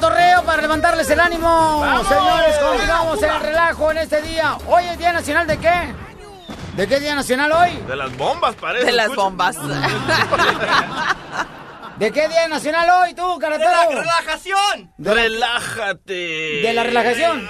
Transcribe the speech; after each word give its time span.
torreo, 0.00 0.42
para 0.44 0.62
levantarles 0.62 1.08
el 1.10 1.20
ánimo. 1.20 1.84
Señores, 2.08 2.56
continuamos 2.58 3.22
el 3.22 3.40
relajo 3.40 3.90
en 3.90 3.98
este 3.98 4.22
día. 4.22 4.56
Hoy 4.66 4.84
es 4.84 4.98
Día 4.98 5.12
Nacional 5.12 5.46
de 5.46 5.58
qué? 5.58 5.94
¿De 6.76 6.86
qué 6.86 7.00
Día 7.00 7.14
Nacional 7.14 7.50
hoy? 7.52 7.76
De 7.88 7.96
las 7.96 8.16
bombas, 8.16 8.54
parece. 8.54 8.86
De 8.86 8.92
las 8.92 9.06
escucha. 9.06 9.22
bombas. 9.22 9.56
¿De 11.98 12.12
qué 12.12 12.28
Día 12.28 12.46
Nacional 12.46 12.88
hoy 13.02 13.14
tú, 13.14 13.38
caratero? 13.40 13.70
relajación! 13.90 14.92
¡Relájate! 14.98 16.12
¿De 16.62 16.72
la 16.72 16.84
relajación? 16.84 17.48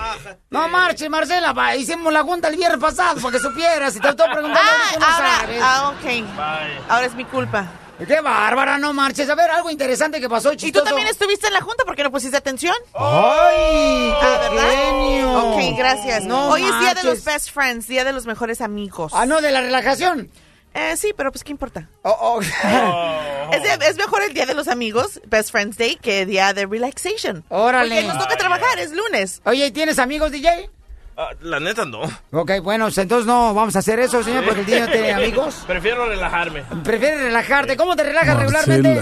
No 0.48 0.68
marches, 0.68 1.10
Marcela, 1.10 1.52
pa, 1.52 1.76
hicimos 1.76 2.10
la 2.12 2.22
junta 2.22 2.48
el 2.48 2.56
viernes 2.56 2.80
pasado 2.80 3.20
para 3.20 3.32
que 3.32 3.40
supieras 3.40 3.94
y 3.96 4.00
te 4.00 4.08
estoy 4.08 4.26
preguntando 4.32 4.58
Ah, 4.70 4.88
ahorita, 4.90 4.98
no 5.00 5.06
ahora, 5.14 5.40
sabes. 5.40 5.60
ah, 5.62 5.94
ok. 5.94 6.88
Ahora 6.88 7.06
es 7.06 7.14
mi 7.14 7.24
culpa. 7.26 7.66
Qué 8.06 8.20
bárbara, 8.20 8.78
no 8.78 8.92
marches. 8.94 9.28
A 9.28 9.34
ver, 9.34 9.50
algo 9.50 9.70
interesante 9.70 10.20
que 10.20 10.28
pasó, 10.30 10.52
¿Y 10.52 10.56
chistoso. 10.56 10.84
tú 10.84 10.88
también 10.90 11.08
estuviste 11.08 11.48
en 11.48 11.52
la 11.52 11.60
junta? 11.60 11.84
¿Por 11.84 11.94
qué 11.96 12.04
no 12.04 12.10
pusiste 12.12 12.36
atención? 12.36 12.74
¡Ay, 12.94 14.14
qué 14.20 14.26
Ah, 14.26 14.38
¿verdad? 14.50 14.70
genio! 14.70 15.32
Ok, 15.50 15.76
gracias. 15.76 16.24
No 16.24 16.48
Hoy 16.50 16.62
es 16.64 16.78
día 16.80 16.94
de 16.94 17.02
los 17.02 17.22
best 17.24 17.50
friends, 17.50 17.86
día 17.88 18.04
de 18.04 18.12
los 18.12 18.24
mejores 18.24 18.60
amigos. 18.60 19.12
Ah, 19.14 19.26
no, 19.26 19.40
de 19.42 19.50
la 19.50 19.60
relajación. 19.60 20.30
Eh, 20.78 20.96
sí, 20.96 21.12
pero 21.16 21.32
pues, 21.32 21.42
¿qué 21.42 21.50
importa? 21.52 21.88
Oh, 22.02 22.16
oh. 22.20 22.40
Es, 23.52 23.62
de- 23.62 23.86
es 23.86 23.96
mejor 23.96 24.22
el 24.22 24.34
día 24.34 24.44
de 24.44 24.52
los 24.54 24.68
amigos, 24.68 25.20
Best 25.26 25.50
Friends 25.50 25.78
Day, 25.78 25.96
que 25.96 26.26
día 26.26 26.52
de 26.52 26.66
relaxation. 26.66 27.44
Órale. 27.48 27.94
Porque 28.02 28.06
nos 28.08 28.18
toca 28.18 28.36
trabajar, 28.36 28.78
es 28.78 28.92
lunes. 28.92 29.40
Oye, 29.44 29.70
¿tienes 29.70 29.98
amigos, 29.98 30.30
DJ? 30.32 30.68
Ah, 31.16 31.30
la 31.40 31.58
neta, 31.58 31.84
no. 31.86 32.02
Ok, 32.30 32.52
bueno, 32.62 32.88
entonces 32.94 33.26
no 33.26 33.54
vamos 33.54 33.74
a 33.74 33.80
hacer 33.80 33.98
eso, 34.00 34.22
señor, 34.22 34.44
porque 34.44 34.60
el 34.60 34.66
DJ 34.66 34.80
no 34.80 34.86
tiene 34.92 35.12
amigos. 35.14 35.56
Prefiero 35.66 36.06
relajarme. 36.06 36.62
Prefieres 36.84 37.20
relajarte. 37.20 37.76
¿Cómo 37.76 37.96
te 37.96 38.04
relajas 38.04 38.38
regularmente? 38.38 39.00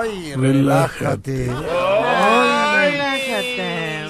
Ay, 0.00 0.34
relájate. 0.34 1.50
Ay. 1.52 2.98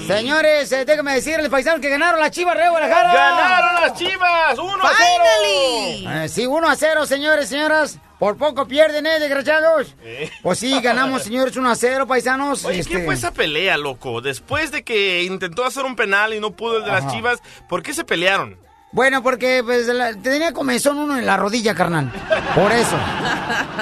Señores, 0.06 0.70
eh, 0.72 0.84
déjenme 0.84 1.14
decirles, 1.14 1.48
paisanos, 1.48 1.80
que 1.80 1.88
ganaron 1.88 2.20
las 2.20 2.30
Chivas 2.30 2.56
de 2.56 2.68
Guadalajara. 2.68 3.12
¡Ganaron 3.12 3.80
las 3.82 3.94
chivas! 3.98 4.58
¡Uno 4.58 4.82
a 4.82 4.90
cero! 4.96 5.24
Finally. 5.42 6.24
Eh, 6.24 6.28
sí, 6.28 6.46
1 6.46 6.68
a 6.68 6.76
0, 6.76 7.06
señores, 7.06 7.48
señoras. 7.48 7.98
Por 8.18 8.36
poco 8.36 8.68
pierden, 8.68 9.06
¿eh, 9.06 9.18
desgraciados? 9.18 9.94
Pues 10.42 10.58
sí, 10.58 10.80
ganamos, 10.80 11.22
señores, 11.24 11.56
1 11.56 11.70
a 11.70 11.74
0, 11.74 12.06
paisanos. 12.06 12.64
Oye, 12.64 12.80
Este, 12.80 12.96
¿qué 12.98 13.04
fue 13.04 13.14
esa 13.14 13.32
pelea, 13.32 13.76
loco? 13.76 14.20
Después 14.20 14.70
de 14.70 14.82
que 14.84 15.22
intentó 15.24 15.64
hacer 15.64 15.84
un 15.84 15.96
penal 15.96 16.34
y 16.34 16.40
no 16.40 16.50
pudo 16.52 16.78
el 16.78 16.84
de 16.84 16.90
las 16.92 17.04
Ajá. 17.04 17.12
chivas, 17.12 17.40
¿por 17.68 17.82
qué 17.82 17.94
se 17.94 18.04
pelearon? 18.04 18.58
Bueno, 18.92 19.22
porque 19.22 19.62
pues 19.64 19.86
la- 19.86 20.12
tenía 20.14 20.52
comezón 20.52 20.98
uno 20.98 21.18
en 21.18 21.24
la 21.24 21.38
rodilla, 21.38 21.74
carnal. 21.74 22.12
Por 22.54 22.70
eso. 22.72 22.96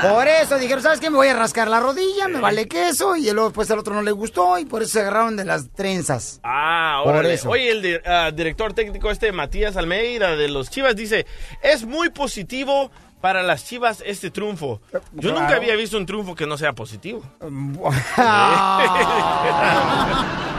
Por 0.09 0.29
eso 0.29 0.57
dijeron, 0.59 0.83
¿sabes 0.85 1.01
qué? 1.01 1.11
Me 1.11 1.17
voy 1.17 1.27
a 1.27 1.35
rascar 1.35 1.67
la 1.67 1.81
rodilla, 1.81 2.29
me 2.29 2.41
vale 2.41 2.69
queso. 2.69 3.17
Y 3.17 3.25
luego 3.33 3.49
después 3.49 3.69
al 3.73 3.81
otro 3.81 3.93
no 3.95 4.03
le 4.03 4.13
gustó 4.13 4.57
y 4.59 4.65
por 4.67 4.83
eso 4.83 4.93
se 4.93 5.01
agarraron 5.01 5.37
de 5.37 5.45
las 5.45 5.69
trenzas. 5.73 6.41
Ah, 6.45 7.01
Por 7.05 7.15
órale. 7.15 7.35
eso. 7.35 7.51
Oye, 7.51 7.71
el 7.73 8.03
ah, 8.07 8.31
director 8.33 8.73
técnico 8.73 9.11
este, 9.11 9.33
Matías 9.33 9.77
Almeida, 9.77 10.37
de 10.37 10.49
los 10.49 10.71
Chivas, 10.71 10.95
dice, 10.95 11.27
es 11.61 11.85
muy 11.85 12.11
positivo 12.11 12.93
para 13.21 13.43
las 13.43 13.65
Chivas 13.65 14.03
este 14.05 14.31
triunfo. 14.31 14.81
Yo 15.13 15.33
nunca 15.33 15.57
había 15.57 15.75
visto 15.77 15.97
un 15.97 16.07
triunfo 16.07 16.35
que 16.35 16.47
no 16.47 16.57
sea 16.57 16.73
positivo. 16.73 17.23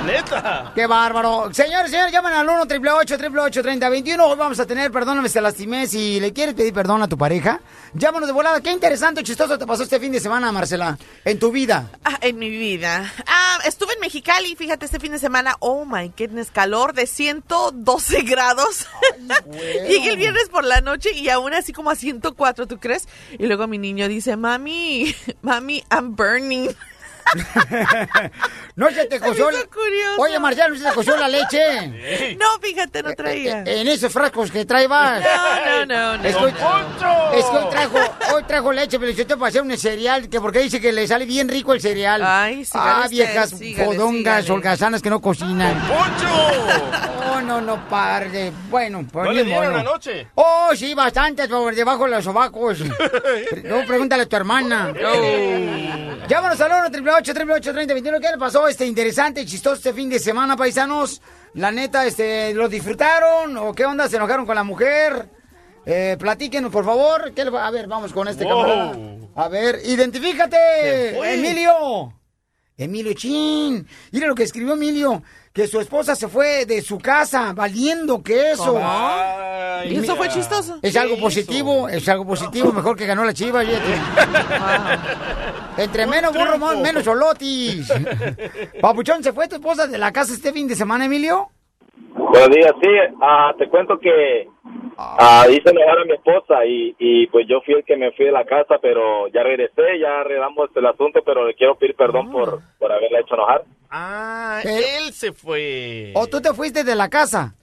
Neta. 0.06 0.72
¡Qué 0.74 0.88
bárbaro! 0.88 1.54
Señores, 1.54 1.92
señores, 1.92 2.12
llaman 2.12 2.34
al 2.34 2.50
1 2.50 2.62
888 2.62 3.62
3021 3.62 4.26
Hoy 4.26 4.36
vamos 4.36 4.60
a 4.60 4.66
tener, 4.66 4.92
perdóname, 4.92 5.30
se 5.30 5.40
lastimé. 5.42 5.86
Si 5.86 6.20
le 6.20 6.34
quieres 6.34 6.56
pedir 6.56 6.74
perdón 6.74 7.04
a 7.04 7.08
tu 7.08 7.18
pareja, 7.18 7.62
llámanos 7.94 8.28
de 8.28 8.34
volada. 8.34 8.62
Qué 8.62 8.72
interesante, 8.72 9.24
chistoso 9.24 9.60
te 9.60 9.68
pasó 9.68 9.84
este 9.84 10.00
fin 10.00 10.12
de 10.12 10.20
semana, 10.20 10.52
Marcela, 10.52 10.98
en 11.24 11.38
tu 11.38 11.52
vida. 11.52 11.92
Ah, 12.04 12.18
en 12.22 12.40
mi 12.40 12.50
vida. 12.50 13.14
Ah, 13.28 13.60
estuve 13.66 13.94
en 13.94 14.00
Mexicali, 14.00 14.56
fíjate, 14.56 14.86
este 14.86 15.00
fin 15.00 15.12
de 15.12 15.20
semana. 15.20 15.56
Oh 15.60 15.86
my 15.86 16.12
goodness, 16.18 16.50
calor 16.50 16.94
de 16.94 17.06
112 17.06 18.22
grados. 18.24 18.88
Llegué 19.88 20.10
el 20.10 20.18
viernes 20.18 20.50
por 20.50 20.66
la 20.66 20.82
noche 20.82 21.12
y 21.14 21.30
aún 21.30 21.54
así 21.54 21.74
como 21.74 21.92
a 21.92 21.96
104, 21.96 22.51
¿tú 22.54 22.80
crees? 22.80 23.08
Y 23.38 23.48
luego 23.48 23.68
mi 23.68 23.78
niño 23.78 24.08
dice, 24.08 24.38
mami, 24.38 25.14
mami, 25.42 25.84
I'm 25.92 26.16
burning. 26.16 26.70
No 28.76 28.90
se 28.90 29.06
te 29.06 29.20
coció. 29.20 29.50
Oye, 30.18 30.40
Marcela, 30.40 30.70
no 30.70 30.76
se 30.76 30.84
te 30.84 30.92
coció 30.94 31.18
la 31.18 31.28
leche. 31.28 32.36
No, 32.40 32.46
fíjate, 32.62 33.04
no 33.04 33.14
traía. 33.14 33.64
En 33.66 33.88
esos 33.88 34.12
frascos 34.12 34.50
que 34.50 34.66
trae 34.66 34.88
vas. 34.88 35.22
No, 35.22 35.86
no, 35.86 35.86
no, 35.86 36.18
no. 36.18 36.24
Es 36.24 36.36
que, 36.36 36.44
hoy, 36.44 36.52
es 37.36 37.46
que 37.46 37.58
hoy 37.58 37.70
trajo, 37.70 37.98
hoy 38.34 38.44
trajo 38.44 38.72
leche, 38.72 38.98
pero 39.00 39.12
yo 39.12 39.28
te 39.28 39.36
pasé 39.38 39.60
un 39.62 39.78
cereal, 39.78 40.30
que 40.30 40.40
porque 40.40 40.60
dice 40.60 40.80
que 40.80 40.92
le 40.92 41.06
sale 41.08 41.26
bien 41.26 41.50
rico 41.50 41.74
el 41.74 41.82
cereal. 41.82 42.22
Ay, 42.24 42.64
sígale 42.66 42.92
Ah, 43.04 43.08
viejas 43.10 43.50
sígale. 43.52 44.00
holgazanas 44.00 45.02
que 45.02 45.10
no 45.10 45.20
cocinan. 45.22 45.76
¡Poncho! 45.88 46.28
Oh, 47.34 47.42
no, 47.42 47.62
no, 47.62 47.88
parde. 47.90 48.52
Bueno, 48.70 49.06
pues 49.12 49.26
¿No 49.26 49.32
le 49.32 49.44
dieron 49.44 49.68
modo. 49.72 49.80
anoche? 49.80 50.28
Oh, 50.36 50.70
sí, 50.76 50.94
bastantes 50.94 51.48
por 51.48 51.76
debajo 51.76 52.06
de 52.06 52.12
los 52.12 52.24
sobacos. 52.24 52.80
Luego 53.64 53.86
pregúntale 53.86 54.24
a 54.24 54.26
tu 54.26 54.36
hermana. 54.36 54.94
Llámanos 56.28 56.60
al 56.62 56.72
1 56.72 56.80
888 56.88 57.11
3021 57.20 58.20
¿Qué 58.20 58.30
le 58.32 58.38
pasó? 58.38 58.68
Este 58.68 58.86
interesante, 58.86 59.46
chistoso 59.46 59.76
este 59.76 59.94
fin 59.94 60.10
de 60.10 60.20
semana, 60.20 60.56
paisanos. 60.56 61.22
La 61.56 61.72
neta, 61.72 62.06
este, 62.06 62.54
¿lo 62.54 62.70
disfrutaron? 62.70 63.58
¿O 63.58 63.74
qué 63.74 63.86
onda? 63.86 64.08
¿Se 64.08 64.16
enojaron 64.16 64.46
con 64.46 64.56
la 64.56 64.64
mujer? 64.64 65.30
Eh, 65.86 66.16
platíquenos, 66.18 66.72
por 66.72 66.86
favor. 66.86 67.34
¿Qué 67.34 67.44
le 67.44 67.50
va- 67.52 67.68
A 67.68 67.72
ver, 67.72 67.88
vamos 67.88 68.14
con 68.14 68.28
este 68.30 68.46
Wow. 68.46 68.62
camarada. 68.62 68.98
A 69.36 69.48
ver, 69.50 69.80
identifícate. 69.84 71.34
Emilio. 71.34 72.14
Emilio 72.78 73.14
Chin. 73.14 73.86
Mira 74.12 74.28
lo 74.28 74.36
que 74.36 74.44
escribió 74.44 74.74
Emilio. 74.74 75.22
Que 75.54 75.68
su 75.68 75.82
esposa 75.82 76.16
se 76.16 76.30
fue 76.30 76.66
de 76.66 76.82
su 76.82 76.98
casa 76.98 77.52
valiendo 77.54 78.24
queso. 78.24 78.80
Ay, 78.82 79.94
Y 79.94 79.98
eso 79.98 80.16
fue 80.16 80.30
chistoso. 80.30 80.80
Es 80.82 80.96
algo 80.96 81.18
positivo, 81.20 81.90
es 81.90 82.08
algo 82.08 82.26
positivo, 82.26 82.72
mejor 82.72 82.96
que 82.96 83.06
ganó 83.06 83.26
la 83.26 83.34
chiva, 83.34 83.62
fíjate. 83.62 84.00
Entre 85.84 86.08
menos 86.08 86.32
burro, 86.34 86.58
menos 86.78 87.04
solotis. 87.04 87.92
Papuchón, 88.82 89.24
¿se 89.24 89.34
fue 89.34 89.50
tu 89.50 89.56
esposa 89.56 89.88
de 89.88 89.98
la 89.98 90.14
casa 90.14 90.34
este 90.34 90.54
fin 90.54 90.70
de 90.70 90.76
semana, 90.76 91.06
Emilio? 91.06 91.50
Buenos 92.14 92.50
días, 92.50 92.72
sí, 92.82 92.90
ah, 93.22 93.54
te 93.58 93.68
cuento 93.68 93.98
que 94.00 94.48
ah, 94.98 95.46
hice 95.50 95.70
enojar 95.70 96.00
a 96.00 96.06
mi 96.06 96.14
esposa 96.14 96.66
y, 96.66 96.96
y 96.98 97.28
pues 97.28 97.46
yo 97.50 97.60
fui 97.66 97.74
el 97.74 97.84
que 97.84 97.98
me 97.98 98.12
fui 98.14 98.26
de 98.26 98.32
la 98.32 98.46
casa, 98.46 98.78
pero 98.82 99.28
ya 99.28 99.44
regresé, 99.44 100.00
ya 100.00 100.22
arreglamos 100.22 100.70
el 100.76 100.86
asunto, 100.86 101.22
pero 101.26 101.46
le 101.46 101.56
quiero 101.56 101.76
pedir 101.76 101.96
perdón 101.96 102.32
por, 102.32 102.60
por 102.80 102.92
haberla 102.92 103.20
hecho 103.20 103.36
enojar. 103.36 103.64
Ah, 103.92 104.60
Pero- 104.64 104.76
él 104.78 105.12
se 105.14 105.34
fue. 105.34 106.12
¿O 106.16 106.28
tú 106.28 106.42
te 106.42 106.54
fuiste 106.54 106.84
de 106.84 106.96
la 106.96 107.10
casa? 107.10 107.54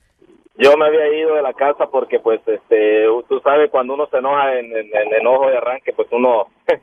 Yo 0.59 0.77
me 0.77 0.87
había 0.87 1.07
ido 1.17 1.35
de 1.37 1.43
la 1.43 1.53
casa 1.55 1.87
porque 1.87 2.19
pues 2.19 2.41
este, 2.47 3.05
tú 3.29 3.41
sabes, 3.45 3.71
cuando 3.71 3.95
uno 3.95 4.09
se 4.11 4.19
enoja 4.19 4.59
en, 4.59 4.67
en- 4.77 4.91
en 4.97 5.15
enojo 5.21 5.49
de 5.49 5.57
arranque, 5.57 5.93
pues 5.93 6.09
uno 6.11 6.47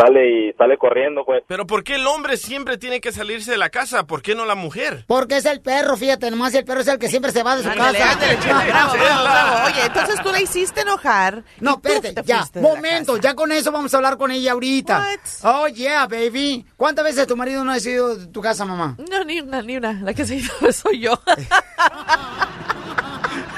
sale 0.00 0.48
y 0.48 0.52
sale 0.54 0.78
corriendo, 0.78 1.24
pues. 1.24 1.42
Pero 1.46 1.66
¿por 1.66 1.84
qué 1.84 1.96
el 1.96 2.06
hombre 2.06 2.36
siempre 2.36 2.78
tiene 2.78 3.00
que 3.00 3.12
salirse 3.12 3.50
de 3.50 3.58
la 3.58 3.70
casa? 3.70 4.06
¿Por 4.06 4.22
qué 4.22 4.34
no 4.34 4.44
la 4.46 4.54
mujer? 4.54 5.04
Porque 5.06 5.36
es 5.36 5.44
el 5.46 5.60
perro, 5.60 5.96
fíjate, 5.96 6.30
nomás 6.30 6.54
el 6.54 6.64
perro 6.64 6.80
es 6.80 6.88
el 6.88 6.98
que 6.98 7.08
siempre 7.08 7.32
se 7.32 7.42
va 7.42 7.56
de 7.56 7.62
su 7.62 7.68
Ándale, 7.70 7.98
casa. 7.98 8.12
ándale, 8.12 8.38
chela, 8.40 8.64
bravo, 8.66 8.92
bravo, 8.94 9.22
bravo. 9.24 9.66
Oye, 9.66 9.84
entonces 9.86 10.22
tú 10.22 10.32
la 10.32 10.40
hiciste 10.40 10.80
enojar. 10.82 11.44
No, 11.60 11.72
espérate, 11.72 12.12
te 12.14 12.22
ya, 12.24 12.44
momento, 12.54 13.16
ya 13.18 13.34
con 13.34 13.52
eso 13.52 13.70
vamos 13.72 13.92
a 13.92 13.96
hablar 13.98 14.16
con 14.16 14.30
ella 14.30 14.52
ahorita. 14.52 14.98
What? 14.98 15.18
Oh, 15.54 15.68
yeah, 15.68 16.06
baby. 16.06 16.64
¿Cuántas 16.76 17.04
veces 17.04 17.26
tu 17.26 17.36
marido 17.36 17.64
no 17.64 17.72
ha 17.72 17.80
sido 17.80 18.16
de 18.16 18.26
tu 18.28 18.40
casa, 18.40 18.64
mamá? 18.64 18.96
No, 19.10 19.24
ni 19.24 19.40
una, 19.40 19.62
ni 19.62 19.76
una. 19.76 19.92
La 19.92 20.14
que 20.14 20.24
se 20.24 20.36
hizo 20.36 20.52
soy 20.72 21.00
yo. 21.00 21.20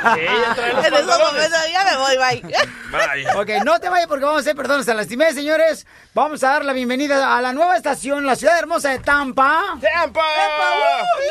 Ella 0.02 0.54
trae 0.54 0.72
los 0.74 0.84
en 0.86 0.94
esos 0.94 1.18
momentos 1.18 1.58
ya 1.72 1.84
me 1.84 1.96
voy, 1.96 2.16
bye. 2.16 2.54
Vaya. 2.90 3.36
Ok, 3.36 3.64
no 3.64 3.78
te 3.78 3.88
vayas 3.88 4.06
porque 4.06 4.24
vamos 4.24 4.38
a 4.38 4.40
hacer 4.40 4.56
perdones 4.56 4.88
a 4.88 4.94
lastimé, 4.94 5.32
señores. 5.32 5.86
Vamos 6.14 6.42
a 6.44 6.48
dar 6.48 6.64
la 6.64 6.72
bienvenida 6.72 7.36
a 7.36 7.40
la 7.40 7.52
nueva 7.52 7.76
estación, 7.76 8.26
la 8.26 8.36
ciudad 8.36 8.58
hermosa 8.58 8.90
de 8.90 8.98
Tampa. 8.98 9.78
¡Tampa! 9.80 10.20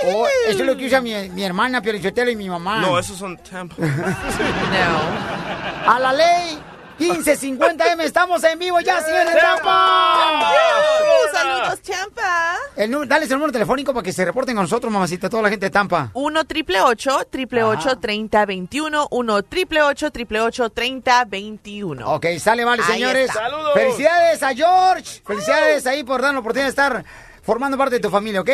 Oh, 0.06 0.27
eso 0.47 0.59
es 0.59 0.65
lo 0.65 0.75
que 0.77 0.85
usa 0.85 1.01
mi, 1.01 1.29
mi 1.29 1.44
hermana, 1.44 1.81
Piorichotelo 1.81 2.31
y 2.31 2.35
mi 2.35 2.50
mamá. 2.50 2.81
No, 2.81 2.97
esos 2.97 3.18
son 3.18 3.38
Tampa. 3.38 3.75
No. 3.81 5.91
A 5.91 6.00
la 6.00 6.13
ley 6.13 6.59
1550M, 7.01 8.01
estamos 8.01 8.44
en 8.44 8.59
vivo 8.59 8.80
ya, 8.80 9.01
señores 9.01 9.33
de 9.33 9.39
Tampa. 9.39 10.51
Uh, 10.51 11.36
saludos, 11.36 11.81
champa. 11.81 12.56
El 12.75 12.92
número, 12.92 13.09
dale 13.09 13.25
el 13.25 13.31
número 13.31 13.51
telefónico 13.51 13.92
para 13.92 14.03
que 14.03 14.13
se 14.13 14.24
reporten 14.24 14.56
con 14.56 14.65
nosotros, 14.65 14.94
mamacita, 14.94 15.27
toda 15.27 15.42
la 15.42 15.50
gente 15.50 15.65
de 15.65 15.69
Tampa. 15.71 16.12
1 16.13 16.45
triple 16.45 16.81
8 16.81 17.27
triple 17.31 17.63
8 17.63 17.98
30 17.98 18.45
21 18.45 19.07
1 19.09 19.44
triple 19.44 19.81
8 19.81 20.12
triple 20.12 20.42
8 20.42 20.69
30 20.69 21.25
21 21.25 22.07
Ok, 22.13 22.25
sale, 22.39 22.63
vale, 22.63 22.83
Ahí 22.86 22.94
señores. 22.94 23.30
está. 23.30 23.39
¡Saludos! 23.42 23.74
Felicidades 23.74 24.44
a 24.44 24.53
George. 24.53 25.21
Felicidades 25.25 25.88
ahí 25.88 26.03
por 26.03 26.21
dar 26.21 26.33
la 26.33 26.39
oportunidad 26.39 26.65
de 26.68 26.69
estar 26.69 27.06
formando 27.42 27.77
parte 27.80 27.95
de 27.95 28.01
tu 28.01 28.12
familia, 28.12 28.42
¿ok? 28.42 28.50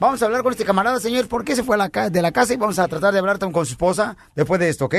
Vamos 0.00 0.20
a 0.20 0.26
hablar 0.26 0.42
con 0.42 0.50
este 0.50 0.64
camarada, 0.64 0.98
señor, 0.98 1.28
por 1.28 1.44
qué 1.44 1.54
se 1.54 1.62
fue 1.62 1.76
a 1.76 1.78
la 1.78 2.10
de 2.10 2.22
la 2.22 2.32
casa 2.32 2.52
y 2.52 2.56
vamos 2.56 2.80
a 2.80 2.88
tratar 2.88 3.12
de 3.12 3.20
hablar 3.20 3.38
con 3.38 3.52
su 3.64 3.72
esposa 3.72 4.16
después 4.34 4.58
de 4.58 4.68
esto, 4.68 4.86
¿ok? 4.86 4.94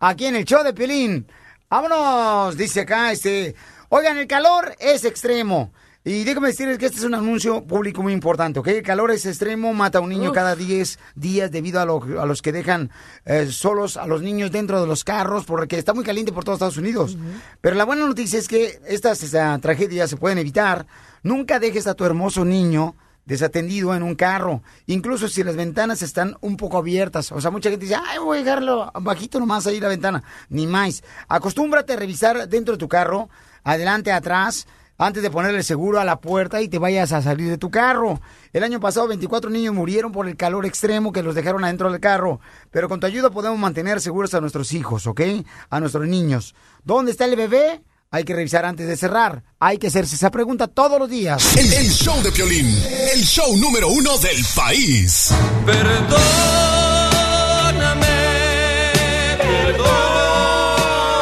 Aquí 0.00 0.24
en 0.24 0.36
el 0.36 0.46
show 0.46 0.64
de 0.64 0.72
Piolín. 0.72 1.26
Vámonos, 1.68 2.56
dice 2.56 2.82
acá, 2.82 3.12
este... 3.12 3.54
Oigan, 3.88 4.18
el 4.18 4.26
calor 4.26 4.74
es 4.80 5.04
extremo. 5.04 5.72
Y 6.04 6.22
déjame 6.22 6.48
decirles 6.48 6.78
que 6.78 6.86
este 6.86 6.98
es 6.98 7.04
un 7.04 7.14
anuncio 7.14 7.64
público 7.64 8.00
muy 8.02 8.12
importante, 8.12 8.60
¿ok? 8.60 8.68
El 8.68 8.82
calor 8.82 9.10
es 9.10 9.26
extremo, 9.26 9.72
mata 9.74 9.98
a 9.98 10.00
un 10.00 10.08
niño 10.10 10.30
cada 10.32 10.54
10 10.54 10.98
días 11.16 11.50
debido 11.50 11.80
a, 11.80 11.84
lo- 11.84 12.20
a 12.20 12.26
los 12.26 12.42
que 12.42 12.52
dejan 12.52 12.90
eh, 13.24 13.46
solos 13.50 13.96
a 13.96 14.06
los 14.06 14.22
niños 14.22 14.52
dentro 14.52 14.80
de 14.80 14.86
los 14.86 15.02
carros 15.02 15.44
porque 15.44 15.78
está 15.78 15.94
muy 15.94 16.04
caliente 16.04 16.30
por 16.32 16.44
todos 16.44 16.56
Estados 16.58 16.76
Unidos. 16.76 17.18
Pero 17.60 17.74
la 17.74 17.84
buena 17.84 18.06
noticia 18.06 18.38
es 18.38 18.46
que 18.46 18.80
estas 18.86 19.22
esta, 19.24 19.58
tragedias 19.58 20.08
se 20.10 20.16
pueden 20.16 20.38
evitar. 20.38 20.86
Nunca 21.24 21.58
dejes 21.58 21.88
a 21.88 21.94
tu 21.94 22.04
hermoso 22.04 22.44
niño 22.44 22.94
desatendido 23.26 23.94
en 23.94 24.02
un 24.02 24.14
carro, 24.14 24.62
incluso 24.86 25.28
si 25.28 25.44
las 25.44 25.56
ventanas 25.56 26.00
están 26.00 26.36
un 26.40 26.56
poco 26.56 26.78
abiertas. 26.78 27.32
O 27.32 27.40
sea, 27.40 27.50
mucha 27.50 27.68
gente 27.68 27.84
dice, 27.84 27.98
ay, 28.02 28.18
voy 28.18 28.38
a 28.38 28.42
dejarlo 28.42 28.90
bajito 29.02 29.38
nomás 29.38 29.66
ahí 29.66 29.80
la 29.80 29.88
ventana. 29.88 30.22
Ni 30.48 30.66
más. 30.66 31.02
Acostúmbrate 31.28 31.92
a 31.92 31.96
revisar 31.96 32.48
dentro 32.48 32.72
de 32.74 32.78
tu 32.78 32.88
carro, 32.88 33.28
adelante, 33.64 34.12
atrás, 34.12 34.66
antes 34.98 35.22
de 35.22 35.30
ponerle 35.30 35.62
seguro 35.62 36.00
a 36.00 36.04
la 36.04 36.20
puerta 36.20 36.62
y 36.62 36.68
te 36.68 36.78
vayas 36.78 37.12
a 37.12 37.20
salir 37.20 37.50
de 37.50 37.58
tu 37.58 37.70
carro. 37.70 38.20
El 38.52 38.62
año 38.62 38.80
pasado 38.80 39.08
24 39.08 39.50
niños 39.50 39.74
murieron 39.74 40.12
por 40.12 40.26
el 40.28 40.36
calor 40.36 40.64
extremo 40.64 41.12
que 41.12 41.22
los 41.22 41.34
dejaron 41.34 41.64
adentro 41.64 41.90
del 41.90 42.00
carro. 42.00 42.40
Pero 42.70 42.88
con 42.88 43.00
tu 43.00 43.06
ayuda 43.06 43.30
podemos 43.30 43.58
mantener 43.58 44.00
seguros 44.00 44.32
a 44.34 44.40
nuestros 44.40 44.72
hijos, 44.72 45.06
¿ok? 45.06 45.20
A 45.68 45.80
nuestros 45.80 46.06
niños. 46.06 46.54
¿Dónde 46.84 47.10
está 47.10 47.24
el 47.26 47.36
bebé? 47.36 47.82
Hay 48.10 48.24
que 48.24 48.34
revisar 48.34 48.64
antes 48.64 48.86
de 48.86 48.96
cerrar. 48.96 49.42
Hay 49.58 49.78
que 49.78 49.88
hacerse 49.88 50.14
esa 50.14 50.30
pregunta 50.30 50.68
todos 50.68 50.98
los 50.98 51.10
días. 51.10 51.56
El, 51.56 51.72
el 51.72 51.90
show 51.90 52.22
de 52.22 52.30
Piolín, 52.32 52.66
el 53.12 53.22
show 53.24 53.56
número 53.56 53.88
uno 53.88 54.16
del 54.18 54.44
país. 54.54 55.30
Perdóname, 55.66 56.16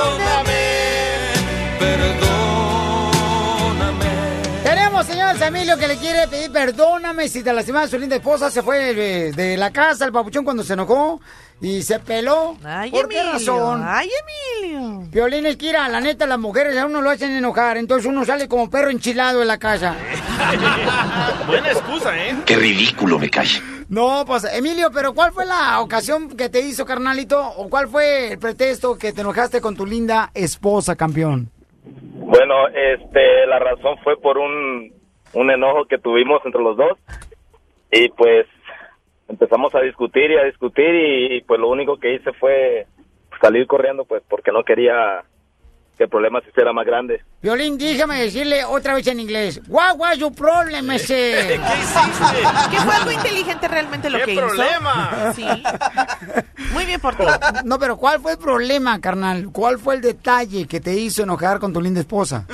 perdóname, 0.05 0.63
perdóname. 3.15 4.07
Tenemos, 4.63 5.07
señor 5.07 5.43
Emilio, 5.43 5.77
que 5.79 5.89
le 5.89 5.97
quiere 5.97 6.29
pedir 6.29 6.51
perdóname 6.53 7.29
si 7.29 7.43
te 7.43 7.53
lastimaste 7.53 7.87
a 7.87 7.91
su 7.91 7.99
linda 7.99 8.17
esposa. 8.17 8.51
Se 8.51 8.63
fue 8.63 8.95
de, 8.95 9.33
de 9.33 9.57
la 9.57 9.71
casa 9.73 10.05
el 10.05 10.13
papuchón 10.13 10.45
cuando 10.45 10.63
se 10.63 10.75
enojó 10.75 11.21
y 11.61 11.83
se 11.83 11.99
peló. 12.01 12.57
Ay, 12.65 12.91
¿Por 12.91 13.05
Emilio. 13.05 13.23
qué 13.23 13.33
razón? 13.33 13.83
Ay, 13.85 14.09
Emilio. 14.63 15.01
Violín 15.11 15.47
es 15.47 15.57
que 15.57 15.67
ir 15.67 15.75
la 15.75 16.01
neta, 16.01 16.27
las 16.27 16.39
mujeres 16.39 16.77
a 16.77 16.87
uno 16.87 17.01
lo 17.01 17.11
hacen 17.11 17.33
enojar, 17.33 17.77
entonces 17.77 18.07
uno 18.07 18.25
sale 18.25 18.49
como 18.49 18.69
perro 18.71 18.91
enchilado 18.91 19.43
en 19.43 19.49
la 19.49 19.59
casa. 19.59 19.95
Buena 21.47 21.71
excusa, 21.71 22.17
¿eh? 22.17 22.35
Qué 22.45 22.57
ridículo 22.57 23.19
me 23.19 23.31
cae. 23.31 23.47
No, 23.89 24.25
pues, 24.27 24.45
Emilio, 24.53 24.91
pero 24.93 25.15
¿cuál 25.15 25.33
fue 25.33 25.45
la 25.47 25.81
ocasión 25.81 26.37
que 26.37 26.49
te 26.49 26.61
hizo, 26.61 26.85
carnalito? 26.85 27.41
¿O 27.57 27.69
cuál 27.69 27.89
fue 27.89 28.33
el 28.33 28.39
pretexto 28.39 28.99
que 28.99 29.13
te 29.13 29.21
enojaste 29.21 29.61
con 29.61 29.77
tu 29.77 29.87
linda 29.87 30.31
esposa, 30.35 30.97
campeón? 30.97 31.51
Bueno, 31.85 32.67
este, 32.69 33.47
la 33.47 33.59
razón 33.59 33.97
fue 34.03 34.19
por 34.21 34.39
un, 34.39 34.93
un 35.35 35.51
enojo 35.51 35.85
que 35.87 35.99
tuvimos 35.99 36.41
entre 36.45 36.63
los 36.63 36.77
dos 36.77 36.99
y 37.93 38.09
pues 38.11 38.47
empezamos 39.29 39.75
a 39.75 39.81
discutir 39.81 40.31
y 40.31 40.37
a 40.37 40.45
discutir 40.45 40.95
y, 40.95 41.41
pues 41.43 41.61
lo 41.61 41.69
único 41.69 41.99
que 41.99 42.15
hice 42.15 42.33
fue 42.35 42.87
salir 43.41 43.67
corriendo 43.67 44.05
pues 44.05 44.23
porque 44.29 44.53
no 44.53 44.63
quería 44.63 45.25
que 45.97 46.05
el 46.05 46.11
problema 46.11 46.41
se 46.41 46.51
hiciera 46.51 46.73
más 46.73 46.85
grande. 46.87 47.23
Violín, 47.41 47.79
déjame 47.79 48.21
decirle 48.21 48.65
otra 48.65 48.95
vez 48.95 49.07
en 49.07 49.21
inglés. 49.21 49.61
What 49.69 49.97
was 49.97 50.19
your 50.19 50.35
problem, 50.35 50.91
ese? 50.91 51.15
¿Qué 51.47 51.55
hiciste? 51.55 52.71
Que 52.71 52.77
fue 52.79 52.95
algo 52.95 53.13
inteligente 53.13 53.69
realmente 53.69 54.11
lo 54.11 54.19
¿Qué 54.19 54.25
que 54.25 54.35
problema? 54.35 55.31
hizo. 55.31 55.33
Sí. 55.35 55.47
Muy 56.73 56.85
bien 56.85 57.01
por 57.01 57.15
ti. 57.15 57.23
No, 57.65 57.79
pero 57.79 57.97
¿cuál 57.97 58.19
fue 58.21 58.33
el 58.33 58.39
problema, 58.39 59.01
carnal? 59.01 59.51
¿Cuál 59.53 59.79
fue 59.79 59.95
el 59.95 60.01
detalle 60.01 60.67
que 60.67 60.81
te 60.81 60.95
hizo 60.95 61.23
enojar 61.23 61.61
con 61.61 61.73
tu 61.73 61.81
linda 61.81 62.01
esposa? 62.01 62.45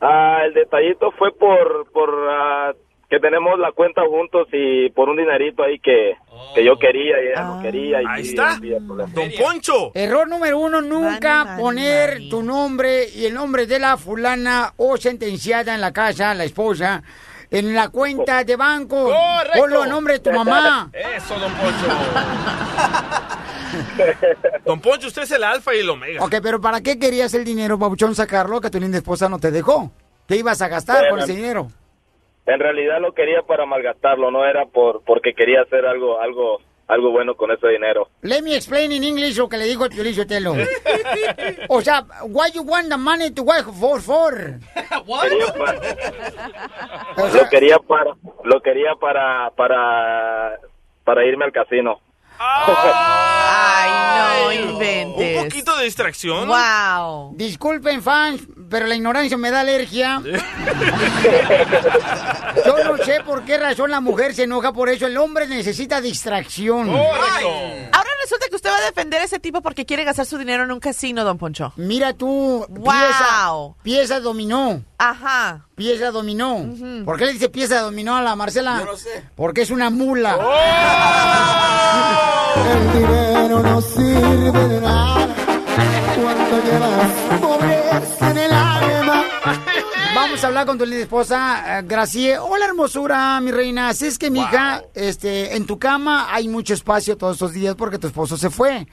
Ah, 0.00 0.42
el 0.46 0.54
detallito 0.54 1.10
fue 1.12 1.32
por, 1.32 1.90
por 1.90 2.10
ah, 2.30 2.72
que 3.08 3.20
tenemos 3.20 3.58
la 3.58 3.70
cuenta 3.72 4.02
juntos 4.08 4.48
y 4.52 4.90
por 4.90 5.08
un 5.08 5.16
dinerito 5.16 5.62
ahí 5.62 5.78
que, 5.78 6.14
que 6.54 6.64
yo 6.64 6.76
quería 6.78 7.22
y 7.22 7.28
ella 7.28 7.42
no 7.44 7.58
Ah. 7.58 7.62
quería. 7.62 8.02
Y 8.02 8.04
Ahí 8.08 8.24
sí, 8.24 8.30
está. 8.30 8.58
Don 8.60 9.30
Poncho. 9.38 9.92
Error 9.94 10.28
número 10.28 10.58
uno, 10.58 10.80
nunca 10.82 11.56
poner 11.58 12.28
tu 12.28 12.42
nombre 12.42 13.08
y 13.08 13.26
el 13.26 13.34
nombre 13.34 13.66
de 13.66 13.78
la 13.78 13.96
fulana 13.96 14.72
o 14.76 14.96
sentenciada 14.96 15.74
en 15.74 15.80
la 15.80 15.92
casa, 15.92 16.34
la 16.34 16.42
esposa, 16.44 17.02
en 17.50 17.74
la 17.74 17.90
cuenta 17.90 18.42
de 18.42 18.56
banco. 18.56 19.04
Correcto. 19.04 19.58
Ponlo 19.60 19.82
a 19.82 19.86
nombre 19.86 20.14
de 20.14 20.20
tu 20.20 20.32
mamá. 20.32 20.90
Eso, 20.92 21.38
don 21.38 21.52
Poncho. 21.52 21.86
Don 24.64 24.80
Poncho, 24.80 25.08
usted 25.08 25.22
es 25.22 25.30
el 25.32 25.44
alfa 25.44 25.74
y 25.74 25.78
el 25.80 25.90
omega. 25.90 26.24
Ok, 26.24 26.36
pero 26.42 26.60
¿para 26.60 26.80
qué 26.80 26.98
querías 26.98 27.34
el 27.34 27.44
dinero, 27.44 27.78
babuchón, 27.78 28.14
sacarlo 28.14 28.60
que 28.60 28.70
tu 28.70 28.80
linda 28.80 28.98
esposa 28.98 29.28
no 29.28 29.38
te 29.38 29.50
dejó? 29.50 29.90
¿Qué 30.26 30.36
ibas 30.36 30.60
a 30.62 30.68
gastar 30.68 31.00
con 31.02 31.10
Bueno. 31.18 31.24
ese 31.24 31.34
dinero? 31.36 31.70
En 32.46 32.60
realidad 32.60 33.00
lo 33.00 33.12
quería 33.12 33.42
para 33.42 33.66
malgastarlo, 33.66 34.30
no 34.30 34.44
era 34.44 34.66
por 34.66 35.02
porque 35.04 35.34
quería 35.34 35.62
hacer 35.62 35.84
algo 35.86 36.20
algo 36.20 36.60
algo 36.88 37.10
bueno 37.10 37.34
con 37.34 37.50
ese 37.50 37.66
dinero. 37.68 38.08
Let 38.22 38.42
me 38.42 38.54
explain 38.54 38.92
in 38.92 39.02
English 39.02 39.36
lo 39.36 39.48
que 39.48 39.56
le 39.56 39.64
dijo 39.64 39.84
el 39.84 39.90
Piolín 39.90 40.14
Sotelo. 40.14 40.54
o 41.68 41.80
sea, 41.80 42.04
why 42.22 42.48
you 42.54 42.62
want 42.62 42.88
the 42.88 42.96
money 42.96 43.32
to 43.32 43.42
work 43.42 43.72
for, 43.72 44.00
for? 44.00 44.32
Quería 45.22 45.52
para- 45.58 45.80
O 47.18 47.28
sea, 47.28 47.42
lo 47.42 47.48
quería 47.48 47.78
para 47.78 48.14
lo 48.44 48.60
quería 48.62 48.94
para 49.00 49.50
para 49.56 50.58
para 51.04 51.24
irme 51.26 51.44
al 51.46 51.52
casino. 51.52 52.00
Ay, 52.38 53.90
no 54.42 54.52
inventes. 54.70 55.38
Un 55.38 55.44
poquito 55.44 55.76
de 55.78 55.84
distracción. 55.84 56.48
Wow. 56.48 57.32
Disculpen, 57.36 58.02
fans, 58.02 58.42
pero 58.70 58.86
la 58.86 58.94
ignorancia 58.94 59.36
me 59.36 59.50
da 59.50 59.60
alergia. 59.60 60.20
Yo 62.64 62.84
no 62.84 62.96
sé 63.04 63.20
por 63.24 63.42
qué 63.44 63.58
razón 63.58 63.90
la 63.90 64.00
mujer 64.00 64.34
se 64.34 64.44
enoja 64.44 64.72
por 64.72 64.88
eso. 64.88 65.06
El 65.06 65.16
hombre 65.18 65.46
necesita 65.46 66.00
distracción. 66.00 66.88
Ahora 66.90 68.10
resulta 68.22 68.46
que 68.50 68.56
usted 68.56 68.70
va 68.70 68.76
a 68.78 68.86
defender 68.86 69.20
a 69.20 69.24
ese 69.24 69.38
tipo 69.38 69.62
porque 69.62 69.86
quiere 69.86 70.04
gastar 70.04 70.26
su 70.26 70.36
dinero 70.38 70.64
en 70.64 70.72
un 70.72 70.80
casino, 70.80 71.24
don 71.24 71.38
Poncho. 71.38 71.72
Mira 71.76 72.12
tú, 72.14 72.66
Wow. 72.68 72.84
pieza, 72.84 73.74
pieza 73.82 74.20
dominó. 74.20 74.82
Ajá. 74.98 75.66
Pieza 75.76 76.10
dominó. 76.10 76.64
¿Por 77.04 77.18
qué 77.18 77.26
le 77.26 77.32
dice 77.34 77.48
pieza 77.48 77.80
dominó 77.82 78.16
a 78.16 78.22
la 78.22 78.34
Marcela? 78.34 78.78
Yo 78.80 78.86
no 78.86 78.96
sé. 78.96 79.24
Porque 79.36 79.62
es 79.62 79.70
una 79.70 79.90
mula. 79.90 80.36
El 82.56 82.92
dinero 82.92 83.62
no 83.62 83.80
sirve 83.80 84.68
de 84.68 84.80
nada 84.80 85.28
cuando 86.22 86.64
llevas 86.64 87.12
pobreza 87.40 88.30
en 88.30 88.38
el 88.38 88.52
alma. 88.52 89.24
Vamos 90.14 90.42
a 90.42 90.46
hablar 90.46 90.66
con 90.66 90.78
tu 90.78 90.84
linda 90.86 91.02
esposa, 91.02 91.78
eh, 91.78 91.82
Gracie. 91.86 92.38
Hola, 92.38 92.64
hermosura, 92.66 93.38
mi 93.40 93.50
reina. 93.50 93.88
Así 93.88 94.06
es 94.06 94.18
que, 94.18 94.30
mija, 94.30 94.82
este, 94.94 95.56
en 95.56 95.66
tu 95.66 95.78
cama 95.78 96.28
hay 96.34 96.48
mucho 96.48 96.72
espacio 96.74 97.16
todos 97.16 97.34
estos 97.36 97.52
días 97.52 97.74
porque 97.74 97.98
tu 97.98 98.06
esposo 98.06 98.36
se 98.36 98.48
fue. 98.50 98.86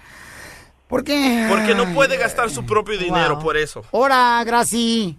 ¿Por 0.88 1.03
qué? 1.03 1.48
Porque 1.50 1.74
no 1.74 1.91
puede 1.93 2.17
gastar 2.17 2.50
su 2.50 2.65
propio 2.65 2.98
dinero, 3.00 3.36
Wow. 3.36 3.43
por 3.43 3.58
eso. 3.58 3.82
Hola, 3.91 4.43
Gracie. 4.46 5.15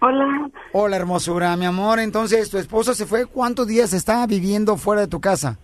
Hola. 0.00 0.50
Hola, 0.72 0.96
hermosura, 0.96 1.56
mi 1.56 1.66
amor. 1.66 1.98
Entonces, 2.00 2.50
¿tu 2.50 2.58
esposo 2.58 2.92
se 2.94 3.06
fue? 3.06 3.26
¿Cuántos 3.26 3.66
días 3.68 3.92
está 3.92 4.26
viviendo 4.26 4.76
fuera 4.76 5.02
de 5.02 5.08
tu 5.08 5.20
casa? 5.20 5.56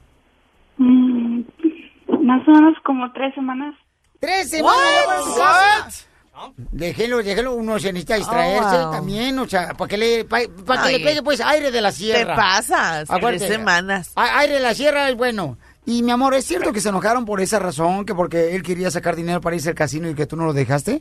Más 2.27 2.47
o 2.49 2.51
menos 2.51 2.75
como 2.85 3.13
tres 3.13 3.35
semanas. 3.35 3.75
¿Tres 4.19 4.51
semanas? 4.51 6.09
Déjelo, 6.57 7.19
déjelo, 7.23 7.55
uno 7.55 7.79
se 7.79 7.93
necesita 7.93 8.17
distraerse 8.17 8.77
Oh, 8.77 8.83
wow. 8.85 8.93
también, 8.93 9.39
o 9.39 9.47
sea, 9.49 9.73
para 9.75 9.89
que 9.89 9.97
le, 9.97 10.25
pa- 10.25 10.41
pa' 10.67 10.83
que 10.87 10.93
le 10.99 11.05
pegue 11.05 11.23
pues 11.23 11.41
aire 11.41 11.71
de 11.71 11.81
la 11.81 11.91
sierra. 11.93 12.35
Te 12.35 12.37
pasas. 12.37 13.11
Acuérdate, 13.11 13.47
Tres 13.47 13.57
semanas. 13.57 14.13
Aire 14.17 14.55
de 14.55 14.61
la 14.61 14.75
sierra 14.75 15.09
es 15.09 15.17
bueno. 15.17 15.57
Y 15.87 16.03
mi 16.03 16.11
amor, 16.11 16.35
¿es 16.35 16.45
cierto 16.45 16.73
que 16.73 16.81
se 16.81 16.89
enojaron 16.91 17.25
por 17.25 17.41
esa 17.41 17.59
razón? 17.59 18.05
Que 18.05 18.15
porque 18.15 18.55
él 18.55 18.63
quería 18.63 18.91
sacar 18.91 19.15
dinero 19.17 19.41
para 19.41 19.55
irse 19.57 19.69
al 19.71 19.75
casino 19.77 20.11
y 20.11 20.15
que 20.15 20.27
tú 20.27 20.37
no 20.37 20.45
lo 20.45 20.53
dejaste? 20.53 21.01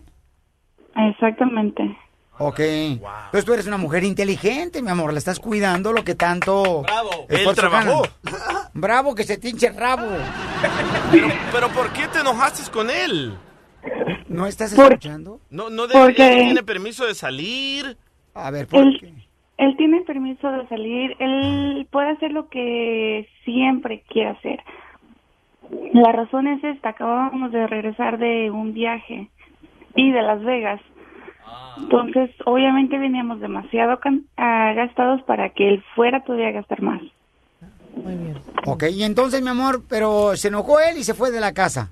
Exactamente. 0.95 1.97
Ok. 2.37 2.59
Entonces 2.59 3.45
tú 3.45 3.53
eres 3.53 3.67
una 3.67 3.77
mujer 3.77 4.03
inteligente, 4.03 4.81
mi 4.81 4.89
amor. 4.89 5.11
La 5.13 5.19
estás 5.19 5.39
cuidando 5.39 5.93
lo 5.93 6.03
que 6.03 6.15
tanto. 6.15 6.81
Bravo. 6.83 7.09
Él 7.29 7.47
trabajó. 7.55 8.01
ganan. 8.23 8.41
Bravo, 8.73 9.15
que 9.15 9.23
se 9.23 9.37
te 9.37 9.49
hinche 9.49 9.67
el 9.67 9.77
rabo. 9.77 10.05
Pero, 11.11 11.27
pero 11.51 11.69
¿por 11.69 11.93
qué 11.93 12.07
te 12.09 12.19
enojaste 12.19 12.69
con 12.71 12.89
él? 12.89 13.33
¿No 14.27 14.47
estás 14.47 14.73
Por- 14.73 14.93
escuchando? 14.93 15.39
No, 15.49 15.69
no 15.69 15.83
Porque- 15.87 16.27
él 16.27 16.39
tiene 16.45 16.63
permiso 16.63 17.05
de 17.05 17.15
salir. 17.15 17.97
A 18.33 18.51
ver, 18.51 18.67
Él, 18.73 18.99
él 19.57 19.77
tiene 19.77 20.01
permiso 20.01 20.51
de 20.51 20.67
salir, 20.67 21.15
él 21.19 21.87
puede 21.89 22.09
hacer 22.09 22.31
lo 22.33 22.49
que 22.49 23.29
siempre 23.45 24.03
quiere 24.09 24.31
hacer. 24.31 24.59
La 25.93 26.11
razón 26.11 26.47
es 26.47 26.61
esta, 26.63 26.89
acabábamos 26.89 27.53
de 27.53 27.65
regresar 27.65 28.17
de 28.17 28.51
un 28.51 28.73
viaje 28.73 29.29
y 29.95 30.11
de 30.11 30.21
Las 30.21 30.43
Vegas. 30.43 30.81
Entonces, 31.77 32.31
obviamente 32.45 32.97
veníamos 32.97 33.39
demasiado 33.39 33.99
ah, 34.37 34.73
gastados 34.75 35.21
para 35.23 35.49
que 35.49 35.69
él 35.69 35.83
fuera 35.95 36.23
todavía 36.23 36.49
a 36.49 36.51
gastar 36.51 36.81
más. 36.81 37.01
Ok, 38.65 38.83
y 38.91 39.03
entonces, 39.03 39.41
mi 39.41 39.49
amor, 39.49 39.83
pero 39.89 40.35
se 40.35 40.47
enojó 40.47 40.79
él 40.79 40.97
y 40.97 41.03
se 41.03 41.13
fue 41.13 41.31
de 41.31 41.39
la 41.39 41.53
casa. 41.53 41.91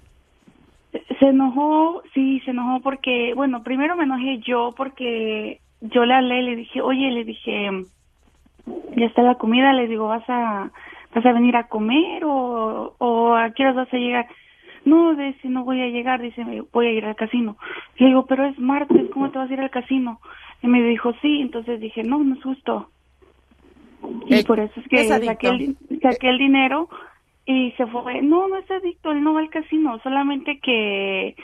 Se 1.19 1.25
enojó, 1.25 2.03
sí, 2.13 2.39
se 2.41 2.51
enojó 2.51 2.81
porque, 2.81 3.33
bueno, 3.35 3.63
primero 3.63 3.95
me 3.95 4.03
enojé 4.03 4.39
yo 4.39 4.73
porque 4.75 5.59
yo 5.81 6.05
le 6.05 6.13
hablé 6.13 6.41
y 6.41 6.45
le 6.45 6.55
dije, 6.55 6.81
oye, 6.81 7.11
le 7.11 7.23
dije, 7.23 7.69
ya 8.95 9.05
está 9.05 9.21
la 9.21 9.35
comida, 9.35 9.73
le 9.73 9.87
digo, 9.87 10.07
¿vas 10.07 10.23
a, 10.27 10.71
vas 11.13 11.25
a 11.25 11.31
venir 11.33 11.55
a 11.55 11.67
comer 11.67 12.23
o, 12.25 12.95
o 12.97 13.35
a 13.35 13.51
qué 13.51 13.63
horas 13.63 13.75
vas 13.75 13.93
a 13.93 13.97
llegar? 13.97 14.27
No, 14.85 15.15
dice, 15.15 15.47
no 15.49 15.63
voy 15.63 15.81
a 15.81 15.87
llegar, 15.87 16.21
dice, 16.21 16.43
"me- 16.43 16.61
voy 16.61 16.87
a 16.87 16.91
ir 16.91 17.05
al 17.05 17.15
casino. 17.15 17.57
Le 17.97 18.07
digo, 18.07 18.25
pero 18.25 18.45
es 18.45 18.57
martes, 18.59 19.09
¿cómo 19.11 19.31
te 19.31 19.37
vas 19.37 19.49
a 19.49 19.53
ir 19.53 19.59
al 19.61 19.69
casino? 19.69 20.19
Y 20.61 20.67
me 20.67 20.81
dijo, 20.83 21.13
sí, 21.21 21.41
entonces 21.41 21.79
dije, 21.79 22.03
no, 22.03 22.19
no 22.23 22.35
es 22.35 22.43
justo. 22.43 22.89
Y 24.27 24.43
por 24.43 24.59
eso 24.59 24.73
es 24.79 24.87
que 24.87 24.97
es 25.01 25.07
saqué 25.27 25.47
el, 25.47 25.77
saqué 26.01 26.29
el 26.29 26.37
dinero 26.37 26.89
y 27.45 27.71
se 27.71 27.85
fue. 27.87 28.21
No, 28.21 28.47
no 28.47 28.57
es 28.57 28.69
adicto, 28.69 29.11
él 29.11 29.23
no 29.23 29.33
va 29.33 29.39
al 29.41 29.49
casino, 29.49 29.99
solamente 30.03 30.59
que 30.59 31.35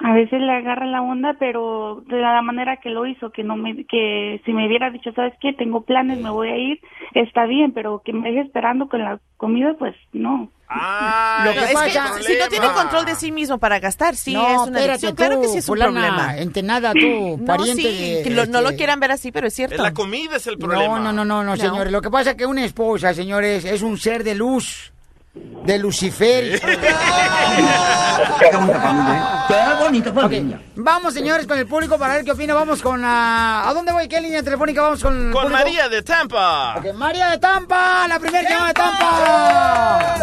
a 0.00 0.12
veces 0.12 0.40
le 0.40 0.52
agarra 0.52 0.86
la 0.86 1.02
onda, 1.02 1.34
pero 1.38 2.02
de 2.06 2.18
la 2.20 2.42
manera 2.42 2.76
que 2.78 2.90
lo 2.90 3.06
hizo, 3.06 3.30
que 3.30 3.42
no 3.44 3.56
me, 3.56 3.84
que 3.86 4.40
si 4.44 4.52
me 4.52 4.66
hubiera 4.66 4.90
dicho, 4.90 5.12
sabes 5.12 5.34
qué, 5.40 5.52
tengo 5.52 5.82
planes, 5.84 6.18
me 6.18 6.30
voy 6.30 6.48
a 6.48 6.56
ir, 6.56 6.80
está 7.14 7.46
bien, 7.46 7.72
pero 7.72 8.02
que 8.04 8.12
me 8.12 8.28
deje 8.30 8.42
esperando 8.42 8.88
con 8.88 9.00
la 9.02 9.18
comida, 9.36 9.74
pues 9.78 9.94
no. 10.12 10.50
Ah, 10.68 11.42
Lo 11.46 11.52
que 11.52 11.58
Es 11.60 11.66
que 11.68 11.74
pasa- 11.74 12.18
si 12.22 12.36
no 12.38 12.48
tiene 12.48 12.66
control 12.72 13.04
de 13.04 13.14
sí 13.14 13.30
mismo 13.30 13.58
para 13.58 13.78
gastar, 13.78 14.16
sí 14.16 14.34
es 14.34 14.58
una 14.68 14.80
adicción. 14.80 15.14
Claro 15.14 15.40
que 15.40 15.46
sí 15.46 15.58
es 15.58 15.68
un 15.68 15.76
fulana, 15.76 15.92
problema. 15.92 16.38
entenada, 16.38 16.92
tú, 16.92 17.36
No, 17.38 17.44
pariente 17.44 17.82
sí, 17.82 18.14
de, 18.16 18.22
que 18.24 18.30
lo- 18.30 18.46
no 18.46 18.60
lo 18.60 18.66
este, 18.70 18.78
quieran 18.78 18.98
ver 18.98 19.12
así, 19.12 19.30
pero 19.30 19.46
es 19.46 19.54
cierto. 19.54 19.80
La 19.80 19.94
comida 19.94 20.36
es 20.36 20.46
el 20.48 20.58
problema. 20.58 20.98
No, 20.98 21.12
no, 21.12 21.24
no, 21.24 21.24
no, 21.24 21.44
no, 21.44 21.56
señores. 21.56 21.92
Lo 21.92 22.02
que 22.02 22.10
pasa 22.10 22.30
es 22.30 22.36
que 22.36 22.46
una 22.46 22.64
esposa, 22.64 23.14
señores, 23.14 23.64
es 23.64 23.82
un 23.82 23.96
ser 23.96 24.24
de 24.24 24.34
luz, 24.34 24.92
de 25.64 25.78
Lucifer. 25.78 26.60
Qué 28.38 28.56
bonita 28.56 28.80
familia, 28.80 29.14
¿eh? 29.16 29.20
Qué 29.48 29.82
bonita 29.84 30.12
familia. 30.12 30.60
Vamos, 30.76 31.14
señores, 31.14 31.46
con 31.46 31.58
el 31.58 31.66
público 31.66 31.98
para 31.98 32.14
ver 32.14 32.24
qué 32.24 32.32
opina. 32.32 32.54
Vamos 32.54 32.80
con... 32.82 33.02
ah, 33.04 33.64
¿A 33.68 33.72
dónde 33.74 33.92
voy? 33.92 34.08
¿Qué 34.08 34.20
línea 34.20 34.42
telefónica 34.42 34.82
vamos 34.82 35.02
con 35.02 35.14
el 35.28 35.32
Con 35.32 35.42
público? 35.44 35.58
María 35.64 35.88
de 35.88 36.02
Tampa. 36.02 36.76
Ok, 36.76 36.92
María 36.94 37.30
de 37.30 37.38
Tampa, 37.38 38.06
la 38.08 38.18
primera 38.18 38.48
llamada 38.48 38.68
de 38.68 38.74
Tampa. 38.74 40.14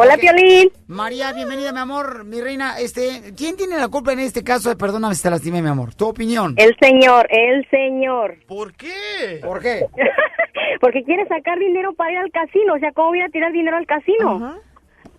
Hola, 0.00 0.14
Ok. 0.14 0.20
Piolín. 0.20 0.70
María, 0.86 1.32
bienvenida, 1.32 1.72
mi 1.72 1.80
amor, 1.80 2.24
mi 2.24 2.40
reina. 2.40 2.78
Este, 2.78 3.34
¿quién 3.36 3.56
tiene 3.56 3.76
la 3.78 3.88
culpa 3.88 4.12
en 4.12 4.20
este 4.20 4.44
caso? 4.44 4.78
Perdóname 4.78 5.16
si 5.16 5.24
te 5.24 5.30
lastimé, 5.30 5.60
mi 5.60 5.68
amor. 5.68 5.92
Tu 5.92 6.06
opinión. 6.06 6.54
El 6.56 6.76
señor, 6.80 7.26
el 7.30 7.66
señor. 7.68 8.36
¿Por 8.46 8.74
qué? 8.74 9.40
¿Por 9.42 9.60
qué? 9.60 9.86
Porque 10.80 11.02
quiere 11.02 11.26
sacar 11.26 11.58
dinero 11.58 11.94
para 11.94 12.12
ir 12.12 12.18
al 12.18 12.30
casino. 12.30 12.74
O 12.74 12.78
sea, 12.78 12.92
¿cómo 12.92 13.08
voy 13.08 13.22
a 13.22 13.28
tirar 13.28 13.50
dinero 13.50 13.76
al 13.76 13.86
casino? 13.86 14.60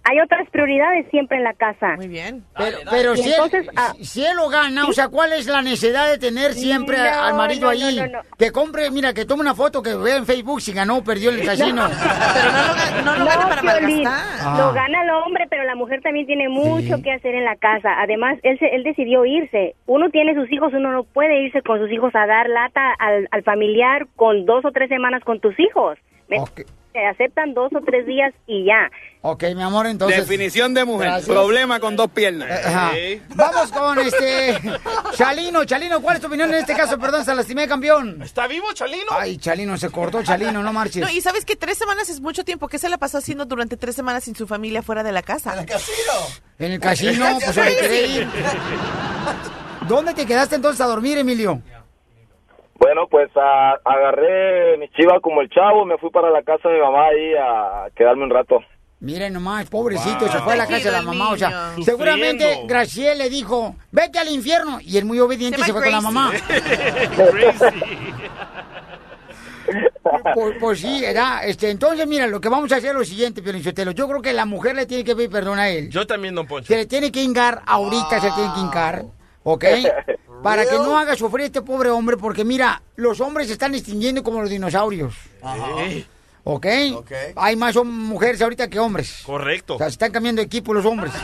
Hay 0.10 0.20
otras 0.20 0.50
prioridades 0.50 1.06
siempre 1.12 1.38
en 1.38 1.44
la 1.44 1.54
casa. 1.54 1.96
Muy 1.96 2.08
bien. 2.08 2.44
Pero, 2.58 2.78
pero 2.89 3.16
si, 3.16 3.30
entonces, 3.30 3.68
él, 3.68 3.74
ah, 3.75 3.94
si 4.01 4.25
él 4.25 4.36
lo 4.38 4.50
gana, 4.50 4.88
o 4.88 4.92
sea, 4.94 5.08
¿cuál 5.10 5.34
es 5.34 5.46
la 5.48 5.62
necesidad 5.62 6.10
de 6.10 6.18
tener 6.18 6.54
siempre 6.54 6.98
No, 6.98 7.04
al 7.24 7.34
marido 7.36 7.62
no, 7.66 7.70
ahí? 7.70 7.96
no, 7.98 8.06
no, 8.08 8.12
no. 8.13 8.20
Que 8.38 8.51
compre, 8.51 8.89
mira, 8.89 9.13
que 9.13 9.25
tome 9.25 9.42
una 9.42 9.54
foto, 9.54 9.84
que 9.84 9.94
vea 9.96 10.18
en 10.18 10.25
Facebook 10.25 10.62
si 10.62 10.74
ganó 10.74 10.98
o 10.98 11.04
perdió 11.04 11.30
el 11.30 11.46
casino. 11.46 11.88
Pero 12.34 13.04
no 13.06 13.12
lo, 13.13 13.20
lo 13.20 13.25
gana 13.25 13.50
para 13.50 13.62
Piolín, 13.62 14.04
malgastar. 14.04 14.39
Ah. 14.42 14.56
Lo 14.58 14.74
gana 14.74 15.04
el 15.04 15.10
hombre, 15.12 15.46
pero 15.50 15.63
la 15.63 15.75
mujer 15.75 16.01
también 16.01 16.25
tiene 16.25 16.50
mucho 16.50 16.96
Sí. 16.98 17.04
que 17.04 17.12
hacer 17.12 17.36
en 17.36 17.46
la 17.46 17.56
casa. 17.56 18.01
Además, 18.01 18.38
él, 18.44 18.58
se- 18.60 18.74
él 18.75 18.84
decidió 18.84 19.25
irse. 19.25 19.75
Uno 19.86 20.10
tiene 20.10 20.34
sus 20.34 20.51
hijos, 20.51 20.74
uno 20.74 20.92
no 20.92 21.04
puede 21.04 21.42
irse 21.44 21.62
con 21.62 21.78
sus 21.80 21.92
hijos 21.92 22.16
a 22.16 22.25
dar 22.25 22.50
lata 22.50 22.94
al, 23.00 23.28
al 23.32 23.44
familiar 23.44 24.08
con 24.16 24.46
dos 24.46 24.66
o 24.66 24.72
tres 24.72 24.89
semanas 24.89 25.24
con 25.24 25.39
tus 25.39 25.60
hijos. 25.60 25.98
¿Me- 26.30 26.39
Ok. 26.39 26.62
Te 26.93 27.05
aceptan 27.05 27.53
dos 27.53 27.72
o 27.75 27.81
tres 27.86 28.05
días 28.08 28.34
y 28.48 28.65
ya. 28.65 28.89
Ok, 29.22 29.43
mi 29.55 29.62
amor, 29.62 29.86
entonces... 29.86 30.22
Definición 30.22 30.74
de 30.74 30.86
mujer. 30.86 31.08
Gracias. 31.08 31.27
Problema 31.27 31.79
con 31.79 31.96
dos 31.96 32.10
piernas. 32.10 32.65
Ajá. 32.65 32.91
Vamos 33.36 33.72
con 33.72 34.00
este... 34.00 34.60
Chalino, 35.13 35.65
Chalino, 35.65 36.01
¿cuál 36.01 36.15
es 36.15 36.22
tu 36.22 36.27
opinión 36.27 36.50
en 36.50 36.60
este 36.60 36.74
caso? 36.74 36.98
Perdón, 36.98 37.24
se 37.25 37.36
lastimé, 37.36 37.67
campeón. 37.67 38.22
¿Está 38.24 38.48
vivo, 38.48 38.65
Chalino? 38.74 39.12
Ay, 39.12 39.38
Chalino, 39.38 39.77
se 39.77 39.89
cortó 39.89 40.24
Chalino, 40.24 40.63
no 40.63 40.74
marches. 40.74 41.03
No, 41.03 41.10
y 41.10 41.22
sabes 41.22 41.46
que 41.46 41.55
tres 41.55 41.77
semanas 41.77 42.10
es 42.10 42.22
mucho 42.22 42.43
tiempo. 42.43 42.67
¿Qué 42.67 42.79
se 42.79 42.89
la 42.89 42.98
pasó 42.98 43.19
haciendo 43.19 43.46
durante 43.46 43.77
tres 43.77 43.96
semanas 43.96 44.24
sin 44.24 44.36
su 44.36 44.48
familia 44.48 44.81
fuera 44.81 45.03
de 45.03 45.12
la 45.12 45.22
casa? 45.22 45.53
En 46.58 46.72
el 46.72 46.79
casino, 46.79 47.38
pues 47.43 47.55
donde 47.55 47.75
quería 47.77 48.05
ir. 48.08 48.27
¿Dónde 49.88 50.13
te 50.13 50.25
quedaste 50.25 50.55
entonces 50.55 50.81
a 50.81 50.86
dormir, 50.86 51.17
Emilio? 51.17 51.62
Bueno, 52.79 53.07
pues 53.09 53.29
a- 53.36 53.77
agarré 53.83 54.77
mi 54.77 54.88
chiva 54.89 55.19
como 55.21 55.41
el 55.41 55.50
chavo, 55.50 55.86
me 55.86 55.98
fui 55.98 56.09
para 56.09 56.29
la 56.31 56.41
casa 56.43 56.69
de 56.69 56.75
mi 56.75 56.81
mamá 56.81 57.07
ahí 57.07 57.33
a 57.36 57.88
quedarme 57.95 58.24
un 58.24 58.29
rato. 58.29 58.59
Miren 59.01 59.31
nomás, 59.33 59.69
pobrecito, 59.69 60.27
se 60.27 60.39
fue 60.39 60.53
a 60.53 60.57
la 60.57 60.67
casa 60.67 60.86
de 60.86 60.91
la 60.91 61.01
mamá. 61.01 61.29
O 61.31 61.38
sea, 61.38 61.74
seguramente. 61.83 62.63
Graciela 62.65 63.15
le 63.15 63.29
dijo, 63.29 63.75
vete 63.91 64.19
al 64.19 64.27
infierno. 64.29 64.79
Y 64.81 64.98
él 64.98 65.05
muy 65.05 65.19
obediente 65.19 65.57
Se 65.59 65.65
se 65.67 65.71
fue 65.71 65.83
con 65.83 65.91
la 65.91 66.01
mamá. 66.01 66.31
Pues, 70.33 70.55
pues 70.59 70.79
sí, 70.79 71.01
¿verdad? 71.01 71.41
Este, 71.48 71.69
entonces, 71.69 72.07
mira, 72.07 72.25
lo 72.25 72.41
que 72.41 72.50
vamos 72.50 72.71
a 72.71 72.77
hacer 72.77 72.89
es 72.91 72.95
lo 72.95 73.05
siguiente, 73.05 73.43
Piolinchotelo. 73.43 73.91
Yo 73.91 74.07
creo 74.07 74.21
que 74.21 74.33
la 74.33 74.45
mujer 74.45 74.75
le 74.75 74.88
tiene 74.88 75.03
que 75.03 75.15
pedir 75.15 75.29
perdón 75.29 75.59
a 75.59 75.69
él. 75.69 75.89
Yo 75.91 76.07
también, 76.07 76.33
don 76.33 76.48
Poncho. 76.48 76.65
Se 76.67 76.75
le 76.75 76.88
tiene 76.88 77.12
que 77.12 77.21
hincar, 77.21 77.62
ahorita 77.67 78.19
se 78.19 78.27
le 78.29 78.33
tiene 78.33 78.53
que 78.55 78.59
hincar, 78.59 79.03
¿ok? 79.43 79.65
Para 80.43 80.65
que 80.65 80.77
no 80.77 80.98
haga 80.98 81.15
sufrir 81.15 81.43
a 81.43 81.46
este 81.48 81.62
pobre 81.62 81.89
hombre, 81.89 82.17
porque 82.17 82.43
mira, 82.43 82.81
los 82.96 83.19
hombres 83.22 83.48
se 83.48 83.53
están 83.53 83.75
extinguiendo 83.75 84.24
como 84.24 84.41
los 84.41 84.50
dinosaurios. 84.50 85.15
Eh, 85.79 86.05
¿Ok? 86.43 86.65
Hay 87.36 87.55
más 87.55 87.75
mujeres 87.84 88.41
ahorita 88.41 88.69
que 88.69 88.79
hombres. 88.79 89.24
Correcto. 89.25 89.75
O 89.75 89.77
sea, 89.77 89.88
se 89.88 89.93
están 89.93 90.12
cambiando 90.12 90.41
de 90.41 90.46
equipo 90.46 90.74
los 90.74 90.86
hombres. 90.86 91.12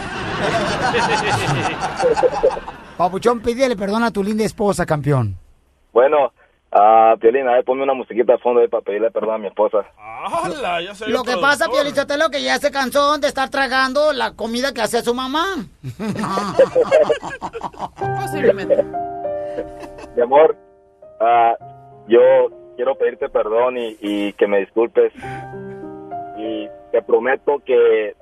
Papuchón, 2.97 3.39
pídele 3.41 3.75
perdón 3.75 4.03
a 4.03 4.11
tu 4.11 4.23
linda 4.23 4.43
esposa, 4.43 4.85
campeón. 4.85 5.37
Bueno, 5.91 6.31
a 6.77 7.15
Piolín, 7.21 7.47
a 7.47 7.53
ver, 7.53 7.63
ponme 7.63 7.83
una 7.83 7.93
musiquita 7.93 8.33
de 8.33 8.39
fondo 8.39 8.59
ahí 8.59 8.67
para 8.67 8.83
pedirle 8.83 9.09
perdón 9.09 9.35
a 9.35 9.37
mi 9.37 9.47
esposa. 9.47 9.85
¡Hala! 9.97 10.81
Ya 10.81 10.93
soy 10.93 11.09
Lo 11.09 11.23
que 11.23 11.37
pasa, 11.37 11.65
productor. 11.65 11.83
Piolichotelo, 11.83 12.29
que 12.29 12.43
ya 12.43 12.57
se 12.57 12.69
cansó 12.69 13.17
de 13.17 13.29
estar 13.29 13.49
tragando 13.49 14.11
la 14.11 14.33
comida 14.33 14.73
que 14.73 14.81
hace 14.81 15.01
su 15.01 15.13
mamá. 15.13 15.45
Posiblemente. 18.21 18.83
Mi 20.17 20.21
amor, 20.21 20.57
ah, 21.21 21.55
yo 22.09 22.19
quiero 22.75 22.95
pedirte 22.95 23.29
perdón 23.29 23.77
y, 23.77 23.95
y 24.01 24.33
que 24.33 24.45
me 24.45 24.59
disculpes. 24.59 25.13
Y 26.37 26.67
te 26.91 27.01
prometo 27.03 27.61
que 27.65 28.15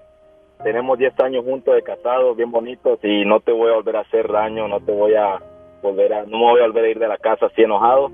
tenemos 0.63 0.99
10 0.99 1.19
años 1.21 1.43
juntos 1.43 1.73
de 1.73 1.81
casados, 1.81 2.37
bien 2.37 2.51
bonitos, 2.51 2.99
y 3.01 3.25
no 3.25 3.39
te 3.39 3.51
voy 3.51 3.71
a 3.71 3.75
volver 3.77 3.95
a 3.95 4.01
hacer 4.01 4.31
daño, 4.31 4.67
no 4.67 4.79
te 4.79 4.91
voy 4.91 5.15
a 5.15 5.39
volver 5.81 6.13
a, 6.13 6.21
no 6.25 6.37
me 6.37 6.51
voy 6.51 6.61
a 6.61 6.67
volver 6.67 6.85
a 6.85 6.89
ir 6.89 6.99
de 6.99 7.07
la 7.07 7.17
casa 7.17 7.47
así 7.47 7.63
enojado. 7.63 8.11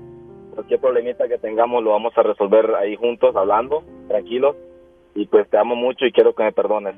Cualquier 0.60 0.80
problemita 0.80 1.26
que 1.26 1.38
tengamos 1.38 1.82
lo 1.82 1.92
vamos 1.92 2.12
a 2.18 2.22
resolver 2.22 2.74
ahí 2.74 2.94
juntos, 2.94 3.34
hablando, 3.34 3.82
tranquilos. 4.08 4.54
Y 5.14 5.24
pues 5.24 5.48
te 5.48 5.56
amo 5.56 5.74
mucho 5.74 6.04
y 6.04 6.12
quiero 6.12 6.34
que 6.34 6.42
me 6.42 6.52
perdones. 6.52 6.94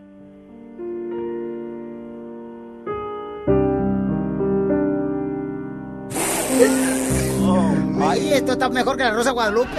Ay, 8.00 8.33
esto 8.33 8.50
está 8.50 8.69
mejor 8.69 8.97
que 8.97 9.04
la 9.04 9.12
Rosa 9.12 9.31
Guadalupe. 9.31 9.69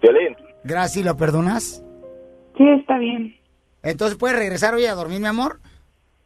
Violín. 0.00 0.34
Gracias, 0.64 1.04
¿lo 1.04 1.14
perdonas? 1.14 1.84
Sí, 2.56 2.66
está 2.80 2.96
bien. 2.96 3.36
Entonces, 3.82 4.16
¿puedes 4.16 4.38
regresar 4.38 4.72
hoy 4.72 4.86
a 4.86 4.94
dormir, 4.94 5.20
mi 5.20 5.26
amor? 5.26 5.60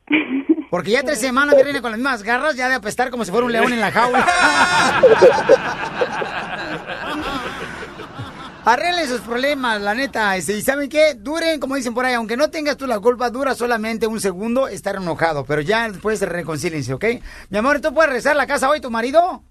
Porque 0.70 0.92
ya 0.92 1.02
tres 1.02 1.20
semanas 1.20 1.56
me 1.56 1.64
viene 1.64 1.82
con 1.82 1.90
las 1.90 1.98
mismas 1.98 2.22
garras, 2.22 2.54
ya 2.54 2.68
de 2.68 2.76
apestar 2.76 3.10
como 3.10 3.24
si 3.24 3.32
fuera 3.32 3.44
un 3.44 3.50
león 3.52 3.72
en 3.72 3.80
la 3.80 3.90
jaula. 3.90 4.24
Arreglen 8.64 9.08
sus 9.08 9.20
problemas, 9.22 9.80
la 9.80 9.94
neta. 9.94 10.36
este, 10.36 10.58
Y 10.58 10.62
¿saben 10.62 10.88
qué? 10.88 11.14
Duren, 11.14 11.58
como 11.60 11.76
dicen 11.76 11.94
por 11.94 12.04
ahí, 12.04 12.14
aunque 12.14 12.36
no 12.36 12.50
tengas 12.50 12.76
tú 12.76 12.86
la 12.86 13.00
culpa, 13.00 13.30
dura 13.30 13.54
solamente 13.54 14.06
un 14.06 14.20
segundo 14.20 14.68
estar 14.68 14.96
enojado. 14.96 15.44
Pero 15.44 15.62
ya 15.62 15.88
después 15.90 16.20
reconcílense, 16.20 16.92
¿ok? 16.92 17.04
Mi 17.48 17.58
amor, 17.58 17.80
¿tú 17.80 17.92
puedes 17.94 18.10
regresar 18.10 18.32
a 18.32 18.36
la 18.36 18.46
casa 18.46 18.68
hoy, 18.68 18.80
tu 18.80 18.90
marido? 18.90 19.42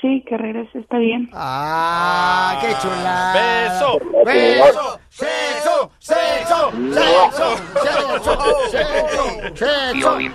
Sí, 0.00 0.24
que 0.28 0.36
regrese, 0.36 0.78
está 0.78 0.98
bien. 0.98 1.28
Ah, 1.32 2.58
qué 2.60 2.74
chula. 2.82 3.32
Beso. 3.34 3.98
Beso. 4.24 4.97
Sexo. 6.70 7.56
Sexo. 7.82 8.22
Sexo. 8.24 8.70
Sexo. 8.70 9.24
Sexo. 9.54 9.92
Piolín. 9.92 10.32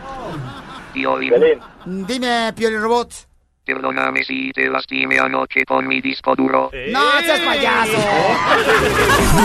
Piolín. 0.93 1.59
Dime, 1.85 2.53
Pioli 2.53 2.77
Robot. 2.77 3.13
Perdóname 3.65 4.23
si 4.25 4.51
te 4.51 4.69
lastimé 4.69 5.19
anoche 5.19 5.63
con 5.65 5.87
mi 5.87 6.01
disco 6.01 6.35
duro. 6.35 6.69
No, 6.91 7.19
seas 7.21 7.39
payaso. 7.39 7.97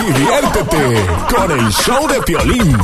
Diviértete 0.05 1.05
con 1.33 1.51
el 1.51 1.71
show 1.71 2.05
de 2.07 2.21
Piolín. 2.23 2.77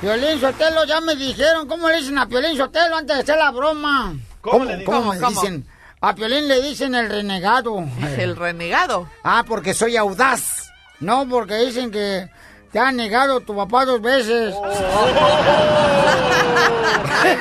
Piolín 0.00 0.40
Sotelo, 0.40 0.84
ya 0.86 1.00
me 1.00 1.14
dijeron, 1.14 1.68
¿cómo 1.68 1.88
le 1.88 1.98
dicen 1.98 2.16
a 2.18 2.26
Piolín 2.26 2.56
Sotelo 2.56 2.96
antes 2.96 3.16
de 3.16 3.22
hacer 3.22 3.36
la 3.36 3.50
broma? 3.50 4.14
¿Cómo 4.40 4.64
le 4.64 4.78
dicen? 4.78 4.86
¿Cómo, 4.86 5.12
¿Cómo? 5.14 5.28
dicen? 5.28 5.66
A 6.00 6.14
Piolín 6.14 6.48
le 6.48 6.62
dicen 6.62 6.94
el 6.94 7.10
renegado. 7.10 7.84
El 8.18 8.34
renegado. 8.36 9.06
Ah, 9.22 9.44
porque 9.46 9.74
soy 9.74 9.96
audaz. 9.98 10.70
No, 11.00 11.28
porque 11.28 11.56
dicen 11.56 11.90
que 11.90 12.30
te 12.72 12.78
ha 12.78 12.90
negado 12.92 13.40
tu 13.40 13.54
papá 13.54 13.84
dos 13.84 14.00
veces. 14.00 14.54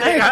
Oigan, 0.05 0.31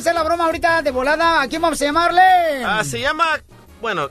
vamos 0.00 0.06
a 0.06 0.10
hacer 0.10 0.14
la 0.14 0.22
broma 0.22 0.44
ahorita 0.46 0.82
de 0.82 0.90
volada. 0.90 1.42
¿A 1.42 1.48
quién 1.48 1.60
vamos 1.60 1.80
a 1.82 1.84
llamarle? 1.84 2.64
Ah, 2.64 2.82
se 2.84 3.00
llama. 3.00 3.38
Bueno. 3.80 4.08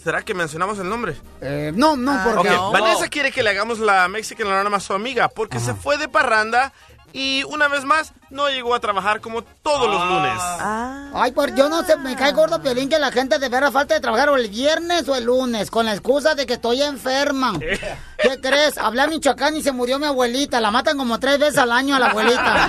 ¿Será 0.00 0.22
que 0.22 0.32
mencionamos 0.32 0.78
el 0.78 0.88
nombre? 0.88 1.16
Eh, 1.40 1.72
no, 1.74 1.96
no, 1.96 2.18
porque... 2.24 2.50
Ok, 2.50 2.72
Vanessa 2.72 3.08
quiere 3.08 3.32
que 3.32 3.42
le 3.42 3.50
hagamos 3.50 3.80
la 3.80 4.06
Mexican 4.06 4.46
Alarm 4.46 4.72
a 4.72 4.80
su 4.80 4.94
amiga 4.94 5.28
porque 5.28 5.58
se 5.58 5.74
fue 5.74 5.98
de 5.98 6.08
parranda 6.08 6.72
y 7.12 7.42
una 7.44 7.68
vez 7.68 7.84
más 7.84 8.12
no 8.30 8.48
llegó 8.48 8.74
a 8.74 8.80
trabajar 8.80 9.20
como 9.20 9.42
todos 9.42 9.88
los 9.88 10.08
lunes. 10.08 10.32
Ah. 10.38 11.10
Ay, 11.14 11.32
pues 11.32 11.54
yo 11.54 11.68
no 11.68 11.82
sé, 11.82 11.96
me 11.96 12.14
cae 12.16 12.32
gordo, 12.32 12.60
Piolín, 12.60 12.88
que 12.88 12.98
la 12.98 13.10
gente 13.10 13.38
de 13.38 13.48
veras 13.48 13.72
falta 13.72 13.94
de 13.94 14.00
trabajar 14.00 14.28
o 14.28 14.36
el 14.36 14.48
viernes 14.48 15.08
o 15.08 15.16
el 15.16 15.24
lunes, 15.24 15.70
con 15.70 15.86
la 15.86 15.92
excusa 15.92 16.34
de 16.34 16.46
que 16.46 16.54
estoy 16.54 16.82
enferma. 16.82 17.58
¿Qué 17.58 18.40
crees? 18.40 18.76
Hablé 18.78 19.02
a 19.02 19.06
Michoacán 19.06 19.56
y 19.56 19.62
se 19.62 19.72
murió 19.72 19.98
mi 19.98 20.06
abuelita. 20.06 20.60
La 20.60 20.70
matan 20.70 20.98
como 20.98 21.18
tres 21.18 21.38
veces 21.38 21.58
al 21.58 21.72
año 21.72 21.96
a 21.96 21.98
la 21.98 22.10
abuelita. 22.10 22.68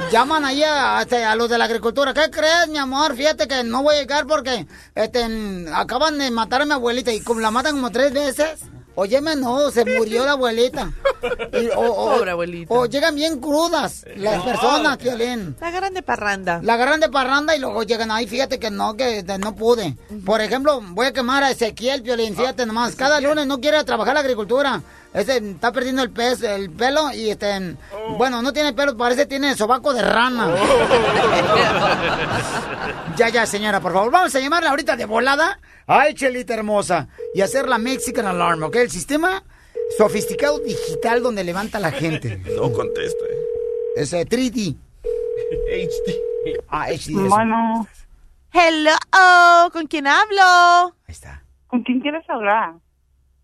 Llaman 0.12 0.44
ahí 0.44 0.62
a, 0.62 1.02
este, 1.02 1.24
a 1.24 1.34
los 1.34 1.48
de 1.48 1.58
la 1.58 1.64
agricultura. 1.64 2.14
¿Qué 2.14 2.30
crees, 2.30 2.68
mi 2.68 2.78
amor? 2.78 3.16
Fíjate 3.16 3.48
que 3.48 3.64
no 3.64 3.82
voy 3.82 3.96
a 3.96 4.00
llegar 4.00 4.26
porque 4.26 4.66
este, 4.94 5.26
acaban 5.74 6.18
de 6.18 6.30
matar 6.30 6.62
a 6.62 6.66
mi 6.66 6.72
abuelita 6.72 7.12
y 7.12 7.20
como 7.20 7.40
la 7.40 7.50
matan 7.50 7.74
como 7.74 7.90
tres 7.90 8.12
veces. 8.12 8.60
Óyeme, 8.96 9.34
no, 9.36 9.70
se 9.70 9.84
murió 9.84 10.24
la 10.24 10.32
abuelita. 10.32 10.92
Y- 11.52 11.68
o, 11.74 11.80
o- 11.80 12.16
Pobre 12.16 12.30
abuelita. 12.30 12.72
O 12.74 12.86
llegan 12.86 13.14
bien 13.14 13.40
crudas 13.40 14.04
las 14.16 14.42
personas, 14.44 14.98
Piolín. 14.98 15.56
La 15.60 15.68
agarran 15.68 15.94
de 15.94 16.02
parranda. 16.02 16.60
La 16.62 16.74
agarran 16.74 17.00
de 17.00 17.08
parranda 17.08 17.56
y 17.56 17.58
luego 17.60 17.82
llegan 17.82 18.10
ahí, 18.10 18.26
fíjate 18.26 18.58
que 18.58 18.70
no, 18.70 18.94
que 18.96 19.22
de- 19.22 19.38
no 19.38 19.54
pude. 19.56 19.96
Por 20.24 20.40
ejemplo, 20.40 20.80
voy 20.80 21.06
a 21.06 21.12
quemar 21.12 21.42
a 21.42 21.50
Ezequiel 21.50 22.02
Piolín, 22.02 22.36
fíjate 22.36 22.66
nomás. 22.66 22.94
Cada 22.94 23.20
lunes 23.20 23.46
no 23.46 23.60
quiere 23.60 23.82
trabajar 23.84 24.14
la 24.14 24.20
agricultura. 24.20 24.82
Ese 25.14 25.36
está 25.36 25.70
perdiendo 25.72 26.02
el 26.02 26.10
pez, 26.10 26.42
el 26.42 26.70
pelo 26.70 27.12
y 27.12 27.30
este, 27.30 27.76
bueno, 28.18 28.42
no 28.42 28.52
tiene 28.52 28.72
pelo, 28.72 28.96
parece 28.96 29.26
tiene 29.26 29.54
sobaco 29.54 29.94
de 29.94 30.02
rana. 30.02 30.48
ya, 33.16 33.28
ya, 33.28 33.46
señora, 33.46 33.80
por 33.80 33.92
favor, 33.92 34.10
vamos 34.10 34.34
a 34.34 34.40
llamarla 34.40 34.70
ahorita 34.70 34.96
de 34.96 35.04
volada. 35.06 35.58
Ay, 35.86 36.14
Chelita 36.14 36.54
hermosa. 36.54 37.08
Y 37.34 37.40
hacer 37.42 37.68
la 37.68 37.78
Mexican 37.78 38.26
Alarm, 38.26 38.62
¿ok? 38.64 38.76
El 38.76 38.90
sistema 38.90 39.42
sofisticado 39.96 40.58
digital 40.58 41.22
donde 41.22 41.44
levanta 41.44 41.78
a 41.78 41.80
la 41.80 41.92
gente. 41.92 42.42
No 42.56 42.72
contesta. 42.72 43.24
eh. 43.24 43.38
Es 43.96 44.12
eh, 44.12 44.26
3D. 44.28 44.74
HD. 45.70 46.60
Ah, 46.68 46.86
HD. 46.88 47.24
es- 47.24 47.28
Bueno, 47.28 47.86
Hello, 48.52 48.92
¿con 49.72 49.86
quién 49.86 50.06
hablo? 50.06 50.94
¿con 51.68 51.82
quién 51.82 52.00
quieres 52.00 52.22
hablar? 52.28 52.74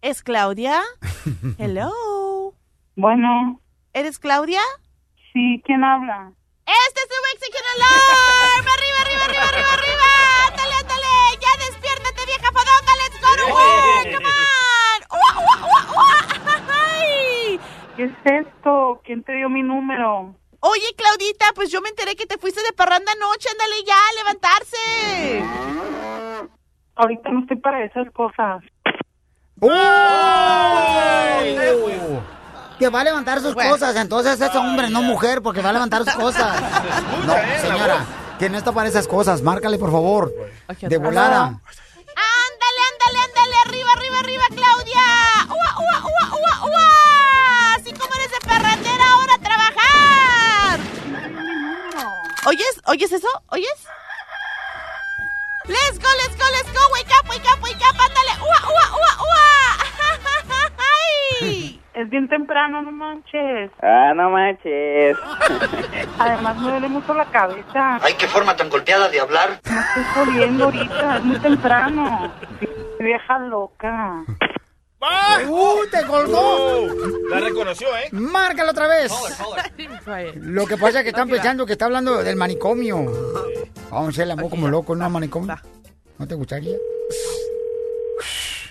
¿Es 0.02 0.22
Claudia? 0.22 0.80
Hello. 1.58 2.54
Bueno, 2.96 3.60
¿Eres 3.92 4.18
Claudia? 4.18 4.60
sí, 5.32 5.62
¿quién 5.64 5.82
habla? 5.84 6.32
Este 6.66 7.00
es 7.00 7.08
tu 7.08 7.14
Mexican 7.32 7.62
Alarm. 7.76 8.66
Arriba, 8.74 9.00
arriba, 9.00 9.24
arriba, 9.24 9.48
arriba, 9.48 9.72
arriba. 9.74 10.08
Ándale, 10.48 10.74
ándale. 10.80 11.12
Ya 11.40 11.52
despiértate, 11.66 12.26
vieja 12.26 12.48
fodonga. 12.52 12.92
Let's 13.00 13.20
go 13.20 13.30
to 13.36 13.46
work. 13.52 14.14
Come 14.14 14.28
on. 14.28 15.00
Ua, 15.10 15.30
ua, 15.40 15.56
ua, 15.66 15.80
ua. 15.96 16.56
Ay. 16.72 17.60
¿Qué 17.96 18.04
es 18.04 18.12
esto? 18.46 19.00
¿Quién 19.04 19.22
te 19.24 19.32
dio 19.32 19.48
mi 19.48 19.62
número? 19.62 20.34
Oye, 20.60 20.94
Claudita, 20.96 21.46
pues 21.54 21.70
yo 21.72 21.80
me 21.80 21.88
enteré 21.88 22.14
que 22.16 22.26
te 22.26 22.38
fuiste 22.38 22.62
de 22.62 22.72
parranda 22.72 23.10
anoche. 23.12 23.48
Ándale 23.50 23.82
ya, 23.84 23.94
a 23.96 24.14
levantarse. 24.18 25.42
Ahorita 26.96 27.30
no 27.30 27.40
estoy 27.40 27.56
para 27.58 27.84
esas 27.84 28.08
cosas. 28.12 28.62
Que 32.78 32.88
va 32.88 33.00
a 33.00 33.04
levantar 33.04 33.40
sus 33.40 33.54
cosas, 33.54 33.94
entonces 33.96 34.40
es 34.40 34.54
hombre, 34.54 34.88
no 34.88 35.02
mujer, 35.02 35.42
porque 35.42 35.60
va 35.60 35.68
a 35.68 35.72
levantar 35.74 36.04
sus 36.04 36.14
cosas. 36.14 36.56
No, 37.26 37.34
señora, 37.60 38.06
que 38.38 38.48
no 38.48 38.56
está 38.56 38.72
para 38.72 38.88
esas 38.88 39.06
cosas, 39.06 39.42
márcale 39.42 39.78
por 39.78 39.90
favor. 39.90 40.32
De 40.80 40.96
volada. 40.96 41.42
Ándale, 41.44 42.80
ándale, 42.92 43.18
ándale. 43.26 43.56
Arriba, 43.66 43.92
arriba, 43.92 44.18
arriba, 44.20 44.44
Claudia. 44.48 45.02
Ua, 45.48 45.70
ua, 45.78 46.02
ua, 46.04 46.24
ua, 46.40 46.52
ua. 46.70 47.74
Así 47.76 47.92
como 47.92 48.14
eres 48.14 48.30
de 48.30 48.40
parrandera, 48.48 49.04
ahora 49.12 49.34
a 49.34 49.38
trabajar. 49.38 50.80
¿Oyes? 52.46 52.80
¿Oyes 52.86 53.12
eso? 53.12 53.28
¿Oyes? 53.48 53.76
Let's 55.70 55.98
go, 55.98 56.10
let's 56.18 56.34
go, 56.34 56.46
let's 56.50 56.70
go. 56.72 56.82
Wake 56.92 57.12
up, 57.16 57.28
wake 57.30 57.46
up, 57.46 57.62
wake 57.62 57.84
up. 57.86 57.94
Ándale. 57.94 58.34
Ua, 58.42 58.58
ua, 58.74 58.86
ua, 58.98 59.12
ua. 59.28 59.46
Ay. 61.42 61.80
Es 61.94 62.10
bien 62.10 62.28
temprano, 62.28 62.82
no 62.82 62.90
manches. 62.90 63.70
Ah, 63.80 64.12
no 64.16 64.30
manches. 64.30 65.16
Además 66.18 66.56
me 66.56 66.70
duele 66.70 66.88
mucho 66.88 67.14
la 67.14 67.24
cabeza. 67.26 67.98
Ay, 68.02 68.14
qué 68.14 68.26
forma 68.26 68.56
tan 68.56 68.68
golpeada 68.68 69.08
de 69.08 69.20
hablar. 69.20 69.60
No 69.64 69.80
estoy 69.80 70.04
jodiendo 70.14 70.64
ahorita, 70.64 71.16
es 71.18 71.24
muy 71.24 71.38
temprano. 71.38 72.32
Vieja 72.98 73.38
loca. 73.38 74.24
¡Uh, 75.00 75.86
te 75.90 76.04
colgó! 76.06 76.86
La 77.30 77.40
reconoció, 77.40 77.88
¿eh? 77.96 78.08
Márcalo 78.12 78.72
otra 78.72 78.86
vez. 78.86 79.10
Lo 80.36 80.66
que 80.66 80.76
pasa 80.76 80.98
es 80.98 81.04
que 81.04 81.10
están 81.10 81.28
pensando 81.28 81.64
que 81.64 81.72
está 81.72 81.86
hablando 81.86 82.22
del 82.22 82.36
manicomio. 82.36 82.96
Vamos 83.90 84.08
a 84.08 84.10
hacer 84.10 84.24
el 84.24 84.32
amor 84.32 84.50
como 84.50 84.68
loco, 84.68 84.94
¿no? 84.94 85.08
Manicomio. 85.08 85.56
¿No 86.18 86.28
te 86.28 86.34
gustaría? 86.34 86.76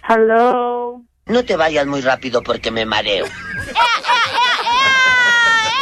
Hello. 0.08 1.02
No 1.26 1.46
te 1.46 1.56
vayas 1.56 1.88
muy 1.88 2.02
rápido 2.02 2.44
porque 2.44 2.70
me 2.70 2.86
mareo. 2.86 3.26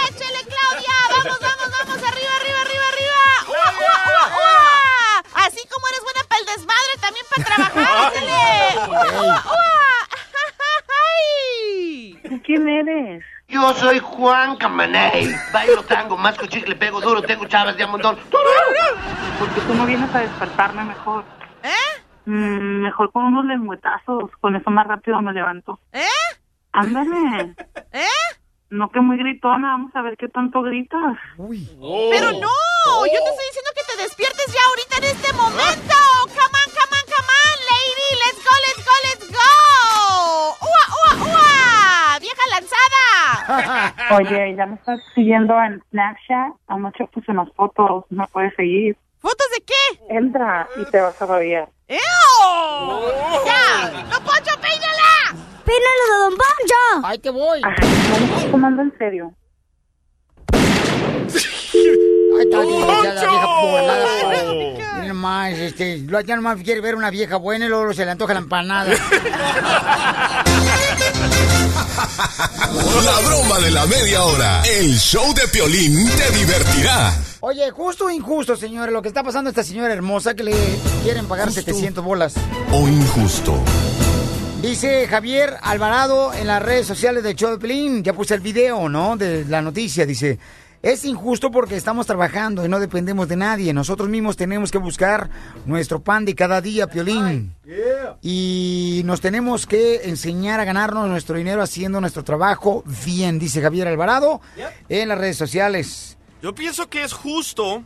¡Échale, 0.08 0.44
Claudia! 0.46 0.96
¡Vamos, 1.10 1.40
vamos, 1.42 1.72
vamos! 1.78 2.04
¡Arriba, 2.04 2.32
arriba, 2.40 2.62
arriba, 2.62 2.86
arriba! 2.94 3.20
¡Ua, 3.50 3.68
ua, 3.80 3.96
ua! 4.38 5.46
Así 5.46 5.62
como 5.68 5.88
eres 5.88 6.02
buena 6.04 6.22
para 6.28 6.40
el 6.40 6.46
desmadre, 6.48 6.94
también 7.02 7.26
para 7.36 7.44
trabajar. 7.46 8.14
¡Échale! 8.16 9.77
¡Ay! 11.98 12.20
¿Tú 12.28 12.42
quién 12.44 12.68
eres? 12.68 13.24
Yo 13.48 13.74
soy 13.74 14.00
Juan 14.00 14.58
Camaney. 14.58 15.34
Bailo 15.52 15.84
tango, 15.84 16.18
masco 16.18 16.46
chicle, 16.46 16.76
pego 16.76 17.02
duro, 17.02 17.22
tengo 17.22 17.46
chavas 17.48 17.76
de 17.78 17.86
un 17.86 17.92
montón. 17.92 18.18
Porque 19.40 19.62
tú 19.62 19.74
no 19.74 19.86
vienes 19.86 20.14
a 20.14 20.20
despertarme 20.20 20.84
mejor. 20.84 21.24
¿Eh? 21.64 22.02
Mm, 22.26 22.82
mejor 22.84 23.12
con 23.12 23.26
unos 23.26 23.46
lengüetazos. 23.46 24.32
Con 24.42 24.56
eso 24.56 24.70
más 24.70 24.86
rápido 24.88 25.22
me 25.22 25.34
levanto. 25.34 25.80
¿Eh? 25.92 26.06
Ándale. 26.72 27.56
¿Eh? 27.94 28.06
No 28.70 28.90
que 28.90 29.00
muy 29.00 29.18
gritona, 29.18 29.70
vamos 29.70 29.96
a 29.96 30.02
ver 30.02 30.18
qué 30.18 30.28
tanto 30.28 30.62
gritas. 30.62 31.18
Pero 31.38 32.32
no, 32.34 33.06
yo 33.06 33.24
te 33.24 33.30
estoy 33.30 33.48
diciendo 33.48 33.72
que 33.74 33.96
te 33.96 34.04
despiertes 34.04 34.54
ya 34.54 34.60
ahorita 34.70 34.98
en 34.98 35.04
este 35.06 35.34
momento. 35.34 35.96
Come 36.28 36.58
on, 36.62 36.70
come 36.76 36.94
on, 37.00 37.06
come 37.08 37.32
on, 37.42 37.58
lady. 37.72 38.10
Let's 38.26 38.44
go, 38.44 38.54
let's 38.68 38.84
go, 38.86 38.96
let's 39.08 39.28
go. 39.32 39.50
¡Ua, 40.62 40.84
ua, 41.00 41.32
ua! 41.32 41.57
¡Vieja 42.20 42.42
lanzada! 42.50 43.96
Oye, 44.18 44.56
ya 44.56 44.66
me 44.66 44.76
estás 44.76 45.00
siguiendo 45.14 45.54
en 45.62 45.84
Snapchat. 45.92 46.54
Anoche 46.68 47.06
puse 47.14 47.32
unas 47.32 47.52
fotos, 47.54 48.06
me 48.10 48.26
puedes 48.28 48.56
seguir. 48.56 48.98
¿Fotos 49.20 49.48
de 49.56 49.64
qué? 49.64 49.74
Entra 50.10 50.68
y 50.78 50.86
te 50.90 51.02
vas 51.02 51.22
a 51.22 51.26
rabiar. 51.26 51.70
¡Ew! 51.88 51.98
¡Ya! 53.46 54.04
¡No, 54.10 54.20
Poncho, 54.24 54.60
peínala! 54.62 55.36
¡Peínalo 55.66 56.04
de 56.12 56.18
Don 56.20 56.32
Poncho! 56.38 57.08
¡Ahí 57.08 57.20
te 57.20 57.30
voy! 57.30 57.62
No 57.62 57.70
me 57.70 58.26
estás 58.26 58.52
tomando 58.52 58.82
en 58.82 58.98
serio. 58.98 59.34
Ahí 62.38 62.43
está, 62.43 62.60
desgraciada, 62.62 63.82
la 63.84 64.54
vieja 64.54 65.04
nomás, 65.08 65.54
este, 65.54 65.97
lo- 66.00 66.19
ya 66.21 66.36
nomás 66.36 66.58
quiere 66.63 66.82
ver 66.82 66.93
una 66.95 67.10
vieja 67.10 67.38
buena 67.38 67.65
y 67.65 67.69
luego 67.69 67.93
se 67.93 68.06
le 68.06 68.12
antoja 68.12 68.34
la 68.34 68.39
empanada. 68.39 68.93
La 73.06 73.19
broma 73.28 73.60
de 73.60 73.71
la 73.71 73.86
media 73.86 74.21
hora. 74.23 74.62
El 74.63 74.97
show 74.97 75.34
de 75.34 75.47
Piolín 75.47 76.10
te 76.12 76.32
divertirá. 76.38 77.13
Oye, 77.39 77.69
justo 77.71 78.06
o 78.06 78.10
injusto, 78.12 78.56
señores, 78.56 78.91
lo 78.93 79.02
que 79.02 79.08
está 79.08 79.23
pasando 79.23 79.47
a 79.50 79.52
esta 79.52 79.63
señora 79.63 79.93
hermosa 79.93 80.34
que 80.36 80.43
le 80.43 80.54
quieren 81.04 81.26
pagar 81.28 81.52
700 81.52 82.04
bolas. 82.04 82.34
O 82.71 82.88
injusto. 82.88 83.58
Dice 84.62 85.08
Javier 85.08 85.56
Alvarado 85.62 86.34
en 86.34 86.47
las 86.47 86.62
redes 86.62 86.86
sociales 86.88 87.23
del 87.23 87.36
show 87.36 87.52
de 87.52 87.58
Pelín, 87.60 88.04
ya 88.04 88.13
puse 88.13 88.34
el 88.34 88.41
video, 88.41 88.89
¿no? 88.89 89.15
De 89.15 89.45
la 89.45 89.62
noticia, 89.62 90.06
dice, 90.06 90.38
es 90.82 91.06
injusto 91.06 91.52
porque 91.52 91.76
estamos 91.76 92.06
trabajando 92.06 92.66
y 92.66 92.70
no 92.70 92.80
dependemos 92.80 93.28
de 93.28 93.36
nadie. 93.36 93.74
Nosotros 93.74 94.10
mismos 94.10 94.38
tenemos 94.38 94.72
que 94.72 94.78
buscar 94.78 95.30
nuestro 95.66 96.02
pan 96.02 96.26
de 96.26 96.36
cada 96.36 96.62
día, 96.62 96.88
Piolín. 96.88 97.56
Y 98.22 99.02
nos 99.06 99.22
tenemos 99.22 99.66
que 99.66 100.08
enseñar 100.10 100.60
a 100.60 100.66
ganarnos 100.66 101.08
nuestro 101.08 101.38
dinero 101.38 101.62
haciendo 101.62 102.00
nuestro 102.02 102.24
trabajo 102.24 102.84
bien, 103.06 103.40
dice 103.40 103.62
Javier 103.62 103.88
Alvarado 103.88 104.42
en 104.90 105.10
las 105.10 105.18
redes 105.18 105.38
sociales. 105.38 106.18
Yo 106.42 106.54
pienso 106.54 106.88
que 106.90 107.04
es 107.04 107.13
justo 107.13 107.84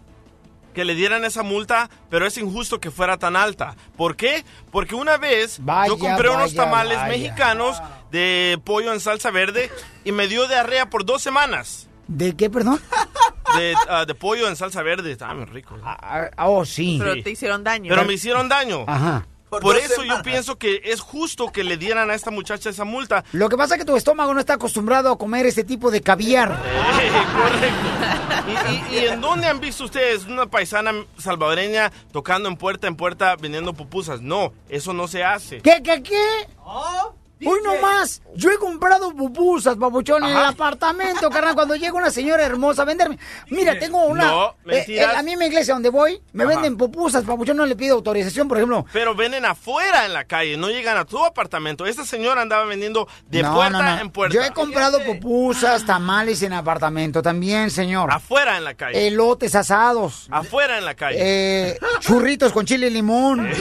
que 0.73 0.85
le 0.85 0.95
dieran 0.95 1.25
esa 1.25 1.43
multa, 1.43 1.89
pero 2.09 2.25
es 2.25 2.37
injusto 2.37 2.79
que 2.79 2.91
fuera 2.91 3.17
tan 3.17 3.35
alta. 3.35 3.75
¿Por 3.97 4.15
qué? 4.15 4.45
Porque 4.71 4.95
una 4.95 5.17
vez 5.17 5.57
Vaya, 5.61 5.87
yo 5.87 5.97
compré 5.97 6.29
unos 6.29 6.53
tamales 6.53 6.97
vaya. 6.97 7.09
mexicanos 7.09 7.81
de 8.11 8.59
pollo 8.63 8.93
en 8.93 8.99
salsa 8.99 9.31
verde 9.31 9.69
y 10.05 10.11
me 10.11 10.27
dio 10.27 10.47
diarrea 10.47 10.89
por 10.89 11.05
dos 11.05 11.21
semanas. 11.21 11.87
¿De 12.11 12.35
qué, 12.35 12.49
perdón? 12.49 12.79
De, 13.57 13.75
ah, 13.89 14.05
de 14.05 14.15
pollo 14.15 14.47
en 14.47 14.55
salsa 14.55 14.81
verde. 14.81 15.11
Estaba 15.11 15.33
muy 15.33 15.43
rico. 15.43 15.77
Ah, 15.83 16.29
oh, 16.45 16.63
sí. 16.63 16.95
Pero 17.01 17.21
te 17.21 17.31
hicieron 17.31 17.65
daño. 17.65 17.89
Pero 17.89 18.05
me 18.05 18.13
hicieron 18.13 18.47
daño. 18.47 18.85
Ajá. 18.87 19.27
Por, 19.49 19.75
eso 19.75 20.01
yo 20.05 20.21
pienso 20.21 20.57
que 20.57 20.79
es 20.85 21.01
justo 21.01 21.51
que 21.51 21.65
le 21.65 21.75
dieran 21.75 22.09
a 22.09 22.13
esta 22.13 22.31
muchacha 22.31 22.69
esa 22.69 22.85
multa. 22.85 23.25
Lo 23.33 23.49
que 23.49 23.57
pasa 23.57 23.75
es 23.75 23.79
que 23.79 23.85
tu 23.85 23.97
estómago 23.97 24.33
no 24.33 24.39
está 24.39 24.53
acostumbrado 24.53 25.11
a 25.11 25.17
comer 25.17 25.45
este 25.45 25.65
tipo 25.65 25.91
de 25.91 25.99
caviar. 25.99 26.57
¿Y, 28.47 28.95
y, 28.95 28.99
y 28.99 29.05
en 29.07 29.19
dónde 29.19 29.47
han 29.47 29.59
visto 29.59 29.83
ustedes 29.83 30.23
una 30.23 30.45
paisana 30.45 30.93
salvadoreña 31.17 31.91
tocando 32.13 32.47
en 32.47 32.55
puerta 32.55 32.87
en 32.87 32.95
puerta 32.95 33.35
vendiendo 33.35 33.73
pupusas? 33.73 34.21
No, 34.21 34.53
eso 34.69 34.93
no 34.93 35.09
se 35.09 35.25
hace. 35.25 35.59
¿Qué, 35.59 35.81
qué, 35.83 36.01
qué? 36.01 36.47
Hoy 37.45 37.59
no 37.63 37.75
más. 37.81 38.21
Yo 38.35 38.49
he 38.51 38.57
comprado 38.57 39.13
pupusas, 39.15 39.77
babuchón, 39.77 40.23
en 40.23 40.29
el 40.31 40.37
apartamento, 40.45 41.29
carnal. 41.29 41.55
Cuando 41.55 41.75
llega 41.75 41.93
una 41.93 42.11
señora 42.11 42.43
hermosa 42.45 42.83
a 42.83 42.85
venderme. 42.85 43.17
Mira, 43.49 43.77
tengo 43.79 44.05
una. 44.05 44.25
No, 44.25 44.45
eh, 44.49 44.53
mentiras. 44.65 45.13
eh, 45.13 45.17
a 45.17 45.23
mí 45.23 45.33
en 45.33 45.39
mi 45.39 45.45
iglesia 45.47 45.73
donde 45.73 45.89
voy, 45.89 46.21
me 46.33 46.43
Ajá. 46.43 46.53
venden 46.53 46.77
pupusas, 46.77 47.25
babuchón. 47.25 47.57
No 47.57 47.65
le 47.65 47.75
pido 47.75 47.95
autorización, 47.95 48.47
por 48.47 48.57
ejemplo. 48.57 48.85
Pero 48.93 49.15
venden 49.15 49.45
afuera 49.45 50.05
en 50.05 50.13
la 50.13 50.23
calle, 50.25 50.55
no 50.57 50.69
llegan 50.69 50.97
a 50.97 51.05
tu 51.05 51.23
apartamento. 51.23 51.85
Esta 51.85 52.05
señora 52.05 52.41
andaba 52.41 52.65
vendiendo 52.65 53.07
de 53.27 53.43
No, 53.43 53.53
puerta 53.55 53.69
no, 53.81 53.95
no. 53.95 54.01
en 54.01 54.09
puerta. 54.11 54.33
Yo 54.35 54.43
he 54.43 54.51
comprado 54.51 55.03
pupusas, 55.03 55.85
tamales 55.85 56.41
en 56.43 56.53
apartamento 56.53 57.21
también, 57.21 57.69
señor. 57.71 58.11
Afuera 58.11 58.57
en 58.57 58.63
la 58.63 58.75
calle. 58.75 59.07
Elotes 59.07 59.55
asados. 59.55 60.27
Afuera 60.31 60.77
en 60.77 60.85
la 60.85 60.95
calle. 60.95 61.17
Eh, 61.19 61.79
churritos 61.99 62.51
con 62.53 62.65
chile 62.65 62.87
y 62.87 62.91
limón. 62.91 63.49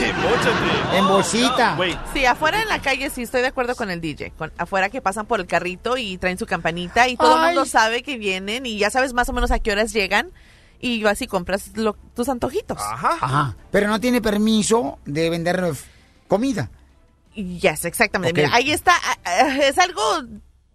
En 0.92 1.06
bolsita. 1.06 1.76
Sí, 2.12 2.24
afuera 2.26 2.62
en 2.62 2.68
la 2.68 2.80
calle 2.80 3.10
sí 3.10 3.22
estoy 3.22 3.40
de 3.42 3.48
acuerdo 3.48 3.69
con 3.74 3.90
el 3.90 4.00
DJ. 4.00 4.32
Con, 4.36 4.52
afuera 4.58 4.88
que 4.90 5.00
pasan 5.02 5.26
por 5.26 5.40
el 5.40 5.46
carrito 5.46 5.96
y 5.96 6.18
traen 6.18 6.38
su 6.38 6.46
campanita 6.46 7.08
y 7.08 7.16
todo 7.16 7.36
el 7.40 7.46
mundo 7.46 7.64
sabe 7.66 8.02
que 8.02 8.18
vienen 8.18 8.66
y 8.66 8.78
ya 8.78 8.90
sabes 8.90 9.12
más 9.12 9.28
o 9.28 9.32
menos 9.32 9.50
a 9.50 9.58
qué 9.58 9.72
horas 9.72 9.92
llegan 9.92 10.30
y 10.80 11.02
vas 11.02 11.20
y 11.22 11.26
compras 11.26 11.72
lo- 11.76 11.94
tus 12.14 12.28
antojitos. 12.28 12.78
Ajá. 12.80 13.56
Pero 13.70 13.88
no 13.88 14.00
tiene 14.00 14.20
permiso 14.22 14.98
de 15.04 15.28
vender 15.30 15.62
eh, 15.64 15.72
comida. 16.28 16.70
Yes, 17.34 17.84
exactamente. 17.84 18.42
Mira, 18.42 18.54
ahí 18.54 18.70
está. 18.72 18.92
ah, 18.96 19.16
ah, 19.24 19.56
Es 19.62 19.78
algo 19.78 20.00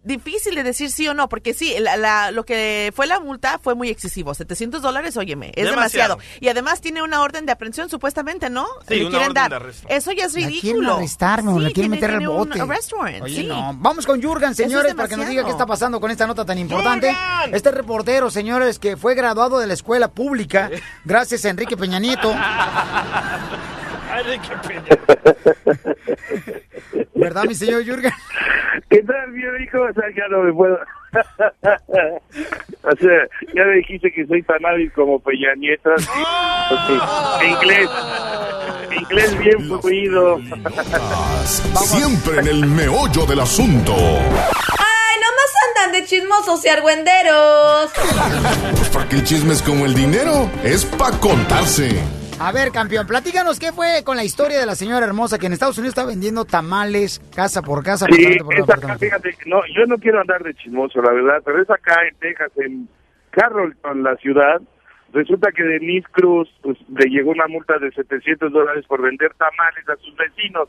difícil 0.06 0.54
de 0.54 0.62
decir 0.62 0.90
sí 0.90 1.06
o 1.08 1.14
no, 1.14 1.28
porque 1.28 1.52
sí, 1.54 1.74
la- 1.78 1.96
la- 1.96 2.30
lo 2.30 2.44
que 2.44 2.92
fue 2.94 3.06
la 3.06 3.20
multa 3.20 3.58
fue 3.62 3.74
muy 3.74 3.88
excesivo. 3.90 4.34
700 4.34 4.80
dólares, 4.82 5.16
óyeme, 5.16 5.52
es 5.56 5.64
demasiado. 5.68 6.16
Demasiado. 6.16 6.38
Y 6.40 6.48
además 6.48 6.80
tiene 6.80 7.02
una 7.02 7.20
orden 7.22 7.44
de 7.46 7.52
aprehensión, 7.52 7.88
supuestamente, 7.90 8.48
¿no? 8.50 8.66
Sí, 8.88 8.94
Le 8.96 9.00
una 9.02 9.10
quieren 9.10 9.30
orden 9.30 9.34
dar. 9.34 9.50
de 9.50 9.56
arresto. 9.56 9.88
Eso 9.88 10.12
ya 10.12 10.24
es 10.26 10.32
La 10.34 10.40
quieren 10.40 10.60
ridículo. 10.62 10.96
arrestarme 10.96 11.52
o 11.52 11.58
la 11.58 11.68
Sí, 11.68 11.74
quieren 11.74 11.92
tiene- 11.92 12.06
meter 12.06 12.22
al 12.22 12.26
bote. 12.28 12.62
Oye, 13.22 13.42
sí. 13.42 13.46
no. 13.46 13.74
Vamos 13.78 14.06
con 14.06 14.22
Jurgen, 14.22 14.50
es 14.50 14.56
señores, 14.56 14.94
para 14.94 15.08
que 15.08 15.16
nos 15.16 15.28
diga 15.28 15.44
qué 15.44 15.50
está 15.50 15.66
pasando 15.66 16.00
con 16.00 16.10
esta 16.10 16.26
nota 16.26 16.44
tan 16.44 16.58
importante. 16.58 17.14
Este 17.52 17.70
reportero, 17.70 18.30
señores, 18.30 18.78
que 18.78 18.96
fue 18.96 19.14
graduado 19.14 19.58
de 19.58 19.66
la 19.66 19.74
escuela 19.74 20.08
pública 20.08 20.70
gracias 21.04 21.44
a 21.44 21.50
Enrique 21.50 21.76
Peña 21.76 21.98
Nieto. 21.98 22.34
Ay, 24.16 24.38
qué 24.38 24.56
pena. 24.66 24.82
¿Verdad, 27.14 27.44
mi 27.44 27.54
señor 27.54 27.84
Jurgen? 27.86 28.12
¿Qué 28.88 29.02
tal, 29.02 29.30
mi 29.32 29.42
hijo? 29.62 29.82
O 29.82 29.92
sea, 29.92 30.04
ya 30.16 30.26
no 30.28 30.42
me 30.42 30.52
puedo. 30.52 30.78
o 32.82 32.96
sea, 32.96 33.28
ya 33.54 33.64
me 33.64 33.76
dijiste 33.76 34.10
que 34.12 34.26
soy 34.26 34.42
tan 34.42 34.64
hábil 34.64 34.90
como 34.92 35.18
Peña 35.20 35.54
Nieto. 35.56 35.90
Ok, 35.90 37.42
Inglés. 37.42 37.90
Inglés 38.98 39.38
bien 39.38 39.58
fluido. 39.80 40.40
Siempre 41.44 42.38
en 42.40 42.48
el 42.48 42.66
meollo 42.66 43.26
del 43.26 43.40
asunto. 43.40 43.94
¡Ay, 43.94 45.16
nomás 45.20 45.52
andan 45.68 45.92
de 45.92 46.04
chismosos 46.06 46.64
y 46.64 46.68
argüenderos! 46.68 47.92
Pues 48.76 48.88
porque 48.90 49.16
el 49.16 49.24
chisme 49.24 49.52
es 49.52 49.62
como 49.62 49.84
el 49.86 49.94
dinero, 49.94 50.48
es 50.64 50.84
para 50.84 51.16
contarse. 51.18 52.00
A 52.38 52.52
ver, 52.52 52.70
campeón, 52.70 53.06
platícanos 53.06 53.58
qué 53.58 53.72
fue 53.72 54.04
con 54.04 54.14
la 54.14 54.22
historia 54.22 54.60
de 54.60 54.66
la 54.66 54.74
señora 54.74 55.06
hermosa 55.06 55.38
que 55.38 55.46
en 55.46 55.54
Estados 55.54 55.78
Unidos 55.78 55.96
está 55.96 56.04
vendiendo 56.04 56.44
tamales 56.44 57.18
casa 57.34 57.62
por 57.62 57.82
casa, 57.82 58.06
Sí, 58.12 58.36
por 58.38 58.54
acá, 58.54 58.98
fíjate, 58.98 59.34
no, 59.46 59.62
yo 59.74 59.86
no 59.86 59.96
quiero 59.96 60.20
andar 60.20 60.42
de 60.42 60.52
chismoso, 60.52 61.00
la 61.00 61.12
verdad, 61.12 61.42
pero 61.42 61.62
es 61.62 61.70
acá 61.70 62.06
en 62.06 62.14
Texas, 62.16 62.52
en 62.56 62.88
Carrollton, 63.30 64.02
la 64.02 64.16
ciudad. 64.16 64.60
Resulta 65.14 65.50
que 65.50 65.62
Denise 65.62 66.06
Cruz 66.12 66.48
pues, 66.62 66.76
le 66.88 67.08
llegó 67.08 67.30
una 67.30 67.46
multa 67.46 67.78
de 67.78 67.90
700 67.92 68.52
dólares 68.52 68.84
por 68.86 69.00
vender 69.00 69.32
tamales 69.34 69.88
a 69.88 69.96
sus 69.96 70.14
vecinos. 70.16 70.68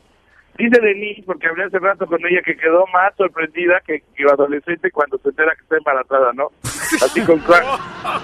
Dice 0.58 0.80
Denise, 0.80 1.22
porque 1.24 1.46
hablé 1.46 1.64
hace 1.64 1.78
rato 1.78 2.04
con 2.06 2.18
ella, 2.26 2.42
que 2.44 2.56
quedó 2.56 2.84
más 2.92 3.14
sorprendida 3.16 3.80
que, 3.86 4.02
que 4.16 4.24
la 4.24 4.32
adolescente 4.32 4.90
cuando 4.90 5.16
se 5.18 5.28
entera 5.28 5.54
que 5.54 5.62
está 5.62 5.76
embarazada, 5.76 6.32
¿no? 6.32 6.48
Así 6.64 7.24
con, 7.24 7.38
con, 7.38 7.60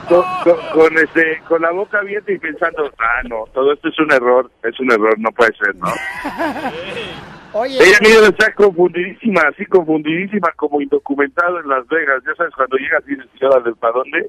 con, 0.08 0.24
con, 0.72 0.98
este, 0.98 1.40
con 1.46 1.62
la 1.62 1.70
boca 1.70 2.00
abierta 2.00 2.32
y 2.32 2.38
pensando, 2.38 2.90
ah, 2.98 3.22
no, 3.28 3.44
todo 3.54 3.72
esto 3.72 3.88
es 3.88 3.98
un 4.00 4.12
error, 4.12 4.50
es 4.64 4.80
un 4.80 4.90
error, 4.90 5.14
no 5.18 5.30
puede 5.30 5.52
ser, 5.56 5.76
¿no? 5.76 5.86
Oye, 7.52 7.78
Ella 7.78 7.98
mira, 8.00 8.26
está 8.26 8.52
confundidísima, 8.54 9.42
así 9.42 9.64
confundidísima 9.66 10.50
como 10.56 10.80
indocumentado 10.80 11.60
en 11.60 11.68
Las 11.68 11.86
Vegas. 11.86 12.20
Ya 12.26 12.34
sabes, 12.34 12.52
cuando 12.56 12.76
llegas 12.78 13.04
y 13.06 13.14
dices, 13.14 13.30
"¿Y 13.34 13.74
para 13.74 13.92
dónde? 13.92 14.28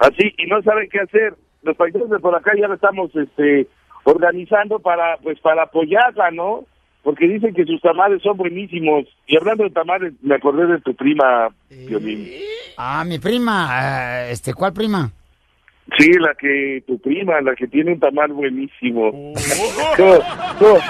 Así, 0.00 0.34
y 0.38 0.46
no 0.46 0.60
sabe 0.62 0.88
qué 0.88 0.98
hacer. 0.98 1.34
Los 1.62 1.76
países 1.76 2.10
de 2.10 2.18
por 2.18 2.34
acá 2.34 2.50
ya 2.58 2.66
lo 2.66 2.74
estamos 2.74 3.14
este, 3.14 3.68
organizando 4.02 4.80
para, 4.80 5.18
pues, 5.18 5.38
para 5.38 5.62
apoyarla, 5.62 6.32
¿no? 6.32 6.64
Porque 7.08 7.26
dicen 7.26 7.54
que 7.54 7.64
sus 7.64 7.80
tamales 7.80 8.20
son 8.22 8.36
buenísimos. 8.36 9.06
Y 9.26 9.38
hablando 9.38 9.64
de 9.64 9.70
tamales, 9.70 10.12
me 10.20 10.34
acordé 10.34 10.66
de 10.66 10.78
tu 10.82 10.94
prima, 10.94 11.48
Violín. 11.70 12.28
Ah, 12.76 13.02
mi 13.02 13.18
prima, 13.18 13.66
ah, 13.70 14.28
este, 14.28 14.52
¿cuál 14.52 14.74
prima? 14.74 15.10
Sí, 15.96 16.12
la 16.18 16.34
que, 16.34 16.82
tu 16.86 17.00
prima, 17.00 17.40
la 17.40 17.54
que 17.54 17.66
tiene 17.66 17.94
un 17.94 17.98
tamal 17.98 18.30
buenísimo. 18.34 19.10
¿Cómo, 19.96 20.18
cómo- 20.58 20.80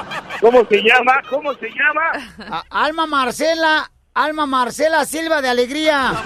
cómo 0.40 0.64
se 0.64 0.82
llama? 0.82 1.12
¿Cómo 1.30 1.54
se 1.54 1.68
llama? 1.68 2.10
A- 2.50 2.64
Alma 2.84 3.06
Marcela, 3.06 3.88
Alma 4.12 4.46
Marcela 4.46 5.04
Silva 5.04 5.40
de 5.40 5.48
Alegría. 5.50 6.14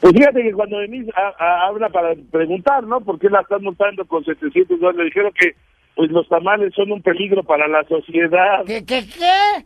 Pues 0.00 0.12
fíjate 0.14 0.42
que 0.44 0.52
cuando 0.52 0.78
Denise 0.78 1.10
ha- 1.16 1.34
ha- 1.44 1.66
habla 1.66 1.88
para 1.88 2.14
preguntar, 2.30 2.84
¿no? 2.84 3.00
¿Por 3.00 3.18
qué 3.18 3.28
la 3.28 3.40
están 3.40 3.64
montando 3.64 4.04
con 4.06 4.24
700 4.24 4.78
dólares? 4.78 4.98
Le 5.00 5.04
dijeron 5.06 5.32
que 5.38 5.56
pues 5.98 6.12
los 6.12 6.28
tamales 6.28 6.72
son 6.76 6.92
un 6.92 7.02
peligro 7.02 7.42
para 7.42 7.66
la 7.66 7.82
sociedad. 7.82 8.64
¿Qué, 8.64 8.86
qué, 8.86 9.04
qué? 9.04 9.64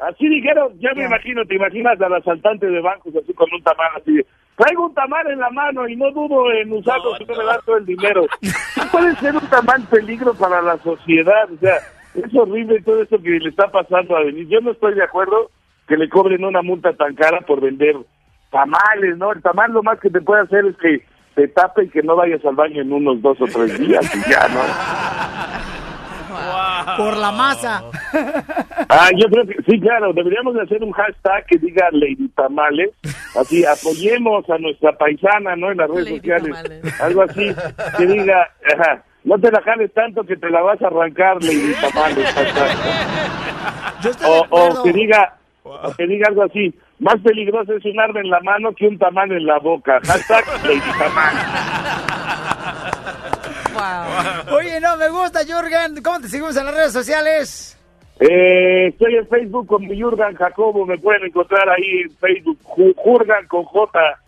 Así 0.00 0.28
dijeron, 0.28 0.72
ya 0.80 0.92
me 0.96 1.04
imagino, 1.04 1.44
te 1.44 1.54
imaginas 1.54 2.00
al 2.00 2.12
asaltante 2.12 2.66
de 2.66 2.80
bancos 2.80 3.14
así 3.14 3.32
con 3.34 3.46
un 3.54 3.62
tamal 3.62 3.86
así, 3.96 4.16
de, 4.16 4.26
traigo 4.56 4.86
un 4.86 4.94
tamal 4.94 5.30
en 5.30 5.38
la 5.38 5.50
mano 5.50 5.86
y 5.86 5.94
no 5.94 6.10
dudo 6.10 6.50
en 6.50 6.72
usarlo 6.72 7.16
si 7.18 7.24
no 7.24 7.36
me 7.36 7.44
das 7.44 7.64
todo 7.64 7.76
el 7.76 7.86
dinero. 7.86 8.26
No 8.76 8.90
puede 8.90 9.14
ser 9.14 9.36
un 9.36 9.48
tamal 9.48 9.80
peligro 9.88 10.34
para 10.34 10.60
la 10.60 10.76
sociedad, 10.78 11.48
o 11.48 11.56
sea, 11.58 11.76
es 12.16 12.34
horrible 12.34 12.82
todo 12.82 13.02
esto 13.02 13.22
que 13.22 13.38
le 13.38 13.48
está 13.48 13.70
pasando 13.70 14.16
a 14.16 14.24
Denise. 14.24 14.50
Yo 14.50 14.60
no 14.60 14.72
estoy 14.72 14.94
de 14.94 15.04
acuerdo 15.04 15.52
que 15.86 15.96
le 15.96 16.08
cobren 16.08 16.44
una 16.44 16.62
multa 16.62 16.94
tan 16.94 17.14
cara 17.14 17.42
por 17.42 17.60
vender 17.60 17.94
tamales, 18.50 19.16
¿no? 19.18 19.30
El 19.30 19.40
tamal 19.40 19.70
lo 19.70 19.84
más 19.84 20.00
que 20.00 20.10
te 20.10 20.20
puede 20.20 20.42
hacer 20.42 20.64
es 20.64 20.76
que 20.78 21.04
te 21.34 21.48
tape 21.48 21.84
y 21.84 21.88
que 21.88 22.02
no 22.02 22.16
vayas 22.16 22.44
al 22.44 22.54
baño 22.54 22.82
en 22.82 22.92
unos 22.92 23.20
dos 23.20 23.40
o 23.40 23.46
tres 23.46 23.78
días 23.78 24.04
y 24.14 24.30
ya, 24.30 24.48
¿no? 24.48 24.60
Por 26.96 27.16
la 27.16 27.32
masa. 27.32 27.82
Ah, 28.88 29.08
yo 29.16 29.28
creo 29.28 29.46
que 29.46 29.56
sí, 29.66 29.80
claro, 29.80 30.12
deberíamos 30.12 30.54
de 30.54 30.62
hacer 30.62 30.82
un 30.82 30.92
hashtag 30.92 31.46
que 31.46 31.58
diga 31.58 31.88
Lady 31.92 32.28
Tamales, 32.36 32.90
así 33.38 33.64
apoyemos 33.64 34.48
a 34.50 34.58
nuestra 34.58 34.92
paisana, 34.92 35.56
¿no? 35.56 35.70
En 35.70 35.78
las 35.78 35.90
redes 35.90 36.08
sociales, 36.08 36.56
algo 37.00 37.22
así, 37.22 37.54
que 37.96 38.06
diga, 38.06 38.48
ajá, 38.72 39.02
no 39.24 39.38
te 39.38 39.50
la 39.50 39.62
jales 39.62 39.92
tanto 39.94 40.24
que 40.24 40.36
te 40.36 40.50
la 40.50 40.60
vas 40.60 40.82
a 40.82 40.88
arrancar, 40.88 41.42
Lady 41.42 41.74
Tamales. 41.80 42.32
hashtag. 42.32 42.70
O, 44.26 44.46
o 44.50 44.82
que 44.82 44.92
diga, 44.92 45.36
o 45.62 45.92
que 45.96 46.06
diga 46.06 46.28
algo 46.28 46.42
así, 46.42 46.74
más 46.98 47.20
peligroso 47.22 47.74
es 47.74 47.84
un 47.84 48.00
arma 48.00 48.20
en 48.20 48.30
la 48.30 48.40
mano 48.40 48.72
que 48.74 48.86
un 48.86 48.98
tamal 48.98 49.30
en 49.32 49.46
la 49.46 49.58
boca. 49.58 50.00
Hashtag 50.04 50.44
Lady 50.64 50.80
Tamal. 50.98 51.34
Oye, 54.52 54.80
no, 54.80 54.96
me 54.96 55.08
gusta, 55.08 55.40
Jürgen. 55.44 56.02
¿Cómo 56.02 56.20
te 56.20 56.28
seguimos 56.28 56.56
en 56.56 56.66
las 56.66 56.74
redes 56.74 56.92
sociales? 56.92 57.78
Eh, 58.20 58.86
estoy 58.88 59.16
en 59.16 59.26
Facebook 59.26 59.66
con 59.66 59.86
mi 59.86 60.00
Jurgan 60.00 60.36
Jacobo, 60.36 60.86
me 60.86 60.98
pueden 60.98 61.24
encontrar 61.24 61.68
ahí 61.68 62.02
en 62.04 62.10
Facebook, 62.12 62.58
Jurgan 62.96 63.46
con 63.48 63.64
J. 63.64 64.20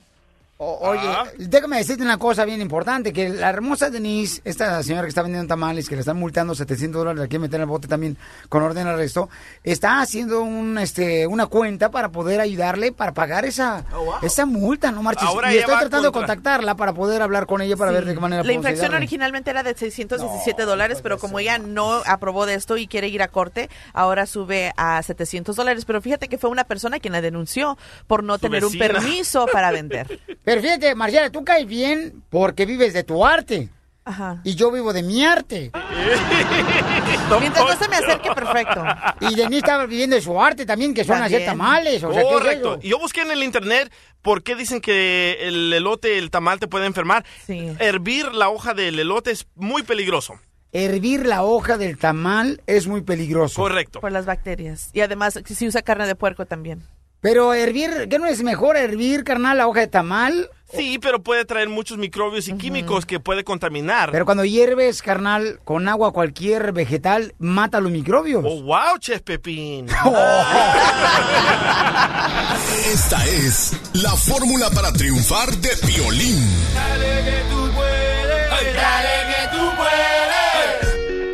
O- 0.59 0.79
oye, 0.89 1.07
déjame 1.39 1.77
decirte 1.77 2.03
una 2.03 2.17
cosa 2.17 2.47
bien 2.47 2.63
importante, 2.63 3.13
que 3.13 3.29
la 3.29 3.51
hermosa 3.51 3.91
Denise, 3.91 4.41
esta 4.45 4.83
señora 4.83 5.03
que 5.03 5.11
está 5.11 5.21
vendiendo 5.21 5.47
tamales, 5.49 5.87
que 5.87 5.97
le 5.97 6.01
están 6.01 6.17
multando 6.17 6.55
700 6.55 6.99
dólares, 6.99 7.21
la 7.21 7.27
quiere 7.29 7.41
meter 7.43 7.57
en 7.57 7.63
el 7.63 7.67
bote 7.69 7.89
también 7.89 8.17
con 8.49 8.63
orden 8.63 8.85
de 8.85 8.91
arresto, 8.91 9.29
está 9.65 10.01
haciendo 10.01 10.41
un, 10.43 10.79
este, 10.79 11.27
una 11.27 11.47
cuenta 11.47 11.91
para 11.91 12.09
poder 12.09 12.41
ayudarle 12.41 12.91
para 12.93 13.13
pagar 13.13 13.45
esa, 13.45 13.85
esa 14.23 14.47
multa, 14.47 14.91
no 14.93 15.03
marches. 15.03 15.29
Ahora 15.29 15.53
y 15.53 15.59
estoy 15.59 15.75
tratando 15.77 16.09
de 16.09 16.13
contactarla 16.13 16.75
para 16.75 16.95
poder 16.95 17.21
hablar 17.21 17.47
con 17.47 17.61
ella 17.61 17.77
para 17.77 17.91
ver 17.91 18.07
de 18.07 18.15
qué 18.15 18.21
manera 18.21 18.43
La 18.43 18.53
infracción 18.53 18.85
ayudarle. 18.87 18.97
originalmente 19.05 19.51
era 19.51 19.63
de 19.63 19.75
617 19.75 20.63
dólares, 20.63 21.01
pero 21.03 21.19
como 21.19 21.39
ella 21.39 21.59
no 21.59 22.01
aprobó 22.07 22.47
de 22.47 22.55
esto 22.55 22.79
y 22.79 22.87
quiere 22.87 23.09
ir 23.09 23.23
a 23.23 23.29
corte, 23.29 23.69
ahora 23.93 24.25
sube 24.25 24.73
a 24.79 25.03
700 25.03 25.55
dólares. 25.55 25.85
Pero 25.85 26.01
fíjate 26.01 26.29
que 26.29 26.39
fue 26.39 26.49
una 26.49 26.65
persona 26.65 26.99
quien 26.99 27.13
la 27.13 27.21
denunció 27.21 27.77
por 28.07 28.25
no 28.25 28.39
tener 28.39 28.65
un 28.65 28.73
permiso 28.79 29.47
para 29.53 29.71
vender. 29.71 30.19
Pero 30.47 30.63
fíjate, 30.63 30.95
Marciala, 30.95 31.29
tú 31.31 31.45
caes 31.45 31.67
bien 31.67 32.23
porque 32.31 32.67
vives 32.67 32.95
de 32.95 33.03
tu 33.03 33.27
arte. 33.27 33.69
Ajá. 34.05 34.41
Y 34.45 34.55
yo 34.55 34.71
vivo 34.71 34.93
de 34.93 35.03
mi 35.03 35.25
arte. 35.25 35.73
Mientras 37.41 37.65
no 37.67 37.77
se 37.77 37.89
me 37.89 37.97
acerque, 37.97 38.31
perfecto. 38.33 38.85
Y 39.23 39.35
Denise 39.35 39.57
estaba 39.57 39.87
viviendo 39.87 40.15
de 40.15 40.23
su 40.23 40.41
arte 40.41 40.65
también, 40.65 40.95
que 40.95 41.03
son 41.03 41.21
hacer 41.21 41.45
tamales. 41.45 42.05
O 42.05 42.13
sea, 42.13 42.23
¿qué 42.23 42.29
es 42.29 42.33
Correcto. 42.33 42.75
eso? 42.75 42.81
Y 42.87 42.91
Yo 42.91 43.01
busqué 43.01 43.23
en 43.23 43.33
el 43.33 43.43
internet 43.43 43.93
por 44.23 44.45
qué 44.45 44.55
dicen 44.55 44.81
que 44.81 45.37
el 45.41 45.73
elote, 45.73 46.17
el 46.17 46.31
tamal 46.31 46.61
te 46.61 46.69
puede 46.69 46.87
enfermar. 46.87 47.25
Hervir 47.49 48.33
la 48.33 48.49
hoja 48.49 48.73
del 48.73 49.01
elote 49.01 49.33
es 49.33 49.49
muy 49.57 49.83
peligroso. 49.83 50.39
Hervir 50.71 51.27
la 51.27 51.43
hoja 51.43 51.77
del 51.77 51.99
tamal 51.99 52.63
es 52.69 52.87
muy 52.87 53.01
peligroso. 53.01 53.61
Correcto. 53.61 54.01
Por 54.01 54.13
las 54.13 54.27
bacterias. 54.27 54.91
Y 54.93 55.01
además, 55.01 55.41
si 55.45 55.67
usa 55.67 55.83
carne 55.83 56.07
de 56.07 56.15
puerco 56.15 56.47
también. 56.47 56.85
Pero 57.27 57.53
hervir, 57.55 58.07
¿qué 58.09 58.21
no 58.21 58.27
es 58.27 58.45
mejor 58.45 58.77
hervir, 58.77 59.25
carnal, 59.25 59.59
la 59.59 59.67
hoja 59.67 59.81
de 59.81 59.89
tamal? 59.89 60.49
Sí, 60.73 61.01
pero 61.01 61.25
puede 61.25 61.45
traer 61.45 61.69
muchos 61.69 61.99
microbios 61.99 62.47
y 62.47 62.53
químicos 62.53 63.05
que 63.05 63.19
puede 63.19 63.43
contaminar. 63.43 64.13
Pero 64.13 64.25
cuando 64.25 64.45
hierves, 64.45 65.03
carnal, 65.03 65.59
con 65.65 65.89
agua 65.89 66.13
cualquier 66.13 66.71
vegetal, 66.71 67.35
mata 67.41 67.81
los 67.81 67.91
microbios. 67.91 68.45
Oh, 68.47 68.63
wow, 68.63 68.97
Chef 69.01 69.23
Pepín. 69.23 69.89
Esta 72.93 73.27
es 73.27 73.73
la 73.95 74.13
fórmula 74.13 74.71
para 74.71 74.93
triunfar 74.93 75.51
de 75.51 75.71
Piolín. 75.85 76.49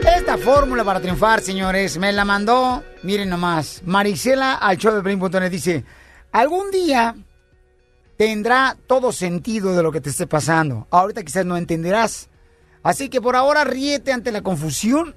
Esta 0.05 0.37
fórmula 0.37 0.85
para 0.85 1.01
triunfar, 1.01 1.41
señores, 1.41 1.97
me 1.99 2.13
la 2.13 2.25
mandó, 2.25 2.83
miren 3.03 3.29
nomás, 3.29 3.83
Marisela 3.85 4.55
al 4.55 4.77
show 4.77 4.95
de 4.95 5.01
Blink.net 5.01 5.51
dice, 5.51 5.85
algún 6.33 6.71
día 6.71 7.15
tendrá 8.17 8.77
todo 8.87 9.13
sentido 9.13 9.75
de 9.75 9.83
lo 9.83 9.93
que 9.93 10.01
te 10.01 10.11
esté 10.11 10.27
pasando. 10.27 10.87
Ahorita 10.91 11.23
quizás 11.23 11.47
no 11.47 11.57
entenderás. 11.57 12.29
Así 12.83 13.09
que 13.09 13.21
por 13.21 13.37
ahora 13.37 13.65
ríete 13.65 14.13
ante 14.13 14.33
la 14.33 14.43
confusión, 14.43 15.15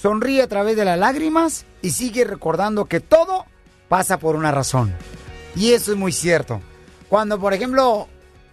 sonríe 0.00 0.42
a 0.42 0.48
través 0.48 0.76
de 0.76 0.84
las 0.84 0.98
lágrimas 0.98 1.66
y 1.82 1.90
sigue 1.90 2.24
recordando 2.24 2.84
que 2.86 3.00
todo 3.00 3.46
pasa 3.88 4.18
por 4.18 4.36
una 4.36 4.52
razón. 4.52 4.94
Y 5.56 5.72
eso 5.72 5.92
es 5.92 5.98
muy 5.98 6.12
cierto. 6.12 6.60
Cuando, 7.08 7.40
por 7.40 7.54
ejemplo, 7.54 8.08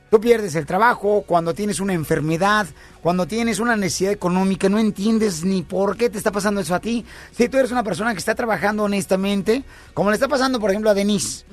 tú 0.09 0.19
pierdes 0.19 0.55
el 0.55 0.65
trabajo, 0.65 1.23
cuando 1.25 1.53
tienes 1.53 1.79
una 1.79 1.93
enfermedad, 1.93 2.67
cuando 3.01 3.25
tienes 3.25 3.59
una 3.59 3.75
necesidad 3.75 4.11
económica, 4.11 4.69
no 4.69 4.79
entiendes 4.79 5.43
ni 5.43 5.61
por 5.61 5.97
qué 5.97 6.09
te 6.09 6.17
está 6.17 6.31
pasando 6.31 6.61
eso 6.61 6.75
a 6.75 6.79
ti. 6.79 7.05
Si 7.31 7.49
tú 7.49 7.57
eres 7.57 7.71
una 7.71 7.83
persona 7.83 8.13
que 8.13 8.19
está 8.19 8.35
trabajando 8.35 8.83
honestamente, 8.83 9.63
como 9.93 10.09
le 10.09 10.15
está 10.15 10.27
pasando, 10.27 10.59
por 10.59 10.69
ejemplo, 10.69 10.89
a 10.89 10.93
Denise. 10.93 11.45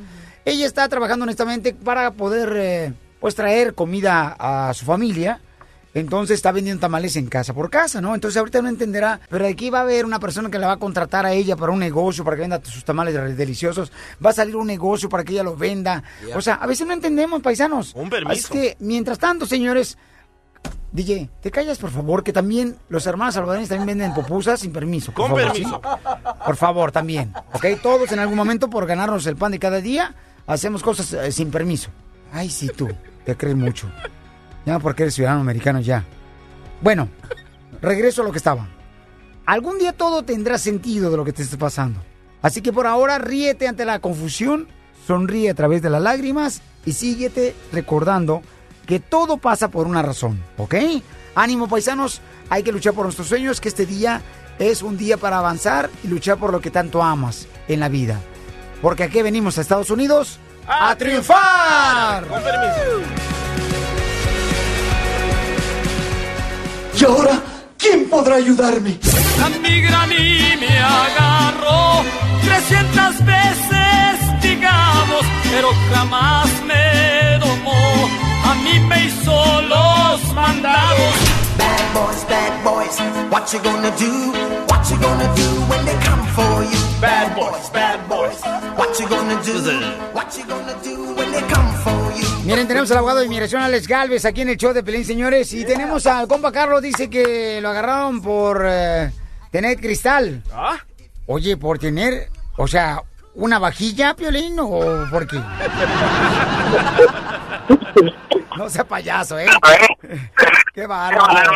Ella 0.45 0.67
está 0.67 0.89
trabajando 0.89 1.23
honestamente 1.25 1.73
para 1.73 2.11
poder, 2.13 2.53
eh, 2.57 2.93
pues, 3.21 3.35
traer 3.35 3.75
comida 3.75 4.35
a 4.39 4.75
su 4.75 4.85
familia. 4.85 5.41
Entonces 5.95 6.37
está 6.37 6.53
vendiendo 6.53 6.81
tamales 6.81 7.17
en 7.17 7.27
casa 7.27 7.53
por 7.53 7.69
casa, 7.69 8.01
¿no? 8.01 8.15
Entonces 8.15 8.39
ahorita 8.39 8.63
no 8.63 8.69
entenderá, 8.69 9.21
pero 9.29 9.47
aquí 9.47 9.69
va 9.69 9.81
a 9.81 9.83
haber 9.83 10.07
una 10.07 10.19
persona 10.19 10.51
que 10.51 10.59
la 10.59 10.67
va 10.67 10.73
a 10.75 10.79
contratar 10.79 11.27
a 11.27 11.33
ella 11.33 11.55
para 11.57 11.73
un 11.73 11.79
negocio, 11.81 12.25
para 12.25 12.37
que 12.37 12.43
venda 12.43 12.61
sus 12.65 12.85
tamales 12.85 13.15
deliciosos. 13.37 13.93
Va 14.25 14.31
a 14.31 14.33
salir 14.33 14.57
un 14.57 14.67
negocio 14.67 15.09
para 15.09 15.23
que 15.23 15.33
ella 15.35 15.43
los 15.43 15.59
venda. 15.59 16.03
Ya. 16.27 16.37
O 16.37 16.41
sea, 16.41 16.55
a 16.55 16.67
veces 16.67 16.87
no 16.87 16.95
entendemos, 16.95 17.43
paisanos. 17.43 17.93
Un 17.95 18.09
permiso. 18.09 18.47
Así 18.47 18.53
que, 18.53 18.77
mientras 18.81 19.19
tanto, 19.19 19.45
señores, 19.45 19.99
DJ, 20.93 21.31
te 21.41 21.51
callas, 21.51 21.79
por 21.79 21.91
favor, 21.91 22.23
que 22.23 22.33
también 22.33 22.77
los 22.89 23.07
hermanos 23.07 23.35
salvadoreños 23.35 23.69
también 23.69 23.99
venden 23.99 24.15
pupusas 24.15 24.61
sin 24.61 24.73
permiso. 24.73 25.13
Con 25.13 25.29
favor, 25.29 25.53
permiso. 25.53 25.81
¿sí? 25.83 26.29
Por 26.45 26.57
favor, 26.57 26.93
también. 26.93 27.33
¿Ok? 27.53 27.67
Todos 27.83 28.13
en 28.13 28.19
algún 28.19 28.37
momento, 28.37 28.69
por 28.69 28.87
ganarnos 28.87 29.27
el 29.27 29.37
pan 29.37 29.53
de 29.53 29.59
cada 29.59 29.81
día, 29.81 30.15
hacemos 30.47 30.83
cosas 30.83 31.13
eh, 31.13 31.33
sin 31.33 31.51
permiso. 31.51 31.91
Ay, 32.33 32.51
sí, 32.51 32.69
tú. 32.69 32.89
Te 33.25 33.37
crees 33.37 33.57
mucho. 33.57 33.91
Ya 34.65 34.79
porque 34.79 35.05
eres 35.05 35.15
ciudadano 35.15 35.41
americano 35.41 35.81
ya. 35.81 36.05
Bueno, 36.81 37.09
regreso 37.81 38.23
a 38.23 38.25
lo 38.25 38.33
que 38.33 38.39
estaba. 38.39 38.69
Algún 39.47 39.79
día 39.79 39.93
todo 39.93 40.23
tendrá 40.23 40.59
sentido 40.59 41.11
de 41.11 41.17
lo 41.17 41.25
que 41.25 41.33
te 41.33 41.43
esté 41.43 41.57
pasando. 41.57 42.01
Así 42.43 42.61
que 42.61 42.73
por 42.73 42.87
ahora 42.87 43.19
ríete 43.19 43.69
ante 43.69 43.85
la 43.85 44.01
confusión, 44.01 44.69
sonríe 45.07 45.51
a 45.51 45.55
través 45.55 45.83
de 45.83 45.91
las 45.91 46.03
lágrimas 46.03 46.63
y 46.85 46.93
síguete 46.93 47.55
recordando 47.73 48.43
que 48.87 49.01
todo 49.01 49.37
pasa 49.37 49.69
por 49.69 49.87
una 49.87 50.03
razón, 50.03 50.43
¿ok? 50.59 50.75
Ánimo 51.35 51.69
paisanos, 51.69 52.21
hay 52.51 52.63
que 52.63 52.73
luchar 52.73 52.95
por 52.95 53.05
nuestros 53.05 53.29
sueños, 53.29 53.61
que 53.61 53.69
este 53.69 53.87
día 53.87 54.23
es 54.59 54.83
un 54.83 54.99
día 54.99 55.17
para 55.17 55.39
avanzar 55.39 55.89
y 56.05 56.09
luchar 56.09 56.37
por 56.37 56.53
lo 56.53 56.61
que 56.61 56.71
tanto 56.71 57.03
amas 57.03 57.47
en 57.69 57.81
la 57.81 57.89
vida. 57.89 58.21
Porque 58.81 59.05
aquí 59.05 59.23
venimos 59.23 59.57
a 59.59 59.61
Estados 59.61 59.91
Unidos 59.91 60.39
a, 60.67 60.95
triunfar. 60.97 62.27
Con 62.27 62.43
permiso. 62.43 63.72
¿Y 67.03 67.05
ahora 67.05 67.43
quién 67.77 68.09
podrá 68.09 68.37
ayudarme? 68.37 68.97
La 69.41 69.49
migra 69.59 70.03
a 70.03 70.07
mí 70.07 70.55
me 70.61 70.79
agarró 70.79 72.05
300 72.45 73.27
veces, 73.27 74.41
digamos, 74.41 75.23
pero 75.51 75.71
jamás 75.93 76.47
me 76.65 77.39
domó. 77.41 78.09
A 78.45 78.55
mí 78.63 78.79
me 78.89 79.07
hizo 79.07 79.63
los 79.63 80.33
mandados. 80.33 81.15
Bad 81.59 81.93
boys, 81.93 82.25
bad 82.29 82.63
boys, 82.63 82.97
what 83.33 83.53
you 83.53 83.59
gonna 83.65 83.91
do? 83.99 84.33
What 84.71 84.89
you 84.89 84.97
gonna 84.99 85.35
do 85.35 85.49
when 85.71 85.85
they 85.85 85.99
come 86.07 86.25
for 86.37 86.63
you? 86.63 86.79
Bad 87.01 87.35
boys, 87.35 87.69
bad 87.73 88.09
boys, 88.09 88.41
what 88.77 88.97
you 89.01 89.09
gonna 89.09 89.43
do? 89.43 89.59
What 90.15 90.39
you 90.39 90.45
gonna 90.45 90.77
do 90.85 91.15
when 91.17 91.33
they 91.33 91.43
come 91.49 91.67
for 91.67 91.71
you? 91.71 91.72
Miren, 92.45 92.67
tenemos 92.67 92.91
al 92.91 92.99
abogado 92.99 93.21
de 93.21 93.27
inmigración 93.27 93.63
Alex 93.63 93.87
Galvez 93.87 94.25
aquí 94.25 94.41
en 94.41 94.49
el 94.49 94.57
show 94.57 94.73
de 94.73 94.83
Pelín, 94.83 95.05
señores. 95.05 95.53
Y 95.53 95.65
tenemos 95.65 96.07
al 96.07 96.27
compa 96.27 96.51
Carlos, 96.51 96.83
dice 96.83 97.09
que 97.09 97.61
lo 97.61 97.69
agarraron 97.69 98.21
por 98.21 98.65
eh, 98.67 99.13
tener 99.53 99.79
cristal. 99.79 100.43
¿Ah? 100.53 100.77
Oye, 101.27 101.57
por 101.57 101.79
tener, 101.79 102.31
o 102.57 102.67
sea, 102.67 103.01
una 103.35 103.61
vajilla, 103.61 104.15
Piolín, 104.15 104.57
o 104.59 105.07
por 105.11 105.27
qué? 105.27 105.41
No 108.57 108.69
sea 108.69 108.85
payaso, 108.85 109.39
¿eh? 109.39 109.47
Qué 110.75 110.87
bárbaro. 110.87 111.53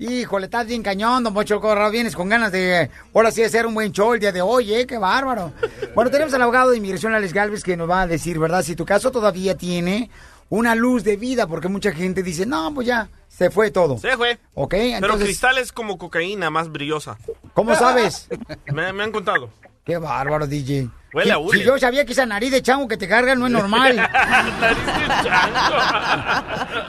Híjole, 0.00 0.46
estás 0.46 0.66
bien 0.66 0.82
cañón, 0.82 1.22
don 1.22 1.34
Pocho 1.34 1.60
Corrado. 1.60 1.90
Vienes 1.90 2.16
con 2.16 2.26
ganas 2.26 2.50
de, 2.50 2.88
ahora 3.12 3.30
sí, 3.30 3.42
hacer 3.42 3.66
un 3.66 3.74
buen 3.74 3.92
show 3.92 4.14
el 4.14 4.20
día 4.20 4.32
de 4.32 4.40
hoy, 4.40 4.72
¿eh? 4.72 4.86
Qué 4.86 4.96
bárbaro. 4.96 5.52
Bueno, 5.94 6.10
tenemos 6.10 6.32
al 6.32 6.40
abogado 6.40 6.70
de 6.70 6.78
inmigración, 6.78 7.14
Alex 7.14 7.34
Galvez, 7.34 7.62
que 7.62 7.76
nos 7.76 7.88
va 7.88 8.00
a 8.00 8.06
decir, 8.06 8.38
¿verdad? 8.38 8.62
Si 8.62 8.74
tu 8.74 8.86
caso 8.86 9.10
todavía 9.10 9.58
tiene 9.58 10.08
una 10.48 10.74
luz 10.74 11.04
de 11.04 11.18
vida, 11.18 11.46
porque 11.46 11.68
mucha 11.68 11.92
gente 11.92 12.22
dice, 12.22 12.46
no, 12.46 12.72
pues 12.72 12.86
ya, 12.86 13.10
se 13.28 13.50
fue 13.50 13.70
todo. 13.70 13.98
Se 13.98 14.16
fue. 14.16 14.38
Ok, 14.54 14.70
Pero 14.70 14.96
entonces, 14.96 15.26
cristal 15.26 15.58
es 15.58 15.70
como 15.70 15.98
cocaína, 15.98 16.48
más 16.48 16.72
brillosa. 16.72 17.18
¿cómo 17.52 17.74
sabes? 17.74 18.26
Me, 18.72 18.94
me 18.94 19.02
han 19.02 19.12
contado. 19.12 19.50
Qué 19.84 19.98
bárbaro, 19.98 20.46
DJ. 20.46 20.88
Huele 21.12 21.32
a 21.32 21.36
Si-. 21.36 21.58
Si 21.58 21.64
yo 21.64 21.78
sabía 21.78 22.06
que 22.06 22.12
esa 22.12 22.24
nariz 22.24 22.50
de 22.50 22.62
chango 22.62 22.88
que 22.88 22.96
te 22.96 23.06
cargan 23.06 23.38
no 23.38 23.48
es 23.48 23.52
normal. 23.52 23.96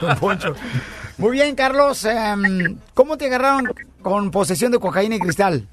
Don 0.00 0.16
Poncho. 0.16 0.54
Muy 1.22 1.30
bien, 1.38 1.54
Carlos. 1.54 2.04
em, 2.04 2.78
¿Cómo 2.94 3.16
te 3.16 3.26
agarraron 3.26 3.70
con 4.02 4.32
posesión 4.32 4.72
de 4.72 4.80
cocaína 4.80 5.14
y 5.14 5.20
cristal? 5.20 5.68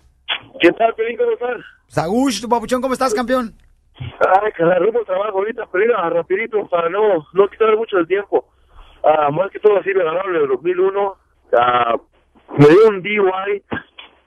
¿Qué 0.62 0.72
tal, 0.74 0.94
Pelín? 0.94 1.18
¿Cómo 1.18 1.32
estás? 1.32 1.58
Sagush, 1.88 2.40
tu 2.40 2.48
papuchón, 2.48 2.84
¿cómo 2.84 2.94
estás, 2.94 3.16
campeón? 3.16 3.52
Ay, 3.98 4.52
que 4.56 4.62
la 4.64 4.78
rumbo 4.78 5.04
trabajo 5.06 5.40
ahorita, 5.40 5.64
pero 5.72 5.86
mira, 5.88 6.08
rapidito, 6.12 6.68
para 6.68 6.88
no, 6.90 7.26
no 7.34 7.48
quitar 7.48 7.76
mucho 7.76 7.98
el 7.98 8.06
tiempo. 8.06 8.46
Ah, 9.04 9.32
más 9.32 9.50
que 9.50 9.60
todo 9.60 9.80
así 9.80 9.92
me 9.92 10.04
agarraron 10.04 10.36
en 10.36 10.44
el 10.44 10.48
2001, 10.50 11.16
ah, 11.58 11.96
me 12.56 12.68
dio 12.68 12.88
un 12.88 13.02
DUI, 13.02 13.64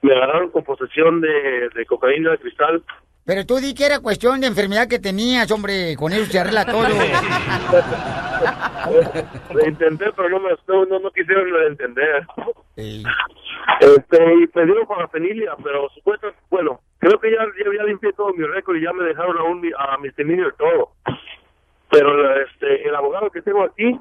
me 0.01 0.13
agarraron 0.13 0.49
con 0.49 0.65
posesión 0.65 1.21
de, 1.21 1.69
de 1.73 1.85
cocaína 1.85 2.31
de 2.31 2.39
cristal. 2.39 2.83
Pero 3.25 3.45
tú 3.45 3.55
di 3.55 3.73
que 3.73 3.85
era 3.85 4.01
cuestión 4.01 4.41
de 4.41 4.47
enfermedad 4.47 4.87
que 4.87 4.99
tenías, 4.99 5.49
hombre. 5.51 5.95
Con 5.95 6.11
eso 6.11 6.25
se 6.25 6.39
arregla 6.39 6.65
todo. 6.65 6.83
Lo 9.53 9.65
intenté, 9.65 10.11
pero 10.13 10.29
no 10.29 10.41
me 10.41 10.49
no, 10.67 10.85
no, 10.85 10.99
no 10.99 11.09
quisieron 11.11 11.47
entender. 11.67 12.27
Este, 12.75 14.35
y 14.35 14.47
pidieron 14.47 14.85
para 14.87 15.07
fenilia, 15.07 15.55
pero 15.63 15.87
supuestamente, 15.95 16.41
bueno, 16.49 16.81
creo 16.99 17.17
que 17.19 17.31
ya, 17.31 17.37
ya, 17.37 17.77
ya 17.77 17.83
limpié 17.85 18.11
todo 18.13 18.33
mi 18.33 18.45
récord 18.45 18.75
y 18.75 18.83
ya 18.83 18.91
me 18.91 19.05
dejaron 19.05 19.37
aún 19.37 19.61
mi, 19.61 19.69
a 19.77 19.97
misdemeanor 19.99 20.53
todo. 20.57 20.91
Pero 21.89 22.41
este, 22.41 22.85
el 22.87 22.95
abogado 22.95 23.29
que 23.29 23.41
tengo 23.41 23.63
aquí 23.63 23.97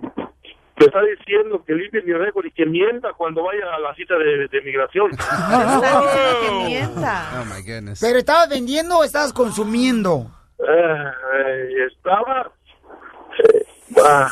me 0.76 0.86
está 0.86 1.00
diciendo 1.02 1.62
que 1.66 1.74
limpie 1.74 2.02
mi 2.02 2.12
récord 2.14 2.46
y 2.46 2.50
que 2.50 2.66
mienta 2.66 3.12
cuando 3.12 3.44
vaya 3.44 3.64
a 3.74 3.78
la 3.78 3.94
cita 3.94 4.16
de, 4.16 4.48
de 4.48 4.60
migración. 4.62 5.10
que 6.46 6.50
mienta. 6.66 7.30
Oh 7.40 7.44
my 7.44 7.62
goodness. 7.62 8.00
¿Pero 8.00 8.18
estabas 8.18 8.48
vendiendo 8.48 8.98
o 8.98 9.04
estabas 9.04 9.32
consumiendo? 9.32 10.30
Eh, 10.58 11.86
estaba... 11.88 12.50
eh, 13.38 13.64
ah, 14.04 14.30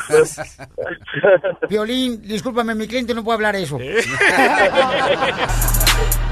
Violín, 1.69 2.21
discúlpame, 2.21 2.73
mi 2.75 2.87
cliente 2.87 3.13
no 3.13 3.23
puede 3.23 3.35
hablar 3.35 3.55
eso. 3.55 3.77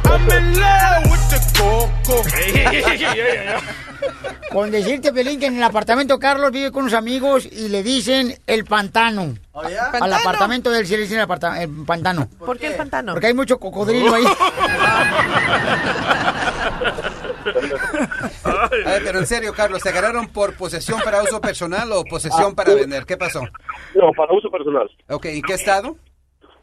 Con 4.52 4.72
decirte, 4.72 5.12
Violín, 5.12 5.40
que 5.40 5.46
en 5.48 5.58
el 5.58 5.64
apartamento 5.64 6.18
Carlos 6.18 6.52
vive 6.52 6.72
con 6.72 6.84
unos 6.84 6.94
amigos 6.94 7.46
y 7.46 7.70
le 7.70 7.84
dicen 7.84 8.34
el 8.48 8.66
pantano. 8.66 9.36
Al 9.54 9.74
¿Pantano? 9.92 10.16
apartamento 10.16 10.72
del 10.72 10.88
cielo 10.88 11.00
le 11.02 11.04
dicen 11.04 11.20
el, 11.20 11.26
aparta- 11.28 11.62
el 11.62 11.70
pantano. 11.86 12.28
¿Por 12.40 12.58
qué 12.58 12.68
el 12.68 12.76
pantano? 12.76 13.14
Porque 13.14 13.28
hay 13.28 13.34
mucho 13.34 13.60
cocodrilo 13.60 14.14
ahí. 14.16 14.24
A 18.44 18.68
ver, 18.70 19.02
pero 19.04 19.20
en 19.20 19.28
serio, 19.28 19.54
Carlos, 19.54 19.82
¿te 19.84 19.90
agarraron 19.90 20.28
por 20.30 20.56
posesión 20.56 21.00
para 21.04 21.22
uso 21.22 21.40
personal 21.42 21.92
o 21.92 22.04
posesión 22.04 22.56
para 22.56 22.74
vender? 22.74 23.06
¿Qué 23.06 23.18
pasó? 23.18 23.42
no, 23.96 24.12
para 24.16 24.34
uso 24.34 24.50
personal, 24.50 24.90
Ok, 25.10 25.26
¿en 25.26 25.42
qué 25.44 25.54
estado? 25.54 25.96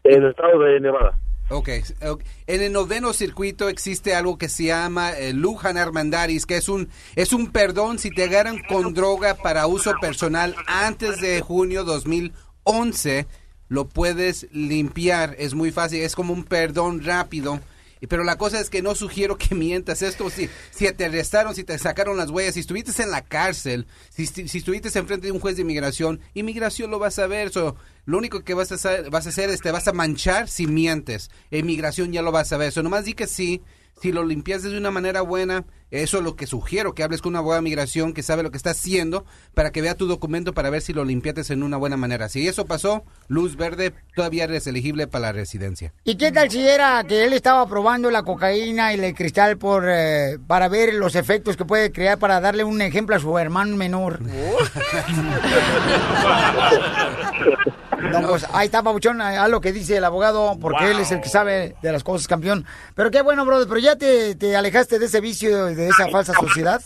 en 0.05 0.23
el 0.23 0.31
estado 0.31 0.59
de 0.61 0.81
Nevada. 0.81 1.19
Ok, 1.49 1.69
ok. 2.05 2.25
en 2.49 2.61
el 2.61 2.73
noveno 2.73 3.13
circuito 3.13 3.69
existe 3.69 4.17
algo 4.17 4.37
que 4.37 4.49
se 4.49 4.65
llama 4.65 5.13
eh, 5.13 5.33
Lujan 5.33 5.77
Armandaris, 5.77 6.45
que 6.45 6.57
es 6.57 6.69
un 6.69 6.89
es 7.15 7.33
un 7.33 7.53
perdón 7.53 8.01
si 8.01 8.11
te 8.11 8.25
agarran 8.25 8.61
con 8.69 8.95
droga 8.95 9.35
para 9.35 9.69
uso 9.69 9.95
personal 10.01 10.57
antes 10.67 11.21
de 11.21 11.41
junio 11.43 11.85
2011, 11.85 13.29
lo 13.69 13.89
puedes 13.89 14.49
limpiar, 14.51 15.37
es 15.39 15.55
muy 15.55 15.71
fácil, 15.71 16.03
es 16.03 16.17
como 16.17 16.33
un 16.33 16.43
perdón 16.43 17.05
rápido. 17.05 17.61
Pero 18.09 18.25
la 18.25 18.39
cosa 18.39 18.61
es 18.61 18.71
que 18.71 18.83
no 18.83 18.95
sugiero 18.95 19.37
que 19.37 19.55
mientas 19.57 20.03
esto. 20.03 20.29
Si, 20.31 20.49
si 20.71 20.91
te 20.93 21.05
arrestaron, 21.05 21.55
si 21.55 21.65
te 21.65 21.79
sacaron 21.79 22.17
las 22.17 22.31
huellas, 22.31 22.55
si 22.55 22.61
estuviste 22.61 23.03
en 23.03 23.11
la 23.11 23.23
cárcel, 23.23 23.87
si, 24.11 24.27
si 24.27 24.59
estuviste 24.59 24.97
enfrente 24.99 25.27
de 25.27 25.33
un 25.33 25.41
juez 25.41 25.57
de 25.57 25.63
inmigración, 25.63 26.21
inmigración 26.35 26.91
lo 26.91 26.99
vas 26.99 27.19
a 27.19 27.27
ver. 27.27 27.51
So, 27.51 27.77
lo 28.05 28.19
único 28.19 28.45
que 28.45 28.55
vas 28.55 28.73
a 28.73 28.77
hacer, 28.77 29.11
vas 29.11 29.27
a 29.27 29.31
hacer 29.31 29.51
es 29.51 29.61
te 29.61 29.71
vas 29.71 29.89
a 29.89 29.93
manchar 29.93 30.49
si 30.49 30.67
mientes. 30.67 31.31
Inmigración 31.51 32.13
ya 32.13 32.23
lo 32.23 32.33
vas 32.33 32.53
a 32.53 32.57
ver. 32.57 32.73
So, 32.73 32.83
nomás 32.83 33.05
di 33.05 33.15
que 33.15 33.27
sí. 33.27 33.63
Si 34.01 34.13
lo 34.13 34.25
limpias 34.25 34.63
de 34.63 34.77
una 34.77 34.91
manera 34.91 35.23
buena, 35.23 35.65
eso 35.91 36.19
es 36.19 36.25
lo 36.25 36.35
que 36.35 36.47
sugiero, 36.47 36.95
que 36.95 37.03
hables 37.03 37.23
con 37.23 37.31
una 37.31 37.39
abogada 37.39 37.61
de 37.61 37.65
migración 37.65 38.13
que 38.13 38.23
sabe 38.23 38.43
lo 38.43 38.51
que 38.51 38.57
está 38.57 38.71
haciendo 38.71 39.25
para 39.55 39.71
que 39.71 39.83
vea 39.83 39.95
tu 39.95 40.07
documento 40.07 40.53
para 40.53 40.71
ver 40.71 40.83
si 40.83 40.93
lo 40.93 41.05
limpiaste 41.05 41.53
en 41.53 41.63
una 41.63 41.77
buena 41.77 41.97
manera. 41.97 42.29
Si 42.29 42.47
eso 42.49 42.67
pasó, 42.67 43.05
luz 43.29 43.57
verde, 43.57 43.93
todavía 44.15 44.45
eres 44.45 44.67
elegible 44.67 45.07
para 45.07 45.27
la 45.27 45.33
residencia. 45.33 45.93
¿Y 46.05 46.17
qué 46.17 46.33
tal 46.33 46.51
si 46.51 46.67
era 46.67 47.05
que 47.05 47.25
él 47.25 47.33
estaba 47.33 47.67
probando 47.69 48.11
la 48.11 48.23
cocaína 48.23 48.95
y 48.95 49.01
el 49.01 49.15
cristal 49.15 49.59
por 49.59 49.85
eh, 49.89 50.39
para 50.47 50.69
ver 50.69 50.95
los 50.95 51.15
efectos 51.15 51.57
que 51.57 51.65
puede 51.65 51.93
crear 51.93 52.19
para 52.19 52.41
darle 52.41 52.65
un 52.65 52.81
ejemplo 52.83 53.15
a 53.15 53.19
su 53.19 53.39
hermano 53.39 53.77
menor? 53.77 54.21
No, 58.11 58.29
pues 58.29 58.47
ahí 58.53 58.67
está, 58.67 58.83
Pabuchón, 58.83 59.21
a 59.21 59.47
lo 59.49 59.61
que 59.61 59.73
dice 59.73 59.97
el 59.97 60.05
abogado, 60.05 60.57
porque 60.61 60.91
él 60.91 61.01
es 61.01 61.13
el 61.13 61.21
que 61.21 61.29
sabe 61.29 61.77
de 61.83 61.93
las 61.93 62.05
cosas, 62.05 62.27
campeón. 62.29 62.65
Pero 62.95 63.11
qué 63.11 63.23
bueno, 63.23 63.45
brother, 63.45 63.69
pero 63.69 63.81
ya 63.81 63.97
te, 63.97 64.35
te 64.35 64.57
alejaste 64.57 64.99
de 64.99 65.07
ese 65.07 65.21
vicio, 65.21 65.67
de 65.67 65.89
esa 65.89 66.09
falsa 66.09 66.33
sociedad. 66.35 66.81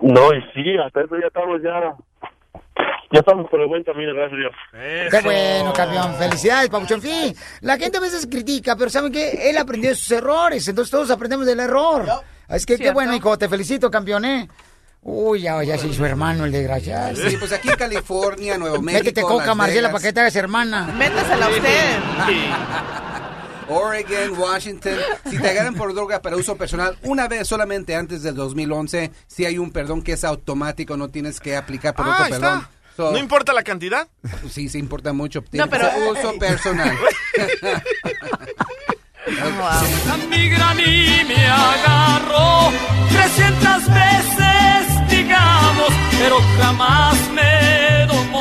No, 0.00 0.32
y 0.34 0.40
sí, 0.54 0.76
hasta 0.84 1.02
eso 1.02 1.16
ya 1.20 1.26
estamos 1.26 1.62
ya... 1.62 1.94
Ya 3.12 3.20
estamos 3.20 3.48
por 3.48 3.60
el 3.60 3.68
buen 3.68 3.84
camino, 3.84 4.12
gracias 4.12 4.32
a 4.32 4.36
Dios. 4.36 5.08
Qué 5.08 5.20
bueno, 5.22 5.72
campeón. 5.72 6.14
Felicidades, 6.16 6.68
Pabuchón. 6.68 7.00
Sí, 7.00 7.32
la 7.60 7.76
gente 7.76 7.98
a 7.98 8.00
veces 8.00 8.26
critica, 8.26 8.74
pero 8.74 8.90
¿saben 8.90 9.12
qué? 9.12 9.48
Él 9.50 9.56
aprendió 9.56 9.90
de 9.90 9.94
sus 9.94 10.10
errores, 10.10 10.66
entonces 10.66 10.90
todos 10.90 11.12
aprendemos 11.12 11.46
del 11.46 11.60
error. 11.60 12.06
Es 12.48 12.66
que 12.66 12.76
qué 12.76 12.90
bueno, 12.90 13.14
hijo, 13.14 13.38
te 13.38 13.48
felicito, 13.48 13.88
campeón, 13.88 14.24
¿eh? 14.24 14.48
Uy, 15.06 15.42
ya, 15.42 15.62
ya 15.62 15.76
se 15.76 15.86
hizo 15.88 16.04
hermano 16.06 16.46
el 16.46 16.52
desgraciado. 16.52 17.14
Sí, 17.14 17.36
pues 17.36 17.52
aquí 17.52 17.68
en 17.68 17.76
California, 17.76 18.56
Nuevo 18.58 18.80
México. 18.80 19.04
Métete 19.04 19.20
coca, 19.22 19.46
Las 19.46 19.56
Marcela, 19.56 19.88
Vegas, 19.88 19.92
para 19.92 20.02
que 20.02 20.12
te 20.14 20.20
hagas 20.20 20.36
hermana. 20.36 20.86
Métasela 20.96 21.48
usted. 21.50 21.98
Oregon, 23.68 24.38
Washington. 24.38 24.94
Si 25.30 25.38
te 25.38 25.48
agarran 25.48 25.74
por 25.74 25.94
droga 25.94 26.20
para 26.22 26.36
uso 26.36 26.56
personal, 26.56 26.96
una 27.02 27.28
vez 27.28 27.46
solamente 27.48 27.94
antes 27.96 28.22
del 28.22 28.34
2011, 28.34 29.10
si 29.26 29.44
hay 29.44 29.58
un 29.58 29.70
perdón 29.72 30.02
que 30.02 30.12
es 30.12 30.24
automático, 30.24 30.96
no 30.96 31.08
tienes 31.08 31.38
que 31.40 31.56
aplicar 31.56 31.94
por 31.94 32.06
Ah, 32.06 32.10
otro 32.12 32.24
ahí 32.24 32.30
perdón. 32.32 32.58
está. 32.58 32.70
So- 32.96 33.10
¿No 33.12 33.18
importa 33.18 33.52
la 33.52 33.62
cantidad? 33.62 34.06
Sí, 34.50 34.68
sí 34.68 34.78
importa 34.78 35.12
mucho. 35.12 35.42
No, 35.52 35.68
pero- 35.68 35.90
ser 35.90 36.02
uso 36.12 36.38
personal. 36.38 36.96
A 41.46 41.73
pero 46.24 46.40
jamás 46.58 47.14
me 47.32 48.06
domó. 48.06 48.40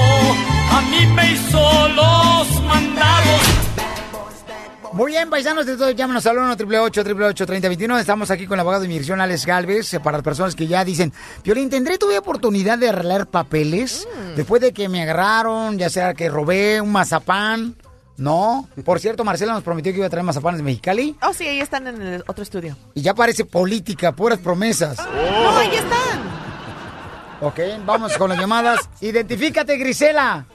A 0.72 0.82
mí 0.90 1.06
me 1.06 1.34
hizo 1.34 1.88
los 1.90 2.64
mandados. 2.64 3.42
Muy 4.94 5.12
bien, 5.12 5.30
paisanos, 5.30 5.66
de 5.66 5.76
todo, 5.76 5.92
llámanos 5.92 6.26
al 6.28 6.38
1 6.38 6.52
888 6.54 7.46
3021 7.46 7.98
Estamos 8.00 8.30
aquí 8.30 8.46
con 8.46 8.56
el 8.56 8.60
abogado 8.62 8.82
de 8.82 8.88
inmigración, 8.88 9.20
Alex 9.20 9.46
Galvez, 9.46 9.94
eh, 9.96 10.00
para 10.00 10.18
las 10.18 10.24
personas 10.24 10.56
que 10.56 10.68
ya 10.68 10.86
dicen, 10.86 11.12
Piolín, 11.42 11.70
¿tendré 11.70 11.98
todavía 11.98 12.20
oportunidad 12.20 12.78
de 12.78 12.90
arreglar 12.90 13.28
papeles? 13.28 14.08
Después 14.38 14.62
de 14.62 14.72
que 14.72 14.88
me 14.88 15.02
agarraron, 15.02 15.78
ya 15.78 15.90
sea 15.90 16.14
que 16.14 16.30
robé 16.30 16.80
un 16.80 16.92
mazapán, 16.92 17.76
¿no? 18.18 18.70
Por 18.86 19.00
cierto, 19.00 19.26
Marcela 19.26 19.54
nos 19.54 19.64
prometió 19.64 19.92
que 19.92 19.98
iba 19.98 20.08
a 20.08 20.12
traer 20.12 20.24
mazapanes 20.24 20.60
de 20.60 20.64
Mexicali. 20.64 21.18
Oh, 21.22 21.34
sí, 21.34 21.48
ahí 21.48 21.60
están 21.60 21.88
en 21.88 22.02
el 22.02 22.24
otro 22.28 22.44
estudio. 22.44 22.78
Y 22.94 23.02
ya 23.02 23.14
parece 23.14 23.44
política, 23.44 24.14
puras 24.14 24.40
promesas. 24.40 25.00
No, 25.00 25.58
ahí 25.58 25.76
están. 25.76 26.43
Ok, 27.42 27.60
vamos 27.86 28.18
con 28.18 28.30
las 28.30 28.40
llamadas. 28.40 28.90
Identifícate, 29.02 29.78
Grisela. 29.78 30.46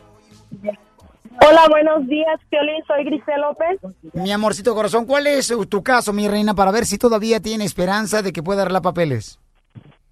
Hola, 1.46 1.68
buenos 1.68 2.06
días, 2.08 2.40
Piolín. 2.48 2.82
Soy 2.86 3.04
Grisel 3.04 3.40
López. 3.40 3.78
Mi 4.14 4.32
amorcito 4.32 4.74
corazón, 4.74 5.06
¿cuál 5.06 5.26
es 5.26 5.54
tu 5.68 5.82
caso, 5.82 6.12
mi 6.12 6.26
reina, 6.26 6.54
para 6.54 6.72
ver 6.72 6.84
si 6.84 6.98
todavía 6.98 7.40
tiene 7.40 7.64
esperanza 7.64 8.22
de 8.22 8.32
que 8.32 8.42
pueda 8.42 8.62
arreglar 8.62 8.82
papeles? 8.82 9.38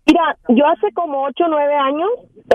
Mira, 0.07 0.37
yo 0.49 0.65
hace 0.67 0.93
como 0.95 1.25
8 1.25 1.45
o 1.45 1.49
9 1.49 1.75
años 1.75 2.09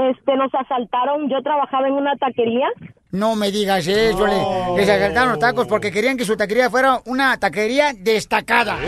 este, 0.10 0.36
nos 0.38 0.54
asaltaron. 0.56 1.30
Yo 1.30 1.42
trabajaba 1.44 1.88
en 1.88 1.94
una 1.96 2.16
taquería. 2.16 2.68
No 3.12 3.36
me 3.36 3.52
digas 3.52 3.86
eso, 3.88 4.26
le- 4.26 4.78
les 4.78 4.90
asaltaron 4.90 5.32
los 5.32 5.40
tacos 5.40 5.68
porque 5.68 5.92
querían 5.92 6.16
que 6.18 6.24
su 6.24 6.38
taquería 6.38 6.70
fuera 6.70 7.02
una 7.06 7.38
taquería 7.38 7.92
destacada. 7.94 8.78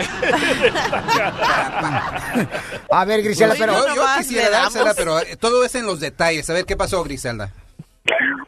A 2.90 3.04
ver, 3.04 3.22
Grisela, 3.22 3.54
pero... 3.58 3.72
yo, 3.72 3.94
yo 3.96 4.02
quisiera 4.18 4.50
dársela, 4.50 4.92
pero 4.96 5.18
eh, 5.20 5.36
todo 5.40 5.64
es 5.64 5.74
en 5.74 5.86
los 5.86 6.00
detalles. 6.00 6.48
A 6.50 6.54
ver, 6.54 6.64
¿qué 6.64 6.76
pasó, 6.76 7.02
Griselda? 7.04 7.50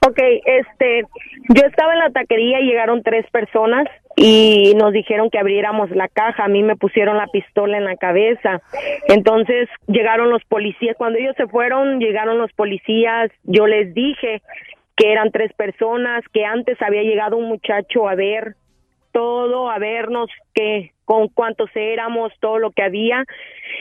Ok, 0.07 0.19
este, 0.45 1.03
yo 1.49 1.63
estaba 1.67 1.93
en 1.95 1.99
la 2.01 2.11
taquería 2.11 2.61
y 2.61 2.65
llegaron 2.67 3.03
tres 3.03 3.27
personas. 3.31 3.87
y 4.17 4.73
nos 4.77 4.93
dijeron 4.93 5.29
que 5.31 5.39
abriéramos 5.39 5.91
la 5.91 6.09
caja. 6.09 6.45
A 6.45 6.49
mí 6.49 6.63
me 6.63 6.77
pusieron 6.77 7.17
la 7.19 7.27
pistola 7.27 7.77
en 7.77 7.85
la 7.85 7.97
cabeza. 7.97 8.63
Entonces 9.09 9.69
llegaron 9.89 10.31
los 10.31 10.43
policías. 10.45 10.97
Cuando 10.97 11.19
ellos 11.19 11.35
se 11.37 11.47
fueron, 11.49 11.99
llegaron 11.99 12.39
los 12.39 12.53
policías. 12.53 13.31
Yo 13.45 13.67
les 13.67 13.93
dije 13.95 14.43
que 14.97 15.13
eran 15.13 15.31
tres 15.31 15.53
personas, 15.53 16.25
que 16.33 16.45
antes 16.45 16.81
había 16.81 17.03
llegado 17.03 17.37
un 17.37 17.49
muchacho 17.49 18.09
a 18.09 18.15
ver 18.15 18.57
todo, 19.13 19.71
a 19.71 19.79
vernos 19.79 20.29
que 20.55 20.93
con 21.05 21.29
cuántos 21.29 21.71
éramos, 21.75 22.33
todo 22.41 22.59
lo 22.59 22.71
que 22.71 22.83
había. 22.83 23.25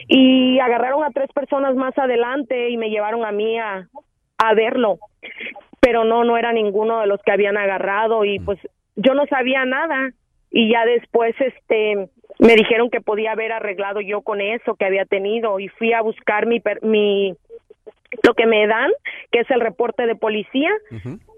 Y 0.08 0.60
agarraron 0.60 1.04
a 1.04 1.12
tres 1.12 1.32
personas 1.34 1.76
más 1.76 1.98
adelante 1.98 2.70
y 2.70 2.78
me 2.78 2.90
llevaron 2.90 3.26
a 3.26 3.32
mí 3.32 3.58
a, 3.60 3.88
a 4.38 4.54
verlo, 4.54 5.00
pero 5.80 6.04
no, 6.04 6.24
no 6.24 6.38
era 6.38 6.54
ninguno 6.54 7.00
de 7.00 7.08
los 7.08 7.22
que 7.24 7.32
habían 7.32 7.58
agarrado 7.58 8.26
y 8.26 8.40
pues 8.40 8.60
yo 8.96 9.14
no 9.14 9.26
sabía 9.28 9.66
nada. 9.66 10.12
Y 10.52 10.72
ya 10.72 10.86
después 10.86 11.36
este 11.40 12.10
me 12.40 12.56
dijeron 12.56 12.90
que 12.90 13.02
podía 13.02 13.32
haber 13.32 13.52
arreglado 13.52 14.02
yo 14.02 14.22
con 14.22 14.42
eso 14.42 14.76
que 14.76 14.86
había 14.86 15.06
tenido 15.06 15.60
y 15.60 15.68
fui 15.70 15.94
a 15.94 16.02
buscar 16.02 16.46
mi 16.46 16.62
mi 16.82 17.36
lo 18.24 18.34
que 18.34 18.46
me 18.46 18.68
dan, 18.68 18.92
que 19.32 19.40
es 19.42 19.52
el 19.52 19.62
reporte 19.62 20.06
de 20.06 20.16
policía, 20.16 20.70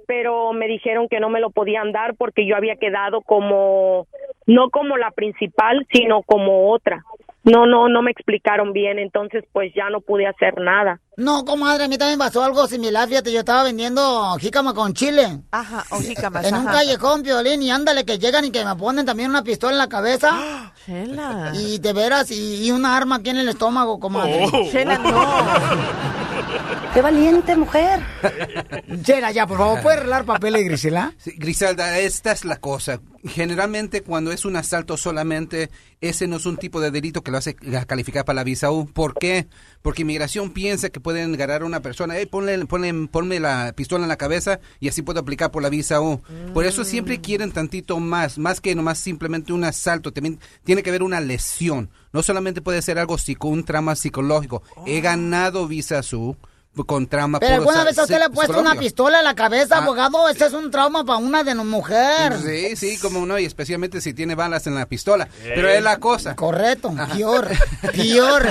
pero 0.08 0.54
me 0.54 0.68
dijeron 0.68 1.08
que 1.10 1.20
no 1.20 1.30
me 1.30 1.40
lo 1.42 1.50
podían 1.50 1.92
dar 1.92 2.16
porque 2.16 2.48
yo 2.48 2.56
había 2.56 2.76
quedado 2.78 3.22
como 3.22 4.08
no 4.46 4.70
como 4.70 4.98
la 4.98 5.12
principal, 5.12 5.86
sino 5.92 6.22
como 6.24 6.72
otra. 6.72 7.04
No, 7.44 7.66
no, 7.66 7.88
no 7.88 8.02
me 8.02 8.12
explicaron 8.12 8.74
bien, 8.74 9.00
entonces 9.00 9.46
pues 9.54 9.74
ya 9.74 9.90
no 9.90 10.02
pude 10.02 10.28
hacer 10.28 10.60
nada. 10.60 11.00
No, 11.16 11.46
comadre, 11.46 11.86
a 11.86 11.88
mí 11.88 11.98
también 11.98 12.20
pasó 12.20 12.44
algo 12.44 12.68
similar. 12.68 13.08
Fíjate, 13.08 13.32
yo 13.32 13.40
estaba 13.40 13.64
vendiendo 13.64 14.36
jícama 14.38 14.74
con 14.74 14.94
chile. 14.94 15.40
Ajá, 15.52 15.84
o 15.92 16.00
jícamas, 16.02 16.46
En 16.46 16.56
un 16.56 16.68
ajá. 16.68 16.80
callejón, 16.80 17.24
violín, 17.24 17.62
y 17.64 17.72
ándale, 17.72 18.04
que 18.04 18.20
llegan 18.20 18.44
y 18.44 18.52
que 18.52 18.66
me 18.66 18.76
ponen 18.76 19.06
también 19.06 19.30
una 19.30 19.44
pistola 19.44 19.72
en 19.74 19.78
la 19.78 19.88
cabeza. 19.88 20.74
Chela. 20.86 21.54
Y 21.56 21.80
de 21.80 21.94
veras, 21.94 22.32
y, 22.32 22.68
y 22.68 22.72
una 22.72 22.98
arma 22.98 23.16
aquí 23.18 23.30
en 23.30 23.38
el 23.38 23.48
estómago, 23.50 23.98
comadre. 23.98 24.46
Oh. 24.52 24.70
Chela, 24.70 24.98
no. 24.98 26.17
¡Qué 26.98 27.04
valiente 27.04 27.56
mujer! 27.56 28.00
Chela, 29.04 29.32
ya, 29.32 29.46
por 29.46 29.60
favor, 29.60 29.84
¿puedes 29.84 30.00
arreglar 30.00 30.26
papeles, 30.26 30.66
Grisela? 30.66 31.14
Sí, 31.20 31.32
Griselda, 31.38 32.00
esta 32.00 32.32
es 32.32 32.44
la 32.44 32.56
cosa. 32.56 33.02
Generalmente 33.24 34.02
cuando 34.02 34.32
es 34.32 34.46
un 34.46 34.56
asalto 34.56 34.98
solamente, 34.98 35.70
ese 36.02 36.26
no 36.26 36.38
es 36.38 36.48
un 36.48 36.58
tipo 36.58 36.82
de 36.82 36.90
delito 36.90 37.22
que 37.22 37.30
lo 37.30 37.38
hace 37.38 37.54
calificar 37.86 38.26
para 38.26 38.38
la 38.38 38.44
visa 38.44 38.72
U. 38.72 38.88
¿Por 38.88 39.14
qué? 39.14 39.46
Porque 39.84 40.02
inmigración 40.02 40.50
piensa 40.50 40.90
que 40.90 41.00
pueden 41.00 41.36
agarrar 41.36 41.62
a 41.62 41.66
una 41.66 41.82
persona, 41.82 42.16
hey, 42.18 42.26
ponle, 42.26 42.66
ponle, 42.66 43.08
ponme 43.10 43.40
la 43.40 43.74
pistola 43.76 44.06
en 44.06 44.10
la 44.10 44.18
cabeza 44.18 44.60
y 44.80 44.88
así 44.88 45.04
puedo 45.04 45.20
aplicar 45.20 45.52
por 45.52 45.62
la 45.62 45.70
visa 45.70 46.02
U. 46.02 46.24
Por 46.52 46.66
eso 46.66 46.84
siempre 46.84 47.22
quieren 47.22 47.52
tantito 47.52 48.00
más, 48.00 48.40
más 48.40 48.60
que 48.60 48.74
nomás 48.74 48.98
simplemente 48.98 49.54
un 49.54 49.66
asalto, 49.66 50.14
también 50.14 50.40
tiene 50.64 50.82
que 50.82 50.90
haber 50.90 51.04
una 51.04 51.22
lesión. 51.22 51.92
No 52.12 52.24
solamente 52.24 52.64
puede 52.64 52.82
ser 52.82 52.98
algo 52.98 53.20
psico, 53.20 53.50
un 53.50 53.66
trauma 53.66 53.96
psicológico. 53.96 54.64
He 54.88 55.00
ganado 55.00 55.68
visa 55.68 56.02
U 56.14 56.36
con 56.86 57.08
trauma 57.08 57.40
Pero 57.40 57.56
alguna 57.56 57.84
vez 57.84 57.98
a 57.98 58.04
usted 58.04 58.18
le 58.20 58.26
ha 58.26 58.30
puesto 58.30 58.60
una 58.60 58.76
pistola 58.76 59.20
en 59.20 59.24
la 59.26 59.36
cabeza, 59.36 59.78
Ah. 59.78 59.84
abogado. 59.84 60.28
Ese 60.30 60.46
es 60.46 60.54
un 60.54 60.72
trauma 60.72 61.04
para 61.04 61.20
una 61.20 61.44
de 61.44 61.56
mujer. 61.56 62.34
Sí, 62.44 62.76
sí, 62.76 62.98
como 63.00 63.26
no, 63.26 63.38
y 63.40 63.46
especialmente 63.46 64.02
si 64.02 64.14
tiene 64.14 64.36
balas 64.36 64.68
en 64.68 64.76
la 64.76 64.86
pistola. 64.86 65.28
Pero 65.44 65.70
es 65.70 65.84
la 65.84 65.98
cosa. 65.98 66.36
Correcto, 66.36 66.94
peor, 67.14 67.48
peor. 67.94 68.50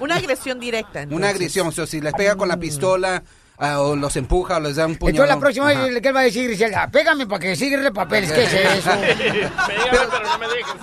Una 0.00 0.16
agresión 0.16 0.60
directa. 0.60 1.06
una 1.10 1.28
agresión, 1.28 1.66
o 1.68 1.72
sea, 1.72 1.86
si 1.86 2.00
les 2.00 2.12
pega 2.14 2.36
con 2.36 2.48
la 2.48 2.56
pistola 2.56 3.22
ah, 3.24 3.41
o 3.80 3.96
los 3.96 4.16
empuja 4.16 4.56
o 4.56 4.60
les 4.60 4.76
da 4.76 4.86
un 4.86 4.96
puño. 4.96 5.10
Entonces 5.10 5.34
la 5.34 5.40
próxima 5.40 5.66
vez, 5.66 6.00
¿qué 6.00 6.12
va 6.12 6.20
a 6.20 6.24
decir 6.24 6.46
Griselda? 6.48 6.88
Pégame 6.90 7.26
para 7.26 7.40
que 7.40 7.56
siga 7.56 7.90
papeles. 7.92 8.32
¿Qué 8.32 8.44
es 8.44 8.52
eso? 8.54 8.90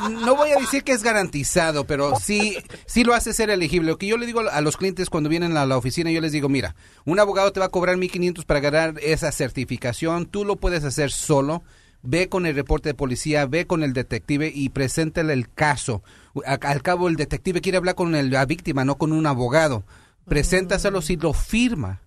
No 0.09 0.35
voy 0.35 0.51
a 0.51 0.57
decir 0.59 0.83
que 0.83 0.91
es 0.91 1.03
garantizado, 1.03 1.85
pero 1.85 2.15
sí, 2.19 2.57
sí 2.85 3.03
lo 3.03 3.13
hace 3.13 3.33
ser 3.33 3.49
elegible. 3.49 3.89
Lo 3.91 3.97
que 3.97 4.07
yo 4.07 4.17
le 4.17 4.25
digo 4.25 4.41
a 4.41 4.61
los 4.61 4.77
clientes 4.77 5.09
cuando 5.09 5.29
vienen 5.29 5.57
a 5.57 5.65
la 5.65 5.77
oficina, 5.77 6.11
yo 6.11 6.21
les 6.21 6.31
digo, 6.31 6.49
mira, 6.49 6.75
un 7.05 7.19
abogado 7.19 7.51
te 7.51 7.59
va 7.59 7.67
a 7.67 7.69
cobrar 7.69 7.95
1.500 7.97 8.45
para 8.45 8.59
ganar 8.59 8.95
esa 9.01 9.31
certificación, 9.31 10.25
tú 10.25 10.45
lo 10.45 10.55
puedes 10.55 10.83
hacer 10.83 11.11
solo. 11.11 11.63
Ve 12.01 12.29
con 12.29 12.45
el 12.45 12.55
reporte 12.55 12.89
de 12.89 12.93
policía, 12.93 13.45
ve 13.45 13.67
con 13.67 13.83
el 13.83 13.91
detective 13.91 14.49
y 14.53 14.69
preséntale 14.69 15.33
el 15.33 15.49
caso. 15.51 16.01
Al 16.45 16.81
cabo, 16.81 17.09
el 17.09 17.17
detective 17.17 17.59
quiere 17.59 17.77
hablar 17.77 17.95
con 17.95 18.15
el- 18.15 18.29
la 18.31 18.45
víctima, 18.45 18.85
no 18.85 18.97
con 18.97 19.11
un 19.11 19.25
abogado. 19.27 19.83
Preséntaselo 20.25 21.01
si 21.01 21.17
lo 21.17 21.33
firma. 21.33 22.01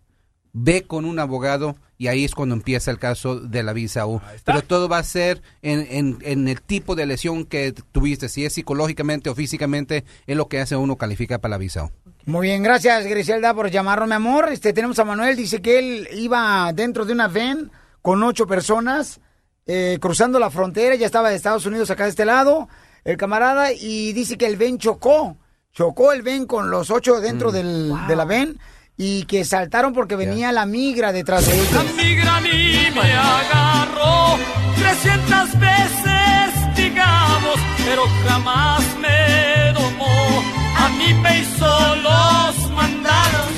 Ve 0.52 0.82
con 0.82 1.04
un 1.04 1.18
abogado 1.18 1.76
y 1.96 2.08
ahí 2.08 2.24
es 2.24 2.34
cuando 2.34 2.54
empieza 2.54 2.90
el 2.90 2.98
caso 2.98 3.38
de 3.40 3.62
la 3.62 3.72
visa 3.72 4.06
U. 4.06 4.20
Pero 4.44 4.62
todo 4.62 4.88
va 4.88 4.98
a 4.98 5.02
ser 5.04 5.40
en, 5.62 5.86
en- 5.90 6.18
en 6.22 6.48
el 6.48 6.60
tipo 6.60 6.94
de 6.94 7.06
lesión 7.06 7.44
que 7.46 7.72
tuviste, 7.72 8.28
si 8.28 8.44
es 8.44 8.52
psicológicamente 8.52 9.30
o 9.30 9.34
físicamente, 9.34 10.04
es 10.26 10.36
lo 10.36 10.48
que 10.48 10.60
hace 10.60 10.74
a 10.74 10.78
uno 10.78 10.96
calificar 10.96 11.40
para 11.40 11.50
la 11.52 11.58
visa 11.58 11.84
U. 11.84 11.90
Muy 12.26 12.48
bien, 12.48 12.62
gracias 12.62 13.06
Griselda 13.06 13.54
por 13.54 13.70
llamarnos, 13.70 14.08
mi 14.08 14.14
amor. 14.14 14.48
Este, 14.52 14.72
tenemos 14.72 14.98
a 14.98 15.04
Manuel, 15.04 15.36
dice 15.36 15.62
que 15.62 15.78
él 15.78 16.08
iba 16.12 16.70
dentro 16.74 17.04
de 17.04 17.12
una 17.12 17.28
van 17.28 17.70
con 18.02 18.22
ocho 18.22 18.46
personas 18.46 19.20
eh, 19.66 19.98
cruzando 20.00 20.38
la 20.40 20.50
frontera, 20.50 20.96
ya 20.96 21.06
estaba 21.06 21.30
de 21.30 21.36
Estados 21.36 21.64
Unidos 21.66 21.88
acá 21.90 22.04
de 22.04 22.10
este 22.10 22.24
lado, 22.24 22.68
el 23.04 23.16
camarada, 23.16 23.72
y 23.72 24.12
dice 24.12 24.36
que 24.36 24.46
el 24.46 24.56
ven 24.56 24.78
chocó, 24.78 25.36
chocó 25.72 26.12
el 26.12 26.22
ven 26.22 26.46
con 26.46 26.68
los 26.70 26.90
ocho 26.90 27.20
dentro 27.20 27.52
del, 27.52 27.92
de 28.08 28.16
la 28.16 28.24
ven 28.24 28.58
y 29.04 29.24
que 29.24 29.44
saltaron 29.44 29.92
porque 29.92 30.14
venía 30.14 30.52
la 30.52 30.64
migra 30.64 31.10
detrás 31.10 31.44
de 31.44 31.60
ellos. 31.60 31.94
migra 31.96 32.36
a 32.36 32.40
mí 32.40 32.88
me 32.94 33.12
agarró 33.12 34.38
300 34.76 35.58
veces, 35.58 36.76
digamos, 36.76 37.56
pero 37.84 38.04
jamás 38.28 38.80
me 39.00 39.72
domó. 39.72 40.44
A 40.78 40.88
mí 40.90 41.14
me 41.14 41.40
hizo 41.40 41.96
los 41.96 42.70
mandados. 42.70 43.48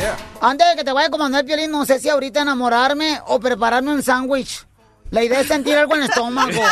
Antes 0.40 0.66
de 0.66 0.76
que 0.76 0.84
te 0.84 0.92
vaya 0.92 1.09
a 1.09 1.11
comandar 1.11 1.42
el 1.42 1.47
violín, 1.47 1.70
no 1.70 1.84
sé 1.84 1.99
si 1.99 2.09
ahorita 2.09 2.40
enamorarme 2.40 3.20
o 3.26 3.38
prepararme 3.38 3.92
un 3.92 4.03
sándwich. 4.03 4.64
La 5.11 5.22
idea 5.22 5.40
es 5.40 5.47
sentir 5.47 5.76
algo 5.76 5.95
en 5.95 6.05
el 6.05 6.09
estómago. 6.09 6.53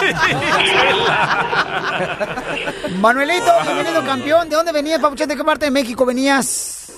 Manuelito, 3.01 3.53
bienvenido 3.65 4.03
campeón. 4.03 4.49
¿De 4.49 4.57
dónde 4.57 4.73
venías, 4.73 4.99
papuchón? 4.99 5.29
¿De 5.29 5.37
qué 5.37 5.45
parte 5.45 5.67
de 5.67 5.71
México 5.71 6.07
venías? 6.07 6.91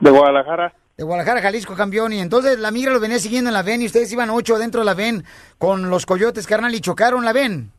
De 0.00 0.10
Guadalajara. 0.10 0.72
De 0.96 1.04
Guadalajara, 1.04 1.42
Jalisco, 1.42 1.74
campeón. 1.74 2.12
Y 2.12 2.20
entonces 2.20 2.58
la 2.58 2.70
migra 2.70 2.92
los 2.92 3.00
venía 3.00 3.18
siguiendo 3.18 3.50
en 3.50 3.54
la 3.54 3.62
VEN 3.62 3.82
y 3.82 3.86
ustedes 3.86 4.12
iban 4.12 4.30
ocho 4.30 4.58
dentro 4.58 4.80
de 4.80 4.84
la 4.84 4.94
VEN 4.94 5.24
con 5.58 5.90
los 5.90 6.06
coyotes, 6.06 6.46
carnal, 6.46 6.74
y 6.74 6.80
chocaron 6.80 7.24
la 7.24 7.32
VEN. 7.32 7.72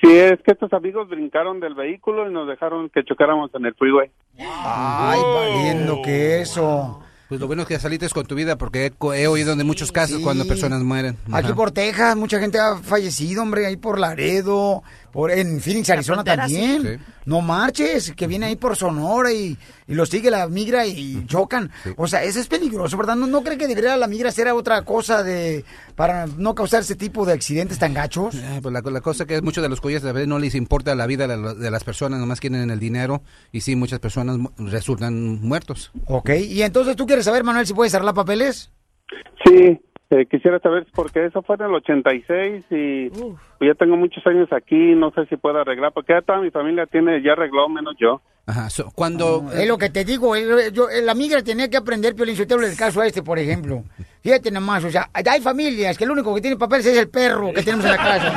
Sí, 0.00 0.12
es 0.12 0.38
que 0.44 0.52
estos 0.52 0.72
amigos 0.72 1.08
brincaron 1.08 1.58
del 1.58 1.74
vehículo 1.74 2.28
y 2.28 2.32
nos 2.32 2.46
dejaron 2.46 2.90
que 2.90 3.02
chocáramos 3.02 3.50
en 3.54 3.66
el 3.66 3.74
freeway. 3.74 4.10
Ay, 4.38 5.20
valiendo 5.34 6.02
que 6.02 6.40
eso. 6.42 7.02
Pues 7.28 7.40
lo 7.40 7.48
bueno 7.48 7.62
es 7.62 7.68
que 7.68 7.78
saliste 7.80 8.08
con 8.10 8.24
tu 8.24 8.36
vida 8.36 8.56
porque 8.56 8.92
he, 9.14 9.26
oído 9.26 9.56
de 9.56 9.64
muchos 9.64 9.90
casos 9.90 10.20
cuando 10.22 10.46
personas 10.46 10.82
mueren. 10.82 11.16
Aquí 11.32 11.52
por 11.54 11.72
Texas, 11.72 12.14
mucha 12.14 12.38
gente 12.38 12.60
ha 12.60 12.76
fallecido, 12.76 13.42
hombre, 13.42 13.66
ahí 13.66 13.76
por 13.76 13.98
Laredo, 13.98 14.84
por 15.16 15.30
en 15.30 15.62
Phoenix, 15.62 15.88
Arizona 15.88 16.16
frontera, 16.22 16.42
también. 16.42 16.82
sí. 16.82 17.04
No 17.24 17.40
marches, 17.40 18.12
que 18.14 18.26
viene 18.26 18.46
ahí 18.46 18.56
por 18.56 18.76
Sonora 18.76 19.32
y, 19.32 19.56
y 19.88 19.94
los 19.94 20.10
sigue 20.10 20.30
la 20.30 20.46
migra 20.46 20.86
y 20.86 21.24
chocan. 21.26 21.70
O 21.96 22.06
sea, 22.06 22.22
eso 22.22 22.38
es 22.38 22.46
peligroso, 22.48 22.98
¿verdad? 22.98 23.16
¿No, 23.16 23.26
no 23.26 23.42
cree 23.42 23.56
que 23.56 23.66
debería 23.66 23.96
la 23.96 24.06
migra 24.08 24.30
ser 24.30 24.48
otra 24.48 24.82
cosa 24.82 25.22
de 25.22 25.64
para 25.94 26.26
no 26.26 26.54
causar 26.54 26.82
ese 26.82 26.96
tipo 26.96 27.24
de 27.24 27.32
accidentes 27.32 27.78
tan 27.78 27.94
gachos? 27.94 28.34
Eh, 28.34 28.58
pues 28.62 28.72
la, 28.72 28.82
la 28.82 29.00
cosa 29.00 29.24
que 29.24 29.36
es 29.36 29.42
muchos 29.42 29.62
de 29.62 29.70
los 29.70 29.80
coyotes 29.80 30.06
a 30.06 30.12
veces 30.12 30.28
no 30.28 30.38
les 30.38 30.54
importa 30.54 30.94
la 30.94 31.06
vida 31.06 31.26
de, 31.26 31.36
la- 31.38 31.54
de 31.54 31.70
las 31.70 31.82
personas, 31.82 32.20
nomás 32.20 32.38
quieren 32.38 32.70
el 32.70 32.78
dinero 32.78 33.22
y 33.52 33.62
sí, 33.62 33.74
muchas 33.74 33.98
personas 34.00 34.36
mu- 34.36 34.50
resultan 34.58 35.40
muertos. 35.40 35.92
Ok, 36.04 36.28
y 36.46 36.60
entonces 36.60 36.94
tú 36.94 37.06
quieres 37.06 37.24
saber, 37.24 37.42
Manuel, 37.42 37.66
si 37.66 37.72
puedes 37.72 37.94
arreglar 37.94 38.14
papeles. 38.14 38.70
Sí, 39.44 39.80
eh, 40.10 40.26
quisiera 40.30 40.58
saber 40.60 40.86
porque 40.94 41.26
eso 41.26 41.42
fue 41.42 41.56
en 41.56 41.62
el 41.62 41.74
86 41.74 42.64
y 42.70 43.08
pues 43.10 43.34
ya 43.60 43.74
tengo 43.74 43.96
muchos 43.96 44.24
años 44.26 44.48
aquí, 44.52 44.94
no 44.94 45.10
sé 45.12 45.26
si 45.26 45.36
puedo 45.36 45.58
arreglar, 45.58 45.92
porque 45.92 46.12
ya 46.12 46.22
toda 46.22 46.40
mi 46.40 46.50
familia 46.50 46.86
tiene, 46.86 47.22
ya 47.22 47.32
arregló 47.32 47.68
menos 47.68 47.94
yo. 47.98 48.20
Ajá, 48.48 48.70
so- 48.70 48.92
cuando... 48.94 49.50
Es 49.52 49.66
lo 49.66 49.76
que 49.76 49.90
te 49.90 50.04
digo, 50.04 50.36
yo, 50.36 50.86
la 51.02 51.14
migra 51.14 51.42
tenía 51.42 51.68
que 51.68 51.76
aprender, 51.76 52.14
Piolín, 52.14 52.36
Sotelo, 52.36 52.64
el 52.64 52.76
caso 52.76 53.02
este, 53.02 53.20
por 53.22 53.40
ejemplo. 53.40 53.82
Fíjate 54.22 54.52
nomás, 54.52 54.84
o 54.84 54.90
sea, 54.90 55.08
hay 55.12 55.40
familias 55.40 55.98
que 55.98 56.04
el 56.04 56.10
único 56.12 56.32
que 56.34 56.40
tiene 56.40 56.56
papeles 56.56 56.86
es 56.86 56.96
el 56.98 57.08
perro 57.08 57.52
que 57.52 57.62
tenemos 57.62 57.84
en 57.86 57.90
la 57.90 57.96
casa. 57.96 58.36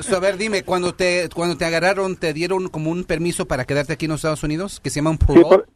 So, 0.00 0.16
a 0.16 0.20
ver, 0.20 0.36
dime, 0.36 0.62
cuando 0.62 0.94
te 0.94 1.28
cuando 1.34 1.56
te 1.56 1.64
agarraron, 1.64 2.16
¿te 2.16 2.32
dieron 2.32 2.68
como 2.68 2.90
un 2.90 3.04
permiso 3.04 3.46
para 3.46 3.64
quedarte 3.64 3.92
aquí 3.92 4.06
en 4.06 4.12
los 4.12 4.20
Estados 4.20 4.42
Unidos? 4.42 4.80
Que 4.80 4.90
se 4.90 4.96
llama 4.96 5.10
un 5.10 5.18
Sí, 5.18 5.24
parole. 5.26 5.44
por- 5.48 5.68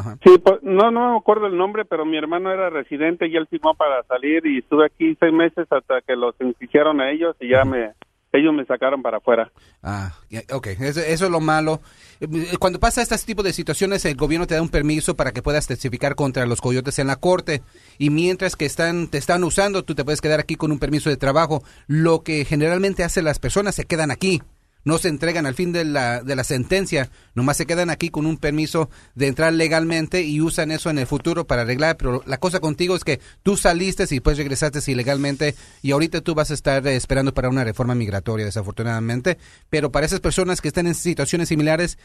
Ajá. 0.00 0.18
sí, 0.24 0.38
por- 0.38 0.62
no, 0.64 0.90
no 0.90 1.12
me 1.12 1.18
acuerdo 1.18 1.46
el 1.46 1.56
nombre, 1.56 1.84
pero 1.84 2.04
mi 2.06 2.16
hermano 2.16 2.50
era 2.52 2.70
residente 2.70 3.26
y 3.28 3.36
él 3.36 3.46
firmó 3.48 3.74
para 3.74 4.02
salir 4.04 4.46
y 4.46 4.58
estuve 4.58 4.86
aquí 4.86 5.16
seis 5.20 5.32
meses 5.32 5.66
hasta 5.70 6.00
que 6.06 6.16
los 6.16 6.34
enjuiciaron 6.40 7.00
a 7.00 7.10
ellos 7.10 7.36
y 7.40 7.48
ya 7.50 7.64
me, 7.64 7.92
ellos 8.32 8.54
me 8.54 8.64
sacaron 8.64 9.02
para 9.02 9.18
afuera. 9.18 9.50
Ah, 9.82 10.12
ok, 10.52 10.66
eso, 10.80 11.00
eso 11.00 11.24
es 11.26 11.30
lo 11.30 11.40
malo. 11.40 11.80
Eh, 12.20 12.28
Cuando 12.58 12.78
pasa 12.80 13.02
este 13.02 13.16
tipo 13.26 13.42
de 13.42 13.52
situaciones, 13.52 14.04
el 14.04 14.14
gobierno 14.16 14.46
te 14.46 14.54
da 14.54 14.62
un 14.62 14.68
permiso 14.68 15.16
para 15.16 15.32
que 15.32 15.42
puedas 15.42 15.66
testificar 15.66 16.14
contra 16.14 16.46
los 16.46 16.60
coyotes 16.60 16.98
en 16.98 17.06
la 17.08 17.16
corte. 17.16 17.62
Y 17.98 18.10
mientras 18.10 18.56
que 18.56 18.66
están, 18.66 19.08
te 19.08 19.18
están 19.18 19.42
usando, 19.44 19.82
tú 19.84 19.94
te 19.94 20.04
puedes 20.04 20.20
quedar 20.20 20.38
aquí 20.40 20.54
con 20.56 20.70
un 20.72 20.78
permiso 20.78 21.10
de 21.10 21.16
trabajo. 21.16 21.62
Lo 21.88 22.22
que 22.22 22.44
generalmente 22.44 23.04
hacen 23.04 23.24
las 23.24 23.38
personas, 23.38 23.74
se 23.74 23.84
quedan 23.84 24.10
aquí. 24.10 24.40
No 24.84 24.98
se 24.98 25.08
entregan 25.08 25.46
al 25.46 25.54
fin 25.54 25.72
de 25.72 25.84
la, 25.84 26.22
de 26.22 26.36
la 26.36 26.44
sentencia, 26.44 27.10
nomás 27.34 27.56
se 27.56 27.66
quedan 27.66 27.90
aquí 27.90 28.10
con 28.10 28.26
un 28.26 28.36
permiso 28.36 28.90
de 29.14 29.26
entrar 29.26 29.52
legalmente 29.52 30.22
y 30.22 30.40
usan 30.40 30.70
eso 30.70 30.90
en 30.90 30.98
el 30.98 31.06
futuro 31.06 31.46
para 31.46 31.62
arreglar. 31.62 31.96
Pero 31.96 32.22
la 32.26 32.38
cosa 32.38 32.60
contigo 32.60 32.96
es 32.96 33.04
que 33.04 33.20
tú 33.42 33.56
saliste 33.56 34.04
y 34.04 34.16
después 34.16 34.38
regresaste 34.38 34.80
ilegalmente 34.90 35.54
y 35.82 35.92
ahorita 35.92 36.20
tú 36.20 36.34
vas 36.34 36.50
a 36.50 36.54
estar 36.54 36.86
eh, 36.86 36.96
esperando 36.96 37.34
para 37.34 37.48
una 37.48 37.64
reforma 37.64 37.94
migratoria, 37.94 38.46
desafortunadamente. 38.46 39.38
Pero 39.68 39.90
para 39.90 40.06
esas 40.06 40.20
personas 40.20 40.60
que 40.60 40.68
están 40.68 40.86
en 40.86 40.94
situaciones 40.94 41.48
similares, 41.48 41.98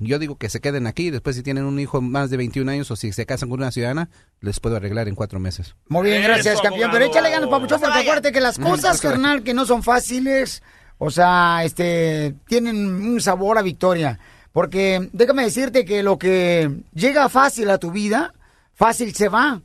yo 0.00 0.18
digo 0.18 0.36
que 0.36 0.48
se 0.48 0.60
queden 0.60 0.86
aquí. 0.86 1.10
Después, 1.10 1.36
si 1.36 1.42
tienen 1.42 1.64
un 1.64 1.78
hijo 1.78 2.00
más 2.00 2.30
de 2.30 2.36
21 2.36 2.70
años 2.70 2.90
o 2.90 2.96
si 2.96 3.12
se 3.12 3.26
casan 3.26 3.48
con 3.48 3.60
una 3.60 3.70
ciudadana, 3.70 4.08
les 4.40 4.60
puedo 4.60 4.76
arreglar 4.76 5.08
en 5.08 5.14
cuatro 5.14 5.38
meses. 5.38 5.74
Muy 5.88 6.08
bien, 6.08 6.22
gracias, 6.22 6.60
campeón. 6.60 6.90
Pero 6.92 7.04
échale 7.06 7.30
ganas, 7.30 7.48
papuchón, 7.48 7.80
porque 7.80 7.98
acuérdate 7.98 8.32
que 8.32 8.40
las 8.40 8.58
cosas, 8.58 9.00
carnal, 9.00 9.42
que 9.42 9.54
no 9.54 9.66
son 9.66 9.82
fáciles, 9.82 10.62
o 10.98 11.10
sea, 11.10 11.62
este, 11.64 12.34
tienen 12.46 12.76
un 12.76 13.20
sabor 13.20 13.58
a 13.58 13.62
victoria. 13.62 14.18
Porque 14.52 15.08
déjame 15.12 15.44
decirte 15.44 15.84
que 15.84 16.02
lo 16.02 16.16
que 16.16 16.70
llega 16.94 17.28
fácil 17.28 17.70
a 17.70 17.78
tu 17.78 17.90
vida, 17.90 18.32
fácil 18.72 19.12
se 19.14 19.28
va. 19.28 19.60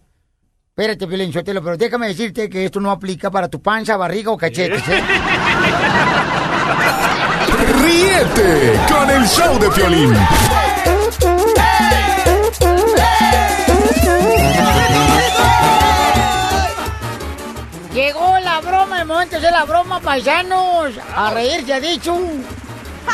Espérate, 0.69 1.07
Piolín 1.07 1.32
Sotelo, 1.32 1.63
pero 1.63 1.77
déjame 1.77 2.07
decirte 2.07 2.49
que 2.49 2.65
esto 2.65 2.80
no 2.80 2.89
aplica 2.89 3.30
para 3.30 3.49
tu 3.49 3.61
panza, 3.61 3.97
barriga 3.97 4.32
o 4.32 4.38
cachetes, 4.38 4.82
¿eh? 4.88 5.03
Ríete 7.84 8.80
con 8.91 9.09
el 9.09 9.27
show 9.27 9.59
de 9.59 9.69
Piolín. 9.69 10.13
Llegó 17.93 18.39
la 18.62 18.72
broma, 18.72 19.01
el 19.01 19.07
momento 19.07 19.39
de 19.39 19.51
la 19.51 19.64
broma, 19.66 19.99
paisanos. 19.99 20.97
A 21.16 21.34
reír, 21.34 21.66
ya 21.66 21.80
dicho. 21.80 22.16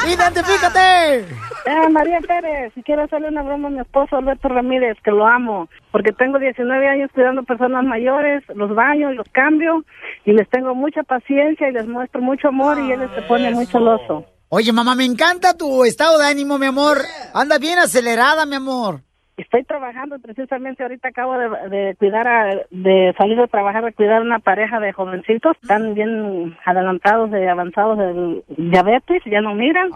¡Identifícate! 0.07 1.25
Eh, 1.67 1.89
María 1.89 2.19
Pérez, 2.21 2.71
si 2.75 2.83
quiero 2.83 3.05
hacerle 3.05 3.29
una 3.29 3.41
broma 3.41 3.69
a 3.69 3.71
mi 3.71 3.79
esposo 3.79 4.15
Alberto 4.15 4.49
Ramírez, 4.49 4.97
que 5.03 5.09
lo 5.09 5.25
amo, 5.25 5.67
porque 5.91 6.11
tengo 6.11 6.37
19 6.37 6.87
años 6.87 7.09
cuidando 7.11 7.41
personas 7.41 7.83
mayores, 7.83 8.43
los 8.53 8.75
baño 8.75 9.11
y 9.11 9.15
los 9.15 9.27
cambio, 9.29 9.83
y 10.25 10.33
les 10.33 10.47
tengo 10.51 10.75
mucha 10.75 11.01
paciencia 11.01 11.67
y 11.67 11.71
les 11.71 11.87
muestro 11.87 12.21
mucho 12.21 12.49
amor 12.49 12.77
y 12.77 12.91
él 12.91 13.09
se 13.15 13.21
pone 13.23 13.49
muy 13.49 13.65
celoso. 13.65 14.25
Oye, 14.49 14.71
mamá, 14.71 14.93
me 14.93 15.05
encanta 15.05 15.57
tu 15.57 15.83
estado 15.85 16.19
de 16.19 16.27
ánimo, 16.27 16.59
mi 16.59 16.67
amor. 16.67 16.99
Anda 17.33 17.57
bien 17.57 17.79
acelerada, 17.79 18.45
mi 18.45 18.57
amor. 18.57 19.01
Estoy 19.37 19.63
trabajando 19.65 20.17
precisamente 20.19 20.83
ahorita 20.83 21.09
acabo 21.09 21.37
de, 21.37 21.49
de 21.69 21.95
cuidar 21.95 22.25
a, 22.25 22.45
de 22.71 23.13
salir 23.17 23.37
de 23.37 23.47
trabajar 23.47 23.83
de 23.83 23.91
cuidar 23.91 24.21
a 24.21 24.25
una 24.25 24.39
pareja 24.39 24.79
de 24.79 24.93
jovencitos, 24.93 25.57
están 25.61 25.93
bien 25.93 26.57
adelantados 26.65 27.31
de 27.31 27.49
avanzados 27.49 27.97
del 27.97 28.43
diabetes, 28.57 29.21
ya 29.25 29.41
no 29.41 29.53
miran 29.53 29.89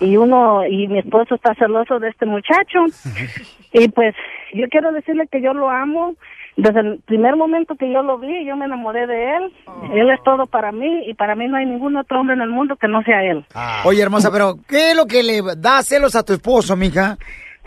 y 0.00 0.16
uno 0.16 0.66
y 0.66 0.88
mi 0.88 1.00
esposo 1.00 1.34
está 1.34 1.54
celoso 1.54 1.98
de 1.98 2.08
este 2.08 2.24
muchacho 2.24 2.78
y 3.72 3.88
pues 3.88 4.14
yo 4.54 4.66
quiero 4.70 4.92
decirle 4.92 5.28
que 5.30 5.42
yo 5.42 5.52
lo 5.52 5.70
amo. 5.70 6.14
Desde 6.56 6.80
el 6.80 6.98
primer 7.06 7.36
momento 7.36 7.76
que 7.76 7.88
yo 7.92 8.02
lo 8.02 8.18
vi, 8.18 8.44
yo 8.44 8.56
me 8.56 8.64
enamoré 8.64 9.06
de 9.06 9.36
él. 9.36 9.52
Él 9.94 10.10
es 10.10 10.20
todo 10.24 10.44
para 10.46 10.72
mí 10.72 11.04
y 11.06 11.14
para 11.14 11.36
mí 11.36 11.46
no 11.46 11.56
hay 11.56 11.66
ningún 11.66 11.96
otro 11.96 12.18
hombre 12.18 12.34
en 12.34 12.42
el 12.42 12.48
mundo 12.48 12.74
que 12.74 12.88
no 12.88 13.00
sea 13.04 13.22
él. 13.22 13.46
Oye, 13.84 14.02
hermosa, 14.02 14.32
pero 14.32 14.56
¿qué 14.66 14.90
es 14.90 14.96
lo 14.96 15.06
que 15.06 15.22
le 15.22 15.40
da 15.56 15.84
celos 15.84 16.16
a 16.16 16.24
tu 16.24 16.32
esposo, 16.32 16.74
mija? 16.74 17.16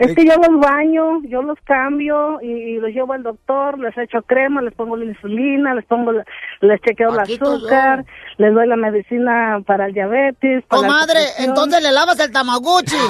Es 0.08 0.14
que 0.16 0.24
yo 0.24 0.34
los 0.36 0.60
baño, 0.60 1.22
yo 1.28 1.42
los 1.42 1.58
cambio 1.64 2.40
y, 2.42 2.76
los 2.78 2.90
llevo 2.90 3.12
al 3.12 3.22
doctor, 3.22 3.78
les 3.78 3.96
echo 3.98 4.22
crema, 4.22 4.60
les 4.62 4.74
pongo 4.74 4.96
la 4.96 5.04
insulina, 5.04 5.74
les 5.74 5.84
pongo, 5.84 6.12
la- 6.12 6.24
les 6.60 6.80
chequeo 6.80 7.10
el 7.10 7.26
yo. 7.26 7.34
azúcar, 7.46 8.04
les 8.38 8.52
doy 8.54 8.66
la 8.66 8.76
medicina 8.76 9.60
para 9.66 9.86
el 9.86 9.94
diabetes. 9.94 10.64
para 10.66 10.82
Comadre, 10.82 11.20
entonces 11.38 11.82
le 11.82 11.92
lavas 11.92 12.18
el 12.20 12.32
tamaguchi. 12.32 12.96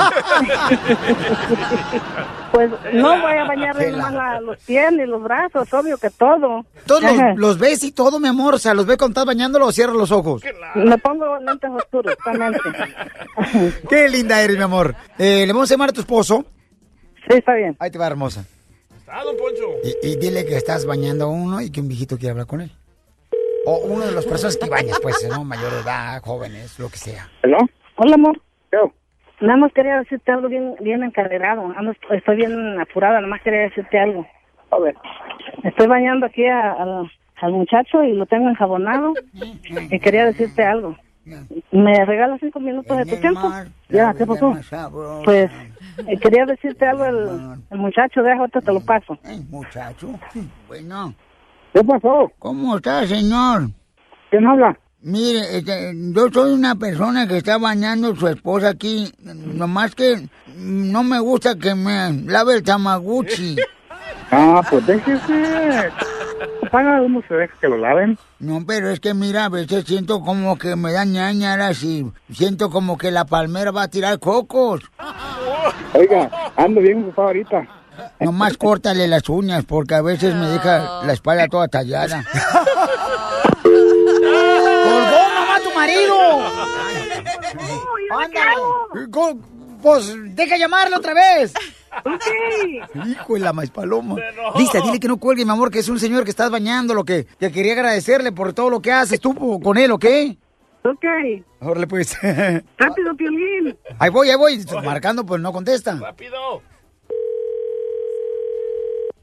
Pues 2.53 2.71
no 2.93 3.19
voy 3.23 3.33
a 3.33 3.45
bañarle 3.45 3.93
la- 3.93 4.39
los 4.41 4.59
pies 4.65 4.93
ni 4.93 5.07
los 5.07 5.23
brazos, 5.23 5.73
obvio 5.73 5.97
que 5.97 6.11
todo. 6.11 6.67
Todos 6.87 7.03
los, 7.03 7.15
los 7.37 7.59
ves 7.59 7.83
y 7.83 7.93
todo, 7.93 8.21
mi 8.21 8.29
amor. 8.29 8.55
O 8.55 8.59
sea, 8.59 8.75
los 8.75 8.85
ves 8.85 8.99
cuando 8.99 9.13
estás 9.13 9.25
bañándolo 9.25 9.67
o 9.67 9.73
cierras 9.73 9.97
los 9.97 10.13
ojos. 10.13 10.43
Me 10.75 10.99
pongo 10.99 11.39
lentes 11.39 11.71
oscuros. 11.71 12.15
Qué 13.89 14.09
linda 14.11 14.43
eres, 14.43 14.59
mi 14.59 14.63
amor. 14.65 14.95
Eh, 15.19 15.45
¿Le 15.47 15.53
vamos 15.55 15.71
a 15.71 15.75
llamar 15.75 15.89
a 15.91 15.93
tu 15.93 16.01
esposo? 16.03 16.45
Sí, 17.33 17.39
está 17.39 17.55
bien. 17.55 17.77
Ahí 17.79 17.91
te 17.91 17.99
va, 17.99 18.07
hermosa. 18.07 18.45
Ah, 19.09 19.23
don 19.25 19.37
Poncho. 19.37 19.65
Y, 20.03 20.09
y 20.13 20.17
dile 20.17 20.45
que 20.47 20.57
estás 20.57 20.87
bañando 20.87 21.25
a 21.25 21.29
uno 21.29 21.61
y 21.61 21.71
que 21.71 21.81
un 21.81 21.89
viejito 21.89 22.17
quiere 22.17 22.31
hablar 22.33 22.47
con 22.47 22.61
él. 22.61 22.71
O 23.67 23.79
uno 23.79 24.05
de 24.07 24.13
las 24.13 24.25
personas 24.27 24.57
que 24.57 24.69
bañas, 24.69 24.99
pues, 25.03 25.27
¿no? 25.31 25.45
Mayor 25.45 25.73
de 25.73 25.81
edad, 25.81 26.21
jóvenes, 26.23 26.79
lo 26.79 26.89
que 26.89 26.97
sea. 26.97 27.29
¿Hello? 27.43 27.59
Hola, 27.97 28.15
amor. 28.15 28.41
Nada 29.41 29.57
más 29.57 29.73
quería 29.73 29.99
decirte 29.99 30.31
algo 30.31 30.49
bien, 30.49 30.77
bien 30.81 31.03
encadenado. 31.03 31.63
Ando- 31.75 31.97
Estoy 32.11 32.37
bien 32.37 32.81
apurada, 32.81 33.15
nada 33.17 33.27
más 33.27 33.43
quería 33.43 33.63
decirte 33.63 33.99
algo. 33.99 34.25
A 34.71 34.79
ver. 34.79 34.95
Estoy 35.65 35.89
bañando 35.89 36.27
aquí 36.27 36.47
a- 36.47 36.73
al, 36.73 37.11
al 37.41 37.53
muchacho 37.53 38.05
y 38.05 38.13
lo 38.13 38.25
tengo 38.27 38.49
enjabonado. 38.49 39.15
Y 39.91 39.99
quería 39.99 40.27
decirte 40.27 40.63
algo. 40.65 40.97
¿Me 41.73 42.05
regalas 42.05 42.41
cinco 42.41 42.61
minutos 42.61 42.97
de 42.99 43.05
tu 43.07 43.17
tiempo? 43.21 43.53
Ya, 43.89 44.15
¿qué 44.15 44.27
pasó? 44.27 44.57
Pues 45.25 45.51
eh, 45.99 46.19
quería 46.19 46.45
decirte 46.47 46.87
algo 46.87 47.05
el, 47.05 47.59
el 47.71 47.79
muchacho, 47.79 48.23
deja, 48.23 48.39
ahorita 48.41 48.61
te 48.61 48.73
lo 48.73 48.81
paso. 48.81 49.19
Muchacho, 49.51 50.19
bueno. 50.69 51.15
¿Qué 51.73 51.83
pasó? 51.83 52.31
¿Cómo 52.39 52.77
está, 52.77 53.07
señor? 53.07 53.71
¿Quién 54.31 54.47
habla? 54.47 54.79
Mire, 55.01 55.57
este, 55.59 55.93
yo 56.15 56.29
soy 56.33 56.53
una 56.53 56.77
persona 56.77 57.27
que 57.27 57.39
está 57.39 57.59
bañando 57.59 58.13
a 58.13 58.17
su 58.17 58.29
esposa 58.29 58.69
aquí. 58.69 59.13
Nomás 59.21 59.95
que 59.95 60.29
no 60.57 61.03
me 61.03 61.19
gusta 61.19 61.57
que 61.57 61.75
me 61.75 62.13
lave 62.25 62.55
el 62.55 62.63
tamaguchi. 62.63 63.57
Ah, 64.31 64.63
pues 64.71 64.87
déjese. 64.87 65.91
Paga 66.73 67.01
uno 67.03 67.23
se 67.29 67.35
deja 67.35 67.55
que 67.61 67.69
lo 67.69 67.77
laven. 67.77 68.19
No, 68.41 68.65
pero 68.67 68.89
es 68.91 68.99
que 68.99 69.13
mira, 69.15 69.45
a 69.45 69.49
veces 69.51 69.85
siento 69.85 70.21
como 70.23 70.57
que 70.59 70.75
me 70.75 70.91
da 70.91 71.05
ñañaras 71.05 71.83
y 71.83 72.11
siento 72.33 72.71
como 72.71 72.97
que 72.99 73.11
la 73.11 73.27
palmera 73.27 73.71
va 73.71 73.83
a 73.83 73.89
tirar 73.89 74.19
cocos. 74.19 74.81
Oiga, 75.95 76.31
ando 76.57 76.81
bien 76.81 77.03
ocupado 77.05 77.29
ahorita. 77.29 77.69
Nomás 78.21 78.57
córtale 78.57 79.07
las 79.07 79.29
uñas 79.29 79.65
porque 79.67 79.95
a 79.95 80.01
veces 80.03 80.35
me 80.35 80.47
deja 80.49 81.05
la 81.05 81.13
espalda 81.13 81.47
toda 81.47 81.69
tallada. 81.69 82.25
¡Colgó, 83.63 85.23
mamá, 85.35 85.61
tu 85.63 85.75
marido! 85.75 86.41
¡Ándale! 88.19 89.11
Co- 89.11 89.39
Pues, 89.83 90.15
deja 90.35 90.57
llamarlo 90.57 90.97
otra 90.97 91.13
vez. 91.13 91.53
Hijo 93.07 93.35
de 93.35 93.41
la 93.41 93.53
maíz 93.53 93.71
paloma. 93.71 94.17
Lista, 94.57 94.81
dile 94.81 94.99
que 94.99 95.09
no 95.09 95.19
cuelgue, 95.19 95.45
mi 95.45 95.51
amor, 95.51 95.71
que 95.71 95.81
es 95.81 95.89
un 95.89 95.99
señor 95.99 96.25
que 96.25 96.31
estás 96.31 96.51
bañando, 96.51 96.95
lo 96.95 97.05
que, 97.05 97.27
que 97.39 97.53
quería 97.53 97.75
agradecerle 97.75 98.33
por 98.33 98.53
todo 98.53 98.71
lo 98.71 98.81
que 98.81 98.93
haces 98.93 99.21
tú 99.21 99.61
con 99.61 99.77
él, 99.79 99.91
¿ok? 99.91 100.07
Ok. 100.85 101.05
Órale, 101.61 101.87
pues. 101.87 102.19
Rápido, 102.79 103.15
Piolín. 103.17 103.77
Ahí 103.99 104.11
voy, 104.11 104.31
ahí 104.31 104.37
voy. 104.37 104.65
Marcando, 104.85 105.25
pues 105.25 105.41
no 105.41 105.53
contesta. 105.53 105.95
Rápido. 105.95 106.63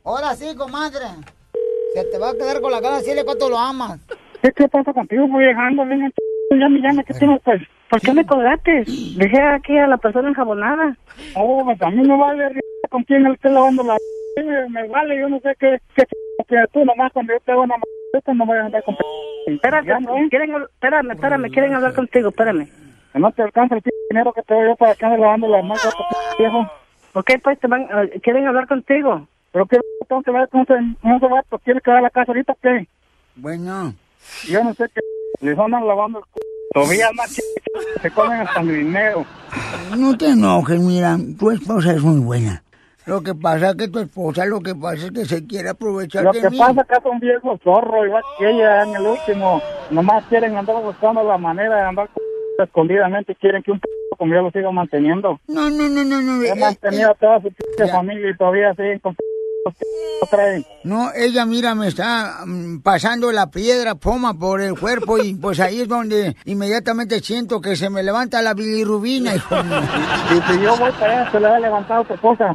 Ahora 0.06 0.36
sí, 0.36 0.56
comadre. 0.56 1.06
Se 1.94 2.04
te 2.06 2.18
va 2.18 2.30
a 2.30 2.34
quedar 2.34 2.62
con 2.62 2.72
la 2.72 2.82
cara, 2.82 2.98
decirle 2.98 3.26
cuánto 3.26 3.50
lo 3.50 3.58
amas. 3.58 4.00
¿Qué, 4.42 4.68
pasa 4.70 4.94
contigo? 4.94 5.28
Voy 5.28 5.44
llegando, 5.44 5.86
venga, 5.86 6.10
llame, 6.52 6.80
llame, 6.80 7.04
¿qué 7.04 7.14
tienes, 7.14 7.42
pues? 7.44 7.62
¿Por 7.90 8.02
qué 8.02 8.14
me 8.14 8.26
colgaste? 8.26 8.84
Dejé 9.18 9.42
aquí 9.42 9.78
a 9.78 9.88
la 9.88 9.98
persona 9.98 10.30
enjabonada. 10.30 10.96
Oh, 11.36 11.64
pues 11.66 11.82
a 11.82 11.90
mí 11.90 12.08
me 12.08 12.18
vale 12.18 12.60
con 12.90 13.04
quién 13.04 13.26
él 13.26 13.34
esté 13.34 13.50
lavando 13.50 13.84
la... 13.84 13.98
Me, 14.38 14.70
me 14.70 14.88
vale, 14.88 15.20
yo 15.20 15.28
no 15.28 15.40
sé 15.40 15.56
qué, 15.60 15.80
qué 15.96 16.06
que 16.48 16.56
tú 16.72 16.86
nomás 16.86 17.12
cuando 17.12 17.34
yo 17.34 17.40
te 17.42 17.52
hago 17.52 17.64
una 17.64 17.76
m... 17.76 18.36
no 18.36 18.46
voy 18.46 18.58
a 18.58 18.66
andar 18.66 18.84
con... 18.84 18.96
Espérate, 19.48 19.92
quieren, 20.30 20.52
espérame, 20.62 21.12
espérame, 21.12 21.52
quieren 21.52 21.74
hablar 21.74 21.94
contigo, 21.94 22.30
espérame. 22.30 22.68
No 23.14 23.32
te 23.32 23.42
alcanza 23.42 23.76
el 23.76 23.84
dinero 24.10 24.34
que 24.34 24.44
te 24.44 24.54
doy 24.54 24.68
yo 24.68 24.76
para 24.76 24.96
que 24.96 25.06
andes 25.06 25.20
lavando 25.20 25.48
las 25.48 25.64
manos, 25.64 25.96
viejo. 26.38 26.68
Ok, 27.14 27.32
pues 27.44 27.60
te 27.60 27.68
van, 27.68 27.84
eh, 27.84 28.20
quieren 28.22 28.48
hablar 28.48 28.68
contigo. 28.68 29.28
¿Pero 29.52 29.66
qué 29.66 29.80
tengo 30.08 30.22
que 30.22 30.32
ver 30.32 30.48
con 30.50 30.62
ese, 30.62 30.74
con 31.02 31.12
ese 31.12 31.28
vato? 31.28 31.58
¿Quieres 31.60 31.82
quedar 31.82 31.98
a 31.98 32.02
la 32.02 32.10
casa 32.12 32.32
ahorita 32.32 32.54
o 32.54 32.58
qué? 32.62 32.88
Bueno. 33.36 33.94
Yo 34.48 34.64
no 34.64 34.74
sé 34.74 34.86
qué. 34.94 35.02
Les 35.42 35.58
andan 35.58 35.88
lavando 35.88 36.20
el 36.20 36.26
c... 36.26 36.49
Todavía 36.74 37.12
más 37.14 37.32
se 38.02 38.12
comen 38.12 38.42
hasta 38.42 38.62
mi 38.62 38.74
dinero. 38.74 39.26
No 39.98 40.18
te 40.18 40.28
enojes, 40.30 40.80
mira, 40.80 41.18
tu 41.38 41.52
esposa 41.52 41.94
es 41.94 42.02
muy 42.02 42.20
buena. 42.20 42.64
Lo 43.06 43.24
que 43.24 43.34
pasa 43.34 43.72
es 43.72 43.76
que 43.76 43.88
tu 43.88 44.00
esposa 44.00 44.46
lo 44.46 44.60
que 44.60 44.76
pasa 44.76 45.08
es 45.08 45.12
que 45.12 45.26
se 45.26 45.48
quiere 45.48 45.70
aprovechar 45.70 46.26
Lo 46.26 46.32
de 46.32 46.42
que 46.42 46.50
mí. 46.52 46.60
pasa 46.60 46.82
es 46.82 46.88
que 46.88 46.94
es 46.94 47.06
un 47.06 47.20
viejo 47.20 47.60
zorro, 47.64 48.06
igual 48.06 48.22
que 48.38 48.50
ella 48.52 48.84
en 48.84 48.96
el 48.96 49.08
último. 49.08 49.62
Nomás 49.90 50.24
quieren 50.26 50.56
andar 50.56 50.76
buscando 50.84 51.24
la 51.24 51.38
manera 51.40 51.76
de 51.78 51.82
andar 51.82 52.10
escondidamente. 52.64 53.34
Quieren 53.36 53.64
que 53.64 53.72
un 53.72 53.80
p 53.80 53.88
como 54.16 54.36
yo 54.36 54.42
lo 54.42 54.52
siga 54.52 54.70
manteniendo. 54.70 55.40
No, 55.48 55.70
no, 55.72 55.90
no, 55.90 56.04
no, 56.04 56.22
no. 56.22 56.44
He 56.44 56.50
eh, 56.50 56.56
mantenido 56.56 57.10
a 57.10 57.16
toda 57.16 57.42
su 57.42 57.50
p 57.52 57.88
familia 57.88 58.30
y 58.30 58.38
todavía 58.38 58.76
siguen 58.76 59.00
con 59.00 59.16
p. 59.16 59.24
No, 60.84 61.12
ella, 61.14 61.46
mira, 61.46 61.76
me 61.76 61.88
está 61.88 62.44
mm, 62.46 62.82
pasando 62.82 63.32
la 63.32 63.50
piedra 63.50 63.96
poma 63.96 64.34
por 64.34 64.62
el 64.62 64.78
cuerpo 64.80 65.18
y 65.18 65.34
pues 65.34 65.60
ahí 65.60 65.82
es 65.82 65.88
donde 65.88 66.36
inmediatamente 66.46 67.20
siento 67.20 67.62
que 67.62 67.76
se 67.76 67.90
me 67.90 68.04
levanta 68.04 68.42
la 68.42 68.54
bilirrubina, 68.54 69.36
hijo 69.36 69.64
mío. 69.64 69.82
Y 70.32 70.52
si 70.52 70.62
yo 70.62 70.78
voy 70.78 70.92
para 70.94 71.22
allá, 71.22 71.32
se 71.32 71.40
le 71.40 71.48
va 71.48 71.56
a 71.56 71.60
levantar 71.60 72.00
otra 72.00 72.18
cosa. 72.18 72.54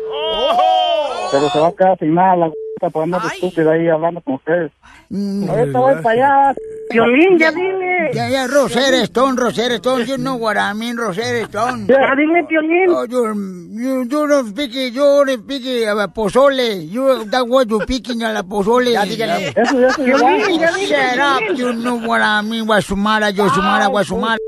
Pero 1.31 1.51
se 1.51 1.59
va 1.59 1.69
a 1.69 1.73
quedar 1.73 1.99
sin 1.99 2.15
nada 2.15 2.37
la 2.37 2.51
por 2.81 3.03
andar 3.05 3.23
de 3.23 3.29
estúpida 3.29 3.73
ahí 3.73 3.89
hablando 3.89 4.21
con 4.21 4.35
ustedes. 4.35 4.73
Ahorita 5.13 5.79
voy 5.79 5.95
para 6.03 6.11
allá. 6.11 6.55
Violín, 6.91 7.39
ya 7.39 7.51
dile. 7.51 8.11
Ya, 8.13 8.29
ya, 8.29 8.47
Rosetta 8.47 9.03
Stone, 9.05 9.41
Rosetta 9.41 9.75
Stone, 9.77 10.05
you 10.07 10.17
know 10.17 10.37
what 10.37 10.57
I 10.57 10.75
mean, 10.75 10.97
Rosetta 10.97 11.47
Stone. 11.47 11.87
Ya, 11.87 12.15
dile, 12.15 12.43
Violín. 12.49 12.89
Oh, 12.91 13.05
you, 13.05 13.35
you, 13.73 14.03
you 14.03 14.27
don't 14.27 14.49
speak, 14.49 14.75
you 14.75 14.91
don't 14.91 15.43
speak 15.43 15.87
uh, 15.89 16.09
pozole. 16.09 16.89
You, 16.91 17.25
that 17.25 17.47
what 17.47 17.71
you 17.71 17.81
picking 17.87 18.23
a 18.23 18.33
la 18.33 18.43
pozole. 18.43 18.93
Ya, 18.93 19.05
dígale. 19.05 19.53
Eso, 19.57 19.87
eso, 19.87 20.03
Violín, 20.03 20.61
ya, 20.61 20.71
ya, 20.71 20.79
Shut 20.79 21.17
ya, 21.17 21.37
up, 21.37 21.41
ya. 21.43 21.55
you 21.55 21.73
know 21.73 21.97
what 21.97 22.21
I 22.21 22.43
mean, 22.43 22.67
Guasumara, 22.67 23.31
Yosumara, 23.31 23.89
Guasumara. 23.89 24.39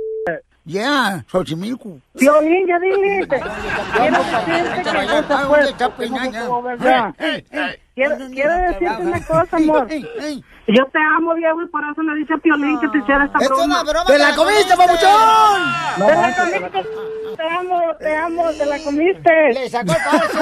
Yeah, 0.66 1.24
Xochimilco. 1.30 2.00
Violín, 2.14 2.66
ya 2.66 2.78
dile. 2.80 3.28
Quiero 3.28 4.18
decirte 4.18 4.82
que 4.82 4.96
Vaya, 4.96 5.22
cosa, 5.22 5.42
ah, 5.42 5.46
pues. 5.48 5.48
¿dónde 5.48 5.70
está 5.70 5.96
peinada? 5.96 6.76
Ya. 6.80 7.14
Quiero, 7.94 8.16
quiero 8.30 8.54
decirte 8.58 9.02
una 9.02 9.24
cosa, 9.24 9.56
amor. 9.56 9.88
Yo 10.68 10.84
te 10.92 10.98
amo, 10.98 11.34
viejo, 11.34 11.62
y 11.62 11.66
por 11.68 11.80
eso 11.90 12.02
le 12.02 12.16
dice 12.16 12.34
a 12.34 12.38
Piolín 12.38 12.80
que 12.80 12.88
te 12.88 12.98
hiciera 12.98 13.24
esta 13.24 13.38
Es 13.38 13.48
broma. 13.48 13.64
una 13.64 13.82
broma, 13.84 14.04
¡Te 14.06 14.18
la 14.18 14.34
comiste, 14.34 14.76
papuchón! 14.76 15.62
No, 15.98 16.06
te 16.06 16.14
la 16.16 16.36
comiste. 16.36 16.88
Te 17.36 17.48
amo, 17.48 17.82
te 18.00 18.16
amo, 18.16 18.44
te 18.58 18.66
la 18.66 18.78
comiste. 18.82 19.30
Le 19.52 19.70
sacó 19.70 19.92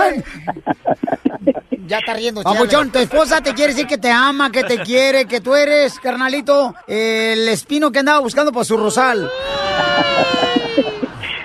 el 0.09 0.25
Ya 1.87 1.99
está 1.99 2.15
riendo, 2.15 2.43
Papuchón, 2.43 2.91
tu 2.91 2.99
esposa 2.99 3.43
te 3.43 3.53
quiere 3.53 3.75
decir 3.75 3.87
que 3.87 3.99
te 3.99 4.11
ama, 4.11 4.51
que 4.51 4.65
te 4.65 4.79
quiere, 4.79 5.27
que 5.27 5.43
tú 5.43 5.55
eres, 5.55 6.01
carnalito, 6.01 6.75
el 6.87 7.47
espino 7.49 7.93
que 7.93 7.99
andaba 7.99 8.21
buscando 8.21 8.53
por 8.53 8.65
su 8.65 8.79
rosal. 8.79 9.31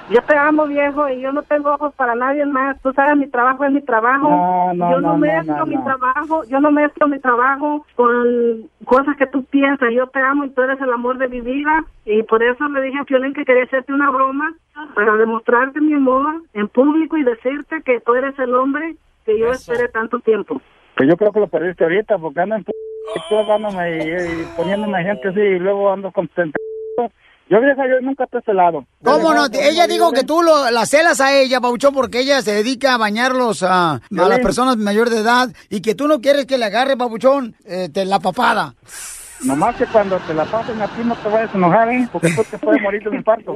Yo 0.10 0.22
te 0.24 0.36
amo, 0.36 0.66
viejo, 0.66 1.08
y 1.08 1.22
yo 1.22 1.32
no 1.32 1.44
tengo 1.44 1.72
ojos 1.72 1.94
para 1.94 2.16
nadie 2.16 2.44
más. 2.46 2.82
Tú 2.82 2.92
sabes, 2.94 3.16
mi 3.16 3.28
trabajo 3.28 3.64
es 3.64 3.72
mi 3.72 3.82
trabajo. 3.82 4.28
No, 4.28 4.74
no, 4.74 4.92
yo 4.92 5.02
no, 5.02 5.08
no, 5.08 5.14
no, 5.14 5.18
mezclo 5.20 5.58
no, 5.58 5.66
mi 5.68 5.76
no. 5.76 5.84
trabajo, 5.84 6.44
yo 6.46 6.60
no 6.60 6.72
mezclo 6.72 7.08
mi 7.08 7.20
trabajo 7.20 7.86
con 7.96 8.68
cosas 8.86 9.16
que 9.18 9.28
tú 9.28 9.44
piensas. 9.46 9.90
Yo 9.94 10.08
te 10.08 10.20
amo 10.20 10.46
y 10.46 10.50
tú 10.50 10.64
eres 10.64 10.82
el 10.82 10.92
amor 10.92 11.20
de 11.20 11.28
mi 11.28 11.42
vida. 11.42 11.86
Y 12.06 12.24
por 12.24 12.42
eso 12.42 12.68
le 12.70 12.82
dije 12.82 12.98
a 12.98 13.06
Fiolín 13.06 13.34
que 13.34 13.46
quería 13.46 13.66
hacerte 13.66 13.94
una 13.94 14.10
broma 14.10 14.56
para 14.96 15.16
demostrarte 15.16 15.80
mi 15.80 15.94
amor 15.94 16.42
en 16.54 16.68
público 16.70 17.16
y 17.16 17.24
decirte 17.24 17.84
que 17.84 18.00
tú 18.00 18.16
eres 18.16 18.38
el 18.40 18.56
hombre 18.56 18.96
que 19.26 19.38
yo 19.38 19.52
esperé 19.52 19.90
tanto 19.90 20.20
tiempo. 20.20 20.60
Pues 20.98 21.08
yo 21.08 21.18
creo 21.18 21.32
que 21.32 21.40
lo 21.40 21.48
perdiste 21.48 21.84
ahorita 21.84 22.18
porque 22.18 22.42
ando 22.42 22.56
en 22.56 22.66
hablándome 23.32 23.98
y, 23.98 24.42
y 24.42 24.46
poniéndome 24.58 25.04
gente 25.04 25.28
así 25.28 25.40
y 25.40 25.60
luego 25.60 25.92
ando 25.92 26.12
contento. 26.12 26.58
Yo 27.50 27.60
vieja, 27.60 27.82
yo 27.88 28.00
nunca 28.02 28.26
te 28.28 28.38
he 28.38 28.42
celado. 28.42 28.86
¿Cómo 29.04 29.34
no? 29.34 29.48
Ella 29.52 29.88
dijo 29.88 30.12
que 30.12 30.24
tú 30.24 30.44
lo, 30.44 30.70
la 30.70 30.86
celas 30.86 31.20
a 31.20 31.34
ella, 31.34 31.60
Papuchón, 31.60 31.94
porque 31.96 32.20
ella 32.20 32.42
se 32.44 32.52
dedica 32.54 32.94
a 32.94 32.98
bañarlos 32.98 33.64
a, 33.64 33.94
a 33.94 33.94
las 33.94 34.10
Violín. 34.10 34.42
personas 34.44 34.78
mayor 34.78 35.10
de 35.10 35.18
edad 35.22 35.50
y 35.70 35.82
que 35.82 35.96
tú 35.96 36.08
no 36.08 36.22
quieres 36.22 36.46
que 36.46 36.60
le 36.60 36.66
agarre, 36.66 36.96
Papuchón, 36.96 37.56
eh, 37.66 37.90
te- 37.92 38.06
la 38.06 38.20
papada. 38.20 38.76
Nomás 39.42 39.76
que 39.78 39.86
cuando 39.88 40.18
te 40.20 40.34
la 40.34 40.44
pasen 40.46 40.82
a 40.82 40.88
ti 40.90 41.02
no 41.04 41.16
te 41.16 41.30
vayas 41.30 41.50
a 41.54 41.58
enojar, 41.58 41.90
¿eh? 41.90 42.08
Porque 42.12 42.30
tú 42.36 42.44
te 42.44 42.58
puedes 42.60 42.82
morir 42.82 43.02
de 43.02 43.10
un 43.10 43.16
infarto. 43.16 43.56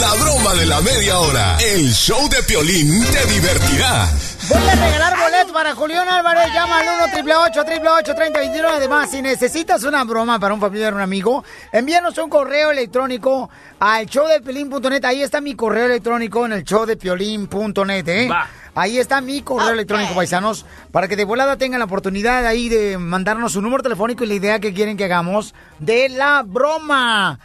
La 0.00 0.12
broma 0.22 0.54
de 0.54 0.66
la 0.66 0.80
media 0.80 1.18
hora. 1.18 1.56
El 1.58 1.90
show 1.92 2.28
de 2.28 2.42
Piolín 2.42 3.04
te 3.12 3.24
divertirá. 3.32 4.08
Voy 4.48 4.62
a 4.62 4.74
regalar 4.76 5.18
boletos 5.18 5.52
para 5.52 5.74
Julián 5.74 6.08
Álvarez. 6.08 6.52
Llama 6.54 6.78
al 6.78 6.86
1 6.86 7.04
888 7.06 8.14
3021 8.14 8.68
Además, 8.68 9.10
si 9.10 9.20
necesitas 9.20 9.82
una 9.82 10.04
broma 10.04 10.38
para 10.38 10.54
un 10.54 10.60
familiar 10.60 10.92
o 10.92 10.96
un 10.96 11.02
amigo, 11.02 11.42
envíanos 11.72 12.16
un 12.18 12.30
correo 12.30 12.70
electrónico 12.70 13.50
al 13.80 14.06
showdepiolín.net. 14.06 15.04
Ahí 15.04 15.22
está 15.22 15.40
mi 15.40 15.56
correo 15.56 15.86
electrónico 15.86 16.46
en 16.46 16.52
el 16.52 16.62
showdepiolín.net, 16.62 18.08
¿eh? 18.08 18.28
Va. 18.28 18.46
Ahí 18.76 18.98
está 18.98 19.20
mi 19.20 19.42
correo 19.42 19.70
electrónico, 19.70 20.14
paisanos, 20.14 20.64
para 20.92 21.08
que 21.08 21.16
de 21.16 21.24
volada 21.24 21.56
tengan 21.56 21.80
la 21.80 21.86
oportunidad 21.86 22.46
ahí 22.46 22.68
de 22.68 22.98
mandarnos 22.98 23.54
su 23.54 23.62
número 23.62 23.82
telefónico 23.82 24.22
y 24.22 24.28
la 24.28 24.34
idea 24.34 24.60
que 24.60 24.72
quieren 24.72 24.96
que 24.96 25.04
hagamos 25.04 25.54
de 25.80 26.08
la 26.10 26.44
broma. 26.46 27.40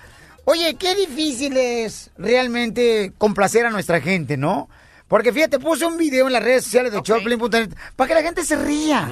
Oye, 0.46 0.76
qué 0.76 0.94
difícil 0.94 1.58
es 1.58 2.12
realmente 2.18 3.14
complacer 3.18 3.66
a 3.66 3.70
nuestra 3.72 4.02
gente, 4.02 4.38
¿no? 4.38 4.70
Porque 5.12 5.34
fíjate, 5.34 5.60
puse 5.60 5.86
un 5.86 5.98
video 5.98 6.28
en 6.28 6.32
las 6.32 6.42
redes 6.42 6.64
sociales 6.64 6.94
de 6.94 7.02
Choplin.net 7.02 7.72
para 7.98 8.08
que 8.08 8.14
la 8.14 8.22
gente 8.22 8.46
se 8.46 8.56
ría. 8.56 9.10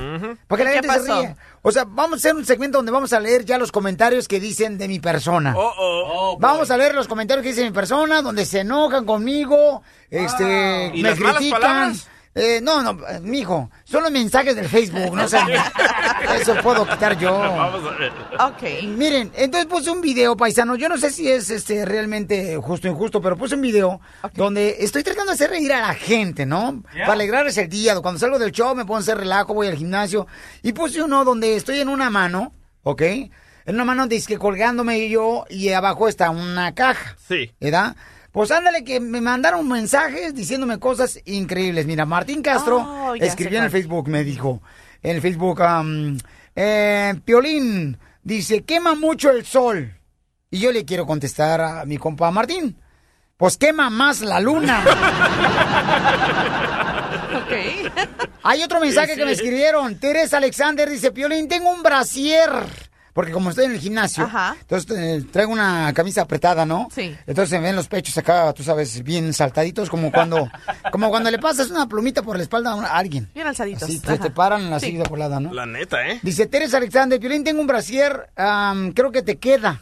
Para 0.47 0.57
que 0.57 0.63
la 0.63 0.69
¿Qué 0.71 0.87
gente 0.87 1.01
se 1.01 1.13
ría. 1.13 1.35
O 1.61 1.73
sea, 1.73 1.83
vamos 1.83 2.13
a 2.13 2.15
hacer 2.15 2.35
un 2.35 2.45
segmento 2.45 2.77
donde 2.77 2.93
vamos 2.93 3.11
a 3.11 3.19
leer 3.19 3.43
ya 3.43 3.57
los 3.57 3.69
comentarios 3.69 4.29
que 4.29 4.39
dicen 4.39 4.77
de 4.77 4.87
mi 4.87 5.01
persona. 5.01 5.53
Oh, 5.57 6.37
Vamos 6.39 6.71
a 6.71 6.77
leer 6.77 6.95
los 6.95 7.09
comentarios 7.09 7.43
que 7.43 7.49
dicen 7.49 7.65
de 7.65 7.71
mi 7.71 7.75
persona, 7.75 8.21
donde 8.21 8.45
se 8.45 8.61
enojan 8.61 9.03
conmigo, 9.03 9.83
este, 10.09 10.89
¿Y 10.93 11.03
me 11.03 11.09
las 11.09 11.19
critican. 11.19 11.93
Eh, 12.39 12.61
no, 12.61 12.81
no, 12.81 12.97
mijo, 13.21 13.69
son 13.83 14.03
los 14.03 14.11
mensajes 14.11 14.55
del 14.55 14.67
Facebook, 14.67 15.13
no 15.13 15.27
sé. 15.27 15.39
Eso 16.39 16.55
puedo 16.63 16.87
quitar 16.87 17.17
yo. 17.17 17.37
Vamos 17.37 17.81
a 17.85 17.97
ver. 17.97 18.11
Ok. 18.39 18.83
Miren, 18.87 19.31
entonces 19.35 19.65
puse 19.65 19.91
un 19.91 20.01
video, 20.01 20.37
paisano. 20.37 20.75
Yo 20.75 20.87
no 20.89 20.97
sé 20.97 21.11
si 21.11 21.29
es 21.29 21.49
este 21.49 21.85
realmente 21.85 22.55
justo 22.57 22.87
o 22.87 22.91
injusto, 22.91 23.21
pero 23.21 23.37
puse 23.37 23.55
un 23.55 23.61
video 23.61 23.99
donde 24.33 24.77
estoy 24.79 25.03
tratando 25.03 25.31
de 25.31 25.35
hacer 25.35 25.49
reír 25.49 25.73
a 25.73 25.81
la 25.81 25.93
gente, 25.93 26.45
¿no? 26.45 26.83
Para 26.93 27.13
alegrarles 27.13 27.57
el 27.57 27.69
día. 27.69 27.99
Cuando 27.99 28.19
salgo 28.19 28.39
del 28.39 28.51
show 28.51 28.75
me 28.75 28.83
pongo 28.83 28.97
a 28.97 28.99
hacer 28.99 29.17
relajo, 29.17 29.53
voy 29.53 29.67
al 29.67 29.75
gimnasio. 29.75 30.27
Y 30.61 30.73
puse 30.73 31.01
uno 31.01 31.25
donde 31.25 31.55
estoy 31.55 31.79
en 31.79 31.89
una 31.89 32.09
mano, 32.09 32.53
¿ok? 32.83 33.01
En 33.01 33.75
una 33.75 33.85
mano 33.85 34.07
dice 34.07 34.27
que 34.27 34.37
colgándome 34.37 35.09
yo 35.09 35.45
y 35.49 35.69
abajo 35.69 36.07
está 36.07 36.29
una 36.29 36.73
caja. 36.73 37.15
Sí. 37.27 37.51
¿Verdad? 37.59 37.95
Pues 38.31 38.51
ándale 38.51 38.83
que 38.83 38.99
me 38.99 39.21
mandaron 39.21 39.67
mensajes 39.67 40.35
diciéndome 40.35 40.79
cosas 40.79 41.19
increíbles. 41.25 41.85
Mira, 41.87 42.05
Martín 42.05 42.41
Castro 42.41 42.77
Oh, 42.77 43.15
escribió 43.15 43.57
en 43.57 43.65
el. 43.65 43.71
Facebook, 43.71 44.07
me 44.07 44.23
dijo, 44.23 44.61
en 45.01 45.15
el 45.15 45.21
Facebook, 45.21 45.61
am, 45.63 46.17
eh, 46.55 47.15
Piolín 47.25 47.97
dice, 48.23 48.63
quema 48.63 48.95
mucho 48.95 49.31
el 49.31 49.45
sol. 49.45 49.95
Y 50.51 50.59
yo 50.59 50.71
le 50.71 50.85
quiero 50.85 51.05
contestar 51.05 51.61
a 51.61 51.85
mi 51.85 51.97
compa 51.97 52.31
Martín, 52.31 52.79
pues 53.37 53.57
quema 53.57 53.89
más 53.89 54.21
la 54.21 54.39
luna. 54.39 54.83
Hay 58.43 58.63
otro 58.63 58.79
mensaje 58.79 59.13
Sí, 59.13 59.19
que 59.19 59.25
me 59.25 59.31
escribieron. 59.31 59.99
Teresa 59.99 60.37
Alexander 60.37 60.89
dice, 60.89 61.11
Piolín, 61.11 61.47
tengo 61.47 61.71
un 61.71 61.83
brasier. 61.83 62.49
Porque 63.13 63.31
como 63.31 63.49
estoy 63.49 63.65
en 63.65 63.71
el 63.71 63.79
gimnasio, 63.79 64.23
Ajá. 64.25 64.55
entonces 64.59 64.97
eh, 64.97 65.25
traigo 65.31 65.51
una 65.51 65.91
camisa 65.93 66.21
apretada, 66.21 66.65
¿no? 66.65 66.87
Sí. 66.93 67.15
Entonces 67.27 67.49
se 67.49 67.59
ven 67.59 67.75
los 67.75 67.87
pechos 67.87 68.17
acá, 68.17 68.53
tú 68.53 68.63
sabes, 68.63 69.03
bien 69.03 69.33
saltaditos, 69.33 69.89
como 69.89 70.11
cuando, 70.11 70.49
como 70.91 71.09
cuando 71.09 71.29
le 71.31 71.39
pasas 71.39 71.69
una 71.71 71.87
plumita 71.87 72.21
por 72.21 72.37
la 72.37 72.43
espalda 72.43 72.71
a 72.71 72.75
un- 72.75 72.85
a 72.85 72.89
alguien. 72.97 73.29
Bien 73.33 73.47
alzaditos. 73.47 73.83
Así, 73.83 73.99
te, 73.99 74.17
te 74.19 74.29
paran 74.29 74.71
así 74.73 74.87
Sí. 74.91 74.97
de 74.97 75.03
volada, 75.03 75.39
¿no? 75.39 75.53
La 75.53 75.65
neta, 75.65 76.07
¿eh? 76.07 76.19
Dice 76.23 76.45
Teresa 76.45 76.77
Alexander, 76.77 77.19
Piolín, 77.19 77.43
tengo 77.43 77.59
un 77.61 77.67
brasier, 77.67 78.29
am, 78.35 78.91
creo 78.93 79.11
que 79.11 79.21
te 79.23 79.37
queda. 79.37 79.81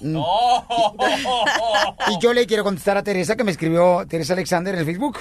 Mm. 0.00 0.18
Y 2.10 2.18
yo 2.20 2.32
le 2.32 2.46
quiero 2.46 2.64
contestar 2.64 2.96
a 2.96 3.02
Teresa 3.02 3.36
que 3.36 3.44
me 3.44 3.50
escribió 3.52 4.04
Teresa 4.08 4.32
Alexander 4.34 4.74
en 4.74 4.80
el 4.80 4.86
Facebook. 4.86 5.18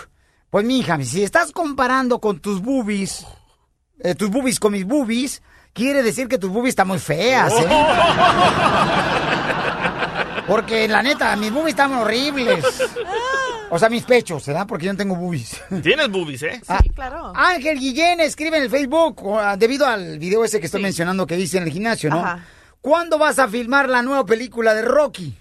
Pues 0.49 0.65
mi 0.65 0.79
hija, 0.79 1.01
si 1.03 1.23
estás 1.23 1.51
comparando 1.51 2.19
con 2.19 2.39
tus 2.39 2.61
boobies, 2.61 3.25
eh, 4.03 4.15
tus 4.15 4.29
boobies 4.29 4.59
con 4.59 4.73
mis 4.73 4.85
boobies, 4.85 5.41
quiere 5.73 6.03
decir 6.03 6.27
que 6.27 6.37
tus 6.37 6.49
boobies 6.49 6.71
están 6.71 6.87
muy 6.87 6.99
feas, 6.99 7.53
¿eh? 7.53 7.67
Porque 10.47 10.87
la 10.87 11.01
neta, 11.01 11.35
mis 11.35 11.51
boobies 11.51 11.69
están 11.69 11.93
horribles. 11.93 12.63
O 13.69 13.79
sea, 13.79 13.89
mis 13.89 14.03
pechos, 14.03 14.45
¿verdad? 14.45 14.67
Porque 14.67 14.87
yo 14.87 14.91
no 14.91 14.97
tengo 14.97 15.15
boobies. 15.15 15.61
Tienes 15.81 16.09
boobies, 16.09 16.43
¿eh? 16.43 16.61
Ah, 16.67 16.79
claro. 16.93 17.31
Ángel 17.35 17.79
Guillén 17.79 18.19
escribe 18.19 18.57
en 18.57 18.63
el 18.63 18.69
Facebook, 18.69 19.21
ah, 19.39 19.55
debido 19.55 19.87
al 19.87 20.19
video 20.19 20.43
ese 20.43 20.59
que 20.59 20.65
estoy 20.65 20.81
mencionando 20.81 21.25
que 21.25 21.39
hice 21.39 21.57
en 21.57 21.63
el 21.63 21.71
gimnasio, 21.71 22.09
¿no? 22.09 22.19
Ajá. 22.19 22.43
¿Cuándo 22.81 23.19
vas 23.19 23.37
a 23.37 23.47
filmar 23.47 23.87
la 23.87 24.01
nueva 24.01 24.25
película 24.25 24.73
de 24.73 24.81
Rocky? 24.81 25.37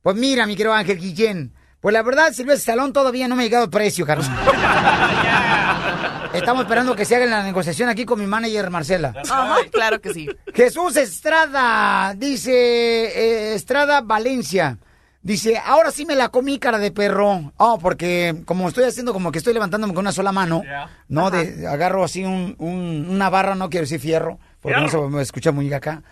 Pues 0.00 0.16
mira, 0.16 0.46
mi 0.46 0.56
querido 0.56 0.72
Ángel 0.72 0.98
Guillén, 0.98 1.52
pues 1.78 1.92
la 1.92 2.02
verdad, 2.02 2.32
Silvestre 2.32 2.72
Salón 2.72 2.94
todavía 2.94 3.28
no 3.28 3.36
me 3.36 3.42
ha 3.42 3.46
llegado 3.46 3.64
el 3.64 3.70
precio, 3.70 4.06
Carlos. 4.06 4.26
Estamos 6.34 6.62
esperando 6.64 6.94
que 6.96 7.04
se 7.04 7.16
haga 7.16 7.26
la 7.26 7.42
negociación 7.42 7.88
aquí 7.88 8.04
con 8.04 8.18
mi 8.18 8.26
manager 8.26 8.70
Marcela. 8.70 9.14
Ajá, 9.30 9.56
claro 9.70 10.00
que 10.00 10.12
sí. 10.12 10.28
Jesús 10.54 10.96
Estrada, 10.96 12.14
dice 12.16 12.52
eh, 12.52 13.54
Estrada 13.54 14.00
Valencia. 14.00 14.78
Dice, 15.22 15.56
ahora 15.64 15.90
sí 15.90 16.04
me 16.04 16.14
la 16.14 16.28
comí, 16.28 16.58
cara 16.58 16.78
de 16.78 16.90
perro. 16.90 17.52
Oh, 17.56 17.78
porque 17.78 18.42
como 18.44 18.68
estoy 18.68 18.84
haciendo 18.84 19.12
como 19.14 19.32
que 19.32 19.38
estoy 19.38 19.54
levantándome 19.54 19.94
con 19.94 20.02
una 20.02 20.12
sola 20.12 20.32
mano, 20.32 20.62
¿no? 21.08 21.30
De, 21.30 21.66
agarro 21.66 22.04
así 22.04 22.24
un, 22.24 22.54
un- 22.58 23.06
una 23.08 23.30
barra, 23.30 23.54
no 23.54 23.70
quiero 23.70 23.84
decir 23.84 24.00
fierro, 24.00 24.38
porque 24.60 24.78
no 24.82 24.88
se 24.88 24.98
me 24.98 25.22
escucha 25.22 25.50
muy 25.50 25.72
acá. 25.72 26.02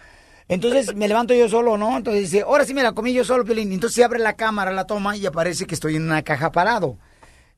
Entonces 0.48 0.94
me 0.96 1.08
levanto 1.08 1.34
yo 1.34 1.48
solo, 1.48 1.76
¿no? 1.76 1.96
Entonces 1.96 2.22
dice, 2.30 2.42
ahora 2.42 2.64
sí 2.64 2.72
me 2.72 2.82
la 2.82 2.92
comí 2.92 3.12
yo 3.12 3.22
solo, 3.24 3.44
Piolín. 3.44 3.70
Entonces 3.72 3.96
se 3.96 4.04
abre 4.04 4.18
la 4.18 4.32
cámara, 4.32 4.72
la 4.72 4.86
toma 4.86 5.14
y 5.16 5.26
aparece 5.26 5.66
que 5.66 5.74
estoy 5.74 5.96
en 5.96 6.04
una 6.04 6.22
caja 6.22 6.50
parado. 6.50 6.96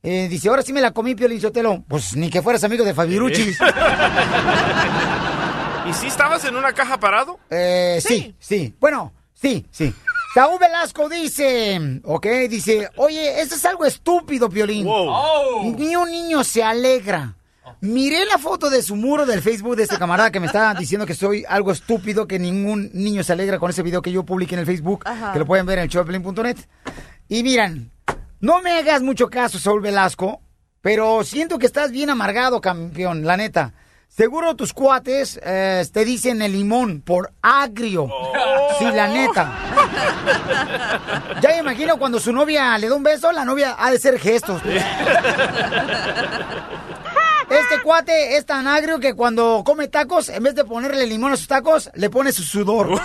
Eh, 0.05 0.27
dice, 0.29 0.49
ahora 0.49 0.61
sí 0.61 0.71
me 0.71 0.81
la 0.81 0.91
comí, 0.91 1.15
Piolín 1.15 1.41
Sotelo. 1.41 1.83
Pues 1.87 2.15
ni 2.15 2.29
que 2.29 2.41
fueras 2.41 2.63
amigo 2.63 2.85
de 2.85 2.93
Fabiruchis. 2.93 3.57
¿Y 5.89 5.93
si 5.93 6.07
estabas 6.07 6.43
en 6.45 6.55
una 6.55 6.73
caja 6.73 6.99
parado? 6.99 7.39
Eh, 7.49 7.99
sí, 8.05 8.35
sí. 8.39 8.75
Bueno, 8.79 9.13
sí, 9.33 9.65
sí. 9.71 9.93
Saúl 10.33 10.59
Velasco 10.59 11.07
dice, 11.07 12.01
ok, 12.03 12.25
dice, 12.49 12.89
oye, 12.97 13.39
eso 13.41 13.55
es 13.55 13.63
algo 13.65 13.85
estúpido, 13.85 14.49
Piolín. 14.49 14.85
Ni 15.77 15.95
un 15.95 16.11
niño 16.11 16.43
se 16.43 16.63
alegra. 16.63 17.35
Miré 17.81 18.25
la 18.25 18.37
foto 18.37 18.69
de 18.69 18.81
su 18.81 18.95
muro 18.95 19.25
del 19.25 19.41
Facebook 19.41 19.75
de 19.75 19.83
este 19.83 19.97
camarada 19.97 20.31
que 20.31 20.39
me 20.39 20.47
está 20.47 20.73
diciendo 20.73 21.05
que 21.05 21.13
soy 21.13 21.45
algo 21.47 21.71
estúpido, 21.71 22.27
que 22.27 22.39
ningún 22.39 22.89
niño 22.93 23.23
se 23.23 23.33
alegra 23.33 23.59
con 23.59 23.69
ese 23.69 23.83
video 23.83 24.01
que 24.01 24.11
yo 24.11 24.23
publiqué 24.23 24.55
en 24.55 24.61
el 24.61 24.65
Facebook, 24.65 25.03
Ajá. 25.05 25.33
que 25.33 25.39
lo 25.39 25.45
pueden 25.45 25.65
ver 25.65 25.77
en 25.79 25.83
el 25.85 25.89
showplane.net. 25.89 26.57
Y 27.29 27.43
miran, 27.43 27.91
no 28.45 28.61
me 28.61 28.77
hagas 28.77 29.01
mucho 29.01 29.27
caso, 29.27 29.57
Saúl 29.57 29.81
Velasco, 29.81 30.39
pero 30.81 31.23
siento 31.23 31.57
que 31.57 31.65
estás 31.65 31.89
bien 31.89 32.11
amargado, 32.11 32.61
campeón, 32.61 33.25
la 33.25 33.37
neta. 33.37 33.73
Seguro 34.07 34.55
tus 34.55 34.71
cuates 34.71 35.39
eh, 35.43 35.83
te 35.91 36.05
dicen 36.05 36.43
el 36.43 36.51
limón 36.51 37.01
por 37.01 37.31
agrio. 37.41 38.07
Sí, 38.77 38.85
la 38.85 39.07
neta. 39.07 39.51
Ya 41.41 41.49
me 41.49 41.57
imagino 41.57 41.97
cuando 41.97 42.19
su 42.19 42.31
novia 42.31 42.77
le 42.77 42.87
da 42.87 42.93
un 42.93 43.01
beso, 43.01 43.31
la 43.31 43.45
novia 43.45 43.77
ha 43.79 43.89
de 43.89 43.97
ser 43.97 44.19
gestos. 44.19 44.61
Este 47.49 47.81
cuate 47.83 48.37
es 48.37 48.45
tan 48.45 48.67
agrio 48.67 48.99
que 48.99 49.13
cuando 49.13 49.63
come 49.65 49.87
tacos, 49.87 50.29
en 50.29 50.43
vez 50.43 50.55
de 50.55 50.65
ponerle 50.65 51.05
limón 51.05 51.33
a 51.33 51.37
sus 51.37 51.47
tacos, 51.47 51.89
le 51.93 52.09
pone 52.09 52.31
su 52.31 52.43
sudor. 52.43 52.91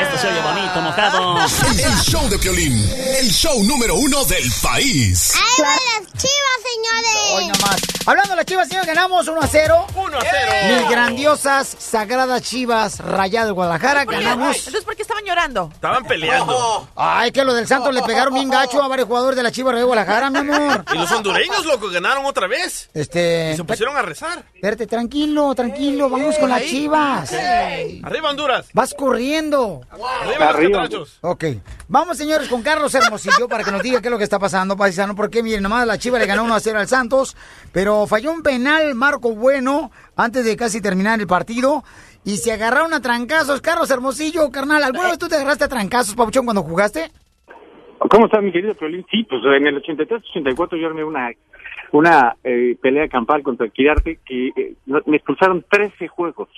Esto 0.00 0.18
se 0.18 0.28
oye 0.28 0.40
bonito, 0.40 0.80
mojado. 0.80 1.38
El 1.38 1.96
show 2.02 2.28
de 2.28 2.38
Piolín, 2.38 2.72
el 3.18 3.30
show 3.30 3.62
número 3.64 3.96
uno 3.96 4.24
del 4.24 4.50
país. 4.62 5.34
las 5.58 6.06
chivas, 6.16 6.59
señores! 6.74 7.32
Hoy 7.34 7.46
nomás. 7.46 7.80
Hablando 8.06 8.30
de 8.30 8.36
las 8.36 8.46
chivas, 8.46 8.68
señores, 8.68 8.86
ganamos 8.86 9.28
1 9.28 9.40
a 9.40 9.46
0. 9.46 9.86
1 9.94 10.18
a 10.18 10.20
0. 10.20 10.52
Mis 10.68 10.90
grandiosas, 10.90 11.76
sagradas 11.78 12.42
chivas 12.42 12.98
rayadas 12.98 13.48
de 13.48 13.52
Guadalajara, 13.52 14.04
ganamos. 14.04 14.56
Entonces, 14.56 14.84
¿por 14.84 14.96
qué 14.96 15.02
estaban 15.02 15.24
llorando? 15.24 15.70
Estaban 15.72 16.04
peleando. 16.04 16.88
Ay, 16.96 17.30
que 17.30 17.44
lo 17.44 17.54
del 17.54 17.66
Santos 17.66 17.94
le 17.94 18.02
pegaron 18.02 18.34
bien 18.34 18.48
gacho 18.48 18.82
a 18.82 18.88
varios 18.88 19.06
jugadores 19.06 19.36
de 19.36 19.42
la 19.42 19.52
Chivas 19.52 19.76
de 19.76 19.82
Guadalajara, 19.82 20.30
mi 20.30 20.38
amor. 20.38 20.84
Y 20.92 20.98
los 20.98 21.10
hondureños, 21.12 21.64
loco, 21.66 21.88
ganaron 21.90 22.24
otra 22.24 22.46
vez. 22.46 22.88
Este. 22.94 23.52
Y 23.52 23.56
se 23.56 23.64
pusieron 23.64 23.96
a 23.96 24.02
rezar. 24.02 24.44
Espérate, 24.54 24.86
tranquilo, 24.86 25.54
tranquilo, 25.54 26.08
vamos 26.08 26.36
con 26.38 26.48
las 26.48 26.62
chivas. 26.62 27.32
Arriba, 27.32 28.30
Honduras. 28.30 28.66
Vas 28.72 28.94
corriendo. 28.94 29.82
Arriba, 29.90 30.52
los 30.52 30.70
catrachos. 30.70 31.18
Ok. 31.20 31.44
Vamos, 31.88 32.16
señores, 32.16 32.48
con 32.48 32.62
Carlos 32.62 32.94
Hermosillo 32.94 33.48
para 33.48 33.64
que 33.64 33.72
nos 33.72 33.82
diga 33.82 34.00
qué 34.00 34.08
es 34.08 34.12
lo 34.12 34.18
que 34.18 34.24
está 34.24 34.38
pasando, 34.38 34.76
paisano. 34.76 35.14
Porque, 35.14 35.42
miren, 35.42 35.62
nomás 35.62 35.86
la 35.86 35.98
Chiva 35.98 36.18
le 36.18 36.26
ganó 36.26 36.44
1 36.44 36.54
a 36.54 36.59
0 36.60 36.78
al 36.78 36.88
Santos, 36.88 37.36
pero 37.72 38.06
falló 38.06 38.32
un 38.32 38.42
penal 38.42 38.94
Marco 38.94 39.34
Bueno 39.34 39.90
antes 40.16 40.44
de 40.44 40.56
casi 40.56 40.80
terminar 40.80 41.20
el 41.20 41.26
partido. 41.26 41.82
Y 42.24 42.36
se 42.36 42.52
agarraron 42.52 42.92
a 42.92 43.00
trancazos. 43.00 43.62
Carlos 43.62 43.90
Hermosillo, 43.90 44.50
carnal, 44.50 44.82
¿alguna 44.82 45.08
vez 45.08 45.18
tú 45.18 45.28
te 45.28 45.36
agarraste 45.36 45.64
a 45.64 45.68
trancazos, 45.68 46.14
Pabuchón, 46.14 46.44
cuando 46.44 46.62
jugaste? 46.62 47.10
¿Cómo 48.10 48.26
está 48.26 48.40
mi 48.40 48.52
querido 48.52 48.74
Piolín? 48.74 49.04
Sí, 49.10 49.24
pues 49.24 49.42
en 49.44 49.66
el 49.66 49.82
83-84 49.82 50.80
yo 50.80 50.86
armé 50.86 51.04
una 51.04 51.30
una 51.92 52.36
eh, 52.44 52.76
pelea 52.80 53.08
campal 53.08 53.42
contra 53.42 53.66
el 53.66 53.72
Quirarte 53.72 54.18
que 54.24 54.48
eh, 54.48 54.74
me 55.06 55.16
expulsaron 55.16 55.64
13 55.68 56.08
juegos 56.08 56.48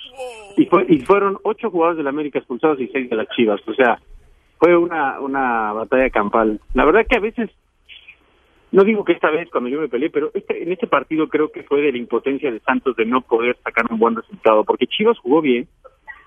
y, 0.57 0.65
fue, 0.65 0.85
y 0.87 0.99
fueron 0.99 1.37
8 1.43 1.69
jugadores 1.71 1.97
de 1.97 2.03
la 2.03 2.11
América 2.11 2.39
expulsados 2.39 2.79
y 2.79 2.87
6 2.87 3.09
de 3.09 3.15
las 3.15 3.27
Chivas. 3.29 3.61
O 3.67 3.73
sea, 3.73 3.99
fue 4.59 4.77
una, 4.77 5.19
una 5.19 5.73
batalla 5.73 6.09
campal. 6.09 6.59
La 6.73 6.85
verdad 6.85 7.05
que 7.09 7.17
a 7.17 7.21
veces, 7.21 7.49
no 8.73 8.83
digo 8.83 9.05
que 9.05 9.13
esta 9.13 9.29
vez 9.29 9.49
cuando 9.51 9.69
yo 9.69 9.79
me 9.79 9.87
peleé, 9.87 10.09
pero 10.09 10.31
este, 10.33 10.63
en 10.63 10.71
este 10.71 10.87
partido 10.87 11.29
creo 11.29 11.51
que 11.51 11.61
fue 11.61 11.79
de 11.81 11.91
la 11.91 11.99
impotencia 11.99 12.51
de 12.51 12.59
Santos 12.61 12.95
de 12.95 13.05
no 13.05 13.21
poder 13.21 13.55
sacar 13.63 13.85
un 13.91 13.99
buen 13.99 14.15
resultado, 14.15 14.63
porque 14.63 14.87
Chivas 14.87 15.19
jugó 15.19 15.41
bien, 15.41 15.67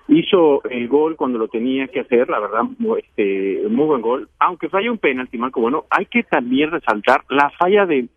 hizo 0.07 0.63
el 0.69 0.87
gol 0.87 1.17
cuando 1.17 1.37
lo 1.39 1.49
tenía 1.49 1.89
que 1.89 1.99
hacer, 1.99 2.29
la 2.29 2.39
verdad, 2.39 2.61
este, 2.99 3.63
muy 3.69 3.85
buen 3.85 4.01
gol, 4.01 4.29
aunque 4.39 4.69
falla 4.69 4.89
un 4.89 4.97
penalti, 4.97 5.37
Marco, 5.37 5.59
bueno, 5.59 5.87
hay 5.89 6.05
que 6.05 6.23
también 6.23 6.71
resaltar 6.71 7.25
la 7.29 7.49
falla 7.49 7.85
de, 7.85 8.07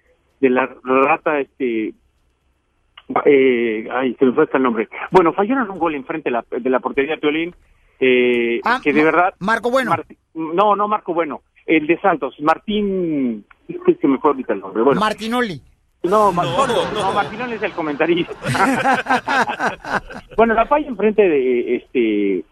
de 0.40 0.48
la 0.48 0.70
rata, 0.84 1.40
este, 1.40 1.92
eh, 3.24 3.88
ay, 3.90 4.14
se 4.16 4.24
me 4.26 4.32
fue 4.32 4.44
hasta 4.44 4.58
el 4.58 4.62
nombre. 4.62 4.88
Bueno, 5.10 5.32
fallaron 5.32 5.68
un 5.70 5.78
gol 5.80 5.96
enfrente 5.96 6.30
de 6.30 6.34
la, 6.34 6.44
de 6.48 6.70
la 6.70 6.78
portería 6.78 7.16
de 7.16 7.20
Piolín, 7.20 7.52
eh, 7.98 8.60
Ah, 8.64 8.80
que 8.82 8.92
de 8.92 9.04
verdad... 9.04 9.34
Marco 9.40 9.70
Bueno. 9.72 9.92
No, 10.34 10.76
no 10.76 10.86
Marco 10.86 11.12
Bueno, 11.12 11.42
el 11.76 11.86
de 11.86 12.00
Santos, 12.00 12.34
Martín, 12.40 13.44
es 13.68 13.98
que 13.98 14.08
me 14.08 14.18
fue 14.18 14.30
ahorita 14.30 14.54
el 14.54 14.60
nombre, 14.60 14.82
bueno. 14.82 15.00
Martinoli. 15.00 15.60
No, 16.02 16.32
Mar- 16.32 16.46
no, 16.94 17.12
Martinón 17.12 17.52
es 17.52 17.62
el 17.62 17.72
comentarista. 17.72 18.32
bueno, 20.36 20.54
la 20.54 20.66
falla 20.66 20.88
enfrente 20.88 21.22
de 21.28 21.76
este 21.76 22.44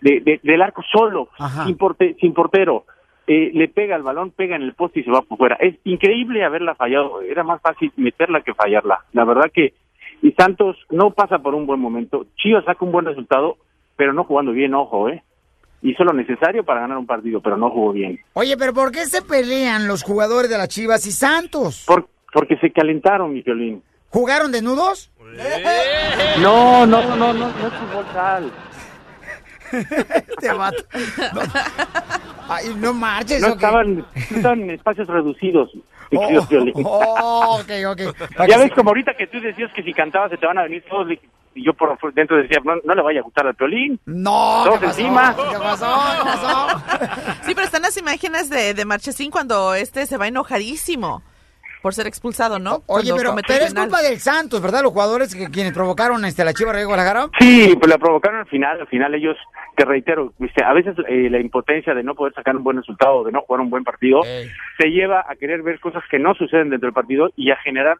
de, 0.00 0.20
de- 0.20 0.40
del 0.42 0.62
arco 0.62 0.82
solo, 0.92 1.28
sin, 1.66 1.78
porte- 1.78 2.16
sin 2.20 2.34
portero. 2.34 2.84
Eh, 3.26 3.50
le 3.54 3.68
pega 3.68 3.94
el 3.96 4.02
balón, 4.02 4.32
pega 4.32 4.56
en 4.56 4.62
el 4.62 4.74
poste 4.74 5.00
y 5.00 5.04
se 5.04 5.10
va 5.10 5.22
por 5.22 5.38
fuera. 5.38 5.56
Es 5.60 5.76
increíble 5.84 6.44
haberla 6.44 6.74
fallado. 6.74 7.22
Era 7.22 7.44
más 7.44 7.62
fácil 7.62 7.92
meterla 7.96 8.40
que 8.42 8.52
fallarla. 8.52 8.98
La 9.12 9.24
verdad 9.24 9.50
que 9.54 9.74
y 10.22 10.32
Santos 10.32 10.76
no 10.90 11.12
pasa 11.12 11.38
por 11.38 11.54
un 11.54 11.66
buen 11.66 11.80
momento. 11.80 12.26
Chivas 12.36 12.64
saca 12.64 12.84
un 12.84 12.92
buen 12.92 13.06
resultado, 13.06 13.56
pero 13.96 14.12
no 14.12 14.24
jugando 14.24 14.52
bien, 14.52 14.74
ojo, 14.74 15.08
¿eh? 15.08 15.22
Hizo 15.82 16.04
lo 16.04 16.12
necesario 16.12 16.64
para 16.64 16.82
ganar 16.82 16.98
un 16.98 17.06
partido, 17.06 17.40
pero 17.40 17.56
no 17.56 17.70
jugó 17.70 17.92
bien. 17.92 18.20
Oye, 18.34 18.56
pero 18.56 18.72
¿por 18.72 18.92
qué 18.92 19.04
se 19.06 19.20
pelean 19.20 19.88
los 19.88 20.04
jugadores 20.04 20.48
de 20.48 20.56
las 20.56 20.68
Chivas 20.68 21.04
y 21.06 21.10
Santos? 21.10 21.84
Por, 21.86 22.08
porque 22.32 22.56
se 22.58 22.70
calentaron, 22.70 23.32
mi 23.32 23.42
violín. 23.42 23.82
¿Jugaron 24.08 24.52
desnudos? 24.52 25.10
No, 26.40 26.86
no, 26.86 27.02
no, 27.02 27.16
no, 27.16 27.32
no, 27.32 27.48
no 27.48 27.48
es 27.48 27.74
fútbol 27.74 28.06
sal. 28.12 28.52
Te 30.40 30.52
mato. 30.52 30.84
No. 31.34 31.40
Ay, 32.48 32.74
no 32.76 32.92
marches. 32.92 33.40
No 33.40 33.48
estaban, 33.48 34.04
estaban 34.14 34.60
en 34.60 34.70
espacios 34.70 35.08
reducidos, 35.08 35.70
mi 36.10 36.18
querido 36.18 36.46
Piolín. 36.46 36.74
Oh, 36.84 37.60
ok, 37.60 37.70
ok. 37.88 38.48
Ya 38.48 38.58
ves 38.58 38.72
como 38.72 38.90
ahorita 38.90 39.14
que 39.14 39.26
tú 39.26 39.40
decías 39.40 39.72
que 39.74 39.82
si 39.82 39.92
cantabas 39.94 40.30
se 40.30 40.36
te 40.36 40.46
van 40.46 40.58
a 40.58 40.64
venir 40.64 40.84
todos 40.88 41.08
y 41.54 41.64
yo 41.64 41.72
por 41.74 41.96
dentro 42.14 42.36
decía, 42.36 42.58
no, 42.64 42.74
no 42.84 42.94
le 42.94 43.02
vaya 43.02 43.20
a 43.20 43.22
gustar 43.22 43.46
al 43.46 43.54
Piolín. 43.54 43.98
No, 44.06 44.62
Todos 44.64 44.80
¿qué 44.80 44.86
pasó? 44.86 45.00
encima. 45.00 45.36
¿Qué 45.36 45.58
pasó? 45.58 46.00
¿Qué 46.16 46.24
pasó? 46.24 46.82
Sí, 47.42 47.54
pero 47.54 47.66
están 47.66 47.82
las 47.82 47.96
imágenes 47.96 48.50
de, 48.50 48.74
de 48.74 48.84
Marchesín 48.84 49.30
cuando 49.30 49.74
este 49.74 50.06
se 50.06 50.16
va 50.16 50.28
enojadísimo 50.28 51.22
por 51.82 51.92
ser 51.94 52.06
expulsado, 52.06 52.60
¿no? 52.60 52.82
Oye, 52.86 53.10
Cuando 53.10 53.16
pero, 53.16 53.34
pero 53.46 53.64
es 53.64 53.74
culpa 53.74 54.00
del 54.02 54.18
Santos, 54.18 54.62
¿verdad? 54.62 54.82
Los 54.82 54.92
jugadores 54.92 55.34
que, 55.34 55.50
quienes 55.50 55.72
provocaron 55.72 56.24
este, 56.24 56.44
la 56.44 56.54
Chiva 56.54 56.72
de 56.72 56.84
Guadalajara. 56.84 57.26
Sí, 57.40 57.74
pues 57.76 57.90
la 57.90 57.98
provocaron 57.98 58.38
al 58.40 58.46
final, 58.46 58.80
al 58.80 58.86
final 58.86 59.14
ellos, 59.14 59.36
te 59.76 59.84
reitero, 59.84 60.32
viste, 60.38 60.62
a 60.64 60.72
veces 60.72 60.94
eh, 61.08 61.28
la 61.28 61.40
impotencia 61.40 61.92
de 61.92 62.04
no 62.04 62.14
poder 62.14 62.32
sacar 62.34 62.56
un 62.56 62.62
buen 62.62 62.76
resultado, 62.76 63.24
de 63.24 63.32
no 63.32 63.40
jugar 63.42 63.60
un 63.60 63.70
buen 63.70 63.82
partido, 63.82 64.20
te 64.78 64.90
lleva 64.90 65.24
a 65.28 65.34
querer 65.34 65.62
ver 65.62 65.80
cosas 65.80 66.04
que 66.08 66.20
no 66.20 66.34
suceden 66.34 66.70
dentro 66.70 66.86
del 66.86 66.94
partido 66.94 67.30
y 67.34 67.50
a 67.50 67.56
generar 67.56 67.98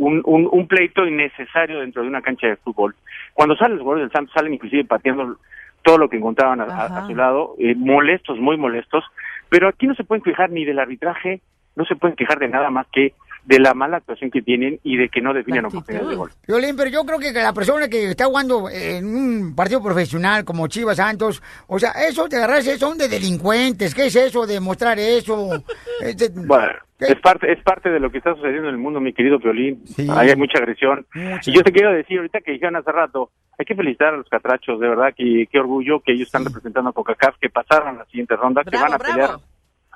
un, 0.00 0.22
un, 0.24 0.48
un 0.50 0.66
pleito 0.66 1.06
innecesario 1.06 1.80
dentro 1.80 2.02
de 2.02 2.08
una 2.08 2.22
cancha 2.22 2.46
de 2.48 2.56
fútbol. 2.56 2.94
Cuando 3.34 3.54
salen 3.56 3.76
los 3.76 3.82
jugadores 3.82 4.08
del 4.08 4.12
Santos, 4.12 4.32
salen 4.34 4.54
inclusive 4.54 4.84
pateando 4.84 5.36
todo 5.82 5.98
lo 5.98 6.08
que 6.08 6.16
encontraban 6.16 6.60
a, 6.60 6.64
a- 6.64 6.86
a 6.86 7.06
su 7.06 7.14
lado, 7.14 7.54
eh, 7.58 7.74
molestos, 7.76 8.38
muy 8.38 8.56
molestos, 8.56 9.04
pero 9.48 9.68
aquí 9.68 9.86
no 9.86 9.94
se 9.94 10.04
pueden 10.04 10.22
quejar 10.22 10.50
ni 10.50 10.64
del 10.64 10.78
arbitraje, 10.78 11.40
no 11.76 11.84
se 11.84 11.96
pueden 11.96 12.16
quejar 12.16 12.38
de 12.38 12.48
nada 12.48 12.70
más 12.70 12.86
que 12.92 13.12
de 13.44 13.58
la 13.58 13.74
mala 13.74 13.96
actuación 13.98 14.30
que 14.30 14.42
tienen 14.42 14.78
y 14.82 14.96
de 14.96 15.08
que 15.08 15.20
no 15.20 15.32
definen 15.34 15.64
oportunidades 15.64 16.08
de 16.10 16.16
gol. 16.16 16.30
Violín, 16.46 16.76
pero 16.76 16.90
yo 16.90 17.04
creo 17.04 17.18
que 17.18 17.32
la 17.32 17.52
persona 17.52 17.88
que 17.88 18.10
está 18.10 18.26
jugando 18.26 18.68
en 18.70 19.06
un 19.06 19.54
partido 19.56 19.82
profesional 19.82 20.44
como 20.44 20.68
Chivas 20.68 20.98
Santos, 20.98 21.42
o 21.66 21.78
sea, 21.78 21.92
eso 22.08 22.28
de 22.28 22.36
agarrarse 22.36 22.76
son 22.78 22.98
de 22.98 23.08
delincuentes. 23.08 23.94
¿Qué 23.94 24.06
es 24.06 24.16
eso 24.16 24.46
de 24.46 24.60
mostrar 24.60 24.98
eso? 24.98 25.48
Este, 26.02 26.30
Bueno, 26.34 26.72
es 26.98 27.20
parte, 27.20 27.52
es 27.52 27.62
parte 27.62 27.90
de 27.90 28.00
lo 28.00 28.10
que 28.10 28.18
está 28.18 28.34
sucediendo 28.34 28.68
en 28.68 28.74
el 28.74 28.80
mundo, 28.80 29.00
mi 29.00 29.12
querido 29.12 29.38
Violín. 29.38 29.82
Ahí 30.10 30.30
hay 30.30 30.36
mucha 30.36 30.58
agresión. 30.58 31.06
Y 31.44 31.52
yo 31.52 31.62
te 31.62 31.72
quiero 31.72 31.92
decir, 31.92 32.16
ahorita 32.18 32.40
que 32.40 32.52
dijeron 32.52 32.76
hace 32.76 32.90
rato, 32.90 33.30
hay 33.58 33.66
que 33.66 33.74
felicitar 33.74 34.14
a 34.14 34.16
los 34.16 34.28
catrachos, 34.30 34.80
de 34.80 34.88
verdad, 34.88 35.12
que 35.14 35.46
qué 35.52 35.58
orgullo 35.58 36.00
que 36.00 36.12
ellos 36.12 36.26
están 36.28 36.44
representando 36.46 36.88
a 36.88 36.92
CONCACAF, 36.94 37.36
que 37.38 37.50
pasaron 37.50 37.88
a 37.88 37.92
la 37.98 38.04
siguiente 38.06 38.34
ronda, 38.36 38.64
que 38.64 38.76
van 38.78 38.94
a 38.94 38.98
pelear 38.98 39.30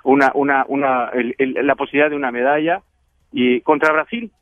una, 0.05 0.31
una, 0.35 0.67
una, 0.69 1.09
el- 1.15 1.35
el- 1.39 1.67
la 1.67 1.75
posibilidad 1.75 2.11
de 2.11 2.17
una 2.17 2.31
medalla 2.31 2.83
y 3.35 3.61
contra 3.63 3.93
Brasil. 3.93 4.33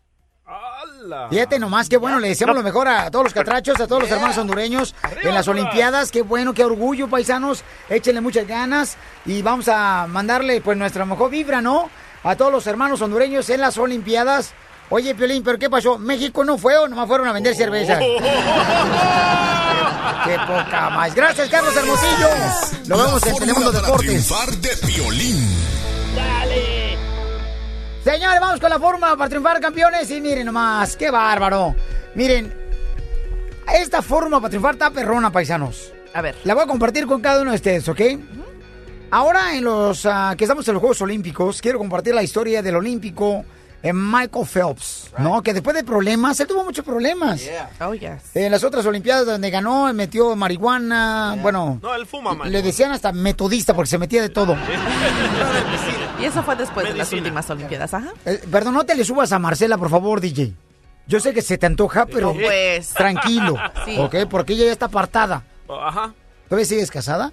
Fíjate 1.30 1.58
nomás, 1.58 1.88
qué 1.88 1.96
bueno, 1.96 2.20
le 2.20 2.28
deseamos 2.28 2.54
lo 2.54 2.62
mejor 2.62 2.86
a 2.86 3.10
todos 3.10 3.24
los 3.24 3.32
catrachos, 3.32 3.80
a 3.80 3.86
todos 3.86 4.02
los 4.02 4.10
hermanos 4.10 4.36
hondureños 4.36 4.94
en 5.22 5.34
las 5.34 5.48
Olimpiadas. 5.48 6.10
Qué 6.10 6.20
bueno, 6.20 6.52
qué 6.52 6.62
orgullo, 6.62 7.08
paisanos. 7.08 7.64
Échenle 7.88 8.20
muchas 8.20 8.46
ganas 8.46 8.98
y 9.24 9.40
vamos 9.40 9.68
a 9.68 10.06
mandarle 10.08 10.60
pues 10.60 10.76
nuestra 10.76 11.06
mejor 11.06 11.30
vibra, 11.30 11.62
¿no? 11.62 11.88
A 12.22 12.36
todos 12.36 12.52
los 12.52 12.66
hermanos 12.66 13.00
hondureños 13.00 13.48
en 13.48 13.62
las 13.62 13.78
Olimpiadas. 13.78 14.52
Oye, 14.90 15.14
Piolín, 15.14 15.42
¿pero 15.42 15.58
qué 15.58 15.70
pasó? 15.70 15.98
¿México 15.98 16.44
no 16.44 16.58
fue 16.58 16.76
o 16.76 16.86
nomás 16.86 17.08
fueron 17.08 17.26
a 17.28 17.32
vender 17.32 17.54
cerveza? 17.54 17.98
¡Qué 17.98 18.18
poca 20.46 20.90
más! 20.90 21.14
Gracias, 21.14 21.48
Carlos 21.48 21.74
Hermosillo. 21.74 22.28
Lo 22.88 22.98
vemos 22.98 23.26
en 23.26 23.36
Telemundo 23.36 23.72
para 23.72 23.86
Deportes. 23.86 24.28
de 24.60 24.86
Piolín. 24.86 25.61
Señores, 28.04 28.40
vamos 28.40 28.58
con 28.58 28.68
la 28.70 28.80
fórmula 28.80 29.16
para 29.16 29.28
triunfar, 29.28 29.60
campeones. 29.60 30.10
Y 30.10 30.20
miren 30.20 30.46
nomás, 30.46 30.96
qué 30.96 31.10
bárbaro. 31.10 31.74
Miren, 32.14 32.52
esta 33.74 34.02
fórmula 34.02 34.38
para 34.38 34.50
triunfar 34.50 34.74
está 34.74 34.90
perrona, 34.90 35.30
paisanos. 35.30 35.92
A 36.12 36.20
ver. 36.20 36.34
La 36.44 36.54
voy 36.54 36.64
a 36.64 36.66
compartir 36.66 37.06
con 37.06 37.20
cada 37.20 37.42
uno 37.42 37.50
de 37.50 37.56
ustedes, 37.56 37.88
¿ok? 37.88 38.00
Ahora, 39.10 39.54
en 39.56 39.64
los 39.64 40.04
ah, 40.06 40.34
que 40.36 40.44
estamos 40.44 40.66
en 40.68 40.74
los 40.74 40.80
Juegos 40.80 41.00
Olímpicos, 41.02 41.60
quiero 41.60 41.78
compartir 41.78 42.14
la 42.14 42.22
historia 42.22 42.62
del 42.62 42.76
olímpico 42.76 43.44
eh, 43.82 43.92
Michael 43.92 44.46
Phelps, 44.46 45.10
¿no? 45.18 45.42
Que 45.42 45.52
después 45.52 45.74
de 45.76 45.84
problemas, 45.84 46.38
él 46.40 46.46
tuvo 46.46 46.64
muchos 46.64 46.84
problemas. 46.84 47.42
Oh, 47.80 47.94
yes. 47.94 48.34
En 48.34 48.50
las 48.50 48.62
otras 48.64 48.86
Olimpiadas 48.86 49.26
donde 49.26 49.50
ganó, 49.50 49.88
él 49.88 49.94
metió 49.94 50.34
marihuana, 50.36 51.36
bueno, 51.42 51.78
No, 51.82 51.94
él 51.94 52.06
fuma, 52.06 52.34
man. 52.34 52.50
le 52.50 52.62
decían 52.62 52.92
hasta 52.92 53.12
metodista 53.12 53.74
porque 53.74 53.90
se 53.90 53.98
metía 53.98 54.22
de 54.22 54.28
todo. 54.28 54.56
Y 56.22 56.24
eso 56.26 56.42
fue 56.42 56.54
después 56.56 56.86
de 56.88 56.94
las 56.94 57.12
últimas 57.12 57.50
Olimpiadas, 57.50 57.92
ajá. 57.94 58.12
Eh, 58.24 58.40
perdón, 58.50 58.74
no 58.74 58.84
te 58.84 58.94
le 58.94 59.04
subas 59.04 59.32
a 59.32 59.38
Marcela, 59.38 59.76
por 59.76 59.90
favor, 59.90 60.20
DJ. 60.20 60.54
Yo 61.08 61.18
sé 61.18 61.34
que 61.34 61.42
se 61.42 61.58
te 61.58 61.66
antoja, 61.66 62.06
pero 62.06 62.32
pues. 62.32 62.90
tranquilo, 62.90 63.56
Sí. 63.84 63.98
¿ok? 63.98 64.14
Porque 64.30 64.52
ella 64.52 64.66
ya 64.66 64.72
está 64.72 64.86
apartada. 64.86 65.42
Ajá. 65.68 66.14
¿Todavía 66.48 66.64
sigues 66.66 66.90
casada? 66.90 67.32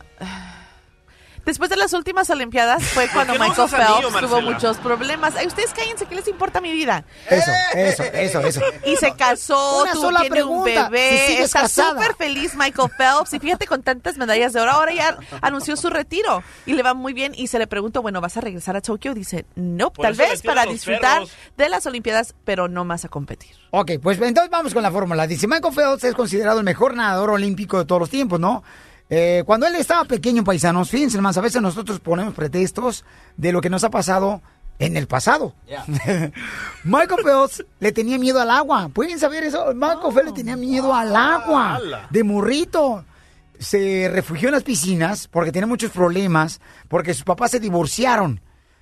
Después 1.50 1.72
de 1.72 1.78
las 1.78 1.94
últimas 1.94 2.30
Olimpiadas 2.30 2.84
fue 2.84 3.10
cuando 3.12 3.34
no 3.34 3.40
Michael 3.40 3.74
anillo, 3.74 4.12
Phelps 4.12 4.20
tuvo 4.30 4.42
muchos 4.44 4.78
problemas. 4.78 5.36
Ay, 5.36 5.48
ustedes 5.48 5.74
cállense, 5.74 6.06
¿qué 6.06 6.14
les 6.14 6.28
importa 6.28 6.62
mi 6.62 6.72
vida? 6.72 7.06
Eso, 7.28 7.50
eso, 7.74 8.04
eso, 8.04 8.40
eso. 8.42 8.62
Y 8.86 8.96
se 8.98 9.14
casó, 9.16 9.82
Una 9.82 9.94
tuvo, 9.94 10.02
sola 10.04 10.20
tiene 10.20 10.44
un 10.44 10.64
pregunta, 10.64 10.90
bebé, 10.90 11.26
si 11.26 11.38
está 11.38 11.68
súper 11.68 12.14
feliz 12.14 12.54
Michael 12.56 12.92
Phelps. 12.96 13.34
Y 13.34 13.40
fíjate 13.40 13.66
con 13.66 13.82
tantas 13.82 14.20
medallas 14.20 14.54
de 14.54 14.62
oro, 14.62 14.74
ahora 14.74 14.94
ya 14.94 15.18
anunció 15.42 15.76
su 15.76 15.90
retiro 15.90 16.44
y 16.68 16.74
le 16.74 16.84
va 16.84 16.94
muy 16.94 17.14
bien. 17.14 17.34
Y 17.36 17.48
se 17.48 17.58
le 17.58 17.66
preguntó, 17.66 18.04
bueno, 18.04 18.22
¿vas 18.22 18.38
a 18.38 18.42
regresar 18.42 18.76
a 18.76 18.82
Tokio? 18.82 19.16
Dice, 19.16 19.48
no, 19.56 19.92
Por 19.92 20.04
tal 20.04 20.14
vez 20.14 20.44
para 20.44 20.68
disfrutar 20.68 21.22
perros. 21.22 21.32
de 21.58 21.68
las 21.70 21.84
Olimpiadas, 21.88 22.36
pero 22.46 22.68
no 22.68 22.86
más 22.86 23.06
a 23.06 23.10
competir. 23.10 23.56
Ok, 23.72 23.94
pues 24.04 24.22
entonces 24.22 24.52
vamos 24.52 24.72
con 24.72 24.84
la 24.84 24.92
fórmula. 24.92 25.26
Dice, 25.26 25.48
Michael 25.48 25.74
Phelps 25.74 26.04
es 26.04 26.14
considerado 26.14 26.60
el 26.60 26.64
mejor 26.66 26.94
nadador 26.94 27.32
olímpico 27.32 27.80
de 27.80 27.86
todos 27.86 28.02
los 28.02 28.12
tiempos, 28.12 28.40
¿no? 28.40 28.64
Eh, 29.10 29.44
cuando 29.46 29.66
él 29.66 29.76
estaba 29.76 30.06
pequeño, 30.06 30.44
paisanos, 30.44 30.90
fíjense 30.90 31.20
más, 31.20 31.38
a 31.38 31.42
veces 31.42 31.62
nosotros 31.62 32.00
ponemos 32.00 32.34
pretextos 32.34 33.04
de 33.38 33.52
lo 33.52 33.60
que 33.62 33.70
nos 33.70 33.84
ha 33.84 33.90
pasado 33.90 34.42
en 34.78 34.98
el 34.98 35.08
pasado. 35.08 35.54
Michael 36.84 37.24
Phelps 37.24 37.66
le 37.80 37.92
tenía 37.92 38.18
miedo 38.18 38.40
al 38.40 38.50
agua. 38.50 38.90
¿Pueden 38.94 39.20
saber 39.20 39.44
eso? 39.44 39.74
Michael 39.74 40.14
Phelps 40.14 40.26
le 40.26 40.34
tenía 40.34 40.56
miedo 40.56 40.94
al 40.94 41.16
agua. 41.16 41.80
De 42.10 42.24
morrito. 42.24 43.06
Se 43.60 44.10
refugió 44.10 44.48
en 44.48 44.54
las 44.54 44.64
piscinas 44.64 45.28
porque 45.28 45.52
tenía 45.52 45.68
muchos 45.68 45.92
problemas, 45.92 46.62
porque 46.88 47.14
sus 47.14 47.26
papás 47.26 47.52
se 47.52 47.60
divorciaron. 47.60 48.40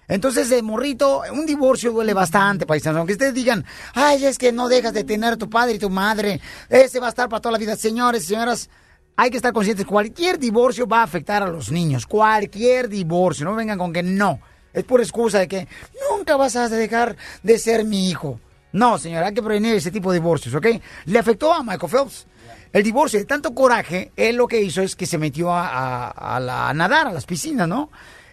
Entonces, 0.08 0.50
de 0.50 0.62
morrito, 0.62 1.24
un 1.34 1.48
divorcio 1.48 1.92
duele 1.92 2.14
bastante, 2.14 2.68
paisanos. 2.68 3.00
Aunque 3.00 3.14
ustedes 3.14 3.34
digan, 3.34 3.66
ay, 3.96 4.24
es 4.24 4.38
que 4.38 4.52
no 4.52 4.70
dejas 4.70 4.94
de 4.94 5.04
tener 5.04 5.34
a 5.34 5.38
tu 5.38 5.50
padre 5.50 5.76
y 5.76 5.80
tu 5.80 5.90
madre. 5.90 6.40
Ese 6.70 7.00
va 7.00 7.08
a 7.08 7.10
estar 7.10 7.28
para 7.28 7.42
toda 7.42 7.54
la 7.54 7.58
vida. 7.58 7.76
Señores 7.76 8.24
y 8.24 8.28
señoras, 8.28 8.70
hay 9.18 9.30
que 9.30 9.38
estar 9.38 9.52
conscientes. 9.52 9.86
Cualquier 9.86 10.40
divorcio 10.40 10.88
va 10.88 11.02
a 11.02 11.04
afectar 11.04 11.44
a 11.44 11.48
los 11.48 11.72
niños. 11.72 12.06
Cualquier 12.06 12.88
divorcio. 12.88 13.46
No 13.46 13.56
vengan 13.56 13.78
con 13.78 13.92
que 13.92 14.04
no. 14.04 14.40
Es 14.74 14.84
por 14.84 15.02
excusa 15.02 15.40
de 15.40 15.48
que 15.48 15.68
nunca 16.10 16.38
vas 16.38 16.56
a 16.56 16.70
dejar 16.70 17.18
de 17.44 17.58
ser 17.58 17.84
mi 17.84 18.10
hijo. 18.10 18.40
No, 18.74 18.98
señora, 19.00 19.28
hay 19.28 19.34
que 19.34 19.42
prevenir 19.42 19.76
ese 19.76 19.90
tipo 19.92 20.12
de 20.12 20.20
divorcios, 20.20 20.54
¿ok? 20.54 20.68
Le 21.06 21.18
afectó 21.20 21.54
a 21.54 21.64
Michael 21.64 21.92
Phelps. 21.92 22.28
El 22.72 22.84
divorcio 22.84 23.18
de 23.18 23.26
tanto 23.26 23.56
coraje, 23.56 24.12
él 24.16 24.36
lo 24.36 24.48
que 24.48 24.62
hizo 24.62 24.82
es 24.82 24.96
que 24.96 25.06
se 25.06 25.18
metió 25.18 25.52
a 25.52 26.38
la- 26.40 26.70
a 26.70 26.74
nadar, 26.74 27.08
a 27.08 27.12
las 27.12 27.26
piscinas, 27.26 27.68
¿no? 27.68 27.90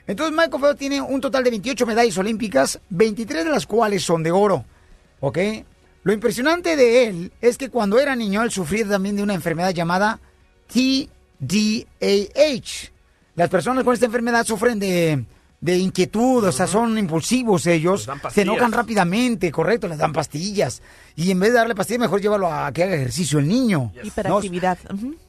Entonces 0.06 0.36
Michael 0.36 0.60
Phelps 0.60 0.78
tiene 0.78 1.00
un 1.00 1.20
total 1.20 1.44
de 1.44 1.50
28 1.50 1.86
medallas 1.86 2.18
olímpicas, 2.18 2.78
23 2.90 3.44
de 3.44 3.50
las 3.50 3.64
cuales 3.66 4.02
son 4.02 4.22
de 4.22 4.32
oro, 4.32 4.64
¿ok? 5.20 5.38
Lo 6.02 6.12
impresionante 6.12 6.76
de 6.76 7.06
él 7.06 7.32
es 7.40 7.56
que 7.56 7.70
cuando 7.70 7.98
era 7.98 8.14
niño 8.14 8.42
él 8.42 8.50
sufría 8.50 8.86
también 8.86 9.16
de 9.16 9.22
una 9.22 9.32
enfermedad 9.34 9.70
llamada 9.70 10.18
TDAH. 10.74 12.92
Las 13.36 13.48
personas 13.48 13.84
con 13.84 13.94
esta 13.94 14.06
enfermedad 14.06 14.44
sufren 14.44 14.78
de, 14.78 15.24
de 15.60 15.78
inquietud, 15.78 16.44
o 16.44 16.52
sea, 16.52 16.66
son 16.66 16.96
impulsivos 16.98 17.66
ellos, 17.66 18.08
se 18.30 18.42
enojan 18.42 18.72
rápidamente, 18.72 19.50
correcto, 19.50 19.88
les 19.88 19.98
dan 19.98 20.12
pastillas. 20.12 20.82
Y 21.16 21.30
en 21.30 21.40
vez 21.40 21.52
de 21.52 21.58
darle 21.58 21.74
pastillas, 21.74 22.00
mejor 22.00 22.20
llévalo 22.20 22.52
a 22.52 22.70
que 22.72 22.84
haga 22.84 22.94
ejercicio 22.94 23.38
el 23.38 23.48
niño. 23.48 23.92
¿no? 23.94 24.02
Hiperactividad. 24.02 24.78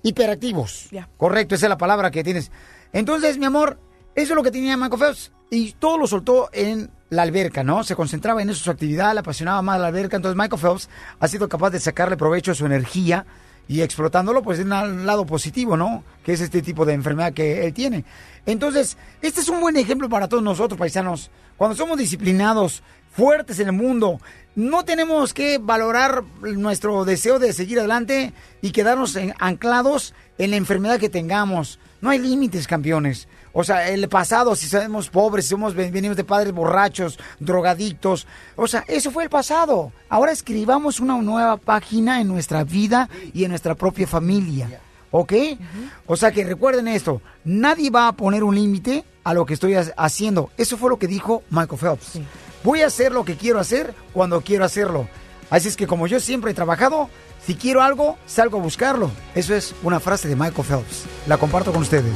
Hiperactivos. 0.04 0.88
Ya. 0.92 1.10
Correcto, 1.18 1.56
esa 1.56 1.66
es 1.66 1.70
la 1.70 1.78
palabra 1.78 2.12
que 2.12 2.24
tienes. 2.24 2.52
Entonces, 2.94 3.38
mi 3.38 3.46
amor, 3.46 3.80
eso 4.14 4.34
es 4.34 4.36
lo 4.36 4.44
que 4.44 4.52
tenía 4.52 4.78
Michael 4.78 5.00
Phelps. 5.00 5.32
Y 5.50 5.74
todo 5.74 5.98
lo 5.98 6.08
soltó 6.08 6.50
en 6.54 6.90
la 7.10 7.22
alberca, 7.22 7.64
¿no? 7.64 7.84
Se 7.84 7.96
concentraba 7.96 8.42
en 8.42 8.50
eso, 8.50 8.64
su 8.64 8.72
actividad, 8.72 9.14
le 9.14 9.20
apasionaba 9.20 9.62
más 9.62 9.80
la 9.80 9.88
alberca. 9.88 10.16
Entonces, 10.16 10.38
Michael 10.38 10.62
Phelps 10.62 10.90
ha 11.20 11.28
sido 11.28 11.50
capaz 11.50 11.72
de 11.72 11.80
sacarle 11.80 12.18
provecho 12.18 12.52
a 12.52 12.56
su 12.56 12.66
energía 12.66 13.26
y 13.68 13.82
explotándolo, 13.82 14.44
pues, 14.44 14.60
en 14.60 14.72
un 14.72 15.06
lado 15.06 15.26
positivo, 15.26 15.76
¿no? 15.78 16.04
Que 16.24 16.34
es 16.34 16.42
este 16.42 16.62
tipo 16.62 16.86
de 16.86 16.94
enfermedad 16.94 17.34
que 17.34 17.66
él 17.66 17.74
tiene. 17.74 18.06
Entonces, 18.46 18.98
este 19.22 19.42
es 19.42 19.50
un 19.50 19.60
buen 19.60 19.76
ejemplo 19.78 20.08
para 20.10 20.28
todos 20.28 20.44
nosotros, 20.44 20.78
paisanos. 20.78 21.32
Cuando 21.58 21.76
somos 21.76 21.98
disciplinados, 21.98 22.84
fuertes 23.12 23.60
en 23.60 23.68
el 23.68 23.74
mundo, 23.74 24.20
no 24.56 24.86
tenemos 24.86 25.34
que 25.34 25.58
valorar 25.58 26.24
nuestro 26.42 27.06
deseo 27.06 27.40
de 27.40 27.54
seguir 27.54 27.80
adelante 27.80 28.34
y 28.62 28.72
quedarnos 28.72 29.18
anclados 29.40 30.14
en 30.38 30.52
la 30.52 30.58
enfermedad 30.58 31.00
que 31.00 31.10
tengamos. 31.10 31.80
No 32.02 32.10
hay 32.10 32.20
límites, 32.20 32.68
campeones. 32.68 33.28
O 33.58 33.64
sea, 33.64 33.88
el 33.90 34.08
pasado, 34.10 34.54
si 34.56 34.68
somos 34.68 35.10
pobres, 35.10 35.46
si 35.46 35.52
somos, 35.52 35.74
venimos 35.76 36.18
de 36.18 36.26
padres 36.26 36.54
borrachos, 36.54 37.18
drogadictos. 37.40 38.28
O 38.58 38.68
sea, 38.68 38.84
eso 38.88 39.12
fue 39.12 39.24
el 39.24 39.30
pasado. 39.30 39.94
Ahora 40.10 40.34
escribamos 40.34 41.00
una 41.00 41.18
nueva 41.22 41.56
página 41.56 42.20
en 42.20 42.28
nuestra 42.28 42.66
vida 42.66 43.08
y 43.34 43.46
en 43.46 43.52
nuestra 43.52 43.74
propia 43.74 44.06
familia. 44.08 44.82
¿Ok? 45.12 45.32
O 46.08 46.18
sea 46.18 46.34
que 46.34 46.44
recuerden 46.44 46.90
esto, 46.90 47.22
nadie 47.46 47.90
va 47.90 48.10
a 48.10 48.12
poner 48.12 48.44
un 48.44 48.54
límite 48.56 49.06
a 49.24 49.34
lo 49.34 49.46
que 49.46 49.54
estoy 49.54 49.74
ha- 49.76 49.86
haciendo. 49.96 50.50
Eso 50.58 50.76
fue 50.78 50.90
lo 50.90 51.00
que 51.00 51.08
dijo 51.08 51.42
Michael 51.50 51.80
Phelps. 51.80 52.20
Voy 52.64 52.82
a 52.82 52.88
hacer 52.88 53.14
lo 53.14 53.24
que 53.24 53.38
quiero 53.38 53.60
hacer 53.62 53.94
cuando 54.12 54.42
quiero 54.42 54.66
hacerlo. 54.66 55.08
Así 55.50 55.70
es 55.70 55.78
que 55.78 55.88
como 55.88 56.08
yo 56.08 56.20
siempre 56.20 56.52
he 56.52 56.54
trabajado, 56.54 57.10
si 57.46 57.56
quiero 57.56 57.82
algo, 57.82 58.18
salgo 58.26 58.58
a 58.60 58.62
buscarlo. 58.62 59.10
Eso 59.36 59.56
es 59.56 59.74
una 59.84 60.02
frase 60.02 60.28
de 60.28 60.36
Michael 60.36 60.68
Phelps. 60.68 61.06
La 61.28 61.38
comparto 61.38 61.72
con 61.72 61.84
ustedes. 61.84 62.12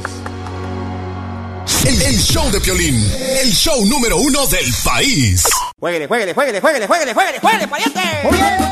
El, 1.86 2.02
el 2.02 2.18
show 2.18 2.50
de 2.50 2.60
Piolín, 2.60 2.94
el 3.42 3.50
show 3.52 3.86
número 3.86 4.18
uno 4.18 4.46
del 4.48 4.66
país. 4.84 5.42
Jueguele, 5.78 6.06
jueguele, 6.06 6.34
jueguele, 6.34 6.60
jueguele, 6.60 6.86
jueguele, 6.86 7.14
jueguele, 7.14 7.38
jueguele, 7.40 7.68
pariente. 7.68 8.00
Muy 8.22 8.36
bien. 8.36 8.70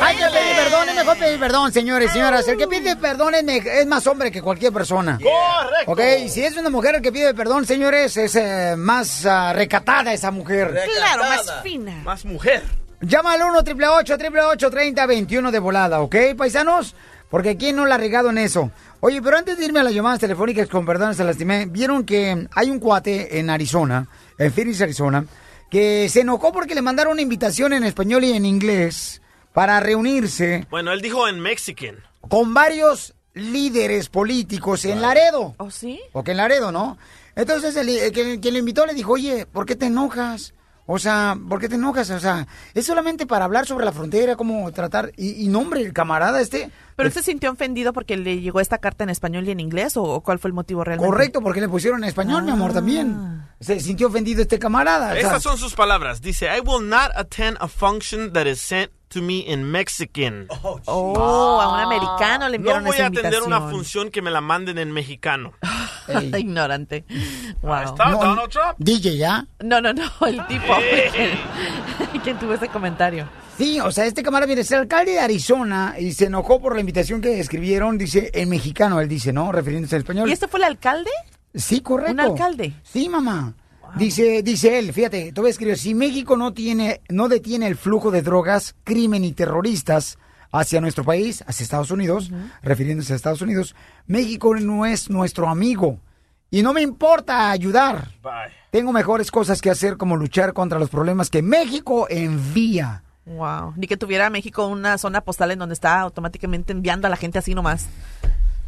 Hay 0.00 0.16
que 0.16 0.24
pedir 0.24 0.56
perdón, 0.56 0.88
es 0.88 0.94
mejor 0.96 1.18
pedir 1.18 1.38
perdón, 1.38 1.72
señores 1.72 2.10
y 2.10 2.12
señoras. 2.14 2.48
El 2.48 2.58
que 2.58 2.66
pide 2.66 2.96
perdón 2.96 3.34
es, 3.34 3.86
más 3.86 4.04
hombre 4.08 4.32
que 4.32 4.42
cualquier 4.42 4.72
persona. 4.72 5.20
Correcto. 5.22 5.92
Ok, 5.92 6.00
y 6.24 6.28
si 6.28 6.44
es 6.44 6.56
una 6.56 6.68
mujer 6.68 6.96
el 6.96 7.02
que 7.02 7.12
pide 7.12 7.32
perdón, 7.32 7.64
señores, 7.64 8.16
es 8.16 8.34
eh, 8.34 8.74
más 8.76 9.24
ah, 9.24 9.52
recatada 9.52 10.12
esa 10.12 10.32
mujer. 10.32 10.82
Claro, 10.96 11.22
más 11.22 11.62
fina. 11.62 11.92
Más 12.02 12.24
mujer. 12.24 12.64
Llama 13.00 13.34
al 13.34 13.42
1 13.42 13.58
888 13.58 14.70
30 14.70 15.06
21 15.06 15.52
de 15.52 15.58
volada, 15.60 16.00
¿ok, 16.00 16.16
paisanos? 16.36 16.96
Porque 17.30 17.50
aquí 17.50 17.72
no 17.72 17.84
la 17.86 17.96
ha 17.96 17.98
regado 17.98 18.30
en 18.30 18.38
eso. 18.38 18.70
Oye, 19.00 19.20
pero 19.22 19.36
antes 19.36 19.58
de 19.58 19.64
irme 19.66 19.80
a 19.80 19.82
las 19.82 19.92
llamadas 19.94 20.18
telefónicas, 20.20 20.68
con 20.68 20.86
perdón, 20.86 21.14
se 21.14 21.24
lastimé, 21.24 21.66
vieron 21.66 22.04
que 22.04 22.48
hay 22.54 22.70
un 22.70 22.80
cuate 22.80 23.38
en 23.38 23.50
Arizona, 23.50 24.08
en 24.38 24.52
Phoenix, 24.52 24.80
Arizona, 24.80 25.24
que 25.70 26.08
se 26.08 26.20
enojó 26.22 26.52
porque 26.52 26.74
le 26.74 26.82
mandaron 26.82 27.12
una 27.12 27.22
invitación 27.22 27.72
en 27.74 27.84
español 27.84 28.24
y 28.24 28.32
en 28.32 28.46
inglés 28.46 29.20
para 29.52 29.78
reunirse 29.80 30.66
Bueno, 30.70 30.92
él 30.92 31.02
dijo 31.02 31.28
en 31.28 31.40
Mexican. 31.40 31.96
con 32.22 32.54
varios 32.54 33.14
líderes 33.34 34.08
políticos 34.08 34.84
en 34.84 35.00
Laredo. 35.00 35.54
¿Oh, 35.58 35.70
sí? 35.70 36.00
Porque 36.12 36.32
en 36.32 36.38
Laredo, 36.38 36.72
¿no? 36.72 36.98
Entonces, 37.36 37.76
el, 37.76 37.88
el 37.88 38.10
que, 38.12 38.40
quien 38.40 38.54
le 38.54 38.60
invitó 38.60 38.84
le 38.86 38.94
dijo, 38.94 39.12
oye, 39.12 39.46
¿por 39.46 39.64
qué 39.64 39.76
te 39.76 39.86
enojas? 39.86 40.54
O 40.86 40.98
sea, 40.98 41.36
¿por 41.48 41.60
qué 41.60 41.68
te 41.68 41.74
enojas? 41.76 42.10
O 42.10 42.18
sea, 42.18 42.46
es 42.74 42.86
solamente 42.86 43.26
para 43.26 43.44
hablar 43.44 43.66
sobre 43.66 43.84
la 43.84 43.92
frontera, 43.92 44.34
cómo 44.36 44.72
tratar. 44.72 45.12
Y, 45.16 45.44
y 45.44 45.48
nombre, 45.48 45.82
el 45.82 45.92
camarada 45.92 46.40
este. 46.40 46.70
¿Pero 46.98 47.06
él 47.06 47.12
se 47.14 47.22
sintió 47.22 47.52
ofendido 47.52 47.92
porque 47.92 48.16
le 48.16 48.40
llegó 48.40 48.58
esta 48.60 48.78
carta 48.78 49.04
en 49.04 49.10
español 49.10 49.46
y 49.46 49.52
en 49.52 49.60
inglés 49.60 49.96
o, 49.96 50.02
o 50.02 50.20
cuál 50.20 50.40
fue 50.40 50.48
el 50.48 50.52
motivo 50.54 50.82
realmente? 50.82 51.08
Correcto, 51.08 51.40
porque 51.40 51.60
le 51.60 51.68
pusieron 51.68 52.02
en 52.02 52.08
español, 52.08 52.42
mi 52.42 52.50
amor, 52.50 52.72
también. 52.72 53.44
Se 53.60 53.78
sintió 53.78 54.08
ofendido 54.08 54.42
este 54.42 54.58
camarada. 54.58 55.10
o 55.10 55.12
sea, 55.12 55.20
Estas 55.20 55.42
son 55.44 55.58
sus 55.58 55.74
palabras. 55.74 56.20
Dice, 56.20 56.46
I 56.46 56.58
will 56.60 56.86
not 56.88 57.12
attend 57.14 57.56
a 57.60 57.68
function 57.68 58.32
that 58.32 58.46
is 58.46 58.60
sent 58.60 58.90
to 59.10 59.22
me 59.22 59.38
in 59.46 59.62
Mexican. 59.70 60.48
Oh, 60.86 61.60
a 61.60 61.72
un 61.72 61.80
americano 61.80 62.48
le 62.48 62.58
No 62.58 62.62
enviaron 62.72 62.84
voy 62.84 62.94
esa 62.96 63.04
a 63.04 63.06
atender 63.06 63.32
invitación. 63.34 63.52
una 63.62 63.70
función 63.70 64.10
que 64.10 64.20
me 64.20 64.32
la 64.32 64.40
manden 64.40 64.76
en 64.78 64.90
mexicano. 64.90 65.52
Ignorante. 66.36 67.04
Wow. 67.62 67.74
está 67.84 68.10
Donald 68.10 68.50
Trump. 68.50 68.74
DJ, 68.78 69.18
¿ya? 69.18 69.46
No, 69.60 69.80
no, 69.80 69.92
no, 69.92 70.02
el 70.26 70.44
tipo. 70.48 70.74
¿Quién, 71.12 72.20
quién 72.24 72.38
tuvo 72.40 72.54
ese 72.54 72.68
comentario? 72.68 73.28
Sí, 73.58 73.80
o 73.80 73.90
sea, 73.90 74.06
este 74.06 74.22
camarada 74.22 74.46
viene, 74.46 74.62
es 74.62 74.70
el 74.70 74.78
alcalde 74.78 75.10
de 75.12 75.18
Arizona 75.18 75.96
y 75.98 76.12
se 76.12 76.26
enojó 76.26 76.60
por 76.60 76.76
la 76.76 76.80
invitación 76.80 77.20
que 77.20 77.40
escribieron, 77.40 77.98
dice, 77.98 78.30
en 78.32 78.48
mexicano, 78.48 79.00
él 79.00 79.08
dice, 79.08 79.32
¿no? 79.32 79.50
Refiriéndose 79.50 79.96
al 79.96 80.02
español. 80.02 80.28
¿Y 80.28 80.32
este 80.32 80.46
fue 80.46 80.60
el 80.60 80.64
alcalde? 80.64 81.10
Sí, 81.52 81.80
correcto. 81.80 82.12
¿Un 82.12 82.20
alcalde? 82.20 82.74
Sí, 82.84 83.08
mamá. 83.08 83.54
Dice, 83.96 84.44
dice 84.44 84.78
él, 84.78 84.92
fíjate, 84.92 85.32
te 85.32 85.40
voy 85.40 85.48
a 85.48 85.50
escribir, 85.50 85.76
si 85.76 85.92
México 85.92 86.36
no 86.36 86.52
tiene, 86.52 87.00
no 87.08 87.28
detiene 87.28 87.66
el 87.66 87.74
flujo 87.74 88.12
de 88.12 88.22
drogas, 88.22 88.76
crimen 88.84 89.24
y 89.24 89.32
terroristas 89.32 90.18
hacia 90.52 90.80
nuestro 90.80 91.02
país, 91.02 91.42
hacia 91.44 91.64
Estados 91.64 91.90
Unidos, 91.90 92.30
refiriéndose 92.62 93.12
a 93.12 93.16
Estados 93.16 93.42
Unidos, 93.42 93.74
México 94.06 94.54
no 94.54 94.86
es 94.86 95.10
nuestro 95.10 95.48
amigo. 95.48 95.98
Y 96.48 96.62
no 96.62 96.72
me 96.72 96.82
importa 96.82 97.50
ayudar. 97.50 98.08
Tengo 98.70 98.92
mejores 98.92 99.32
cosas 99.32 99.60
que 99.60 99.70
hacer 99.70 99.96
como 99.96 100.16
luchar 100.16 100.52
contra 100.52 100.78
los 100.78 100.90
problemas 100.90 101.28
que 101.28 101.42
México 101.42 102.06
envía. 102.08 103.02
Wow. 103.28 103.74
Ni 103.76 103.86
que 103.86 103.96
tuviera 103.96 104.30
México 104.30 104.66
una 104.66 104.98
zona 104.98 105.20
postal 105.20 105.50
en 105.50 105.58
donde 105.58 105.74
está 105.74 106.00
automáticamente 106.00 106.72
enviando 106.72 107.06
a 107.06 107.10
la 107.10 107.16
gente 107.16 107.38
así 107.38 107.54
nomás. 107.54 107.86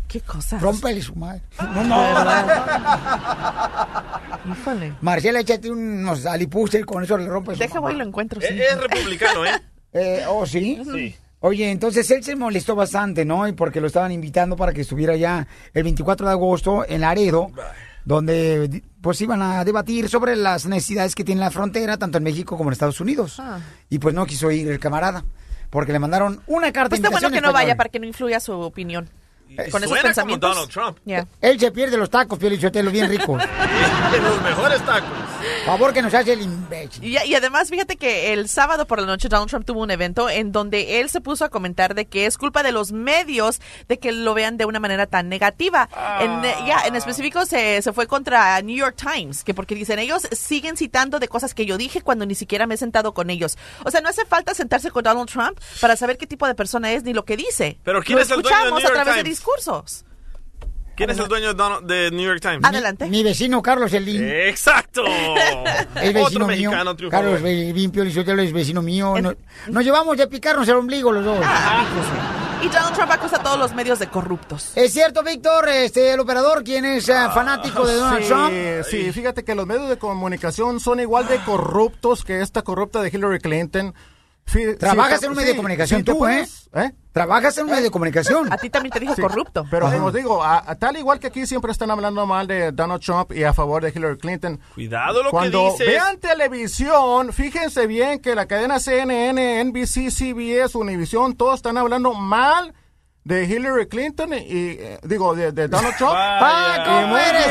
Qué 0.09 0.21
cosa. 0.21 0.59
Rómpele 0.59 1.01
su 1.03 1.15
madre. 1.15 1.41
No, 1.61 1.85
Híjole. 4.53 4.95
Marcela, 5.01 5.41
échate 5.41 5.71
unos 5.71 6.27
alipuses, 6.27 6.85
con 6.85 7.05
eso 7.05 7.17
le 7.17 7.29
rompes. 7.29 7.57
su 7.57 7.63
Deja 7.63 7.79
voy 7.79 7.95
y 7.95 7.97
lo 7.97 8.05
encuentro. 8.05 8.41
sí. 8.41 8.49
Es 8.51 8.81
republicano, 8.81 9.45
¿eh? 9.45 9.51
Eh, 9.93 10.23
¿Oh, 10.29 10.47
sí? 10.47 10.81
Sí. 10.85 11.17
Oye, 11.41 11.69
entonces 11.69 12.09
él 12.13 12.23
se 12.23 12.37
molestó 12.37 12.77
bastante, 12.77 13.25
¿no? 13.25 13.49
Y 13.49 13.53
porque 13.53 13.81
lo 13.81 13.89
estaban 13.89 14.13
invitando 14.13 14.55
para 14.55 14.73
que 14.73 14.83
estuviera 14.83 15.17
ya 15.17 15.49
el 15.75 15.83
24 15.83 16.29
de 16.29 16.33
agosto 16.33 16.85
en 16.89 17.01
Laredo, 17.01 17.51
donde 18.05 18.85
pues 19.01 19.21
iban 19.21 19.43
a 19.43 19.65
debatir 19.65 20.09
sobre 20.09 20.37
las 20.37 20.67
necesidades 20.67 21.15
que 21.15 21.25
tiene 21.25 21.41
la 21.41 21.51
frontera, 21.51 21.97
tanto 21.97 22.19
en 22.19 22.25
México 22.25 22.57
como 22.57 22.71
en 22.71 22.73
Estados 22.73 23.01
Unidos. 23.01 23.37
Ah. 23.39 23.61
Y 23.89 23.99
pues 23.99 24.15
no 24.15 24.27
quiso 24.27 24.51
ir 24.51 24.69
el 24.69 24.79
camarada, 24.79 25.25
porque 25.71 25.93
le 25.93 25.99
mandaron 25.99 26.41
una 26.47 26.73
carta 26.73 26.91
Pues 26.91 27.03
de 27.03 27.09
está 27.09 27.21
bueno 27.21 27.35
que 27.35 27.41
no 27.41 27.53
vaya 27.53 27.77
para 27.77 27.89
que 27.89 27.99
no 27.99 28.07
influya 28.07 28.41
su 28.41 28.53
opinión. 28.53 29.09
Con 29.71 29.85
esos 29.85 29.99
pensamientos. 29.99 30.51
Donald 30.51 30.71
Trump. 30.71 30.99
Ya. 31.05 31.27
Él 31.41 31.59
se 31.59 31.71
pierde 31.73 31.97
los 31.97 32.11
tacos, 32.11 32.39
Pio 32.39 32.49
Lichotelo, 32.49 32.91
bien 32.91 33.09
ricos. 33.09 33.43
De 34.13 34.21
los 34.21 34.43
mejores 34.43 34.85
tacos. 34.85 35.09
Favor 35.65 35.93
que 35.93 36.03
nos 36.03 36.13
hace 36.15 36.33
el 36.33 36.43
imbécil. 36.43 37.05
Y, 37.05 37.19
y 37.19 37.35
además, 37.35 37.71
fíjate 37.71 37.97
que 37.97 38.33
el 38.33 38.49
sábado 38.49 38.87
por 38.87 39.01
la 39.01 39.07
noche 39.07 39.29
Donald 39.29 39.49
Trump 39.49 39.65
tuvo 39.67 39.81
un 39.81 39.91
evento 39.91 40.29
en 40.29 40.53
donde 40.53 41.01
él 41.01 41.09
se 41.09 41.21
puso 41.21 41.45
a 41.45 41.49
comentar 41.49 41.95
de 41.95 42.07
que 42.07 42.27
es 42.27 42.39
culpa 42.39 42.63
de 42.63 42.73
los 42.73 42.93
medios 42.93 43.61
de 43.89 43.99
que 43.99 44.13
lo 44.13 44.35
vean 44.35 44.57
de 44.57 44.65
una 44.65 44.81
manera 44.81 45.07
tan 45.07 45.29
negativa. 45.29 45.89
En, 46.21 46.45
eh, 46.45 46.55
ya, 46.67 46.83
en 46.87 46.97
específico 46.97 47.47
se, 47.47 47.81
se 47.83 47.93
fue 47.93 48.07
contra 48.07 48.61
New 48.63 48.77
York 48.77 48.97
Times, 48.97 49.45
que 49.45 49.55
porque 49.55 49.75
dicen 49.75 49.99
ellos 49.99 50.29
siguen 50.33 50.77
citando 50.77 51.19
de 51.19 51.29
cosas 51.29 51.55
que 51.55 51.67
yo 51.67 51.79
dije 51.79 52.03
cuando 52.03 52.27
ni 52.27 52.35
siquiera 52.35 52.67
me 52.67 52.75
he 52.75 52.79
sentado 52.79 53.15
con 53.15 53.31
ellos. 53.31 53.57
O 53.85 53.91
sea, 53.91 54.01
no 54.01 54.09
hace 54.09 54.25
falta 54.25 54.55
sentarse 54.55 54.91
con 54.91 55.03
Donald 55.03 55.29
Trump 55.29 55.59
para 55.81 55.97
saber 55.97 56.19
qué 56.19 56.27
tipo 56.27 56.47
de 56.47 56.55
persona 56.55 56.93
es 56.93 57.05
ni 57.05 57.13
lo 57.13 57.25
que 57.25 57.37
dice. 57.37 57.79
Pero 57.85 58.03
¿quién 58.03 58.17
lo 58.17 58.23
es 58.23 58.31
el 58.31 58.43
dueño 58.43 58.49
de 58.49 58.63
escuchamos 58.65 58.81
New 58.81 58.89
York 58.89 58.99
a 58.99 59.03
través 59.03 59.15
de 59.17 59.23
Times? 59.23 59.40
Discursos. 59.41 60.05
¿Quién 60.97 61.09
es 61.09 61.19
el 61.19 61.29
dueño 61.29 61.49
de, 61.49 61.55
Donald- 61.55 61.87
de 61.87 62.11
New 62.11 62.27
York 62.27 62.41
Times? 62.43 62.61
Adelante. 62.63 63.07
Mi 63.07 63.23
vecino 63.23 63.63
Carlos 63.63 63.91
Elín. 63.95 64.23
Exacto. 64.23 65.03
Es 65.97 66.13
vecino 66.13 66.25
Otro 66.25 66.39
mío. 66.41 66.71
mexicano 66.71 66.95
triunfador. 66.95 67.25
Carlos 67.33 67.43
Elín, 67.51 67.91
Pio 67.91 68.05
Lichotelo 68.05 68.43
es 68.43 68.53
vecino 68.53 68.83
mío. 68.83 69.15
Nos, 69.19 69.35
nos 69.69 69.83
llevamos 69.85 70.19
de 70.19 70.27
picarnos 70.27 70.69
el 70.69 70.75
ombligo 70.77 71.11
los 71.11 71.25
dos. 71.25 71.39
Y 72.63 72.69
Donald 72.69 72.95
Trump 72.95 73.11
acusa 73.13 73.37
a 73.37 73.43
todos 73.43 73.59
los 73.59 73.73
medios 73.75 73.99
de 73.99 74.09
corruptos. 74.09 74.73
Es 74.77 74.93
cierto, 74.93 75.23
Víctor, 75.23 75.71
este, 75.71 76.13
el 76.13 76.21
operador, 76.21 76.63
quien 76.63 76.85
es 76.85 77.09
eh, 77.09 77.15
fanático 77.33 77.87
de 77.87 77.95
Donald 77.95 78.23
sí, 78.23 78.29
Trump. 78.29 78.53
Sí, 78.91 79.13
fíjate 79.13 79.43
que 79.45 79.55
los 79.55 79.67
medios 79.67 79.89
de 79.89 79.97
comunicación 79.97 80.81
son 80.81 81.01
igual 81.01 81.27
de 81.29 81.39
corruptos 81.39 82.25
que 82.25 82.43
esta 82.43 82.61
corrupta 82.61 83.01
de 83.01 83.09
Hillary 83.09 83.39
Clinton. 83.39 83.95
Trabajas 84.79 85.21
sí, 85.21 85.25
en 85.27 85.31
un 85.33 85.37
medio 85.37 85.49
sí, 85.49 85.53
de 85.53 85.57
comunicación 85.57 86.05
tú, 86.05 86.19
puedes- 86.19 86.69
¿eh? 86.75 86.93
Trabajas 87.13 87.59
en 87.59 87.65
un 87.65 87.71
medio 87.71 87.83
de 87.85 87.91
comunicación. 87.91 88.53
A 88.53 88.57
ti 88.57 88.71
también 88.71 88.93
te 88.93 89.01
dijo 89.01 89.15
Sí, 89.17 89.21
corrupto. 89.23 89.67
Pero 89.71 89.87
Ajá. 89.87 89.97
como 89.97 90.13
digo, 90.13 90.45
a- 90.45 90.63
a 90.65 90.75
tal 90.77 90.97
igual 90.97 91.19
que 91.19 91.27
aquí 91.27 91.45
siempre 91.45 91.73
están 91.73 91.91
hablando 91.91 92.25
mal 92.27 92.47
de 92.47 92.71
Donald 92.71 93.03
Trump 93.03 93.33
y 93.33 93.43
a 93.43 93.53
favor 93.53 93.83
de 93.83 93.91
Hillary 93.95 94.17
Clinton. 94.19 94.61
Cuidado 94.75 95.23
lo 95.25 95.31
Cuando 95.31 95.65
que 95.77 95.85
dices. 95.85 95.87
vean 95.89 96.19
televisión, 96.21 97.33
fíjense 97.33 97.87
bien 97.89 98.21
que 98.21 98.35
la 98.37 98.47
cadena 98.47 98.79
CNN, 98.79 99.61
NBC, 99.65 100.11
CBS, 100.11 100.77
Univision, 100.79 101.35
todos 101.37 101.57
están 101.57 101.77
hablando 101.79 102.13
mal 102.15 102.75
de 103.25 103.45
Hillary 103.45 103.87
Clinton 103.89 104.33
y, 104.33 104.39
eh, 104.79 104.99
digo, 105.03 105.35
de, 105.35 105.51
de 105.53 105.67
Donald 105.69 105.97
Trump. 105.97 106.13
Vaya. 106.13 106.77
y 106.83 107.03
¿cómo 107.03 107.19
eres? 107.19 107.47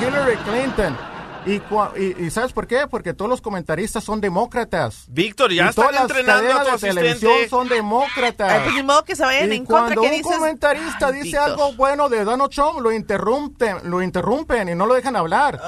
de 0.00 0.06
Hillary 0.06 0.36
Clinton. 0.38 1.13
Y, 1.46 1.60
cua- 1.60 1.92
y, 1.96 2.24
y 2.24 2.30
¿sabes 2.30 2.52
por 2.54 2.66
qué? 2.66 2.86
Porque 2.88 3.12
todos 3.12 3.28
los 3.28 3.42
comentaristas 3.42 4.02
son 4.02 4.20
demócratas. 4.20 5.04
Víctor, 5.08 5.52
ya 5.52 5.66
y 5.66 5.68
están 5.68 5.88
todas 5.88 5.92
las 5.92 6.02
entrenando 6.02 6.34
a 6.34 6.48
tu 6.48 6.54
cadenas 6.54 6.80
de 6.80 6.88
televisión 6.88 7.32
son 7.50 7.68
demócratas. 7.68 8.50
Ay, 8.50 8.70
pues 8.72 8.84
modo 8.84 9.04
que 9.04 9.14
se 9.14 9.24
vayan 9.24 9.52
Y 9.52 9.56
en 9.56 9.64
cuando 9.66 10.00
¿Qué 10.00 10.06
un 10.08 10.12
dices? 10.14 10.26
comentarista 10.38 11.08
Ay, 11.08 11.12
dice 11.14 11.24
Víctor. 11.36 11.42
algo 11.50 11.74
bueno 11.74 12.08
de 12.08 12.24
Donald 12.24 12.50
Trump, 12.50 12.80
lo 12.80 12.92
interrumpen, 12.92 13.90
lo 13.90 14.00
interrumpen 14.00 14.68
y 14.70 14.74
no 14.74 14.86
lo 14.86 14.94
dejan 14.94 15.16
hablar. 15.16 15.60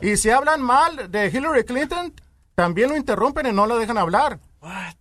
Y 0.00 0.16
si 0.16 0.30
hablan 0.30 0.60
mal 0.60 1.10
de 1.10 1.28
Hillary 1.28 1.64
Clinton, 1.64 2.12
también 2.56 2.88
lo 2.90 2.96
interrumpen 2.96 3.46
y 3.46 3.52
no 3.52 3.66
lo 3.66 3.78
dejan 3.78 3.98
hablar. 3.98 4.40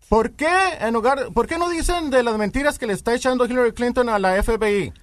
¿Por 0.08 0.32
qué, 0.34 0.50
en 0.82 0.94
lugar, 0.94 1.30
¿Por 1.34 1.48
qué 1.48 1.58
no 1.58 1.70
dicen 1.70 2.10
de 2.12 2.22
las 2.24 2.36
mentiras 2.38 2.78
que 2.78 2.86
le 2.88 2.94
está 2.94 3.14
echando 3.16 3.46
Hillary 3.46 3.74
Clinton 3.74 4.08
a 4.10 4.20
la 4.20 4.42
FBI? 4.42 4.94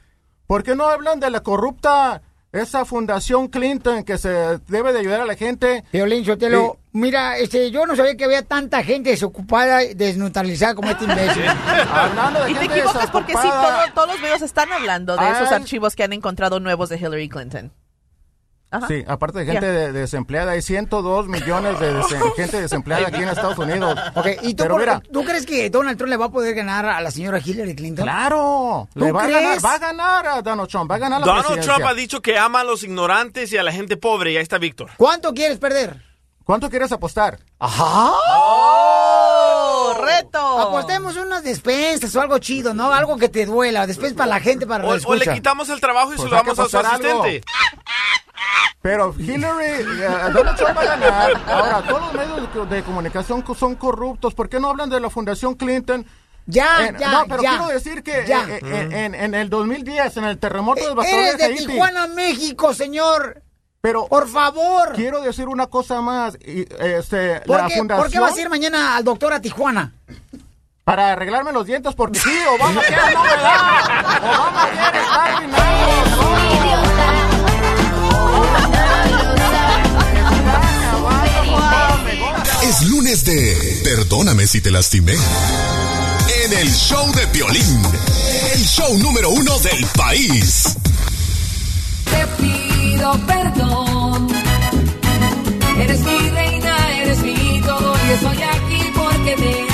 ¿Por 0.47 0.63
qué 0.63 0.75
no 0.75 0.87
hablan 0.87 1.21
de 1.21 1.31
la 1.31 1.41
corrupta, 1.43 2.23
esa 2.53 2.85
fundación 2.85 3.49
Clinton 3.49 4.05
que 4.05 4.17
se 4.19 4.59
debe 4.69 4.93
de 4.93 5.01
ayudar 5.01 5.21
a 5.21 5.27
la 5.27 5.35
gente? 5.37 5.85
Violín 5.93 6.25
Sotelo, 6.25 6.79
mira, 6.93 7.37
este, 7.39 7.71
yo 7.71 7.87
no 7.87 7.95
sabía 7.95 8.17
que 8.17 8.25
había 8.25 8.43
tanta 8.43 8.83
gente 8.83 9.11
desocupada, 9.11 9.81
desneutralizada 9.95 10.75
como 10.75 10.91
este 10.91 11.05
imbécil. 11.05 11.45
Hablando 11.47 12.45
de 12.45 12.51
Y 12.51 12.55
te 12.55 12.65
equivocas 12.65 13.11
porque 13.11 13.33
sí, 13.33 13.39
todo- 13.49 13.93
todos 13.95 14.09
los 14.09 14.21
medios 14.21 14.43
están 14.43 14.73
hablando 14.73 15.17
de 15.17 15.31
esos 15.31 15.53
archivos 15.53 15.95
que 15.95 16.05
han 16.05 16.13
encontrado 16.13 16.59
nuevos 16.61 16.89
de 16.89 16.97
Hillary 16.99 17.29
Clinton. 17.29 17.73
Ajá. 18.71 18.87
Sí, 18.87 19.03
aparte 19.09 19.39
de 19.39 19.47
gente 19.47 19.65
de- 19.67 19.93
desempleada, 19.93 20.53
hay 20.53 20.61
102 20.61 21.27
millones 21.27 21.81
de 21.81 22.03
gente 22.37 22.61
desempleada 22.61 23.09
aquí 23.09 23.23
en 23.23 23.29
Estados 23.31 23.57
Unidos. 23.57 23.99
Ok, 24.15 24.27
¿y 24.43 24.53
tú, 24.55 24.65
Pero 24.65 24.75
por- 24.75 24.81
mira, 24.81 25.03
tú 25.11 25.25
crees 25.25 25.47
que 25.47 25.71
Donald 25.71 25.97
Trump 25.97 26.11
le 26.11 26.17
va 26.19 26.27
a 26.27 26.31
poder 26.31 26.55
ganar 26.55 26.85
a 26.87 27.01
la 27.01 27.11
señora 27.11 27.41
Hillary 27.43 27.75
Clinton? 27.75 28.05
claro, 28.05 28.87
¿Tú 28.93 29.01
le 29.01 29.13
va 29.13 29.23
a 29.23 29.25
crees? 29.25 29.43
ganar, 29.43 29.65
va 29.65 29.73
a 29.75 29.79
ganar 29.79 30.27
a 30.27 30.43
Donald 30.43 30.69
Trump, 30.69 30.91
va 30.91 30.97
a 30.97 30.99
ganar 30.99 31.21
la 31.21 31.27
Donald 31.27 31.47
presidencia. 31.47 31.75
Trump 31.77 31.89
ha 31.91 31.95
dicho 31.95 32.21
que 32.21 32.37
ama 32.39 32.61
a 32.61 32.65
los 32.65 32.85
ignorantes 32.85 33.51
y 33.53 33.57
a 33.57 33.63
la 33.63 33.73
gente 33.73 33.97
pobre. 33.97 34.33
Y 34.33 34.37
ahí 34.37 34.43
está 34.43 34.59
Víctor. 34.59 34.91
¿Cuánto 34.99 35.33
quieres 35.33 35.57
perder? 35.59 36.03
¿Cuánto 36.45 36.69
quieres 36.71 36.93
apostar? 36.93 37.39
Ajá. 37.59 38.13
¡Oh! 38.91 39.95
¡Reto! 40.03 40.59
Apostemos 40.61 41.17
unas 41.17 41.43
despensas 41.45 42.15
o 42.17 42.21
algo 42.21 42.39
chido, 42.39 42.73
¿no? 42.75 42.93
Algo 42.93 43.17
que 43.19 43.29
te 43.29 43.45
duela. 43.47 43.87
Después 43.87 44.13
para 44.15 44.29
la 44.31 44.41
gente, 44.41 44.67
para 44.67 44.85
O, 44.87 44.95
la 44.97 45.03
o 45.07 45.15
le 45.15 45.27
quitamos 45.27 45.69
el 45.69 45.81
trabajo 45.81 46.13
y 46.13 46.17
Pues 46.17 46.23
se 46.23 46.29
lo 46.31 46.37
damos 46.37 46.53
a 46.59 46.69
su 46.69 46.79
apostar 46.79 46.87
algo. 47.07 47.25
Pero 48.81 49.15
Hillary, 49.19 49.65
eh, 49.67 50.09
Donald 50.33 50.57
Trump 50.57 50.77
va 50.77 50.83
a 50.83 50.85
ganar. 50.85 51.33
Ahora, 51.47 51.83
todos 51.83 52.01
los 52.03 52.13
medios 52.15 52.69
de, 52.71 52.77
de 52.77 52.83
comunicación 52.83 53.43
co- 53.43 53.55
son 53.55 53.75
corruptos. 53.75 54.35
¿Por 54.35 54.49
qué 54.49 54.61
no 54.61 54.71
hablan 54.71 54.89
de 54.89 55.01
la 55.01 55.11
Fundación 55.11 55.55
Clinton? 55.55 56.07
Ya, 56.47 56.87
En- 56.87 56.97
ya, 56.97 57.11
no, 57.11 57.25
pero 57.29 57.43
ya. 57.43 57.51
quiero 57.51 57.67
decir 57.69 58.03
que 58.03 58.25
Ya. 58.27 58.45
eh, 58.49 58.61
eh, 58.65 58.89
en, 58.93 59.15
en 59.15 59.35
el 59.35 59.51
2010, 59.51 60.17
en 60.19 60.25
el 60.25 60.39
terremoto 60.39 60.81
de 60.89 60.95
Bastones 60.95 61.25
Eres 61.27 61.39
de 61.39 61.45
Haití, 61.45 61.67
Tijuana, 61.67 62.07
México, 62.07 62.73
señor. 62.73 63.43
Pero 63.81 64.07
Por 64.07 64.29
favor. 64.29 64.93
quiero 64.95 65.21
decir 65.21 65.47
una 65.49 65.67
cosa 65.67 66.01
más. 66.01 66.37
este, 66.41 67.41
¿Por 67.43 67.61
la 67.61 67.67
qué, 67.69 67.77
fundación 67.77 68.05
¿Por 68.05 68.11
qué 68.13 68.19
vas 68.21 68.37
a 68.37 68.41
ir 68.41 68.49
mañana 68.49 68.97
al 68.97 69.05
doctor 69.05 69.33
a 69.33 69.41
Tijuana? 69.41 69.93
para 70.85 71.13
arreglarme 71.13 71.53
los 71.53 71.67
dientes 71.67 71.95
porque 71.95 72.19
sí, 72.19 72.31
Obama 72.55 72.81
quiere 72.81 73.13
no 73.13 73.23
me 73.23 73.29
da. 73.29 74.21
Obama 74.23 74.69
quiere 74.73 75.03
estar 75.03 75.43
Es 82.81 82.87
lunes 82.87 83.25
de 83.25 83.81
Perdóname 83.83 84.47
si 84.47 84.61
te 84.61 84.71
lastimé. 84.71 85.15
En 86.45 86.53
el 86.53 86.71
show 86.73 87.11
de 87.13 87.27
Piolín. 87.27 87.83
El 88.55 88.65
show 88.65 88.97
número 88.99 89.31
uno 89.31 89.59
del 89.59 89.85
país. 89.97 90.77
Te 92.05 92.27
pido 92.41 93.19
perdón. 93.27 94.29
Eres 95.81 96.01
mi 96.01 96.31
reina, 96.31 97.03
eres 97.03 97.19
mi 97.21 97.61
todo 97.63 97.95
y 98.07 98.13
estoy 98.13 98.43
aquí 98.43 98.93
porque 98.95 99.35
te 99.35 99.67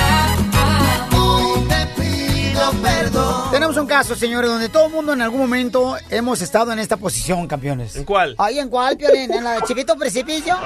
amo. 1.12 1.66
Te 1.68 2.02
pido 2.02 2.72
perdón. 2.82 3.50
Tenemos 3.50 3.76
un 3.76 3.86
caso, 3.86 4.14
señores, 4.14 4.48
donde 4.48 4.70
todo 4.70 4.86
el 4.86 4.92
mundo 4.92 5.12
en 5.12 5.20
algún 5.20 5.40
momento 5.40 5.96
hemos 6.08 6.40
estado 6.40 6.72
en 6.72 6.78
esta 6.78 6.96
posición, 6.96 7.46
campeones. 7.48 7.96
¿En 7.96 8.04
cuál? 8.04 8.34
¿Ahí 8.38 8.58
en 8.58 8.70
cuál, 8.70 8.96
Piolín? 8.96 9.30
¿En 9.30 9.44
la 9.44 9.56
de 9.56 9.62
chiquito 9.62 9.94
precipicio? 9.96 10.56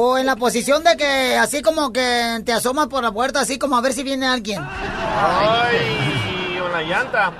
O 0.00 0.16
en 0.16 0.26
la 0.26 0.36
posición 0.36 0.84
de 0.84 0.96
que 0.96 1.34
así 1.34 1.60
como 1.60 1.92
que 1.92 2.40
te 2.44 2.52
asomas 2.52 2.86
por 2.86 3.02
la 3.02 3.10
puerta, 3.10 3.40
así 3.40 3.58
como 3.58 3.76
a 3.76 3.80
ver 3.80 3.92
si 3.92 4.04
viene 4.04 4.28
alguien. 4.28 4.62
Ay, 4.62 6.54
y 6.54 6.60
una 6.60 6.82
llanta. 6.82 7.32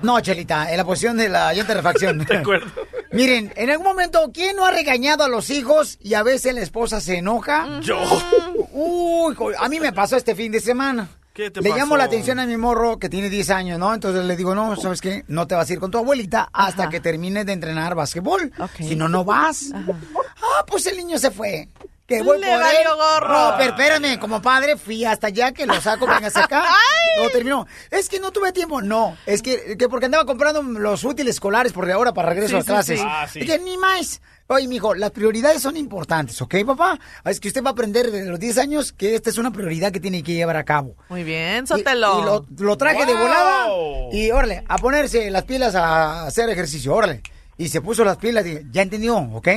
No, 0.00 0.20
Chelita, 0.20 0.70
en 0.70 0.76
la 0.76 0.84
posición 0.84 1.16
de 1.16 1.28
la 1.28 1.52
llanta 1.52 1.72
de 1.72 1.80
refacción. 1.80 2.18
De 2.24 2.36
acuerdo. 2.36 2.70
Miren, 3.10 3.52
en 3.56 3.68
algún 3.68 3.86
momento, 3.86 4.30
¿quién 4.32 4.54
no 4.54 4.64
ha 4.64 4.70
regañado 4.70 5.24
a 5.24 5.28
los 5.28 5.50
hijos 5.50 5.98
y 6.00 6.14
a 6.14 6.22
veces 6.22 6.54
la 6.54 6.60
esposa 6.60 7.00
se 7.00 7.18
enoja? 7.18 7.80
Yo. 7.80 7.98
Uy, 8.70 9.34
a 9.58 9.68
mí 9.68 9.80
me 9.80 9.92
pasó 9.92 10.16
este 10.16 10.36
fin 10.36 10.52
de 10.52 10.60
semana. 10.60 11.08
¿Qué 11.32 11.50
te 11.50 11.62
le 11.62 11.70
pasó? 11.70 11.80
llamo 11.80 11.96
la 11.96 12.04
atención 12.04 12.38
a 12.38 12.46
mi 12.46 12.56
morro 12.56 13.00
que 13.00 13.08
tiene 13.08 13.28
10 13.28 13.50
años, 13.50 13.78
¿no? 13.80 13.92
Entonces 13.92 14.24
le 14.24 14.36
digo, 14.36 14.54
no, 14.54 14.76
¿sabes 14.76 15.00
qué? 15.00 15.24
No 15.26 15.48
te 15.48 15.56
vas 15.56 15.68
a 15.68 15.72
ir 15.72 15.80
con 15.80 15.90
tu 15.90 15.98
abuelita 15.98 16.48
hasta 16.52 16.88
que 16.88 17.00
termines 17.00 17.44
de 17.44 17.54
entrenar 17.54 17.96
basquetbol. 17.96 18.52
Si 18.78 18.94
no, 18.94 19.08
no 19.08 19.24
vas. 19.24 19.72
Ah, 19.74 20.64
pues 20.64 20.86
el 20.86 20.96
niño 20.96 21.18
se 21.18 21.32
fue. 21.32 21.68
Que 22.06 22.22
voy 22.22 22.38
Le 22.38 22.46
por 22.48 22.60
valió 22.60 22.80
él. 22.80 22.86
gorro. 22.96 23.28
No, 23.32 23.54
pero 23.56 23.70
espérame, 23.70 24.18
como 24.18 24.42
padre 24.42 24.76
fui 24.76 25.04
hasta 25.06 25.28
allá 25.28 25.52
que 25.52 25.64
lo 25.66 25.80
saco, 25.80 26.06
vengas 26.06 26.36
acá. 26.36 26.64
No 27.16 27.28
terminó. 27.30 27.64
Es 27.92 28.08
que 28.08 28.18
no 28.18 28.32
tuve 28.32 28.50
tiempo. 28.50 28.82
No, 28.82 29.16
es 29.24 29.40
que, 29.40 29.76
que 29.78 29.88
porque 29.88 30.06
andaba 30.06 30.26
comprando 30.26 30.60
los 30.62 31.04
útiles 31.04 31.36
escolares 31.36 31.72
porque 31.72 31.92
ahora 31.92 32.12
para 32.12 32.30
regreso 32.30 32.48
Sí, 32.48 32.56
a 32.56 32.60
sí, 32.62 32.66
clases. 32.66 32.98
sí. 33.00 33.06
Ah, 33.08 33.28
sí. 33.32 33.38
Dije, 33.38 33.60
ni 33.60 33.78
más. 33.78 34.20
Oye, 34.48 34.66
mijo, 34.66 34.96
las 34.96 35.12
prioridades 35.12 35.62
son 35.62 35.76
importantes, 35.76 36.42
¿ok, 36.42 36.56
papá? 36.66 36.98
Es 37.24 37.38
que 37.38 37.46
usted 37.46 37.62
va 37.62 37.68
a 37.68 37.72
aprender 37.72 38.10
desde 38.10 38.28
los 38.28 38.40
10 38.40 38.58
años 38.58 38.92
que 38.92 39.14
esta 39.14 39.30
es 39.30 39.38
una 39.38 39.52
prioridad 39.52 39.92
que 39.92 40.00
tiene 40.00 40.24
que 40.24 40.34
llevar 40.34 40.56
a 40.56 40.64
cabo. 40.64 40.96
Muy 41.08 41.22
bien, 41.22 41.62
Y, 41.64 41.66
Sotelo. 41.68 42.20
y 42.20 42.24
lo, 42.24 42.46
lo 42.66 42.76
traje 42.76 43.06
de 43.06 43.12
Wow. 43.14 43.22
volada 43.22 43.66
y 44.12 44.30
órale, 44.32 44.64
a 44.68 44.76
ponerse 44.78 45.30
las 45.30 45.44
pilas 45.44 45.76
a 45.76 46.26
hacer 46.26 46.50
ejercicio, 46.50 46.92
órale. 46.92 47.22
Y 47.56 47.68
se 47.68 47.80
puso 47.80 48.04
las 48.04 48.16
pilas 48.16 48.44
y 48.44 48.58
ya 48.72 48.82
entendió, 48.82 49.16
¿ok? 49.18 49.48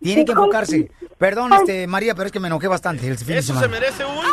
Tiene 0.00 0.24
que 0.24 0.32
enfocarse. 0.32 0.90
Perdón, 1.18 1.52
este, 1.52 1.86
María, 1.86 2.14
pero 2.14 2.26
es 2.26 2.32
que 2.32 2.40
me 2.40 2.48
enojé 2.48 2.68
bastante 2.68 3.06
el 3.08 3.18
fin 3.18 3.28
de 3.28 3.38
Eso 3.38 3.54
se 3.54 3.60
semana. 3.60 3.80
merece 3.80 4.04
un... 4.04 4.24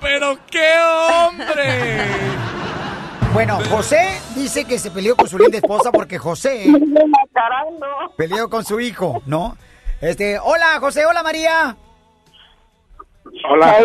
¡Pero 0.00 0.38
qué 0.50 0.72
hombre! 0.80 2.06
Bueno, 3.34 3.58
José 3.70 4.20
dice 4.34 4.64
que 4.64 4.78
se 4.78 4.90
peleó 4.90 5.14
con 5.14 5.28
su 5.28 5.38
linda 5.38 5.58
esposa 5.58 5.92
porque 5.92 6.18
José 6.18 6.64
peleó 8.16 8.48
con 8.48 8.64
su 8.64 8.80
hijo, 8.80 9.22
¿no? 9.26 9.56
Este, 10.00 10.38
hola 10.38 10.78
José, 10.80 11.04
hola 11.04 11.22
María. 11.22 11.76
Hola. 13.50 13.76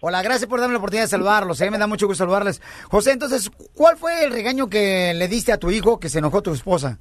Hola, 0.00 0.22
gracias 0.22 0.48
por 0.48 0.58
darme 0.58 0.72
la 0.72 0.78
oportunidad 0.78 1.04
de 1.04 1.08
saludarlos, 1.10 1.60
¿eh? 1.60 1.70
me 1.70 1.76
da 1.78 1.86
mucho 1.86 2.06
gusto 2.06 2.22
saludarles. 2.22 2.62
José, 2.90 3.12
entonces, 3.12 3.50
¿cuál 3.74 3.98
fue 3.98 4.24
el 4.24 4.32
regaño 4.32 4.68
que 4.68 5.12
le 5.14 5.28
diste 5.28 5.52
a 5.52 5.58
tu 5.58 5.70
hijo 5.70 6.00
que 6.00 6.08
se 6.08 6.18
enojó 6.18 6.42
tu 6.42 6.54
esposa? 6.54 6.98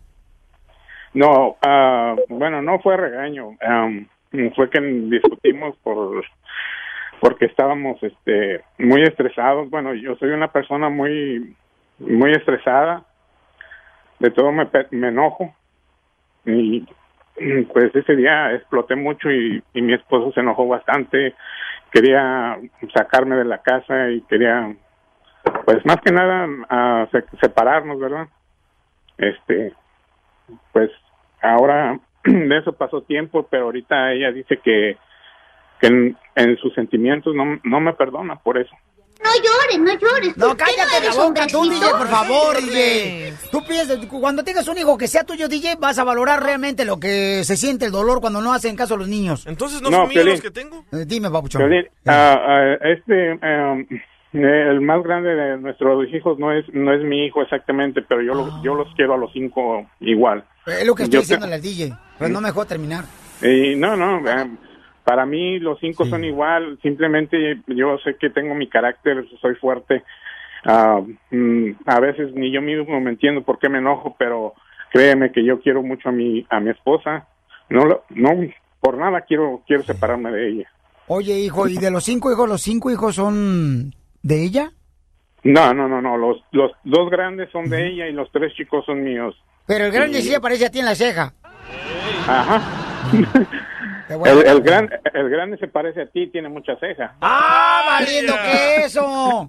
No, 1.15 1.55
ah, 1.61 2.13
bueno, 2.27 2.61
no 2.61 2.79
fue 2.79 2.97
regaño. 2.97 3.55
fue 4.55 4.69
que 4.69 4.81
discutimos 4.81 5.75
por 5.77 6.23
porque 7.21 7.45
estábamos 7.45 8.03
este 8.03 8.61
muy 8.77 9.01
estresados. 9.03 9.69
Bueno, 9.69 9.93
yo 9.93 10.15
soy 10.17 10.31
una 10.31 10.49
persona 10.51 10.89
muy 10.89 11.55
muy 11.99 12.33
estresada. 12.33 13.05
De 14.19 14.29
todo 14.29 14.51
me, 14.51 14.67
me 14.91 15.07
enojo. 15.07 15.55
Y 16.45 16.85
pues 17.71 17.95
ese 17.95 18.15
día 18.17 18.53
exploté 18.53 18.97
mucho 18.97 19.31
y, 19.31 19.63
mi 19.73 19.93
esposo 19.93 20.33
se 20.33 20.41
enojó 20.41 20.67
bastante. 20.67 21.33
Quería 21.91 22.59
sacarme 22.93 23.37
de 23.37 23.45
la 23.45 23.59
casa 23.59 24.09
y 24.09 24.19
quería, 24.23 24.75
pues 25.63 25.85
más 25.85 25.97
que 26.03 26.11
nada, 26.11 26.45
ah, 26.69 27.07
se- 27.09 27.37
separarnos, 27.39 27.99
¿verdad? 27.99 28.27
Este, 29.17 29.73
pues 30.73 30.91
ahora 31.45 31.99
de 32.25 32.57
eso 32.57 32.73
pasó 32.73 33.01
tiempo, 33.03 33.47
pero 33.49 33.65
ahorita 33.65 34.11
ella 34.13 34.31
dice 34.31 34.59
que, 34.63 34.97
que 35.79 35.87
en, 35.87 36.17
en 36.35 36.57
sus 36.57 36.73
sentimientos 36.73 37.33
no, 37.35 37.59
no 37.63 37.79
me 37.79 37.93
perdona 37.93 38.35
por 38.37 38.57
eso. 38.57 38.75
No 39.23 39.29
llores, 39.31 39.79
no 39.79 40.07
llores. 40.07 40.37
No, 40.37 40.47
¿Por 40.49 40.57
qué 40.57 40.63
cállate 40.65 40.97
eres 40.97 41.17
la 41.17 41.23
boca, 41.23 41.47
tú? 41.47 41.63
DJ, 41.63 41.89
por 41.97 42.07
favor, 42.07 42.57
DJ. 42.57 43.33
Tú 43.49 43.63
piensas, 43.65 44.05
cuando 44.07 44.43
tengas 44.43 44.67
un 44.67 44.77
hijo 44.77 44.97
que 44.97 45.07
sea 45.07 45.23
tuyo, 45.23 45.47
DJ, 45.47 45.77
vas 45.79 45.97
a 45.97 46.03
valorar 46.03 46.43
realmente 46.43 46.83
lo 46.85 46.99
que 46.99 47.43
se 47.43 47.55
siente 47.55 47.85
el 47.85 47.91
dolor 47.91 48.19
cuando 48.19 48.41
no 48.41 48.53
hacen 48.53 48.75
caso 48.75 48.95
a 48.95 48.97
los 48.97 49.07
niños. 49.07 49.47
Entonces 49.47 49.81
no 49.81 49.89
No, 49.89 49.97
son 50.01 50.09
míos 50.09 50.25
los 50.25 50.41
que 50.41 50.51
tengo. 50.51 50.83
Eh, 50.91 51.05
dime, 51.07 51.31
papuchón. 51.31 51.61
Piolín, 51.61 51.87
ah, 52.05 52.39
ah, 52.45 52.77
este, 52.83 53.31
em, 53.31 53.87
el 54.33 54.81
más 54.81 55.01
grande 55.01 55.33
de 55.33 55.57
nuestros 55.59 56.07
hijos 56.13 56.37
no 56.37 56.51
es 56.51 56.65
no 56.73 56.93
es 56.93 57.01
mi 57.01 57.25
hijo 57.25 57.41
exactamente, 57.41 58.01
pero 58.01 58.21
yo 58.21 58.33
lo- 58.33 58.61
yo 58.63 58.75
los 58.75 58.93
quiero 58.95 59.13
a 59.13 59.17
los 59.17 59.31
cinco 59.31 59.89
igual. 60.01 60.43
Es 60.65 60.85
lo 60.85 60.95
que 60.95 61.03
estoy 61.03 61.15
Yo 61.17 61.21
diciéndole 61.21 61.55
al 61.55 61.61
DJ, 61.61 61.93
pero 62.17 62.29
no 62.33 62.41
me 62.41 62.47
dejó 62.47 62.65
terminar. 62.65 63.05
Y 63.41 63.75
no, 63.75 63.95
no, 63.95 64.27
eh, 64.29 64.49
para 65.03 65.25
mí 65.25 65.59
los 65.59 65.79
cinco 65.79 66.05
son 66.05 66.23
igual, 66.23 66.79
simplemente 66.81 67.61
yo 67.67 67.97
sé 67.99 68.15
que 68.17 68.29
tengo 68.29 68.55
mi 68.55 68.67
carácter, 68.67 69.25
soy 69.41 69.55
fuerte. 69.55 70.03
Mm, 71.31 71.71
a 71.85 71.99
veces 71.99 72.33
ni 72.33 72.51
yo 72.51 72.61
mismo 72.61 72.99
me 72.99 73.11
entiendo 73.11 73.43
por 73.43 73.59
qué 73.59 73.69
me 73.69 73.77
enojo, 73.79 74.15
pero 74.17 74.53
créeme 74.91 75.31
que 75.31 75.43
yo 75.45 75.59
quiero 75.61 75.83
mucho 75.83 76.09
a 76.09 76.11
mi 76.11 76.45
a 76.49 76.59
mi 76.59 76.71
esposa. 76.71 77.27
No 77.69 77.85
lo- 77.85 78.03
no 78.09 78.29
por 78.79 78.97
nada 78.97 79.21
quiero 79.21 79.61
quiero 79.67 79.83
separarme 79.83 80.31
de 80.31 80.49
ella. 80.49 80.69
Oye, 81.07 81.37
hijo, 81.39 81.67
¿y 81.67 81.77
de 81.77 81.91
los 81.91 82.03
cinco 82.03 82.31
hijos, 82.31 82.49
los 82.49 82.61
cinco 82.61 82.89
hijos 82.89 83.13
son 83.15 83.93
de 84.23 84.43
ella? 84.43 84.71
No, 85.43 85.71
no, 85.75 85.87
no, 85.87 86.01
no, 86.01 86.17
los 86.17 86.43
los 86.51 86.71
dos 86.83 87.09
grandes 87.11 87.51
son 87.51 87.69
de 87.69 87.87
ella 87.87 88.07
y 88.07 88.13
los 88.13 88.31
tres 88.31 88.53
chicos 88.55 88.83
son 88.85 89.03
míos. 89.03 89.35
Pero 89.67 89.85
el 89.85 89.91
grande 89.91 90.21
sí 90.21 90.29
se 90.29 90.39
parece 90.39 90.65
a 90.65 90.69
ti 90.69 90.79
en 90.79 90.85
la 90.85 90.95
ceja. 90.95 91.33
Ajá. 92.27 92.61
bueno. 94.17 94.41
El, 94.41 94.47
el 94.47 94.61
gran 94.61 94.89
el 95.13 95.29
grande 95.29 95.57
se 95.57 95.67
parece 95.67 96.01
a 96.03 96.07
ti, 96.07 96.27
tiene 96.31 96.49
mucha 96.49 96.75
ceja. 96.79 97.15
¡Ah, 97.21 97.83
valiendo 97.87 98.33
queso! 98.43 99.47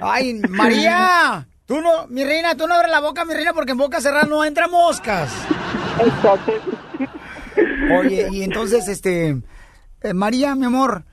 ¡Ay, 0.00 0.40
María! 0.48 1.46
Tú 1.66 1.80
no, 1.82 2.06
mi 2.08 2.24
reina, 2.24 2.54
tú 2.54 2.66
no 2.66 2.74
abres 2.74 2.90
la 2.90 3.00
boca, 3.00 3.26
mi 3.26 3.34
reina, 3.34 3.52
porque 3.52 3.72
en 3.72 3.78
boca 3.78 4.00
cerrada 4.00 4.24
no 4.24 4.42
entra 4.44 4.68
moscas. 4.68 5.46
Oye, 8.00 8.28
y 8.30 8.42
entonces, 8.42 8.88
este, 8.88 9.36
eh, 10.02 10.14
María, 10.14 10.54
mi 10.54 10.64
amor, 10.64 11.04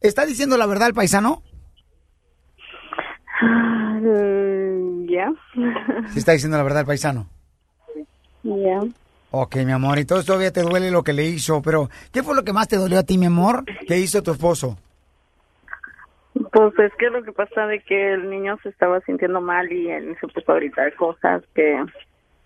¿está 0.00 0.26
diciendo 0.26 0.58
la 0.58 0.66
verdad 0.66 0.88
el 0.88 0.94
paisano? 0.94 1.42
Mm, 3.40 5.06
Ya. 5.08 5.32
Sí 6.12 6.18
está 6.18 6.32
diciendo 6.32 6.58
la 6.58 6.64
verdad 6.64 6.80
el 6.80 6.86
paisano. 6.86 7.30
Ya. 8.44 8.80
Ok, 9.30 9.56
mi 9.56 9.72
amor, 9.72 9.98
y 9.98 10.04
todo 10.04 10.22
todavía 10.22 10.52
te 10.52 10.62
duele 10.62 10.92
lo 10.92 11.02
que 11.02 11.12
le 11.12 11.24
hizo, 11.24 11.60
pero 11.60 11.88
¿qué 12.12 12.22
fue 12.22 12.36
lo 12.36 12.44
que 12.44 12.52
más 12.52 12.68
te 12.68 12.76
dolió 12.76 13.00
a 13.00 13.02
ti, 13.02 13.18
mi 13.18 13.26
amor, 13.26 13.64
que 13.86 13.98
hizo 13.98 14.22
tu 14.22 14.30
esposo? 14.30 14.78
Pues 16.52 16.78
es 16.78 16.92
que 16.98 17.10
lo 17.10 17.22
que 17.24 17.32
pasa 17.32 17.66
de 17.66 17.80
que 17.80 18.12
el 18.12 18.30
niño 18.30 18.56
se 18.62 18.68
estaba 18.68 19.00
sintiendo 19.00 19.40
mal 19.40 19.72
y 19.72 19.90
él 19.90 20.16
se 20.20 20.28
puso 20.28 20.52
a 20.52 20.56
gritar 20.56 20.94
cosas 20.94 21.42
que 21.52 21.84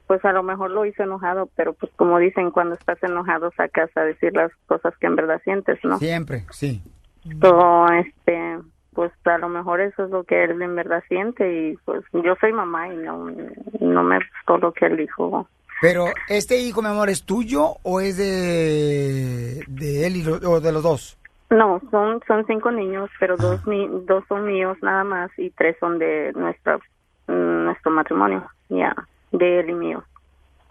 pues 0.07 0.25
a 0.25 0.33
lo 0.33 0.43
mejor 0.43 0.71
lo 0.71 0.87
hizo 0.87 1.03
enojado, 1.03 1.51
pero 1.55 1.75
pues 1.75 1.93
como 1.97 2.19
dicen, 2.19 2.51
cuando 2.51 2.75
estás 2.75 3.03
enojado 3.03 3.53
sacas 3.55 3.95
a 3.95 4.01
decir 4.01 4.35
las 4.35 4.51
cosas 4.67 4.97
que 4.97 5.07
en 5.07 5.17
verdad 5.17 5.43
sientes, 5.45 5.79
¿no? 5.85 5.99
Siempre, 5.99 6.47
sí. 6.51 6.83
So, 7.43 7.87
este, 7.93 8.59
pues 8.95 9.13
a 9.27 9.37
lo 9.37 9.51
mejor 9.51 9.83
eso 9.83 10.05
es 10.05 10.11
lo 10.11 10.25
que 10.25 10.45
él 10.45 10.63
en 10.63 10.75
verdad 10.75 11.05
siente 11.09 11.69
y 11.69 11.77
pues 11.85 12.03
yo 12.13 12.35
soy 12.41 12.53
mamá 12.53 12.89
y 12.89 12.97
no, 12.97 13.31
no 13.81 14.03
me 14.03 14.19
gustó 14.19 14.57
lo 14.57 14.73
que 14.73 14.87
él 14.87 14.97
dijo. 14.97 15.47
Pero, 15.81 16.07
¿este 16.29 16.59
hijo, 16.59 16.83
mi 16.83 16.89
amor, 16.89 17.09
es 17.09 17.25
tuyo 17.25 17.77
o 17.83 18.01
es 18.01 18.17
de, 18.17 19.63
de 19.69 20.07
él 20.07 20.17
y 20.17 20.23
lo- 20.25 20.51
o 20.51 20.61
de 20.61 20.73
los 20.73 20.83
dos? 20.83 21.17
No, 21.51 21.81
son 21.91 22.21
son 22.27 22.45
cinco 22.47 22.71
niños, 22.71 23.09
pero 23.19 23.37
dos 23.37 23.67
ni, 23.67 23.87
dos 24.05 24.23
son 24.29 24.45
míos 24.47 24.77
nada 24.83 25.03
más 25.05 25.31
y 25.39 25.51
tres 25.51 25.77
son 25.81 25.99
de 25.99 26.33
nuestra 26.35 26.77
mm, 27.27 27.65
nuestro 27.65 27.91
matrimonio, 27.91 28.47
ya, 28.69 28.95
de 29.33 29.61
él 29.61 29.71
y 29.71 29.75
mío. 29.75 30.05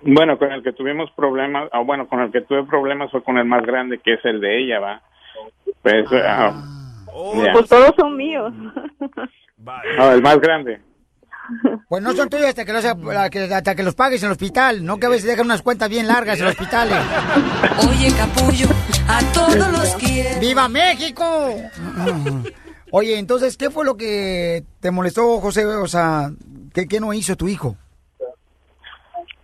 Bueno, 0.01 0.37
con 0.37 0.51
el 0.51 0.61
que 0.61 0.73
tuvimos 0.73 1.09
problemas, 1.11 1.69
ah, 1.71 1.79
bueno, 1.81 2.07
con 2.07 2.19
el 2.19 2.31
que 2.31 2.41
tuve 2.41 2.63
problemas 2.65 3.09
fue 3.09 3.23
con 3.23 3.37
el 3.39 3.45
más 3.45 3.65
grande, 3.65 3.97
que 3.97 4.13
es 4.13 4.25
el 4.25 4.39
de 4.39 4.59
ella, 4.59 4.79
¿va? 4.79 5.01
Pues, 5.81 6.05
ah, 6.13 6.53
ya. 7.43 7.53
Pues 7.53 7.67
todos 7.69 7.91
son 7.97 8.15
míos. 8.15 8.53
No, 9.97 10.11
el 10.11 10.21
más 10.21 10.39
grande. 10.39 10.79
Pues 11.88 12.03
no 12.03 12.14
son 12.14 12.30
tuyos 12.30 12.48
hasta 12.48 12.65
que, 12.65 12.74
los, 12.74 12.86
hasta 12.86 13.76
que 13.76 13.84
los 13.84 13.95
pagues 13.95 14.22
en 14.22 14.28
el 14.28 14.32
hospital, 14.34 14.84
no 14.86 14.98
que 14.98 15.06
a 15.06 15.10
veces 15.10 15.26
dejan 15.26 15.45
unas 15.45 15.61
cuentas 15.61 15.90
bien 15.90 16.07
largas 16.07 16.40
en 16.40 16.45
los 16.45 16.53
hospitales. 16.53 16.98
Oye, 17.88 18.10
capullo, 18.18 18.68
a 19.07 19.22
todos 19.34 19.72
los 19.72 19.95
quiero. 19.95 20.40
¡Viva 20.40 20.68
México! 20.68 21.56
Oye, 22.91 23.18
entonces, 23.19 23.57
¿qué 23.57 23.69
fue 23.69 23.86
lo 23.86 23.95
que 23.95 24.64
te 24.80 24.91
molestó, 24.91 25.40
José? 25.40 25.65
O 25.65 25.88
sea, 25.88 26.30
¿qué, 26.74 26.88
qué 26.88 26.99
no 26.99 27.14
hizo 27.14 27.36
tu 27.36 27.48
hijo? 27.48 27.76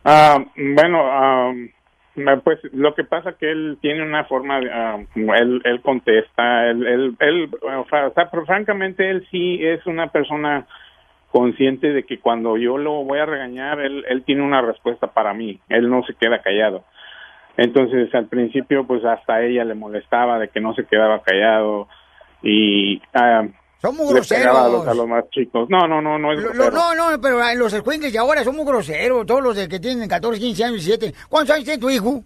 Ah, 0.05 0.43
bueno, 0.55 0.99
ah, 1.01 1.53
pues 2.43 2.59
lo 2.73 2.93
que 2.93 3.03
pasa 3.03 3.33
que 3.39 3.51
él 3.51 3.77
tiene 3.81 4.03
una 4.03 4.25
forma, 4.25 4.59
de, 4.59 4.71
ah, 4.71 4.99
él, 5.15 5.61
él 5.63 5.81
contesta, 5.81 6.69
él, 6.69 6.85
él, 6.85 7.15
él, 7.19 7.49
o 7.61 7.85
sea, 7.89 8.07
o 8.07 8.13
sea, 8.13 8.29
pero 8.29 8.45
francamente 8.45 9.09
él 9.09 9.25
sí 9.31 9.59
es 9.61 9.85
una 9.85 10.07
persona 10.07 10.67
consciente 11.33 11.91
de 11.91 12.03
que 12.03 12.19
cuando 12.19 12.55
yo 12.57 12.77
lo 12.77 13.03
voy 13.03 13.17
a 13.19 13.25
regañar, 13.25 13.79
él, 13.81 14.05
él 14.07 14.23
tiene 14.23 14.43
una 14.43 14.61
respuesta 14.61 15.07
para 15.07 15.33
mí, 15.33 15.59
él 15.67 15.89
no 15.89 16.03
se 16.05 16.13
queda 16.13 16.41
callado. 16.43 16.83
Entonces, 17.57 18.13
al 18.15 18.27
principio, 18.27 18.85
pues 18.87 19.03
hasta 19.03 19.41
ella 19.43 19.65
le 19.65 19.73
molestaba 19.73 20.37
de 20.39 20.47
que 20.49 20.61
no 20.61 20.73
se 20.75 20.85
quedaba 20.85 21.21
callado 21.23 21.87
y 22.43 23.01
ah, 23.13 23.43
Son 23.81 23.95
muy 23.97 24.13
le 24.13 24.21
pegaba 24.21 24.61
a 24.65 24.69
los, 24.69 24.83
groseros. 24.83 24.87
a 24.87 24.93
los 24.95 25.07
más 25.07 25.29
chicos. 25.31 25.69
No, 25.69 25.87
no, 25.87 26.01
no, 26.01 26.17
no 26.19 26.31
es 26.33 26.39
Lo- 26.39 26.49
grosero. 26.53 26.71
no, 26.71 27.11
no, 27.11 27.21
pero 27.21 27.39
los 27.55 27.73
escuincles 27.73 28.13
de 28.13 28.19
ahora 28.19 28.43
son 28.43 28.55
muy 28.55 28.65
groseros, 28.65 29.25
todos 29.25 29.41
los 29.43 29.55
de 29.55 29.67
que 29.67 29.79
tienen 29.79 30.07
14, 30.07 30.39
15 30.39 30.63
años, 30.63 30.85
17. 30.85 31.13
¿Cuántos 31.29 31.55
años 31.55 31.65
tiene 31.65 31.79
tu 31.81 31.89
hijo? 31.89 32.23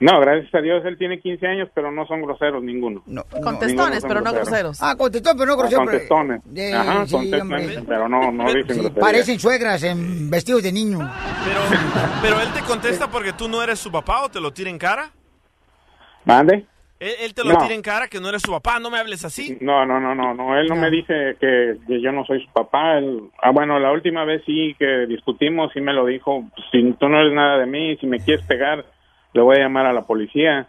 No, 0.00 0.20
gracias 0.20 0.54
a 0.54 0.60
Dios 0.60 0.84
él 0.84 0.96
tiene 0.98 1.20
15 1.20 1.46
años, 1.46 1.68
pero 1.74 1.90
no 1.92 2.06
son 2.06 2.22
groseros 2.22 2.62
ninguno. 2.62 3.02
Contestones, 3.42 4.04
pero 4.06 4.20
no 4.20 4.32
groseros. 4.32 4.82
Ah, 4.82 4.94
contestón, 4.96 5.36
pero 5.36 5.50
no 5.52 5.56
grosero. 5.56 5.80
pero- 5.84 5.90
Contestones. 5.98 6.42
Eh, 6.56 6.72
Ajá, 6.74 7.06
sí, 7.06 7.12
contestones, 7.12 7.42
hombre. 7.76 7.84
pero 7.86 8.08
no, 8.08 8.32
no 8.32 8.44
dicen 8.46 8.64
groserías. 8.66 8.92
Parecen 8.98 9.38
suegras 9.40 9.82
en 9.82 10.30
vestidos 10.30 10.62
de 10.62 10.72
niño. 10.72 10.98
Pero 12.22 12.40
él 12.40 12.48
te 12.54 12.60
contesta 12.62 13.10
porque 13.10 13.32
tú 13.32 13.48
no 13.48 13.62
eres 13.62 13.78
su 13.78 13.90
papá 13.92 14.22
o 14.24 14.28
te 14.28 14.40
lo 14.40 14.52
tira 14.52 14.70
en 14.70 14.78
cara. 14.78 15.10
¿Mande? 16.24 16.66
Él, 16.98 17.12
él 17.22 17.34
te 17.34 17.42
lo 17.44 17.52
No. 17.54 17.58
tira 17.60 17.74
en 17.74 17.80
cara 17.82 18.08
que 18.08 18.20
no 18.20 18.28
eres 18.28 18.42
su 18.42 18.50
papá, 18.50 18.78
no 18.78 18.90
me 18.90 18.98
hables 18.98 19.24
así. 19.24 19.56
No, 19.62 19.86
no, 19.86 19.98
no, 19.98 20.14
no, 20.14 20.34
no, 20.34 20.58
él 20.58 20.66
no, 20.68 20.76
me 20.76 20.90
dice 20.90 21.34
que, 21.40 21.76
que 21.86 22.00
yo 22.02 22.12
no 22.12 22.26
soy 22.26 22.44
su 22.44 22.52
papá. 22.52 22.98
Él, 22.98 23.22
ah, 23.42 23.50
bueno, 23.52 23.78
la 23.78 23.90
última 23.90 24.24
vez 24.26 24.42
sí 24.44 24.74
que 24.78 25.06
discutimos, 25.08 25.70
sí 25.72 25.80
me 25.80 25.94
lo 25.94 26.04
dijo, 26.04 26.44
si 26.70 26.92
tú 27.00 27.08
no 27.08 27.20
eres 27.20 27.32
nada 27.32 27.56
de 27.58 27.66
mí, 27.66 27.96
si 27.96 28.06
me 28.06 28.18
quieres 28.18 28.44
pegar, 28.44 28.84
le 29.32 29.40
voy 29.42 29.56
a 29.56 29.60
llamar 29.60 29.86
a 29.86 29.92
la 29.92 30.02
policía. 30.02 30.68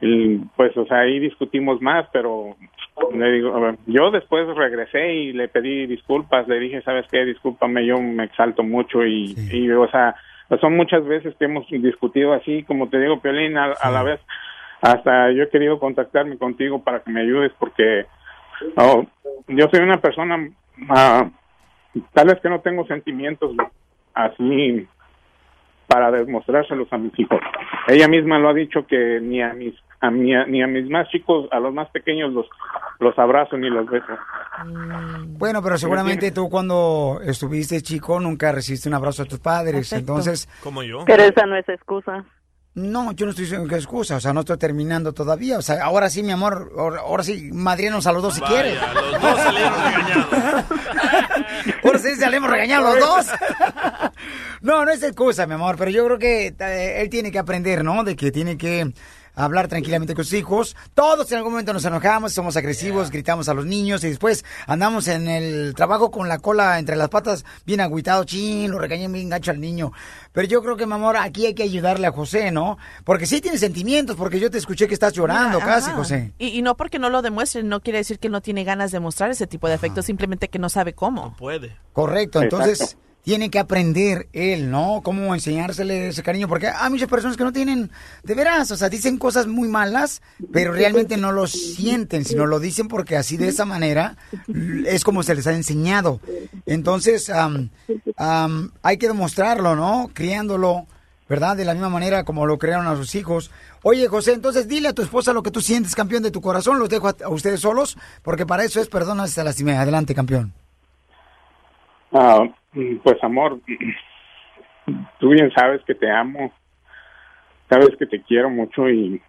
Y, 0.00 0.38
pues, 0.56 0.76
o 0.76 0.84
sea, 0.86 1.00
ahí 1.00 1.20
discutimos 1.20 1.80
más, 1.80 2.06
pero 2.12 2.56
le 3.14 3.32
digo, 3.32 3.54
a 3.54 3.60
ver, 3.60 3.76
yo 3.86 4.10
después 4.10 4.46
regresé 4.56 5.12
y 5.14 5.32
le 5.32 5.48
pedí 5.48 5.86
disculpas, 5.86 6.48
le 6.48 6.58
dije, 6.58 6.82
¿sabes 6.82 7.06
qué? 7.10 7.24
Discúlpame, 7.24 7.86
yo 7.86 8.00
me 8.00 8.24
exalto 8.24 8.62
mucho 8.62 9.04
y, 9.06 9.34
y 9.52 9.70
o 9.70 9.88
sea, 9.90 10.14
son 10.60 10.76
muchas 10.76 11.04
veces 11.04 11.34
que 11.36 11.44
hemos 11.44 11.66
discutido 11.70 12.32
así, 12.32 12.64
como 12.64 12.88
te 12.88 12.98
digo, 12.98 13.20
Piolín, 13.20 13.56
a, 13.56 13.72
a 13.72 13.90
la 13.90 14.02
vez, 14.02 14.20
hasta 14.80 15.30
yo 15.30 15.44
he 15.44 15.48
querido 15.50 15.78
contactarme 15.78 16.36
contigo 16.36 16.82
para 16.82 17.00
que 17.00 17.10
me 17.10 17.22
ayudes 17.22 17.52
porque 17.58 18.06
oh, 18.76 19.06
yo 19.48 19.68
soy 19.70 19.80
una 19.80 20.00
persona, 20.00 20.48
ah, 20.90 21.30
tal 22.12 22.26
vez 22.26 22.40
que 22.40 22.50
no 22.50 22.60
tengo 22.60 22.86
sentimientos 22.86 23.52
así 24.14 24.86
para 25.86 26.10
demostrárselos 26.10 26.92
a 26.92 26.98
mis 26.98 27.16
hijos. 27.18 27.40
Ella 27.88 28.08
misma 28.08 28.38
lo 28.38 28.48
ha 28.48 28.54
dicho 28.54 28.86
que 28.86 29.20
ni 29.20 29.42
a 29.42 29.52
mis 29.52 29.74
a 30.00 30.10
mi- 30.10 30.34
ni 30.48 30.62
a 30.62 30.66
mis 30.66 30.88
más 30.90 31.08
chicos, 31.10 31.48
a 31.52 31.60
los 31.60 31.72
más 31.72 31.88
pequeños 31.90 32.32
los 32.32 32.46
los 32.98 33.16
abrazo 33.18 33.56
ni 33.56 33.68
los 33.70 33.86
beso. 33.88 34.06
Bueno, 35.38 35.62
pero 35.62 35.76
seguramente 35.78 36.30
tú 36.32 36.48
cuando 36.48 37.20
estuviste 37.24 37.80
chico 37.82 38.20
nunca 38.20 38.52
recibiste 38.52 38.88
un 38.88 38.94
abrazo 38.94 39.24
de 39.24 39.28
tus 39.30 39.38
padres, 39.40 39.88
Perfecto. 39.90 40.12
entonces... 40.12 40.48
Como 40.62 40.82
yo. 40.82 41.04
Pero 41.04 41.22
esa 41.24 41.46
no 41.46 41.56
es 41.56 41.68
excusa. 41.68 42.24
No, 42.74 43.12
yo 43.12 43.26
no 43.26 43.30
estoy 43.30 43.44
diciendo 43.44 43.68
que 43.68 43.74
excusa, 43.74 44.16
o 44.16 44.20
sea, 44.20 44.32
no 44.32 44.40
estoy 44.40 44.56
terminando 44.56 45.12
todavía, 45.12 45.58
o 45.58 45.62
sea, 45.62 45.84
ahora 45.84 46.08
sí, 46.08 46.22
mi 46.22 46.32
amor, 46.32 46.72
ahora, 46.78 47.00
ahora 47.00 47.22
sí, 47.22 47.50
madrienos 47.52 48.06
a 48.06 48.12
los 48.12 48.22
dos 48.22 48.34
si 48.34 48.40
Vaya, 48.40 48.54
quieres. 48.54 48.78
los 49.12 49.20
dos 49.20 49.40
salieron 49.40 49.74
regañados. 49.84 50.26
Ahora 51.84 51.98
sí 51.98 52.14
salimos 52.16 52.50
regañados 52.50 52.98
los 52.98 53.08
dos. 53.08 53.26
No, 54.62 54.84
no 54.84 54.92
es 54.92 55.02
excusa, 55.02 55.44
mi 55.44 55.54
amor, 55.54 55.74
pero 55.76 55.90
yo 55.90 56.04
creo 56.06 56.18
que 56.20 56.54
eh, 56.56 57.02
él 57.02 57.10
tiene 57.10 57.32
que 57.32 57.38
aprender, 57.40 57.82
¿no? 57.82 58.04
De 58.04 58.14
que 58.14 58.30
tiene 58.30 58.56
que 58.56 58.92
hablar 59.34 59.68
tranquilamente 59.68 60.14
con 60.14 60.24
sus 60.24 60.34
hijos. 60.34 60.76
Todos 60.94 61.30
en 61.32 61.38
algún 61.38 61.52
momento 61.52 61.72
nos 61.72 61.84
enojamos, 61.84 62.32
somos 62.32 62.56
agresivos, 62.56 63.10
gritamos 63.10 63.48
a 63.48 63.54
los 63.54 63.66
niños 63.66 64.04
y 64.04 64.08
después 64.08 64.44
andamos 64.66 65.08
en 65.08 65.28
el 65.28 65.74
trabajo 65.74 66.10
con 66.10 66.28
la 66.28 66.38
cola 66.38 66.78
entre 66.78 66.96
las 66.96 67.08
patas, 67.08 67.44
bien 67.64 67.80
agüitado, 67.80 68.24
chin, 68.24 68.70
lo 68.70 68.78
regañé 68.78 69.08
bien 69.08 69.28
gacho 69.28 69.50
al 69.50 69.60
niño. 69.60 69.92
Pero 70.32 70.48
yo 70.48 70.62
creo 70.62 70.76
que, 70.76 70.86
mi 70.86 70.94
amor, 70.94 71.16
aquí 71.16 71.46
hay 71.46 71.54
que 71.54 71.62
ayudarle 71.62 72.06
a 72.06 72.12
José, 72.12 72.50
¿no? 72.50 72.78
Porque 73.04 73.26
sí 73.26 73.40
tiene 73.40 73.58
sentimientos, 73.58 74.16
porque 74.16 74.40
yo 74.40 74.50
te 74.50 74.58
escuché 74.58 74.88
que 74.88 74.94
estás 74.94 75.12
llorando 75.12 75.58
Mira, 75.60 75.72
casi, 75.74 75.90
ajá. 75.90 75.98
José. 75.98 76.32
Y, 76.38 76.48
y 76.48 76.62
no 76.62 76.76
porque 76.76 76.98
no 76.98 77.10
lo 77.10 77.22
demuestre, 77.22 77.62
no 77.62 77.80
quiere 77.80 77.98
decir 77.98 78.18
que 78.18 78.28
no 78.28 78.40
tiene 78.40 78.64
ganas 78.64 78.92
de 78.92 79.00
mostrar 79.00 79.30
ese 79.30 79.46
tipo 79.46 79.68
de 79.68 79.74
afecto, 79.74 80.02
simplemente 80.02 80.48
que 80.48 80.58
no 80.58 80.68
sabe 80.68 80.94
cómo. 80.94 81.36
Puede. 81.36 81.76
Correcto, 81.92 82.42
entonces 82.42 82.80
Exacto. 82.80 83.11
Tiene 83.22 83.50
que 83.50 83.58
aprender 83.58 84.28
él, 84.32 84.70
¿no? 84.70 85.00
Cómo 85.02 85.34
enseñársele 85.34 86.08
ese 86.08 86.22
cariño, 86.22 86.48
porque 86.48 86.68
hay 86.68 86.90
muchas 86.90 87.08
personas 87.08 87.36
que 87.36 87.44
no 87.44 87.52
tienen, 87.52 87.90
de 88.24 88.34
veras, 88.34 88.70
o 88.70 88.76
sea, 88.76 88.88
dicen 88.88 89.16
cosas 89.16 89.46
muy 89.46 89.68
malas, 89.68 90.22
pero 90.52 90.72
realmente 90.72 91.16
no 91.16 91.30
lo 91.30 91.46
sienten, 91.46 92.24
sino 92.24 92.46
lo 92.46 92.58
dicen 92.58 92.88
porque 92.88 93.16
así 93.16 93.36
de 93.36 93.48
esa 93.48 93.64
manera 93.64 94.16
es 94.86 95.04
como 95.04 95.22
se 95.22 95.34
les 95.34 95.46
ha 95.46 95.52
enseñado. 95.52 96.20
Entonces, 96.66 97.30
am, 97.30 97.70
hay 98.82 98.96
que 98.96 99.06
demostrarlo, 99.08 99.76
¿no? 99.76 100.10
Criándolo, 100.12 100.86
¿verdad? 101.28 101.56
De 101.56 101.64
la 101.64 101.74
misma 101.74 101.90
manera 101.90 102.24
como 102.24 102.44
lo 102.44 102.58
crearon 102.58 102.88
a 102.88 102.96
sus 102.96 103.14
hijos. 103.14 103.52
Oye, 103.84 104.08
José, 104.08 104.32
entonces 104.32 104.66
dile 104.66 104.88
a 104.88 104.92
tu 104.92 105.02
esposa 105.02 105.32
lo 105.32 105.44
que 105.44 105.52
tú 105.52 105.60
sientes, 105.60 105.94
campeón 105.94 106.24
de 106.24 106.32
tu 106.32 106.40
corazón, 106.40 106.80
los 106.80 106.88
dejo 106.88 107.08
a, 107.08 107.28
ustedes 107.28 107.60
solos, 107.60 107.96
porque 108.22 108.46
para 108.46 108.64
eso 108.64 108.80
es, 108.80 108.88
perdona, 108.88 109.28
se 109.28 109.44
lastimé. 109.44 109.76
Adelante, 109.76 110.14
campeón. 110.14 110.52
Ah, 112.12 112.46
pues 113.02 113.24
amor, 113.24 113.58
tú 115.18 115.30
bien 115.30 115.50
sabes 115.52 115.82
que 115.84 115.94
te 115.94 116.10
amo, 116.10 116.52
sabes 117.70 117.96
que 117.98 118.06
te 118.06 118.22
quiero 118.22 118.50
mucho 118.50 118.88
y 118.88 119.20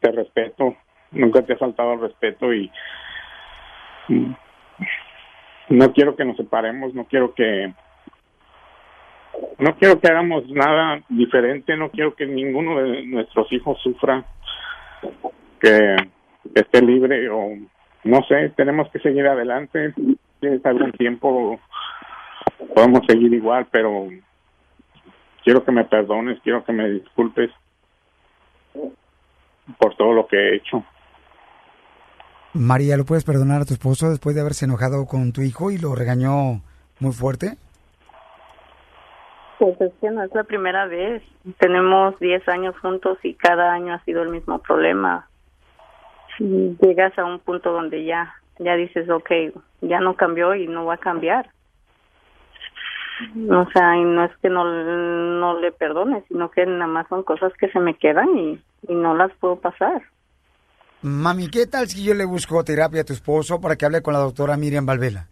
te 0.00 0.10
respeto, 0.10 0.76
nunca 1.10 1.42
te 1.42 1.52
ha 1.52 1.58
faltado 1.58 1.92
el 1.94 2.00
respeto 2.00 2.54
y 2.54 2.70
mm, 4.08 4.32
no 5.70 5.92
quiero 5.92 6.16
que 6.16 6.24
nos 6.24 6.38
separemos, 6.38 6.94
no 6.94 7.04
quiero 7.04 7.34
que 7.34 7.72
no 9.58 9.76
quiero 9.76 10.00
que 10.00 10.08
hagamos 10.08 10.48
nada 10.48 11.02
diferente, 11.10 11.76
no 11.76 11.90
quiero 11.90 12.14
que 12.14 12.24
ninguno 12.24 12.80
de 12.80 13.04
nuestros 13.06 13.52
hijos 13.52 13.78
sufra, 13.82 14.24
que 15.60 15.96
esté 16.54 16.80
libre 16.80 17.28
o 17.28 17.56
no 18.04 18.22
sé, 18.22 18.50
tenemos 18.56 18.90
que 18.90 19.00
seguir 19.00 19.26
adelante, 19.26 19.92
tienes 20.40 20.64
algún 20.64 20.92
tiempo 20.92 21.60
podemos 22.74 23.00
seguir 23.06 23.32
igual, 23.32 23.66
pero 23.70 24.08
quiero 25.44 25.64
que 25.64 25.72
me 25.72 25.84
perdones, 25.84 26.40
quiero 26.42 26.64
que 26.64 26.72
me 26.72 26.88
disculpes 26.88 27.50
por 29.78 29.96
todo 29.96 30.12
lo 30.12 30.26
que 30.26 30.36
he 30.36 30.56
hecho. 30.56 30.84
María, 32.52 32.96
¿lo 32.96 33.04
puedes 33.04 33.24
perdonar 33.24 33.62
a 33.62 33.64
tu 33.64 33.74
esposo 33.74 34.10
después 34.10 34.34
de 34.34 34.40
haberse 34.40 34.64
enojado 34.64 35.06
con 35.06 35.32
tu 35.32 35.42
hijo 35.42 35.70
y 35.70 35.78
lo 35.78 35.94
regañó 35.94 36.62
muy 36.98 37.12
fuerte? 37.12 37.56
Pues 39.58 39.80
es 39.80 39.92
que 40.00 40.10
no 40.10 40.24
es 40.24 40.34
la 40.34 40.44
primera 40.44 40.86
vez. 40.86 41.22
Tenemos 41.58 42.18
10 42.18 42.48
años 42.48 42.74
juntos 42.80 43.18
y 43.22 43.34
cada 43.34 43.72
año 43.72 43.94
ha 43.94 44.04
sido 44.04 44.22
el 44.22 44.30
mismo 44.30 44.58
problema. 44.58 45.28
Llegas 46.38 47.16
a 47.18 47.24
un 47.24 47.38
punto 47.38 47.70
donde 47.70 48.04
ya, 48.04 48.34
ya 48.58 48.74
dices, 48.74 49.08
ok, 49.10 49.30
ya 49.82 50.00
no 50.00 50.14
cambió 50.14 50.54
y 50.54 50.66
no 50.66 50.86
va 50.86 50.94
a 50.94 50.98
cambiar. 50.98 51.50
O 53.50 53.70
sea, 53.72 53.96
y 53.96 54.04
no 54.04 54.24
es 54.24 54.36
que 54.38 54.48
no, 54.48 54.64
no 54.64 55.60
le 55.60 55.72
perdone, 55.72 56.22
sino 56.28 56.50
que 56.50 56.64
nada 56.66 56.86
más 56.86 57.08
son 57.08 57.22
cosas 57.22 57.52
que 57.58 57.68
se 57.70 57.78
me 57.78 57.94
quedan 57.94 58.36
y, 58.38 58.60
y 58.88 58.94
no 58.94 59.14
las 59.14 59.32
puedo 59.40 59.56
pasar. 59.56 60.02
Mami, 61.02 61.48
¿qué 61.48 61.66
tal 61.66 61.86
si 61.86 62.04
yo 62.04 62.14
le 62.14 62.24
busco 62.24 62.62
terapia 62.64 63.02
a 63.02 63.04
tu 63.04 63.12
esposo 63.12 63.60
para 63.60 63.76
que 63.76 63.86
hable 63.86 64.02
con 64.02 64.14
la 64.14 64.20
doctora 64.20 64.56
Miriam 64.56 64.86
Valvela? 64.86 65.26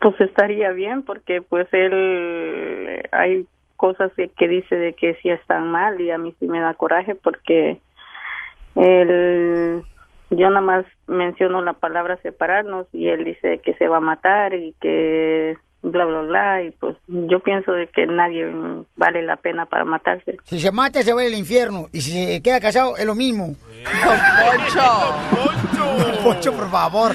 Pues 0.00 0.20
estaría 0.20 0.70
bien 0.70 1.02
porque 1.02 1.42
pues 1.42 1.66
él 1.72 3.02
hay 3.12 3.46
cosas 3.76 4.12
que, 4.14 4.28
que 4.28 4.46
dice 4.46 4.76
de 4.76 4.92
que 4.92 5.14
sí 5.22 5.30
están 5.30 5.70
mal 5.70 6.00
y 6.00 6.10
a 6.10 6.18
mí 6.18 6.34
sí 6.38 6.46
me 6.46 6.60
da 6.60 6.74
coraje 6.74 7.14
porque 7.14 7.80
él 8.74 9.82
yo 10.30 10.48
nada 10.48 10.60
más 10.60 10.86
menciono 11.06 11.62
la 11.62 11.74
palabra 11.74 12.18
separarnos 12.22 12.86
y 12.92 13.08
él 13.08 13.24
dice 13.24 13.60
que 13.64 13.74
se 13.74 13.88
va 13.88 13.98
a 13.98 14.00
matar 14.00 14.54
y 14.54 14.74
que 14.80 15.56
bla 15.82 16.04
bla 16.04 16.20
bla 16.22 16.62
y 16.62 16.70
pues 16.72 16.96
yo 17.06 17.40
pienso 17.40 17.72
de 17.72 17.88
que 17.88 18.06
nadie 18.06 18.46
vale 18.96 19.22
la 19.22 19.36
pena 19.36 19.66
para 19.66 19.84
matarse. 19.84 20.36
Si 20.44 20.60
se 20.60 20.70
mata, 20.70 21.02
se 21.02 21.12
va 21.12 21.22
al 21.22 21.34
infierno. 21.34 21.88
Y 21.92 22.00
si 22.00 22.12
se 22.12 22.42
queda 22.42 22.60
casado, 22.60 22.96
es 22.96 23.04
lo 23.04 23.14
mismo. 23.14 23.56
Poncho! 23.84 24.82
Poncho, 26.22 26.52
por 26.56 26.70
favor. 26.70 27.12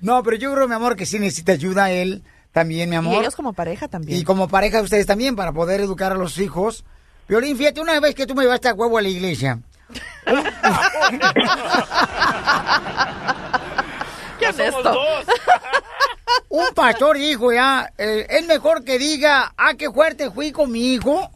No, 0.00 0.22
pero 0.22 0.36
yo 0.36 0.52
creo, 0.54 0.68
mi 0.68 0.74
amor, 0.74 0.96
que 0.96 1.06
sí 1.06 1.18
necesita 1.18 1.52
ayuda 1.52 1.90
él 1.90 2.22
también, 2.52 2.88
mi 2.88 2.96
amor. 2.96 3.14
Y 3.14 3.18
ellos 3.18 3.36
como 3.36 3.52
pareja 3.52 3.88
también. 3.88 4.18
Y 4.18 4.24
como 4.24 4.48
pareja 4.48 4.80
ustedes 4.80 5.06
también, 5.06 5.36
para 5.36 5.52
poder 5.52 5.80
educar 5.80 6.12
a 6.12 6.16
los 6.16 6.38
hijos. 6.38 6.84
Violín, 7.28 7.56
fíjate, 7.56 7.80
una 7.80 8.00
vez 8.00 8.14
que 8.14 8.26
tú 8.26 8.34
me 8.34 8.42
llevaste 8.42 8.68
a 8.68 8.74
huevo 8.74 8.98
a 8.98 9.02
la 9.02 9.08
iglesia. 9.08 9.60
¡Qué 14.38 14.46
honesto! 14.48 14.92
Un 16.48 16.66
pastor 16.74 17.16
dijo 17.18 17.52
ya, 17.52 17.92
eh, 17.98 18.26
es 18.28 18.46
mejor 18.46 18.84
que 18.84 18.98
diga, 18.98 19.52
ah, 19.56 19.74
qué 19.74 19.90
fuerte 19.90 20.30
fui 20.30 20.52
con 20.52 20.70
mi 20.70 20.94
hijo, 20.94 21.30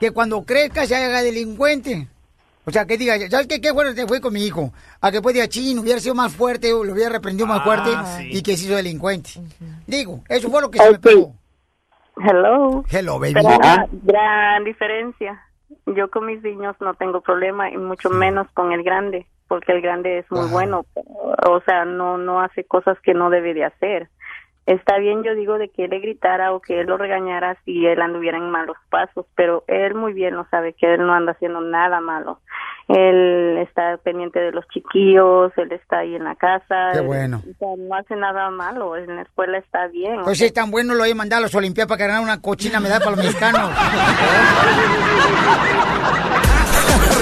que 0.00 0.10
cuando 0.12 0.44
crezca 0.44 0.86
se 0.86 0.94
haga 0.96 1.22
delincuente. 1.22 2.08
O 2.66 2.70
sea, 2.70 2.86
que 2.86 2.96
diga, 2.96 3.16
¿sabes 3.28 3.46
qué? 3.46 3.60
Qué 3.60 3.72
fuerte 3.72 4.06
fui 4.06 4.20
con 4.20 4.32
mi 4.32 4.44
hijo. 4.44 4.72
A 5.02 5.10
que 5.12 5.20
pues 5.20 5.34
diga, 5.34 5.46
chin, 5.48 5.78
hubiera 5.78 6.00
sido 6.00 6.14
más 6.14 6.32
fuerte, 6.32 6.72
o 6.72 6.82
lo 6.82 6.94
hubiera 6.94 7.10
reprendido 7.10 7.46
más 7.46 7.62
fuerte 7.62 7.90
Ah, 7.94 8.16
sí. 8.18 8.28
y 8.32 8.42
que 8.42 8.56
se 8.56 8.64
hizo 8.64 8.74
delincuente. 8.76 9.32
Digo, 9.86 10.22
eso 10.28 10.48
fue 10.50 10.62
lo 10.62 10.70
que 10.70 10.78
se 10.78 10.90
me 10.92 10.98
pegó. 10.98 11.34
Hello. 12.16 12.84
Hello, 12.90 13.18
baby. 13.18 13.34
Gran 14.02 14.64
diferencia. 14.64 15.40
Yo 15.86 16.10
con 16.10 16.26
mis 16.26 16.42
niños 16.42 16.76
no 16.80 16.94
tengo 16.94 17.20
problema 17.20 17.70
y 17.70 17.76
mucho 17.76 18.10
menos 18.10 18.46
con 18.54 18.72
el 18.72 18.82
grande, 18.82 19.26
porque 19.48 19.72
el 19.72 19.82
grande 19.82 20.18
es 20.18 20.30
muy 20.30 20.48
bueno, 20.50 20.86
o 21.46 21.60
sea, 21.60 21.84
no 21.84 22.16
no 22.16 22.40
hace 22.40 22.64
cosas 22.64 22.98
que 23.00 23.14
no 23.14 23.30
debe 23.30 23.54
de 23.54 23.64
hacer. 23.64 24.08
Está 24.66 24.98
bien, 24.98 25.22
yo 25.22 25.34
digo, 25.34 25.58
de 25.58 25.68
que 25.68 25.84
él 25.84 25.90
le 25.90 25.98
gritara 26.00 26.52
o 26.54 26.60
que 26.60 26.80
él 26.80 26.86
lo 26.86 26.96
regañara 26.96 27.56
si 27.66 27.84
él 27.86 28.00
anduviera 28.00 28.38
en 28.38 28.50
malos 28.50 28.76
pasos, 28.88 29.26
pero 29.36 29.62
él 29.66 29.94
muy 29.94 30.14
bien 30.14 30.34
lo 30.36 30.46
sabe 30.50 30.72
que 30.72 30.94
él 30.94 31.06
no 31.06 31.12
anda 31.12 31.32
haciendo 31.32 31.60
nada 31.60 32.00
malo. 32.00 32.40
Él 32.88 33.58
está 33.58 33.96
pendiente 33.98 34.40
de 34.40 34.52
los 34.52 34.66
chiquillos, 34.68 35.52
él 35.56 35.72
está 35.72 35.98
ahí 35.98 36.14
en 36.14 36.24
la 36.24 36.34
casa. 36.36 36.92
Qué 36.92 36.98
él- 37.00 37.06
bueno. 37.06 37.42
o 37.44 37.58
sea, 37.58 37.68
no 37.76 37.94
hace 37.94 38.16
nada 38.16 38.50
malo, 38.50 38.96
en 38.96 39.16
la 39.16 39.22
escuela 39.22 39.58
está 39.58 39.86
bien. 39.88 40.20
Pues 40.24 40.38
si 40.38 40.46
es 40.46 40.52
tan 40.54 40.70
bueno, 40.70 40.94
lo 40.94 41.04
he 41.04 41.14
mandado 41.14 41.40
a 41.40 41.42
los 41.42 41.54
Olimpiadas 41.54 41.88
para 41.88 42.06
ganar 42.06 42.22
una 42.22 42.40
cochina 42.40 42.80
medalla 42.80 43.04
para 43.04 43.16
los 43.16 43.24
mexicanos. 43.24 43.70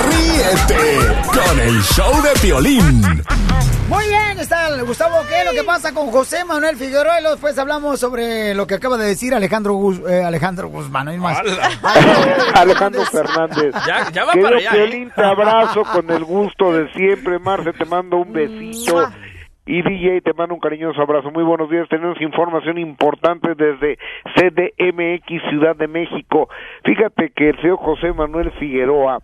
Ríete 0.08 1.14
con 1.26 1.60
el 1.60 1.80
show 1.82 2.22
de 2.22 2.30
Piolín. 2.40 3.02
Muy 3.92 4.04
bien, 4.08 4.38
está 4.40 4.68
el 4.68 4.84
Gustavo. 4.84 5.16
¿Qué 5.28 5.40
es 5.40 5.44
lo 5.44 5.52
que 5.52 5.64
pasa 5.64 5.92
con 5.92 6.06
José 6.10 6.44
Manuel 6.46 6.76
Figueroa? 6.76 7.18
Y 7.18 7.22
luego 7.22 7.36
después 7.36 7.58
hablamos 7.58 8.00
sobre 8.00 8.54
lo 8.54 8.66
que 8.66 8.74
acaba 8.74 8.96
de 8.96 9.06
decir 9.06 9.34
Alejandro, 9.34 9.74
Gus- 9.74 10.00
eh, 10.08 10.24
Alejandro 10.24 10.68
Guzmán. 10.68 11.04
¿no 11.04 11.10
hay 11.10 11.18
más? 11.18 11.38
Alejandro 12.54 13.02
Fernández. 13.04 13.74
Ya- 13.86 14.10
ya 14.10 14.24
va 14.24 14.32
Querido 14.32 14.48
para 14.48 14.58
allá, 14.60 14.70
Piolín, 14.70 15.08
¿eh? 15.08 15.12
te 15.14 15.22
abrazo 15.24 15.82
con 15.84 16.10
el 16.10 16.24
gusto 16.24 16.72
de 16.72 16.90
siempre. 16.92 17.38
Marce, 17.38 17.72
te 17.74 17.84
mando 17.84 18.16
un 18.16 18.32
besito. 18.32 19.10
Y 19.64 19.80
DJ, 19.82 20.22
te 20.22 20.32
mando 20.32 20.54
un 20.54 20.60
cariñoso 20.60 21.00
abrazo. 21.00 21.30
Muy 21.30 21.44
buenos 21.44 21.70
días. 21.70 21.88
Tenemos 21.88 22.20
información 22.20 22.78
importante 22.78 23.54
desde 23.54 23.96
CDMX, 24.34 25.48
Ciudad 25.50 25.76
de 25.76 25.86
México. 25.86 26.48
Fíjate 26.84 27.30
que 27.36 27.50
el 27.50 27.60
señor 27.60 27.76
José 27.78 28.12
Manuel 28.12 28.50
Figueroa, 28.58 29.20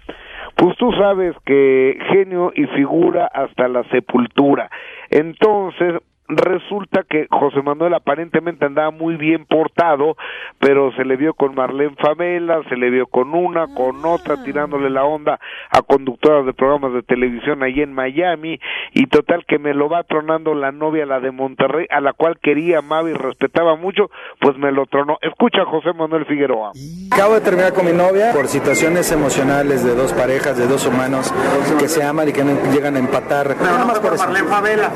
pues 0.58 0.76
tú 0.76 0.90
sabes 0.92 1.36
que 1.46 1.96
genio 2.10 2.50
y 2.52 2.66
figura 2.66 3.26
hasta 3.26 3.68
la 3.68 3.84
sepultura. 3.90 4.68
Entonces, 5.08 6.02
resulta 6.28 7.04
que 7.08 7.26
José 7.30 7.62
Manuel 7.62 7.94
aparentemente 7.94 8.64
andaba 8.64 8.90
muy 8.90 9.16
bien 9.16 9.46
portado, 9.46 10.16
pero 10.58 10.92
se 10.92 11.04
le 11.04 11.16
vio 11.16 11.34
con 11.34 11.54
Marlene 11.54 11.96
Favela, 11.96 12.60
se 12.68 12.76
le 12.76 12.90
vio 12.90 13.06
con 13.06 13.34
una, 13.34 13.66
con 13.74 14.04
otra, 14.04 14.42
tirándole 14.44 14.90
la 14.90 15.04
onda 15.04 15.40
a 15.70 15.82
conductoras 15.82 16.44
de 16.44 16.52
programas 16.52 16.92
de 16.92 17.02
televisión 17.02 17.62
ahí 17.62 17.80
en 17.80 17.92
Miami, 17.92 18.60
y 18.92 19.06
total 19.06 19.44
que 19.46 19.58
me 19.58 19.74
lo 19.74 19.88
va 19.88 20.04
tronando 20.04 20.54
la 20.54 20.70
novia, 20.72 21.06
la 21.06 21.20
de 21.20 21.30
Monterrey, 21.30 21.86
a 21.90 22.00
la 22.00 22.12
cual 22.12 22.38
quería, 22.40 22.78
amaba 22.78 23.08
y 23.08 23.14
respetaba 23.14 23.76
mucho, 23.76 24.10
pues 24.40 24.56
me 24.58 24.70
lo 24.70 24.86
tronó. 24.86 25.18
Escucha 25.22 25.62
a 25.62 25.64
José 25.64 25.92
Manuel 25.92 26.26
Figueroa. 26.26 26.72
Acabo 27.12 27.34
de 27.34 27.40
terminar 27.40 27.72
con 27.72 27.86
mi 27.86 27.92
novia 27.92 28.32
por 28.32 28.48
situaciones 28.48 29.10
emocionales 29.12 29.84
de 29.84 29.94
dos 29.94 30.12
parejas, 30.12 30.58
de 30.58 30.66
dos 30.66 30.86
humanos 30.86 31.32
que 31.78 31.88
se 31.88 32.02
aman 32.02 32.28
y 32.28 32.32
que 32.32 32.44
no 32.44 32.52
llegan 32.72 32.96
a 32.96 32.98
empatar. 32.98 33.56
Nada 33.60 33.84
más 33.84 33.98
por 33.98 34.16
Marlene 34.16 34.46
Favela. 34.46 34.92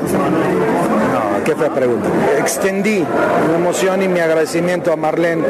No, 1.13 1.43
qué 1.43 1.55
fea 1.55 1.69
pregunta. 1.69 2.09
Extendí 2.39 3.05
mi 3.47 3.53
emoción 3.53 4.01
y 4.01 4.07
mi 4.07 4.19
agradecimiento 4.19 4.91
a 4.91 4.95
Marlene 4.95 5.43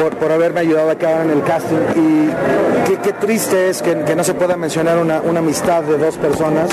por, 0.00 0.16
por 0.16 0.30
haberme 0.30 0.60
ayudado 0.60 0.88
a 0.88 0.96
quedar 0.96 1.22
en 1.22 1.30
el 1.30 1.42
casting. 1.42 1.78
Y 1.96 2.30
qué, 2.86 2.98
qué 3.02 3.12
triste 3.14 3.70
es 3.70 3.82
que, 3.82 4.04
que 4.04 4.14
no 4.14 4.22
se 4.22 4.34
pueda 4.34 4.56
mencionar 4.56 4.98
una, 4.98 5.20
una 5.20 5.40
amistad 5.40 5.82
de 5.82 5.98
dos 5.98 6.16
personas. 6.16 6.70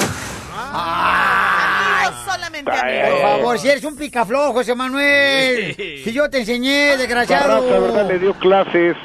solamente 2.25 2.69
Por 2.69 3.21
favor, 3.21 3.57
si 3.57 3.69
eres 3.69 3.83
un 3.83 3.95
picaflojo, 3.95 4.53
José 4.53 4.75
Manuel. 4.75 5.73
Si 5.75 6.13
yo 6.13 6.29
te 6.29 6.37
enseñé, 6.37 6.95
desgraciado. 6.95 7.63
Barraca, 7.63 7.79
¿verdad? 7.79 8.07
Le 8.07 8.19
dio 8.19 8.35
clases. 8.35 8.95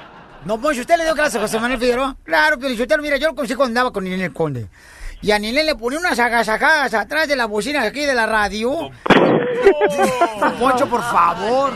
No, 0.44 0.60
pues 0.60 0.78
usted 0.78 0.98
le 0.98 1.04
dio 1.04 1.14
clases 1.14 1.36
a 1.36 1.40
José 1.40 1.58
Manuel 1.58 1.80
Figueroa. 1.80 2.16
Claro, 2.22 2.58
pero 2.60 2.74
usted 2.74 2.98
mira, 3.00 3.16
yo 3.16 3.28
lo 3.28 3.34
conocí 3.34 3.54
cuando 3.54 3.70
andaba 3.70 3.92
con 3.92 4.04
Ninel 4.04 4.34
Conde. 4.34 4.66
Y 5.22 5.30
a 5.30 5.38
Ninel 5.38 5.66
le 5.66 5.74
ponía 5.76 6.00
unas 6.00 6.18
agasajadas 6.18 6.94
atrás 6.94 7.28
de 7.28 7.36
la 7.36 7.46
bocina 7.46 7.82
aquí 7.82 8.04
de 8.04 8.14
la 8.14 8.26
radio. 8.26 8.90
Poncho, 10.58 10.88
por 10.88 11.02
favor. 11.02 11.72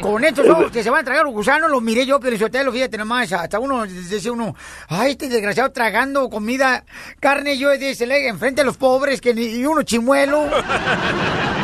Con 0.00 0.22
estos 0.22 0.48
ojos 0.48 0.70
que 0.70 0.82
se 0.82 0.90
van 0.90 1.00
a 1.00 1.04
tragar 1.04 1.24
los 1.24 1.32
gusanos, 1.32 1.70
los 1.70 1.82
miré 1.82 2.04
yo, 2.06 2.20
pero 2.20 2.36
yo 2.36 2.46
lo 2.62 2.72
fíjate 2.72 2.98
nomás, 2.98 3.32
hasta 3.32 3.58
uno 3.58 3.86
decía 3.86 4.32
uno, 4.32 4.54
ay, 4.88 5.12
este 5.12 5.28
desgraciado 5.28 5.72
tragando 5.72 6.28
comida, 6.28 6.84
carne, 7.20 7.56
yo 7.56 7.70
dice, 7.70 8.06
enfrente 8.28 8.60
a 8.60 8.64
los 8.64 8.76
pobres, 8.76 9.20
que 9.20 9.32
ni 9.34 9.44
y 9.46 9.66
uno 9.66 9.82
chimuelo. 9.82 10.44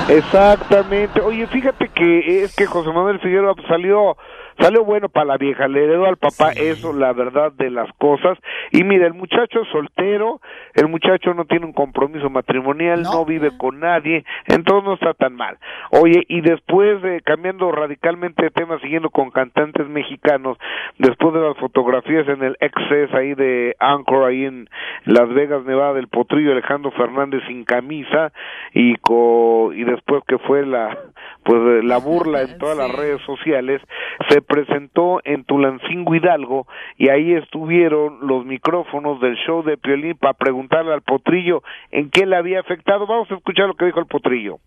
Exactamente. 0.09 1.21
Oye, 1.21 1.47
fíjate 1.49 1.91
que 1.95 2.45
es 2.45 2.57
que 2.57 2.67
José 2.67 2.89
Manuel 2.89 3.21
Figueroa 3.21 3.55
salió 3.69 4.17
salió 4.61 4.85
bueno 4.85 5.09
para 5.09 5.27
la 5.27 5.37
vieja, 5.37 5.69
le 5.69 5.85
heredó 5.85 6.07
al 6.07 6.16
papá 6.16 6.53
eso, 6.53 6.93
la 6.93 7.12
verdad 7.12 7.53
de 7.53 7.70
las 7.70 7.91
cosas. 7.95 8.39
Y 8.70 8.85
mira, 8.85 9.07
el 9.07 9.15
muchacho 9.15 9.62
es 9.62 9.69
soltero, 9.69 10.41
el 10.74 10.89
muchacho 10.89 11.35
no 11.35 11.45
tiene 11.45 11.66
un 11.66 11.73
compromiso 11.73 12.31
matrimonial, 12.31 13.03
no, 13.03 13.24
vive 13.24 13.57
con 13.57 13.81
nadie, 13.81 14.24
entonces 14.47 14.85
no 14.85 14.95
está 14.95 15.15
tan 15.15 15.35
mal. 15.35 15.59
Oye, 15.91 16.24
y 16.28 16.41
después 16.41 17.03
de 17.03 17.20
cambiando 17.23 17.73
radicalmente 17.73 18.43
de 18.43 18.51
tema, 18.51 18.78
siguiendo 18.81 19.11
con 19.11 19.31
cantantes 19.31 19.89
mexicanos, 19.89 20.59
después 20.99 21.35
de 21.35 21.41
las 21.41 21.57
fotografías 21.57 22.28
en 22.28 22.43
el 22.43 22.57
Excess 22.61 23.12
ahí 23.15 23.35
de 23.35 23.74
Anchor, 23.78 24.24
ahí 24.24 24.45
en 24.45 24.69
Las 25.05 25.28
Vegas, 25.32 25.65
Nevada, 25.65 25.95
del 25.95 26.09
Potrillo, 26.09 26.53
Alejandro 26.53 26.91
Fernández 26.93 27.43
sin 27.47 27.65
camisa, 27.65 28.32
y, 28.73 28.97
co 28.97 29.73
y 29.74 29.85
después 29.85 30.23
que 30.27 30.39
fue 30.39 30.66
la 30.66 30.97
pues 31.45 31.85
la 31.85 31.99
burla 31.99 32.43
en 32.43 32.59
todas 32.59 32.77
las 32.77 32.91
redes 32.93 33.21
sociales, 33.23 33.81
se 34.29 34.43
presentó 34.43 35.21
en 35.25 35.45
Tulancingo 35.45 36.15
Hidalgo 36.15 36.67
y 36.97 37.09
ahí 37.09 37.33
estuvieron 37.35 38.19
los 38.21 38.45
micrófonos 38.45 39.21
del 39.21 39.37
show 39.37 39.62
de 39.62 39.77
Piolín 39.77 40.17
para 40.17 40.35
preguntarle 40.35 40.93
al 40.93 41.03
potrillo 41.03 41.62
en 41.91 42.11
qué 42.11 42.27
le 42.27 42.37
había 42.37 42.61
afectado. 42.61 43.07
Vamos 43.07 43.31
a 43.31 43.35
escuchar 43.37 43.67
lo 43.67 43.75
que 43.75 43.87
dijo 43.87 44.01
el 44.01 44.07
potrillo. 44.07 44.59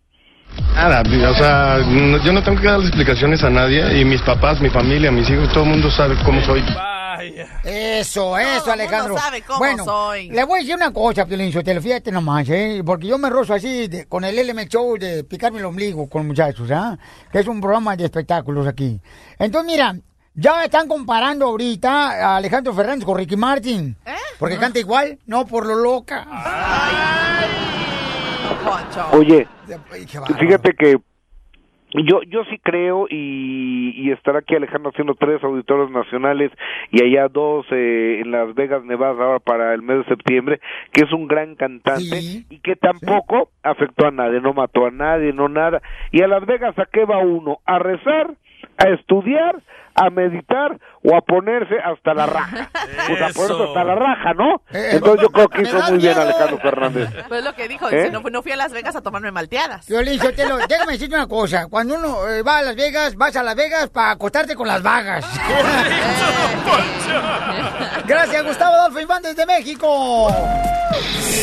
Nada, 0.75 1.01
o 1.29 1.33
sea, 1.35 1.77
no- 1.85 2.17
yo 2.23 2.33
no 2.33 2.41
tengo 2.43 2.59
que 2.59 2.67
darle 2.67 2.87
explicaciones 2.87 3.43
a 3.43 3.49
nadie 3.49 3.99
y 3.99 4.05
mis 4.05 4.21
papás, 4.21 4.59
mi 4.59 4.69
familia, 4.69 5.11
mis 5.11 5.29
hijos, 5.29 5.49
todo 5.53 5.63
el 5.65 5.69
mundo 5.71 5.91
sabe 5.91 6.15
cómo 6.25 6.41
soy. 6.41 6.63
Eso, 7.63 8.37
eso, 8.37 8.71
Alejandro. 8.71 9.17
sabe 9.17 9.41
cómo 9.43 9.59
bueno, 9.59 9.85
soy. 9.85 10.29
le 10.29 10.43
voy 10.43 10.59
a 10.59 10.61
decir 10.61 10.75
una 10.75 10.91
cosa, 10.91 11.25
Piolín 11.25 11.53
Sotelo, 11.53 11.81
fíjate 11.81 12.11
nomás, 12.11 12.49
¿eh? 12.49 12.81
Porque 12.85 13.07
yo 13.07 13.17
me 13.17 13.29
rozo 13.29 13.53
así 13.53 13.87
de- 13.87 14.05
con 14.07 14.23
el 14.25 14.37
LM 14.37 14.67
Show 14.67 14.97
de 14.97 15.23
picarme 15.23 15.59
el 15.59 15.65
ombligo 15.65 16.09
con 16.09 16.27
muchachos, 16.27 16.69
¿ah? 16.71 16.97
Que 17.31 17.39
es 17.39 17.47
un 17.47 17.61
programa 17.61 17.95
de 17.95 18.05
espectáculos 18.05 18.67
aquí. 18.67 18.99
Entonces, 19.39 19.71
mira, 19.71 19.95
ya 20.33 20.65
están 20.65 20.87
comparando 20.87 21.45
ahorita 21.45 22.11
a 22.33 22.37
Alejandro 22.37 22.73
Fernández 22.73 23.05
con 23.05 23.17
Ricky 23.17 23.37
Martin. 23.37 23.95
¿Eh? 24.05 24.11
Porque 24.39 24.57
canta 24.57 24.79
igual, 24.79 25.19
no 25.27 25.45
por 25.45 25.65
lo 25.67 25.75
loca. 25.75 26.25
Qué 27.72 27.72
bárbaro. 28.63 30.37
fíjate 30.39 30.73
que 30.73 30.97
yo 31.93 32.21
yo 32.23 32.43
sí 32.45 32.57
creo 32.63 33.05
y, 33.09 33.93
y 33.95 34.11
estará 34.11 34.39
aquí 34.39 34.55
Alejandro 34.55 34.89
haciendo 34.89 35.13
tres 35.15 35.43
auditorios 35.43 35.91
nacionales 35.91 36.51
y 36.91 37.03
allá 37.03 37.27
dos 37.27 37.65
eh, 37.71 38.19
en 38.21 38.31
Las 38.31 38.55
Vegas, 38.55 38.83
Nevada 38.83 39.23
ahora 39.23 39.39
para 39.39 39.73
el 39.73 39.83
mes 39.83 39.99
de 39.99 40.05
septiembre, 40.05 40.59
que 40.91 41.03
es 41.03 41.11
un 41.13 41.27
gran 41.27 41.55
cantante 41.55 42.19
y 42.49 42.59
que 42.59 42.75
tampoco 42.75 43.49
afectó 43.61 44.07
a 44.07 44.11
nadie, 44.11 44.41
no 44.41 44.53
mató 44.53 44.85
a 44.85 44.91
nadie, 44.91 45.33
no 45.33 45.49
nada. 45.49 45.81
Y 46.11 46.23
a 46.23 46.27
Las 46.27 46.45
Vegas 46.45 46.77
a 46.79 46.85
qué 46.85 47.05
va 47.05 47.19
uno? 47.19 47.59
A 47.65 47.77
rezar, 47.77 48.33
a 48.77 48.89
estudiar, 48.89 49.55
a 49.95 50.09
meditar 50.09 50.77
o 51.03 51.15
a 51.15 51.21
ponerse 51.21 51.75
hasta 51.83 52.13
la 52.13 52.25
raja. 52.25 52.69
Pues 53.07 53.21
a 53.21 53.29
ponerse 53.33 53.63
hasta 53.63 53.83
la 53.83 53.95
raja, 53.95 54.33
¿no? 54.33 54.61
Entonces 54.71 55.21
yo 55.21 55.29
creo 55.29 55.47
que 55.49 55.61
hizo 55.63 55.77
muy 55.89 55.97
bien. 55.97 56.17
Alejandro 56.17 56.57
Fernández. 56.59 57.09
Pues 57.27 57.43
lo 57.43 57.53
que 57.53 57.67
dijo, 57.67 57.89
¿Eh? 57.89 57.97
dice, 57.97 58.11
no, 58.11 58.21
no 58.21 58.41
fui 58.41 58.51
a 58.51 58.55
Las 58.55 58.71
Vegas 58.71 58.95
a 58.95 59.01
tomarme 59.01 59.31
malteadas. 59.31 59.85
Piolín 59.85 60.19
Sotelo, 60.19 60.57
déjame 60.67 60.93
decirte 60.93 61.15
una 61.15 61.27
cosa. 61.27 61.67
Cuando 61.69 61.95
uno 61.95 62.27
eh, 62.29 62.43
va 62.43 62.59
a 62.59 62.63
Las 62.63 62.75
Vegas, 62.75 63.15
vas 63.15 63.35
a 63.35 63.43
Las 63.43 63.55
Vegas 63.55 63.89
para 63.89 64.11
acostarte 64.11 64.55
con 64.55 64.67
las 64.67 64.81
vagas. 64.81 65.25
Gracias, 68.05 68.45
Gustavo 68.45 68.75
Adolfo 68.75 68.99
Infantes 68.99 69.35
de 69.35 69.45
México. 69.45 70.27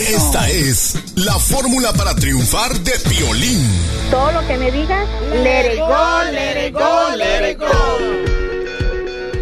Esta 0.08 0.48
es 0.48 1.16
la 1.16 1.38
fórmula 1.38 1.92
para 1.92 2.14
triunfar 2.14 2.72
de 2.80 2.92
Piolín. 3.08 3.66
Todo 4.10 4.32
lo 4.32 4.46
que 4.46 4.56
me 4.56 4.70
digas, 4.70 5.08
let 5.42 5.74
it 5.74 5.80
go, 5.80 6.22
let 6.30 6.66
it 6.66 6.72
go, 6.72 7.16
let 7.16 7.50
it 7.50 7.58
go. 7.58 7.66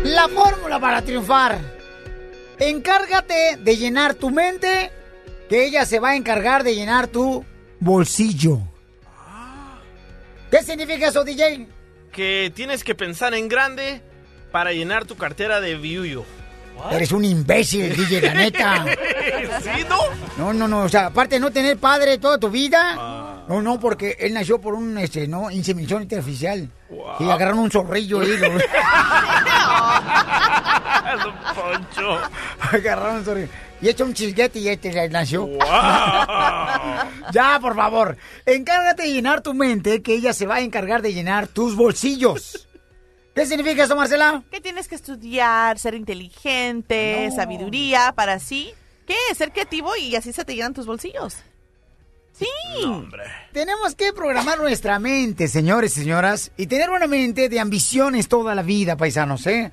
La 0.04 0.28
fórmula 0.28 0.80
para 0.80 1.02
triunfar. 1.02 1.58
Encárgate 2.58 3.56
de 3.58 3.76
llenar 3.76 4.14
tu 4.14 4.30
mente, 4.30 4.90
que 5.48 5.64
ella 5.64 5.86
se 5.86 6.00
va 6.00 6.10
a 6.10 6.16
encargar 6.16 6.64
de 6.64 6.74
llenar 6.74 7.06
tu 7.06 7.44
bolsillo. 7.80 8.58
¿Qué 10.50 10.62
significa 10.62 11.08
eso, 11.08 11.24
DJ? 11.24 11.68
Que 12.12 12.50
tienes 12.54 12.82
que 12.82 12.94
pensar 12.94 13.34
en 13.34 13.48
grande 13.48 14.02
para 14.50 14.72
llenar 14.72 15.04
tu 15.04 15.16
cartera 15.16 15.60
de 15.60 15.76
viuyo. 15.76 16.24
Eres 16.90 17.12
un 17.12 17.24
imbécil, 17.24 17.94
DJ, 17.96 18.20
la 18.22 18.34
neta. 18.34 18.84
¿Sí, 19.62 19.84
no? 19.88 19.98
No, 20.36 20.52
no, 20.52 20.68
no, 20.68 20.82
o 20.84 20.88
sea, 20.88 21.06
aparte 21.06 21.36
de 21.36 21.40
no 21.40 21.50
tener 21.50 21.78
padre 21.78 22.18
toda 22.18 22.38
tu 22.38 22.50
vida, 22.50 22.94
No, 23.48 23.62
no, 23.62 23.80
porque 23.80 24.16
él 24.20 24.34
nació 24.34 24.60
por 24.60 24.74
un, 24.74 24.98
este, 24.98 25.26
no, 25.26 25.50
inseminación 25.50 26.02
artificial. 26.02 26.68
Y 27.20 27.24
agarraron 27.24 27.60
un 27.60 27.70
zorrillo 27.70 28.20
ahí. 28.20 28.36
lo- 28.36 28.48
Poncho. 31.54 32.18
agarraron 32.72 33.16
un 33.16 33.24
zorrillo. 33.24 33.48
Y 33.80 33.88
echa 33.88 34.04
un 34.04 34.12
chisguete 34.12 34.58
y 34.58 34.68
este 34.68 35.08
nació. 35.08 35.48
ya, 37.32 37.58
por 37.60 37.76
favor. 37.76 38.16
Encárgate 38.44 39.04
de 39.04 39.12
llenar 39.12 39.40
tu 39.40 39.54
mente, 39.54 40.02
que 40.02 40.14
ella 40.14 40.32
se 40.32 40.46
va 40.46 40.56
a 40.56 40.60
encargar 40.60 41.00
de 41.00 41.14
llenar 41.14 41.46
tus 41.46 41.76
bolsillos. 41.76 42.67
¿Qué 43.38 43.46
significa 43.46 43.84
eso, 43.84 43.94
Marcela? 43.94 44.42
Que 44.50 44.60
tienes 44.60 44.88
que 44.88 44.96
estudiar, 44.96 45.78
ser 45.78 45.94
inteligente, 45.94 47.30
sabiduría, 47.34 48.12
para 48.16 48.34
así, 48.34 48.72
¿qué? 49.06 49.14
Ser 49.36 49.52
creativo 49.52 49.94
y 49.96 50.16
así 50.16 50.32
se 50.32 50.44
te 50.44 50.54
llenan 50.54 50.74
tus 50.74 50.86
bolsillos. 50.86 51.36
Sí. 52.32 52.46
Tenemos 53.52 53.94
que 53.94 54.12
programar 54.12 54.58
nuestra 54.58 54.98
mente, 54.98 55.48
señores 55.48 55.96
y 55.96 56.00
señoras, 56.00 56.50
y 56.56 56.66
tener 56.66 56.90
una 56.90 57.06
mente 57.06 57.48
de 57.48 57.58
ambiciones 57.60 58.28
toda 58.28 58.54
la 58.54 58.62
vida, 58.62 58.96
paisanos, 58.96 59.46
¿eh? 59.46 59.70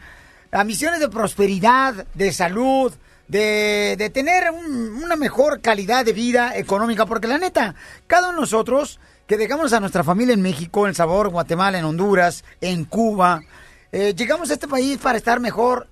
Ambiciones 0.51 0.99
de 0.99 1.09
prosperidad, 1.09 2.05
de 2.13 2.31
salud, 2.31 2.93
de, 3.27 3.95
de 3.97 4.09
tener 4.11 4.51
un- 4.51 5.03
una 5.03 5.15
mejor 5.15 5.61
calidad 5.61 6.05
de 6.05 6.13
vida 6.13 6.55
económica, 6.57 7.05
porque 7.05 7.27
la 7.27 7.37
neta, 7.39 7.75
cada 8.07 8.29
uno 8.29 8.37
de 8.37 8.41
nosotros 8.41 8.99
que 9.27 9.37
dejamos 9.37 9.73
a 9.73 9.79
nuestra 9.79 10.03
familia 10.03 10.33
en 10.33 10.41
México, 10.41 10.85
en 10.85 10.89
El 10.89 10.95
Salvador, 10.95 11.29
Guatemala, 11.29 11.79
en 11.79 11.85
Honduras, 11.85 12.43
en 12.61 12.85
Cuba, 12.85 13.41
eh, 13.91 14.13
llegamos 14.15 14.49
a 14.49 14.53
este 14.53 14.67
país 14.67 14.97
para 14.97 15.17
estar 15.17 15.39
mejor 15.39 15.87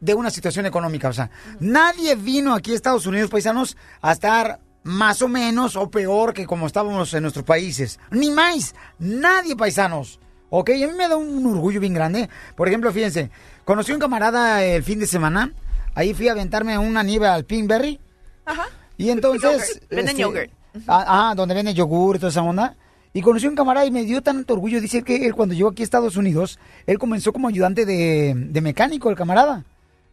de 0.00 0.14
una 0.14 0.30
situación 0.30 0.66
económica. 0.66 1.08
O 1.08 1.12
sea, 1.12 1.30
nadie 1.60 2.14
vino 2.16 2.54
aquí 2.54 2.72
a 2.72 2.74
Estados 2.74 3.06
Unidos, 3.06 3.30
paisanos, 3.30 3.76
a 4.02 4.12
estar 4.12 4.60
más 4.82 5.22
o 5.22 5.28
menos 5.28 5.76
o 5.76 5.90
peor 5.90 6.34
que 6.34 6.46
como 6.46 6.66
estábamos 6.66 7.12
en 7.14 7.22
nuestros 7.22 7.44
países. 7.44 7.98
Ni 8.10 8.30
más. 8.30 8.74
Nadie, 8.98 9.56
paisanos. 9.56 10.20
Ok, 10.50 10.70
a 10.70 10.86
mí 10.86 10.92
me 10.96 11.08
da 11.08 11.16
un 11.16 11.44
orgullo 11.46 11.80
bien 11.80 11.94
grande. 11.94 12.28
Por 12.56 12.68
ejemplo, 12.68 12.92
fíjense, 12.92 13.30
conocí 13.64 13.92
a 13.92 13.94
un 13.94 14.00
camarada 14.00 14.64
el 14.64 14.82
fin 14.82 14.98
de 14.98 15.06
semana. 15.06 15.52
Ahí 15.94 16.14
fui 16.14 16.28
a 16.28 16.32
aventarme 16.32 16.78
una 16.78 17.02
nieve 17.02 17.26
al 17.26 17.44
Pinkberry. 17.44 18.00
Y 18.96 19.10
entonces... 19.10 19.74
Yogurt. 19.74 19.90
Venden 19.90 20.16
yogurt. 20.16 20.50
Ah, 20.86 21.30
ah, 21.30 21.34
donde 21.34 21.54
venden 21.54 21.74
yogur 21.74 22.16
y 22.16 22.18
toda 22.18 22.30
esa 22.30 22.42
onda. 22.42 22.76
Y 23.12 23.22
conocí 23.22 23.46
a 23.46 23.48
un 23.48 23.56
camarada 23.56 23.86
y 23.86 23.90
me 23.90 24.04
dio 24.04 24.22
tanto 24.22 24.54
orgullo. 24.54 24.80
Dice 24.80 25.02
que 25.02 25.26
él 25.26 25.34
cuando 25.34 25.54
llegó 25.54 25.70
aquí 25.70 25.82
a 25.82 25.84
Estados 25.84 26.16
Unidos, 26.16 26.58
él 26.86 26.98
comenzó 26.98 27.32
como 27.32 27.48
ayudante 27.48 27.86
de, 27.86 28.34
de 28.36 28.60
mecánico, 28.60 29.08
el 29.08 29.16
camarada. 29.16 29.64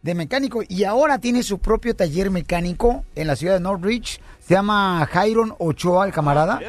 De 0.02 0.14
mecánico. 0.14 0.62
Y 0.68 0.84
ahora 0.84 1.18
tiene 1.18 1.42
su 1.42 1.58
propio 1.58 1.94
taller 1.94 2.30
mecánico 2.30 3.04
en 3.14 3.26
la 3.26 3.36
ciudad 3.36 3.54
de 3.54 3.60
Northridge. 3.60 4.20
Se 4.40 4.54
llama 4.54 5.06
Jairon 5.10 5.54
Ochoa, 5.58 6.06
el 6.06 6.12
camarada. 6.12 6.60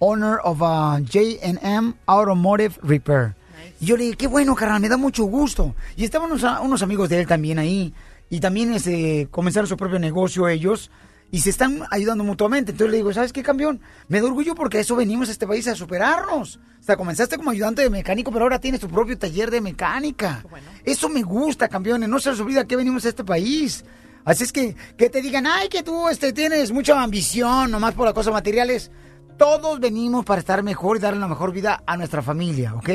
Owner 0.00 0.38
of 0.44 0.60
uh, 0.62 0.98
J&M 1.04 1.94
Automotive 2.06 2.76
Repair. 2.82 3.34
Y 3.80 3.86
yo 3.86 3.96
le 3.96 4.04
dije, 4.04 4.16
qué 4.16 4.26
bueno, 4.26 4.54
carnal, 4.54 4.80
me 4.80 4.88
da 4.88 4.96
mucho 4.96 5.24
gusto. 5.24 5.74
Y 5.96 6.04
estaban 6.04 6.30
unos, 6.30 6.44
unos 6.62 6.82
amigos 6.82 7.08
de 7.08 7.20
él 7.20 7.26
también 7.26 7.58
ahí. 7.58 7.92
Y 8.30 8.40
también 8.40 8.72
este, 8.72 9.28
comenzaron 9.30 9.66
su 9.66 9.76
propio 9.76 9.98
negocio 9.98 10.48
ellos. 10.48 10.90
Y 11.30 11.40
se 11.40 11.50
están 11.50 11.82
ayudando 11.90 12.24
mutuamente. 12.24 12.72
Entonces 12.72 12.90
le 12.90 12.96
digo, 12.98 13.12
¿sabes 13.12 13.32
qué, 13.32 13.42
campeón? 13.42 13.80
Me 14.08 14.20
da 14.20 14.26
orgullo 14.26 14.54
porque 14.54 14.78
a 14.78 14.80
eso 14.80 14.96
venimos 14.96 15.28
a 15.28 15.32
este 15.32 15.46
país 15.46 15.68
a 15.68 15.74
superarnos. 15.74 16.58
O 16.80 16.82
sea, 16.82 16.96
comenzaste 16.96 17.36
como 17.36 17.50
ayudante 17.50 17.82
de 17.82 17.90
mecánico, 17.90 18.32
pero 18.32 18.44
ahora 18.44 18.58
tienes 18.58 18.80
tu 18.80 18.88
propio 18.88 19.18
taller 19.18 19.50
de 19.50 19.60
mecánica. 19.60 20.42
Eso 20.84 21.08
me 21.08 21.22
gusta, 21.22 21.68
campeones. 21.68 22.08
No 22.08 22.18
se 22.18 22.30
les 22.30 22.40
olvida 22.40 22.66
que 22.66 22.76
venimos 22.76 23.04
a 23.04 23.10
este 23.10 23.24
país. 23.24 23.84
Así 24.24 24.44
es 24.44 24.52
que, 24.52 24.74
que 24.96 25.10
te 25.10 25.22
digan, 25.22 25.46
ay, 25.46 25.68
que 25.68 25.82
tú 25.82 26.08
este, 26.08 26.32
tienes 26.32 26.72
mucha 26.72 27.00
ambición, 27.02 27.70
nomás 27.70 27.94
por 27.94 28.06
las 28.06 28.14
cosas 28.14 28.32
materiales. 28.32 28.90
Todos 29.36 29.80
venimos 29.80 30.24
para 30.24 30.40
estar 30.40 30.62
mejor 30.62 30.96
y 30.96 31.00
darle 31.00 31.20
la 31.20 31.28
mejor 31.28 31.52
vida 31.52 31.82
a 31.86 31.96
nuestra 31.96 32.22
familia, 32.22 32.74
¿ok? 32.74 32.90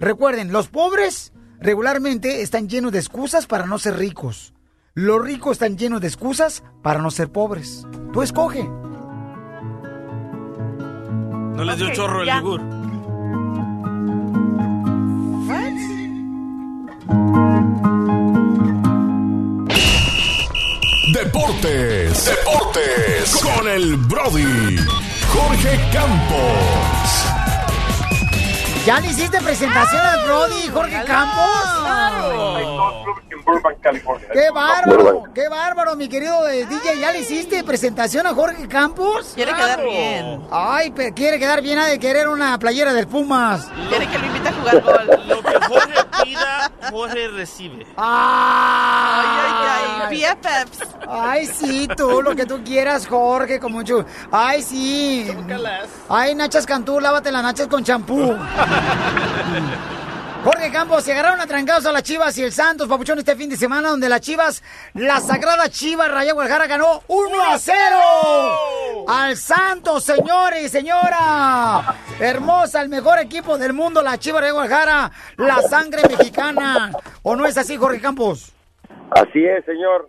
Recuerden, 0.00 0.50
los 0.50 0.68
pobres 0.68 1.32
regularmente 1.60 2.42
están 2.42 2.68
llenos 2.68 2.92
de 2.92 2.98
excusas 2.98 3.46
para 3.46 3.66
no 3.66 3.78
ser 3.78 3.96
ricos. 3.98 4.54
Los 5.00 5.24
ricos 5.24 5.52
están 5.52 5.78
llenos 5.78 6.00
de 6.00 6.08
excusas 6.08 6.64
para 6.82 6.98
no 7.00 7.12
ser 7.12 7.30
pobres. 7.30 7.86
Tú 8.12 8.20
escoge. 8.20 8.64
No 11.54 11.62
les 11.62 11.76
dio 11.76 11.92
chorro 11.92 12.22
el 12.22 12.26
ya. 12.26 12.40
yogur. 12.40 12.60
Deportes, 21.14 22.24
deportes, 22.24 23.36
con 23.36 23.68
el 23.68 23.96
Brody, 23.98 24.78
Jorge 25.28 25.78
Campos. 25.92 27.18
¿Ya 28.84 28.98
le 28.98 29.10
hiciste 29.10 29.40
presentación 29.40 30.04
al 30.04 30.24
Brody, 30.24 30.68
Jorge 30.72 31.04
Campos? 31.04 31.68
En 33.38 33.44
Burbank, 33.44 33.80
California. 33.80 34.28
¡Qué 34.32 34.50
bárbaro! 34.50 35.24
¡Qué 35.34 35.48
bárbaro, 35.48 35.96
mi 35.96 36.08
querido 36.08 36.44
DJ! 36.46 36.98
¿Ya 37.00 37.12
le 37.12 37.20
hiciste 37.20 37.62
presentación 37.62 38.26
a 38.26 38.34
Jorge 38.34 38.66
Campos? 38.68 39.32
Quiere 39.34 39.52
quedar 39.54 39.82
bien. 39.82 40.42
Ay, 40.50 40.92
pero 40.94 41.14
quiere 41.14 41.38
quedar 41.38 41.62
bien, 41.62 41.78
ha 41.78 41.86
de 41.86 41.98
querer 41.98 42.28
una 42.28 42.58
playera 42.58 42.92
del 42.92 43.06
Pumas. 43.06 43.68
Quiere 43.88 44.08
que 44.08 44.18
lo 44.18 44.26
invite 44.26 44.48
a 44.48 44.52
jugar 44.52 44.82
gol. 44.82 45.20
Lo 45.28 45.42
que 45.42 45.66
Jorge 45.66 46.04
pida, 46.24 46.72
Jorge 46.90 47.28
recibe. 47.28 47.86
¡Ay, 47.96 49.26
ay, 49.40 50.08
ay! 50.10 50.16
BFFs. 50.16 50.88
Ay, 51.08 51.46
sí, 51.46 51.88
tú, 51.96 52.20
lo 52.22 52.34
que 52.34 52.44
tú 52.44 52.62
quieras, 52.64 53.06
Jorge, 53.06 53.60
con 53.60 53.72
mucho... 53.72 54.04
Ay, 54.30 54.62
sí. 54.62 55.30
Ay, 56.08 56.34
Nachas 56.34 56.66
Cantú, 56.66 57.00
lávate 57.00 57.30
las 57.30 57.42
nachas 57.42 57.66
con 57.68 57.84
champú. 57.84 58.36
Jorge 60.50 60.72
Campos, 60.72 61.04
se 61.04 61.12
agarraron 61.12 61.42
a 61.42 61.46
trancados 61.46 61.84
a 61.84 61.92
las 61.92 62.02
Chivas 62.02 62.38
y 62.38 62.42
el 62.42 62.52
Santos, 62.52 62.88
papuchón, 62.88 63.18
este 63.18 63.36
fin 63.36 63.50
de 63.50 63.56
semana, 63.58 63.90
donde 63.90 64.08
las 64.08 64.22
Chivas, 64.22 64.62
la 64.94 65.20
sagrada 65.20 65.68
Chivas 65.68 66.10
Raya 66.10 66.32
Guadalajara 66.32 66.66
ganó 66.66 67.02
1 67.06 67.42
a 67.42 67.58
0 67.58 67.76
al 69.06 69.36
Santos, 69.36 70.04
señores 70.04 70.64
y 70.64 70.68
señora. 70.70 71.94
Hermosa, 72.18 72.80
el 72.80 72.88
mejor 72.88 73.18
equipo 73.18 73.58
del 73.58 73.74
mundo, 73.74 74.00
la 74.00 74.16
Chivas 74.16 74.40
Raya 74.40 74.54
Guadalajara, 74.54 75.12
la 75.36 75.60
sangre 75.60 76.00
mexicana. 76.08 76.92
¿O 77.22 77.36
no 77.36 77.44
es 77.44 77.58
así, 77.58 77.76
Jorge 77.76 78.00
Campos? 78.00 78.50
Así 79.10 79.44
es, 79.44 79.62
señor. 79.66 80.08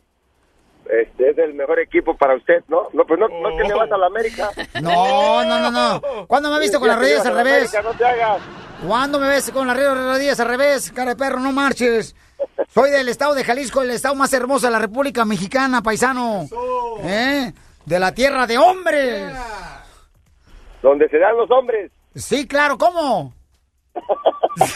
Este 0.89 1.31
es 1.31 1.37
el 1.37 1.53
mejor 1.53 1.81
equipo 1.81 2.15
para 2.15 2.37
usted, 2.37 2.63
¿no? 2.69 2.87
No, 2.93 3.05
pues 3.05 3.19
no, 3.19 3.27
no 3.27 3.49
es 3.49 3.61
que 3.61 3.67
le 3.67 3.73
vas 3.73 3.91
a 3.91 3.97
la 3.97 4.07
América. 4.07 4.51
No, 4.81 5.43
no, 5.43 5.59
no, 5.59 5.69
no. 5.69 6.27
¿Cuándo 6.27 6.47
me 6.47 6.55
has 6.55 6.61
visto 6.61 6.79
con 6.79 6.87
las 6.87 6.97
rodillas 6.97 7.25
al 7.25 7.35
revés? 7.35 7.73
América, 7.75 7.81
no 7.81 7.91
te 7.91 8.05
hagas. 8.05 8.41
¿Cuándo 8.85 9.19
me 9.19 9.27
ves 9.27 9.51
con 9.51 9.67
las 9.67 9.77
rodillas 9.77 10.39
al 10.39 10.47
revés? 10.47 10.91
Cara 10.91 11.11
de 11.11 11.17
perro, 11.17 11.39
no 11.39 11.51
marches. 11.51 12.15
Soy 12.73 12.91
del 12.91 13.09
estado 13.09 13.33
de 13.33 13.43
Jalisco, 13.43 13.81
el 13.81 13.91
estado 13.91 14.15
más 14.15 14.31
hermoso 14.31 14.67
de 14.67 14.71
la 14.71 14.79
República 14.79 15.25
Mexicana, 15.25 15.81
paisano. 15.81 16.47
¿Eh? 17.03 17.51
De 17.85 17.99
la 17.99 18.13
tierra 18.13 18.47
de 18.47 18.57
hombres. 18.57 19.33
Donde 20.81 21.09
se 21.09 21.17
dan 21.17 21.35
los 21.35 21.51
hombres. 21.51 21.91
Sí, 22.15 22.47
claro, 22.47 22.77
¿cómo? 22.77 23.33
¡Ahí 23.95 24.71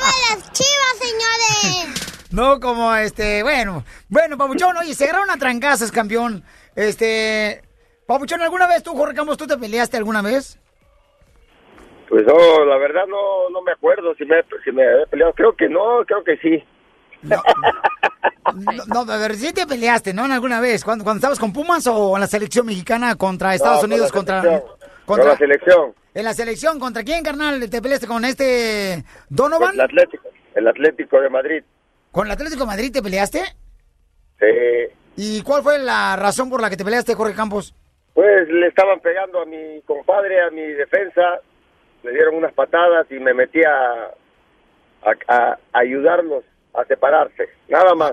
van 0.00 0.18
las 0.30 0.52
chivas, 0.52 0.96
señores! 1.00 2.28
No, 2.30 2.60
como 2.60 2.94
este, 2.94 3.42
bueno, 3.42 3.84
bueno, 4.08 4.36
Pabuchón, 4.36 4.76
oye, 4.76 4.94
se 4.94 5.04
agarraron 5.04 5.30
a 5.30 5.38
trancazas, 5.38 5.90
campeón. 5.90 6.44
Este, 6.76 7.62
Pabuchón, 8.06 8.42
¿alguna 8.42 8.66
vez 8.66 8.82
tú, 8.82 8.94
Jorge 8.96 9.14
Campos, 9.14 9.36
tú 9.36 9.46
te 9.46 9.56
peleaste 9.56 9.96
alguna 9.96 10.22
vez? 10.22 10.58
Pues 12.08 12.24
no, 12.26 12.64
la 12.64 12.76
verdad 12.78 13.06
no, 13.06 13.50
no 13.50 13.60
me 13.62 13.72
acuerdo 13.72 14.14
si 14.14 14.24
me, 14.24 14.36
si 14.64 14.72
me 14.72 14.86
había 14.86 15.06
peleado. 15.06 15.32
Creo 15.34 15.54
que 15.54 15.68
no, 15.68 16.04
creo 16.06 16.24
que 16.24 16.36
sí. 16.38 16.64
No, 17.22 17.42
no, 19.04 19.12
a 19.12 19.16
ver, 19.18 19.34
sí 19.34 19.52
te 19.52 19.66
peleaste, 19.66 20.14
¿no? 20.14 20.24
¿Alguna 20.24 20.60
vez? 20.60 20.84
¿Cuando, 20.84 21.04
cuando 21.04 21.18
estabas 21.18 21.38
con 21.38 21.52
Pumas 21.52 21.86
o 21.86 22.14
en 22.16 22.20
la 22.20 22.26
selección 22.26 22.64
mexicana 22.66 23.14
contra 23.16 23.54
Estados 23.54 23.78
No, 23.78 23.80
con 23.82 23.92
Unidos? 23.92 24.08
la 24.10 24.14
contra, 24.16 24.40
selección. 24.42 24.70
contra 25.04 25.24
Con 25.24 25.28
la 25.32 25.36
selección. 25.36 25.94
En 26.14 26.24
la 26.24 26.32
selección, 26.34 26.78
¿contra 26.80 27.02
quién, 27.04 27.22
carnal? 27.22 27.68
¿Te 27.68 27.82
peleaste 27.82 28.06
con 28.06 28.24
este 28.24 29.04
Donovan? 29.28 29.74
El 29.74 29.80
Atlético, 29.82 30.28
el 30.54 30.68
Atlético 30.68 31.20
de 31.20 31.28
Madrid. 31.28 31.62
¿Con 32.10 32.26
el 32.26 32.32
Atlético 32.32 32.60
de 32.60 32.66
Madrid 32.66 32.90
te 32.92 33.02
peleaste? 33.02 33.42
Sí. 34.40 34.46
¿Y 35.16 35.42
cuál 35.42 35.62
fue 35.62 35.78
la 35.78 36.16
razón 36.16 36.48
por 36.48 36.60
la 36.62 36.70
que 36.70 36.76
te 36.76 36.84
peleaste, 36.84 37.14
Jorge 37.14 37.34
Campos? 37.34 37.74
Pues 38.14 38.48
le 38.48 38.66
estaban 38.68 38.98
pegando 39.00 39.40
a 39.40 39.44
mi 39.44 39.80
compadre, 39.82 40.40
a 40.42 40.50
mi 40.50 40.62
defensa, 40.62 41.40
le 42.02 42.12
dieron 42.12 42.36
unas 42.36 42.52
patadas 42.52 43.06
y 43.10 43.14
me 43.18 43.34
metí 43.34 43.60
a, 43.64 44.10
a- 45.04 45.16
a 45.28 45.58
ayudarlos 45.72 46.44
a 46.74 46.84
separarse, 46.84 47.48
nada 47.68 47.94
más. 47.94 48.12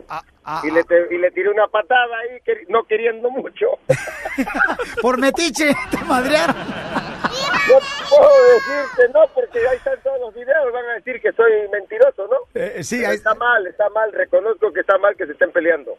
y, 0.64 0.72
le 0.72 0.84
te- 0.86 1.14
y 1.14 1.18
le 1.20 1.30
tiré 1.32 1.50
una 1.50 1.68
patada 1.68 2.18
ahí, 2.18 2.40
no 2.70 2.84
queriendo 2.84 3.30
mucho. 3.30 3.68
Por 5.02 5.18
metiche, 5.20 5.72
te 5.92 5.98
madrearon. 6.06 6.56
No 6.58 7.80
puedo 8.10 8.32
decirte 8.54 9.10
no, 9.14 9.22
porque 9.34 9.60
ahí 9.68 9.78
están 9.78 10.00
todos 10.04 10.20
los 10.20 10.34
videos, 10.34 10.72
van 10.74 10.86
a 10.86 10.94
decir 10.94 11.20
que 11.22 11.32
soy 11.34 11.52
mentiroso, 11.72 12.28
¿no? 12.28 12.38
Eh, 12.60 12.84
sí, 12.84 12.98
Pero 12.98 13.10
ahí- 13.10 13.16
está 13.18 13.36
mal, 13.36 13.68
está 13.68 13.90
mal, 13.90 14.12
reconozco 14.14 14.72
que 14.72 14.80
está 14.82 14.98
mal 14.98 15.16
que 15.16 15.26
se 15.26 15.34
estén 15.34 15.52
peleando. 15.52 15.98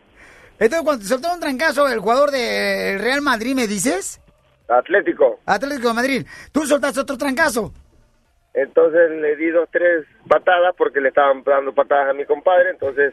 Entonces, 0.58 0.82
cuando 0.84 1.02
te 1.02 1.08
soltó 1.08 1.32
un 1.32 1.40
trancazo 1.40 1.86
el 1.88 1.98
jugador 2.00 2.30
del 2.30 2.98
Real 3.00 3.20
Madrid, 3.20 3.54
¿me 3.54 3.66
dices? 3.66 4.20
Atlético. 4.68 5.38
Atlético 5.47 5.88
de 5.88 5.94
Madrid. 5.94 6.26
Tú 6.52 6.66
soltaste 6.66 7.01
otro 7.01 7.16
trancazo. 7.16 7.72
Entonces 8.55 9.10
le 9.10 9.36
di 9.36 9.51
dos, 9.51 9.68
tres 9.70 10.06
patadas 10.28 10.74
porque 10.76 11.01
le 11.01 11.09
estaban 11.09 11.43
dando 11.44 11.72
patadas 11.74 12.10
a 12.10 12.12
mi 12.14 12.24
compadre. 12.24 12.70
Entonces 12.70 13.12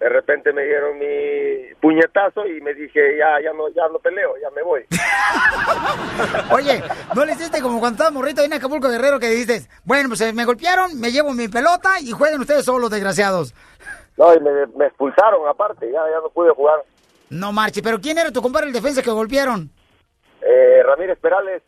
de 0.00 0.08
repente 0.08 0.52
me 0.52 0.64
dieron 0.64 0.98
mi 0.98 1.74
puñetazo 1.80 2.46
y 2.46 2.60
me 2.60 2.74
dije, 2.74 3.16
ya, 3.18 3.40
ya 3.42 3.52
no, 3.52 3.68
ya 3.70 3.88
no 3.90 3.98
peleo, 3.98 4.34
ya 4.40 4.50
me 4.50 4.62
voy. 4.62 4.84
Oye, 6.52 6.82
¿no 7.14 7.24
le 7.24 7.32
hiciste 7.32 7.62
como 7.62 7.80
cuando 7.80 7.94
estabas 7.94 8.12
morrito 8.12 8.40
ahí 8.40 8.46
en 8.46 8.52
Acapulco 8.54 8.88
Guerrero 8.88 9.18
que 9.18 9.30
dijiste, 9.30 9.62
bueno, 9.84 10.10
pues 10.10 10.20
eh, 10.20 10.32
me 10.32 10.44
golpearon, 10.44 11.00
me 11.00 11.10
llevo 11.10 11.32
mi 11.32 11.48
pelota 11.48 12.00
y 12.00 12.10
jueguen 12.10 12.40
ustedes 12.40 12.64
solos, 12.64 12.90
desgraciados? 12.90 13.54
No, 14.16 14.34
y 14.34 14.40
me, 14.40 14.50
me 14.76 14.86
expulsaron 14.86 15.48
aparte, 15.48 15.86
ya, 15.90 16.00
ya 16.10 16.20
no 16.22 16.28
pude 16.30 16.50
jugar. 16.50 16.80
No 17.30 17.52
marche, 17.52 17.82
pero 17.82 18.00
¿quién 18.00 18.18
era 18.18 18.30
tu 18.30 18.42
compadre 18.42 18.66
el 18.66 18.72
defensa 18.72 19.02
que 19.02 19.10
golpearon? 19.10 19.70
Eh, 20.46 20.82
Ramírez 20.84 21.18
Perales, 21.18 21.62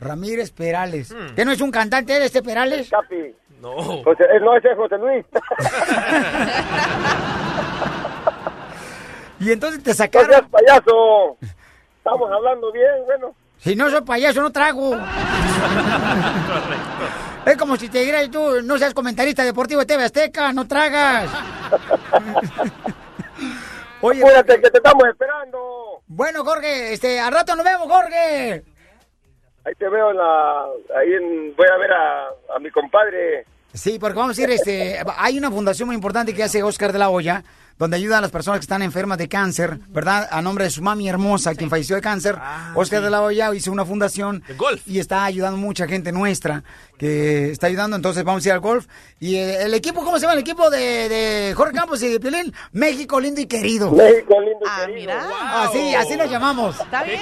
Ramírez 0.00 0.50
Perales. 0.52 1.14
¿Que 1.34 1.44
no 1.44 1.52
es 1.52 1.60
un 1.60 1.70
cantante 1.70 2.18
de 2.18 2.26
este 2.26 2.42
Perales? 2.42 2.90
Capi. 2.90 3.34
No. 3.60 3.74
José, 4.02 4.24
eh, 4.24 4.40
no, 4.40 4.56
ese 4.56 4.70
es 4.72 4.76
José 4.76 4.98
Luis. 4.98 5.24
Y 9.38 9.52
entonces 9.52 9.82
te 9.82 9.90
No 9.90 9.96
sacaron. 9.96 10.30
seas 10.30 10.44
payaso. 10.50 11.36
Estamos 11.98 12.30
hablando 12.32 12.72
bien, 12.72 12.86
bueno. 13.04 13.34
Si 13.58 13.74
no 13.76 13.90
soy 13.90 14.00
payaso, 14.02 14.40
no 14.42 14.50
trago. 14.50 14.96
Es 17.46 17.56
como 17.56 17.76
si 17.76 17.88
te 17.88 18.00
dijeras 18.00 18.28
tú, 18.28 18.60
no 18.64 18.76
seas 18.76 18.92
comentarista 18.92 19.44
deportivo 19.44 19.78
de 19.80 19.86
TV 19.86 20.02
Azteca, 20.02 20.52
no 20.52 20.66
tragas. 20.66 21.30
Oye, 24.00 24.20
Apúrate, 24.22 24.60
que 24.60 24.70
te 24.70 24.76
estamos 24.78 25.04
esperando. 25.08 26.02
Bueno, 26.06 26.44
Jorge, 26.44 26.92
este, 26.92 27.18
al 27.18 27.32
rato 27.32 27.56
nos 27.56 27.64
vemos, 27.64 27.88
Jorge. 27.88 28.62
Ahí 29.64 29.74
te 29.78 29.88
veo 29.88 30.10
en 30.10 30.16
la... 30.16 30.64
Ahí 30.96 31.12
en- 31.14 31.56
voy 31.56 31.66
a 31.72 31.76
ver 31.78 31.92
a, 31.92 32.26
a 32.54 32.58
mi 32.60 32.70
compadre. 32.70 33.44
Sí, 33.74 33.98
porque 33.98 34.16
vamos 34.18 34.38
a 34.38 34.42
ir, 34.42 34.50
este, 34.50 34.98
hay 35.18 35.36
una 35.36 35.50
fundación 35.50 35.88
muy 35.88 35.96
importante 35.96 36.32
que 36.34 36.42
hace 36.44 36.62
Oscar 36.62 36.92
de 36.92 36.98
la 36.98 37.10
Hoya, 37.10 37.42
donde 37.78 37.96
ayuda 37.96 38.18
a 38.18 38.20
las 38.20 38.30
personas 38.30 38.60
que 38.60 38.64
están 38.64 38.82
enfermas 38.82 39.18
de 39.18 39.28
cáncer, 39.28 39.78
¿verdad? 39.88 40.28
A 40.30 40.42
nombre 40.42 40.64
de 40.64 40.70
su 40.70 40.82
mami 40.82 41.08
hermosa, 41.08 41.54
quien 41.54 41.70
falleció 41.70 41.96
de 41.96 42.02
cáncer. 42.02 42.36
Oscar 42.74 43.02
de 43.02 43.10
la 43.10 43.22
Hoya 43.22 43.54
hizo 43.54 43.72
una 43.72 43.84
fundación 43.84 44.42
y 44.86 44.98
está 44.98 45.24
ayudando 45.24 45.56
mucha 45.58 45.86
gente 45.86 46.12
nuestra 46.12 46.62
que 46.98 47.50
está 47.50 47.66
ayudando, 47.66 47.96
entonces 47.96 48.24
vamos 48.24 48.44
a 48.44 48.48
ir 48.48 48.52
al 48.54 48.60
golf. 48.60 48.86
Y 49.20 49.36
eh, 49.36 49.62
el 49.64 49.74
equipo, 49.74 50.02
¿cómo 50.02 50.16
se 50.16 50.22
llama 50.22 50.32
el 50.34 50.40
equipo 50.40 50.70
de, 50.70 51.08
de 51.08 51.54
Jorge 51.54 51.74
Campos 51.74 52.02
y 52.02 52.08
de 52.08 52.20
Piolín? 52.20 52.52
México 52.72 53.20
lindo 53.20 53.40
y 53.40 53.46
querido. 53.46 53.90
México 53.90 54.40
lindo 54.40 54.60
y 54.64 54.68
Ah, 54.68 54.86
mira. 54.88 55.28
Así, 55.62 55.94
así 55.94 56.16
nos 56.16 56.30
llamamos. 56.30 56.80
Está 56.80 57.02
bien. 57.04 57.20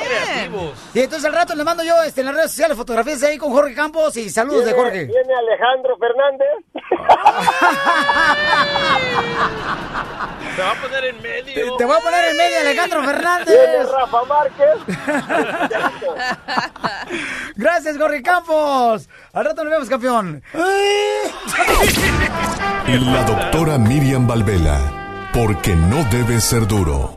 Y 0.95 1.01
entonces 1.01 1.25
al 1.27 1.35
rato 1.35 1.55
le 1.55 1.65
mando 1.65 1.83
yo 1.83 2.01
este, 2.03 2.21
en 2.21 2.27
las 2.27 2.37
redes 2.37 2.51
sociales 2.53 2.77
fotografías 2.77 3.23
ahí 3.25 3.37
con 3.37 3.53
Jorge 3.53 3.75
Campos 3.75 4.17
y 4.17 4.31
saludos 4.31 4.65
de 4.65 4.73
Jorge. 4.73 5.05
Viene 5.07 5.35
Alejandro 5.35 5.97
Fernández. 5.99 6.49
Se 10.57 10.63
va 10.63 10.71
a 10.71 10.75
poner 10.81 11.05
en 11.05 11.21
medio. 11.23 11.77
Te 11.77 11.85
voy 11.85 11.97
a 11.97 12.01
poner 12.01 12.25
en 12.27 12.37
medio 12.37 12.61
Alejandro 12.61 13.03
Fernández. 13.05 13.91
Rafa 13.91 14.25
Márquez. 14.25 14.77
Gracias, 17.57 17.99
Jorge 17.99 18.23
Campos. 18.23 19.09
Al 19.33 19.45
rato 19.45 19.65
nos 19.65 19.73
vemos, 19.73 19.89
campeón. 19.89 20.43
La 22.87 23.25
doctora 23.25 23.79
Miriam 23.79 24.27
Valvela, 24.27 24.79
porque 25.33 25.75
no 25.75 26.05
debe 26.05 26.41
ser 26.41 26.67
duro. 26.67 27.15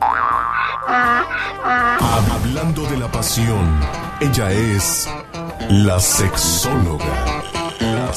Hablando 1.60 2.86
de 2.86 2.96
la 2.96 3.08
pasión, 3.08 3.78
ella 4.20 4.50
es 4.50 5.08
la 5.68 6.00
sexóloga. 6.00 7.04
La 7.80 8.06
La 8.06 8.14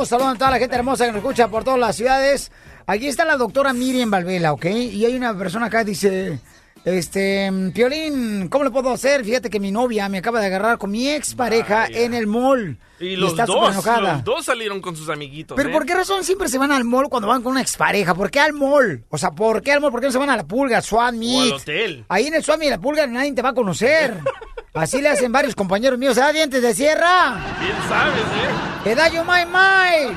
paisanos. 0.00 0.08
Saludos 0.08 0.34
a 0.34 0.38
toda 0.38 0.50
la 0.50 0.58
gente 0.58 0.76
hermosa 0.76 1.06
que 1.06 1.12
nos 1.12 1.18
escucha 1.18 1.48
por 1.48 1.64
todas 1.64 1.78
las 1.78 1.96
ciudades. 1.96 2.50
Aquí 2.86 3.06
está 3.06 3.24
la 3.24 3.36
doctora 3.36 3.72
Miriam 3.72 4.10
Valvela, 4.10 4.52
¿ok? 4.52 4.66
Y 4.66 5.04
hay 5.04 5.14
una 5.14 5.36
persona 5.36 5.66
acá 5.66 5.80
que 5.80 5.90
dice, 5.90 6.40
este, 6.84 7.50
Piolín, 7.74 8.48
¿cómo 8.48 8.64
le 8.64 8.70
puedo 8.70 8.90
hacer? 8.90 9.24
Fíjate 9.24 9.50
que 9.50 9.60
mi 9.60 9.70
novia 9.70 10.08
me 10.08 10.18
acaba 10.18 10.40
de 10.40 10.46
agarrar 10.46 10.78
con 10.78 10.90
mi 10.90 11.08
ex 11.08 11.34
pareja 11.34 11.86
en 11.86 12.14
el 12.14 12.26
mall. 12.26 12.78
Y 12.98 13.16
los 13.16 13.30
está 13.30 13.46
dos, 13.46 13.72
enojada. 13.72 14.14
los 14.14 14.24
dos 14.24 14.44
salieron 14.44 14.80
con 14.80 14.96
sus 14.96 15.08
amiguitos. 15.08 15.56
Pero 15.56 15.70
¿eh? 15.70 15.72
¿por 15.72 15.86
qué 15.86 15.94
razón 15.94 16.24
siempre 16.24 16.48
se 16.48 16.58
van 16.58 16.72
al 16.72 16.84
mall 16.84 17.08
cuando 17.08 17.28
van 17.28 17.42
con 17.42 17.52
una 17.52 17.62
expareja? 17.62 18.14
¿Por 18.14 18.30
qué 18.30 18.40
al 18.40 18.52
mall? 18.52 19.04
O 19.08 19.18
sea, 19.18 19.30
¿por 19.30 19.62
qué 19.62 19.72
al 19.72 19.80
mall? 19.80 19.90
¿Por 19.90 20.00
qué 20.00 20.06
no 20.06 20.12
se 20.12 20.18
van 20.18 20.30
a 20.30 20.36
la 20.36 20.44
pulga, 20.44 20.78
al 20.78 20.82
Swat 20.82 21.14
O 21.14 21.40
al 21.40 21.52
hotel. 21.52 22.04
Ahí 22.08 22.26
en 22.26 22.34
el 22.34 22.44
Swami 22.44 22.66
y 22.66 22.70
la 22.70 22.78
pulga 22.78 23.06
nadie 23.06 23.32
te 23.32 23.42
va 23.42 23.50
a 23.50 23.54
conocer. 23.54 24.18
Así 24.74 25.00
le 25.00 25.08
hacen 25.08 25.32
varios 25.32 25.54
compañeros 25.54 25.98
míos. 25.98 26.16
¿Ah, 26.18 26.32
dientes 26.32 26.62
de 26.62 26.74
sierra? 26.74 27.56
Bien 27.60 27.76
sabes, 27.88 28.20
¿eh? 28.20 28.69
¡Que 28.84 28.94
da 28.94 29.08
yo 29.08 29.22
my 29.24 29.44
my! 29.46 30.16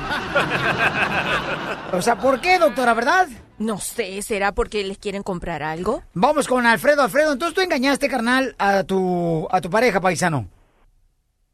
O 1.91 2.01
sea, 2.01 2.15
¿por 2.15 2.39
qué, 2.39 2.57
doctora, 2.57 2.93
verdad? 2.93 3.27
No 3.59 3.77
sé, 3.77 4.21
¿será 4.21 4.53
porque 4.53 4.83
les 4.83 4.97
quieren 4.97 5.21
comprar 5.21 5.61
algo? 5.63 6.01
Vamos 6.13 6.47
con 6.47 6.65
Alfredo. 6.65 7.03
Alfredo, 7.03 7.33
entonces 7.33 7.55
tú 7.55 7.61
engañaste, 7.61 8.07
carnal, 8.09 8.55
a 8.57 8.83
tu, 8.83 9.47
a 9.51 9.59
tu 9.59 9.69
pareja, 9.69 9.99
paisano. 9.99 10.47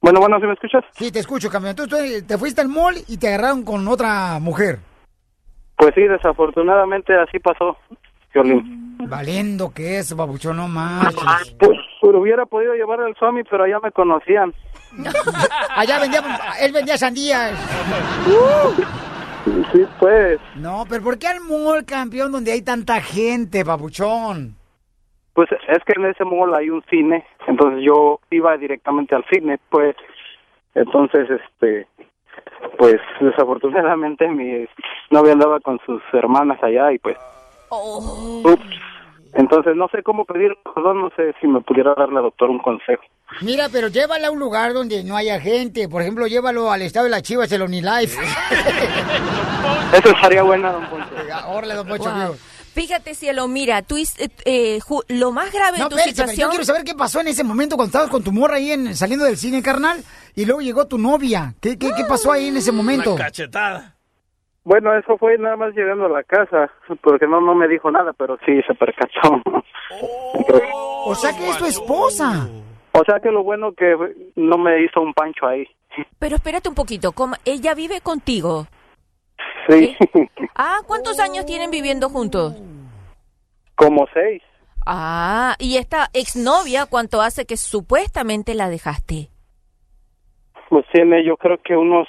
Bueno, 0.02 0.20
bueno, 0.20 0.40
¿sí 0.40 0.46
me 0.46 0.54
escuchas? 0.54 0.86
Sí, 0.92 1.12
te 1.12 1.20
escucho, 1.20 1.50
campeón. 1.50 1.72
Entonces 1.72 2.22
tú 2.22 2.28
te 2.28 2.38
fuiste 2.38 2.62
al 2.62 2.70
mall 2.70 2.96
y 3.08 3.18
te 3.18 3.28
agarraron 3.28 3.64
con 3.64 3.88
otra 3.88 4.40
mujer. 4.40 4.80
Pues 5.76 5.94
sí, 5.96 6.02
desafortunadamente 6.02 7.16
así 7.16 7.40
pasó, 7.40 7.78
Violín. 8.34 8.98
Valiendo 9.08 9.72
que 9.74 9.98
es, 9.98 10.16
babuchón, 10.16 10.58
no 10.58 10.68
más. 10.68 11.16
Pues, 11.16 11.56
pues, 12.02 12.16
hubiera 12.16 12.46
podido 12.46 12.74
llevar 12.74 13.02
al 13.02 13.16
Swami, 13.16 13.44
pero 13.50 13.64
allá 13.64 13.80
me 13.82 13.92
conocían. 13.92 14.54
Allá 15.76 16.00
vendía, 16.00 16.22
él 16.62 16.72
vendía 16.72 16.98
sandías. 16.98 17.54
Sí, 19.72 19.86
pues. 20.00 20.40
No, 20.56 20.86
pero 20.90 21.04
¿por 21.04 21.18
qué 21.18 21.28
al 21.28 21.42
mall, 21.42 21.86
campeón, 21.86 22.32
donde 22.32 22.52
hay 22.52 22.62
tanta 22.62 23.02
gente, 23.02 23.64
babuchón? 23.64 24.56
Pues 25.34 25.50
es 25.52 25.84
que 25.86 25.94
en 25.96 26.06
ese 26.06 26.26
mall 26.26 26.54
hay 26.54 26.70
un 26.70 26.84
cine, 26.90 27.26
entonces 27.48 27.82
yo 27.84 28.20
iba 28.32 28.58
directamente 28.58 29.16
al 29.16 29.26
cine, 29.32 29.60
pues. 29.70 29.96
Entonces, 30.76 31.28
este, 31.30 31.88
pues 32.78 32.98
desafortunadamente 33.20 34.28
mi 34.28 34.68
novia 35.10 35.34
andaba 35.34 35.60
con 35.60 35.80
sus 35.86 36.02
hermanas 36.14 36.62
allá 36.62 36.92
y 36.92 37.00
pues. 37.00 37.18
Ups. 37.70 38.89
Entonces 39.34 39.76
no 39.76 39.88
sé 39.90 40.02
cómo 40.04 40.26
pedir 40.26 40.52
perdón, 40.76 41.02
no 41.02 41.10
sé 41.16 41.34
si 41.40 41.48
me 41.48 41.62
pudiera 41.62 41.94
dar 41.96 42.10
la 42.12 42.22
doctora 42.22 42.52
un 42.52 42.60
consejo. 42.60 43.04
Mira, 43.42 43.70
pero 43.72 43.88
llévala 43.88 44.28
a 44.28 44.32
un 44.32 44.40
lugar 44.40 44.74
donde 44.74 45.04
no 45.04 45.16
haya 45.16 45.40
gente. 45.40 45.88
Por 45.88 46.02
ejemplo, 46.02 46.26
llévalo 46.28 46.72
al 46.72 46.82
estado 46.82 47.06
de 47.06 47.12
las 47.12 47.22
Chivas, 47.22 47.52
el 47.52 47.62
OnlyLife. 47.62 48.18
Eso 49.94 50.10
estaría 50.10 50.44
buena, 50.44 50.72
don 50.72 50.86
Poncho. 50.88 51.08
Órale, 51.48 51.74
don 51.76 51.88
Poncho. 51.88 52.10
Wow. 52.12 52.36
Fíjate, 52.74 53.14
cielo, 53.16 53.48
mira, 53.48 53.82
tú, 53.82 53.98
eh, 53.98 54.06
eh, 54.46 54.80
ju- 54.80 55.04
lo 55.10 55.32
más 55.32 55.52
grave 55.52 55.80
No, 55.80 55.86
de 55.86 55.90
tu 55.90 55.96
pero 55.98 56.08
situación... 56.08 56.38
yo 56.38 56.50
quiero 56.50 56.64
saber 56.66 56.84
qué 56.84 56.96
pasó 56.96 57.20
en 57.20 57.28
ese 57.28 57.44
momento 57.44 57.76
cuando 57.76 57.90
estabas 57.90 58.10
con 58.10 58.24
tu 58.24 58.32
morra 58.32 58.56
ahí 58.56 58.72
en, 58.72 58.96
saliendo 58.96 59.26
del 59.26 59.38
cine, 59.38 59.62
carnal, 59.62 60.04
y 60.36 60.46
luego 60.46 60.62
llegó 60.62 60.88
tu 60.88 60.98
novia. 60.98 61.56
¿Qué, 61.62 61.78
qué, 61.78 61.92
qué 61.98 62.04
pasó 62.06 62.32
ahí 62.32 62.48
en 62.48 62.58
ese 62.58 62.72
momento? 62.72 63.16
Una 63.16 63.26
cachetada. 63.26 63.96
Bueno, 64.70 64.94
eso 64.94 65.18
fue 65.18 65.36
nada 65.40 65.56
más 65.58 65.74
llegando 65.74 66.06
a 66.06 66.10
la 66.10 66.22
casa, 66.24 66.70
porque 67.02 67.26
no 67.26 67.42
no 67.42 67.56
me 67.56 67.68
dijo 67.68 67.90
nada, 67.90 68.14
pero 68.14 68.38
sí 68.46 68.62
se 68.68 68.76
percató. 68.76 69.42
O 71.06 71.16
sea 71.16 71.32
que 71.36 71.50
es 71.50 71.58
tu 71.58 71.66
esposa. 71.66 72.48
O 72.92 73.04
sea 73.04 73.20
que 73.20 73.32
lo 73.32 73.42
bueno 73.42 73.72
que 73.74 73.96
no 74.36 74.60
me 74.60 74.84
hizo 74.84 75.02
un 75.02 75.12
pancho 75.16 75.48
ahí. 75.48 75.66
Pero 76.20 76.36
espérate 76.36 76.70
un 76.70 76.76
poquito, 76.76 77.14
¿cómo- 77.14 77.34
ella 77.46 77.74
vive 77.74 78.00
contigo. 78.02 78.68
Sí, 79.68 79.98
Ah, 80.56 80.78
¿cuántos 80.86 81.20
años 81.20 81.48
tienen 81.48 81.72
viviendo 81.72 82.08
juntos? 82.10 82.56
como 83.76 84.06
seis. 84.14 84.44
Ah, 84.86 85.56
y 85.58 85.78
esta 85.78 86.10
exnovia, 86.14 86.86
¿cuánto 86.86 87.22
hace 87.24 87.46
que 87.48 87.58
supuestamente 87.58 88.54
la 88.54 88.70
dejaste? 88.70 89.30
Pues 90.70 90.86
tiene 90.94 91.26
yo 91.26 91.38
creo 91.38 91.58
que 91.64 91.76
unos, 91.76 92.08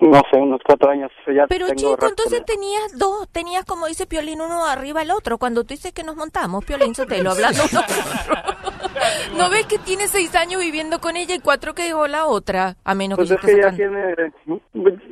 no 0.00 0.22
sé, 0.30 0.36
unos 0.38 0.60
cuatro 0.64 0.90
años. 0.90 1.10
Ya 1.26 1.46
Pero 1.48 1.66
tengo 1.68 1.78
chico, 1.96 2.06
entonces 2.08 2.44
tenías 2.44 2.98
dos, 2.98 3.28
tenías 3.32 3.64
como 3.64 3.86
dice 3.86 4.06
Piolín 4.06 4.40
uno 4.40 4.64
arriba 4.66 5.02
el 5.02 5.10
otro. 5.10 5.38
Cuando 5.38 5.62
tú 5.64 5.68
dices 5.74 5.92
que 5.92 6.02
nos 6.02 6.16
montamos, 6.16 6.64
Piolín 6.64 6.94
Sotelo, 6.94 7.30
hablando 7.30 7.62
¿No 9.36 9.50
ves 9.50 9.66
que 9.66 9.78
tiene 9.78 10.08
seis 10.08 10.34
años 10.34 10.60
viviendo 10.60 11.00
con 11.00 11.16
ella 11.16 11.34
y 11.34 11.38
cuatro 11.40 11.74
que 11.74 11.84
dejó 11.84 12.06
la 12.06 12.26
otra? 12.26 12.76
A 12.84 12.94
menos 12.94 13.16
Pues 13.16 13.28
que 13.28 13.34
es 13.34 13.40
que 13.40 13.60
ya 13.62 13.70
tiene, 13.72 14.14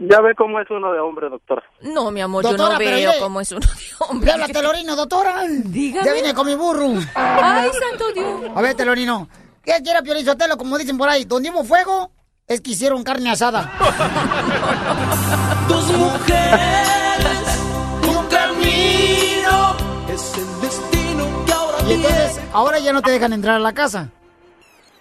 ya 0.08 0.20
ve 0.20 0.34
cómo 0.36 0.60
es 0.60 0.70
uno 0.70 0.92
de 0.92 1.00
hombre, 1.00 1.28
doctora. 1.28 1.62
No, 1.82 2.10
mi 2.10 2.20
amor, 2.20 2.42
Doctora, 2.42 2.64
yo 2.64 2.72
no 2.72 2.78
pero 2.78 2.96
veo 2.96 3.12
ya- 3.12 3.18
cómo 3.20 3.40
es 3.40 3.52
uno 3.52 3.60
de 3.60 4.04
hombre. 4.08 4.26
Le 4.26 4.32
habla 4.32 4.46
Telorino, 4.48 4.96
doctora. 4.96 5.42
Dígame. 5.48 6.06
Ya 6.06 6.12
vine 6.12 6.34
con 6.34 6.46
mi 6.46 6.54
burro. 6.54 6.86
Ay, 7.14 7.70
santo 7.88 8.12
Dios. 8.12 8.50
A 8.54 8.62
ver, 8.62 8.74
Telorino. 8.74 9.28
¿Qué 9.62 9.72
quiere 9.82 10.02
Piolín 10.02 10.24
Sotelo, 10.24 10.56
como 10.56 10.76
dicen 10.78 10.98
por 10.98 11.08
ahí? 11.08 11.24
Donde 11.24 11.50
hubo 11.50 11.64
fuego, 11.64 12.10
es 12.46 12.60
que 12.60 12.72
hicieron 12.72 13.02
carne 13.02 13.30
asada. 13.30 13.70
Dos 15.68 15.92
mujeres, 15.96 17.60
un 18.02 18.26
camino, 18.26 19.76
es 20.08 20.38
el 20.38 20.60
destino. 20.60 21.24
ahora 22.52 22.78
ya 22.78 22.92
no 22.92 23.02
te 23.02 23.10
dejan 23.10 23.32
entrar 23.32 23.56
a 23.56 23.60
la 23.60 23.72
casa. 23.72 24.10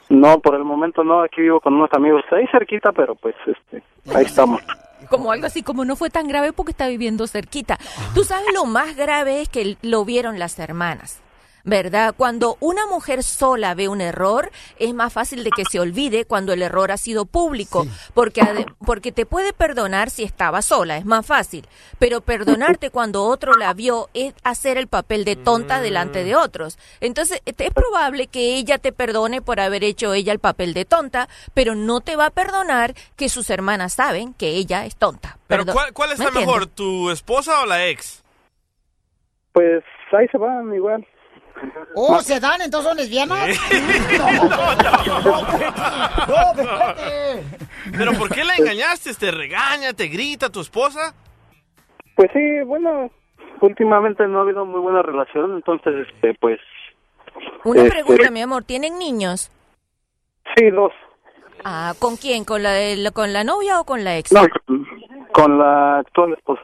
No, 0.09 0.39
por 0.39 0.55
el 0.55 0.63
momento 0.63 1.03
no, 1.03 1.21
aquí 1.21 1.41
vivo 1.41 1.59
con 1.59 1.73
unos 1.73 1.89
amigos 1.93 2.23
ahí 2.31 2.45
cerquita, 2.51 2.91
pero 2.91 3.15
pues 3.15 3.35
este, 3.45 3.83
ahí 4.15 4.25
estamos. 4.25 4.61
Como 5.09 5.31
algo 5.31 5.47
así, 5.47 5.63
como 5.63 5.83
no 5.85 5.95
fue 5.95 6.09
tan 6.09 6.27
grave 6.27 6.53
porque 6.53 6.71
está 6.71 6.87
viviendo 6.87 7.27
cerquita. 7.27 7.77
Tú 8.13 8.23
sabes 8.23 8.53
lo 8.53 8.65
más 8.65 8.95
grave 8.95 9.41
es 9.41 9.49
que 9.49 9.77
lo 9.81 10.05
vieron 10.05 10.39
las 10.39 10.57
hermanas. 10.59 11.21
¿Verdad? 11.65 12.13
Cuando 12.17 12.57
una 12.59 12.85
mujer 12.87 13.23
sola 13.23 13.73
ve 13.73 13.87
un 13.87 14.01
error, 14.01 14.51
es 14.79 14.93
más 14.93 15.13
fácil 15.13 15.45
de 15.45 15.49
que 15.49 15.63
se 15.63 15.79
olvide 15.79 16.25
cuando 16.25 16.51
el 16.51 16.61
error 16.61 16.91
ha 16.91 16.97
sido 16.97 17.25
público, 17.25 17.87
porque, 18.13 18.41
ade- 18.41 18.65
porque 18.85 19.13
te 19.13 19.25
puede 19.25 19.53
perdonar 19.53 20.09
si 20.09 20.23
estaba 20.23 20.61
sola, 20.61 20.97
es 20.97 21.05
más 21.05 21.25
fácil, 21.25 21.65
pero 21.99 22.19
perdonarte 22.19 22.89
cuando 22.91 23.23
otro 23.23 23.53
la 23.55 23.73
vio 23.73 24.09
es 24.13 24.33
hacer 24.43 24.77
el 24.77 24.87
papel 24.87 25.23
de 25.23 25.37
tonta 25.37 25.79
delante 25.79 26.25
de 26.25 26.35
otros. 26.35 26.77
Entonces, 26.99 27.41
es 27.45 27.71
probable 27.71 28.27
que 28.27 28.55
ella 28.57 28.77
te 28.77 28.91
perdone 28.91 29.41
por 29.41 29.61
haber 29.61 29.85
hecho 29.85 30.13
ella 30.13 30.33
el 30.33 30.39
papel 30.39 30.73
de 30.73 30.83
tonta, 30.83 31.29
pero 31.53 31.75
no 31.75 32.01
te 32.01 32.17
va 32.17 32.25
a 32.25 32.31
perdonar 32.31 32.93
que 33.15 33.29
sus 33.29 33.49
hermanas 33.49 33.93
saben 33.93 34.33
que 34.33 34.49
ella 34.49 34.85
es 34.85 34.97
tonta. 34.97 35.37
Pero 35.47 35.61
Perdón. 35.63 35.75
¿cuál, 35.75 35.93
cuál 35.93 36.09
¿Me 36.09 36.13
está 36.15 36.25
entiendes? 36.27 36.45
mejor, 36.47 36.67
tu 36.67 37.09
esposa 37.09 37.61
o 37.61 37.65
la 37.65 37.87
ex? 37.87 38.21
Pues 39.53 39.81
ahí 40.11 40.27
se 40.27 40.37
van 40.37 40.73
igual. 40.73 41.07
Oh, 41.95 42.19
¿se 42.21 42.39
dan? 42.39 42.61
¿Entonces 42.61 42.89
son 42.89 42.97
lesbianas? 42.97 43.49
No, 46.27 46.51
espérate. 46.51 47.43
¿Pero 47.97 48.13
por 48.13 48.29
qué 48.29 48.43
la 48.43 48.55
engañaste? 48.55 49.13
¿Te 49.13 49.31
regaña, 49.31 49.93
te 49.93 50.07
grita 50.07 50.49
tu 50.49 50.61
esposa? 50.61 51.13
Pues 52.15 52.29
sí, 52.33 52.61
bueno, 52.65 53.11
últimamente 53.61 54.27
no 54.27 54.39
ha 54.39 54.41
habido 54.41 54.65
muy 54.65 54.79
buena 54.79 55.01
relación, 55.01 55.55
entonces, 55.55 56.07
este, 56.07 56.33
pues... 56.35 56.59
Una 57.63 57.81
este, 57.83 57.91
pregunta, 57.91 58.31
mi 58.31 58.41
amor, 58.41 58.63
¿tienen 58.63 58.97
niños? 58.99 59.51
Sí, 60.55 60.69
dos. 60.69 60.91
Ah, 61.63 61.93
¿con 61.99 62.17
quién? 62.17 62.45
¿Con 62.45 62.63
la, 62.63 62.73
con 63.13 63.33
la 63.33 63.43
novia 63.43 63.79
o 63.79 63.85
con 63.85 64.03
la 64.03 64.17
ex? 64.17 64.31
No, 64.31 64.41
con 65.31 65.57
la 65.57 65.99
actual 65.99 66.33
esposa. 66.33 66.61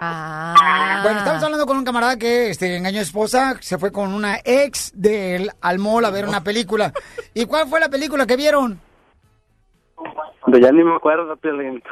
Ah. 0.00 1.00
Bueno, 1.02 1.18
estamos 1.18 1.42
hablando 1.42 1.66
con 1.66 1.78
un 1.78 1.84
camarada 1.84 2.16
que 2.16 2.50
este, 2.50 2.76
engañó 2.76 3.00
a 3.00 3.04
su 3.04 3.08
esposa, 3.08 3.56
se 3.60 3.78
fue 3.78 3.92
con 3.92 4.12
una 4.12 4.38
ex 4.44 4.92
de 4.94 5.36
él 5.36 5.50
al 5.60 5.78
mall 5.78 6.04
a 6.04 6.10
ver 6.10 6.26
una 6.26 6.42
película. 6.42 6.92
¿Y 7.34 7.46
cuál 7.46 7.68
fue 7.68 7.80
la 7.80 7.88
película 7.88 8.26
que 8.26 8.36
vieron? 8.36 8.80
De 10.46 10.60
ya 10.60 10.72
ni 10.72 10.82
me 10.82 10.96
acuerdo, 10.96 11.36
Piolín. 11.36 11.82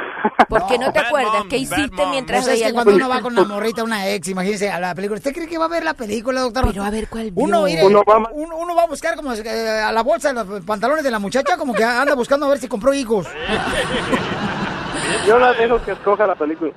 ¿Por 0.48 0.66
qué 0.66 0.78
no 0.78 0.90
te 0.90 0.98
acuerdas? 0.98 1.44
¿Qué 1.50 1.58
hiciste 1.58 2.06
mientras 2.10 2.46
No 2.46 2.52
es 2.52 2.62
que 2.62 2.72
cuando 2.72 2.94
uno 2.94 3.08
va 3.08 3.20
con 3.20 3.32
una 3.32 3.44
morrita, 3.44 3.84
una 3.84 4.08
ex, 4.08 4.28
imagínese 4.28 4.70
a 4.70 4.80
la 4.80 4.94
película. 4.94 5.18
¿Usted 5.18 5.34
cree 5.34 5.46
que 5.46 5.58
va 5.58 5.66
a 5.66 5.68
ver 5.68 5.84
la 5.84 5.94
película, 5.94 6.40
doctor? 6.40 6.66
Pero 6.66 6.82
a 6.82 6.90
ver 6.90 7.08
cuál 7.08 7.30
Uno, 7.34 7.64
vio. 7.64 7.74
mire, 7.74 7.86
Uno 7.86 8.02
va 8.04 8.30
uno, 8.32 8.74
va 8.74 8.84
a 8.84 8.86
buscar 8.86 9.14
como 9.16 9.34
eh, 9.34 9.82
a 9.82 9.92
la 9.92 10.02
bolsa 10.02 10.32
de 10.32 10.44
los 10.44 10.64
pantalones 10.64 11.04
de 11.04 11.10
la 11.10 11.18
muchacha, 11.18 11.58
como 11.58 11.74
que 11.74 11.84
anda 11.84 12.14
buscando 12.14 12.46
a 12.46 12.48
ver 12.48 12.58
si 12.58 12.68
compró 12.68 12.94
higos. 12.94 13.28
Yo 15.26 15.38
la 15.38 15.52
dejo 15.54 15.82
que 15.84 15.92
escoja 15.92 16.26
la 16.26 16.34
película. 16.34 16.72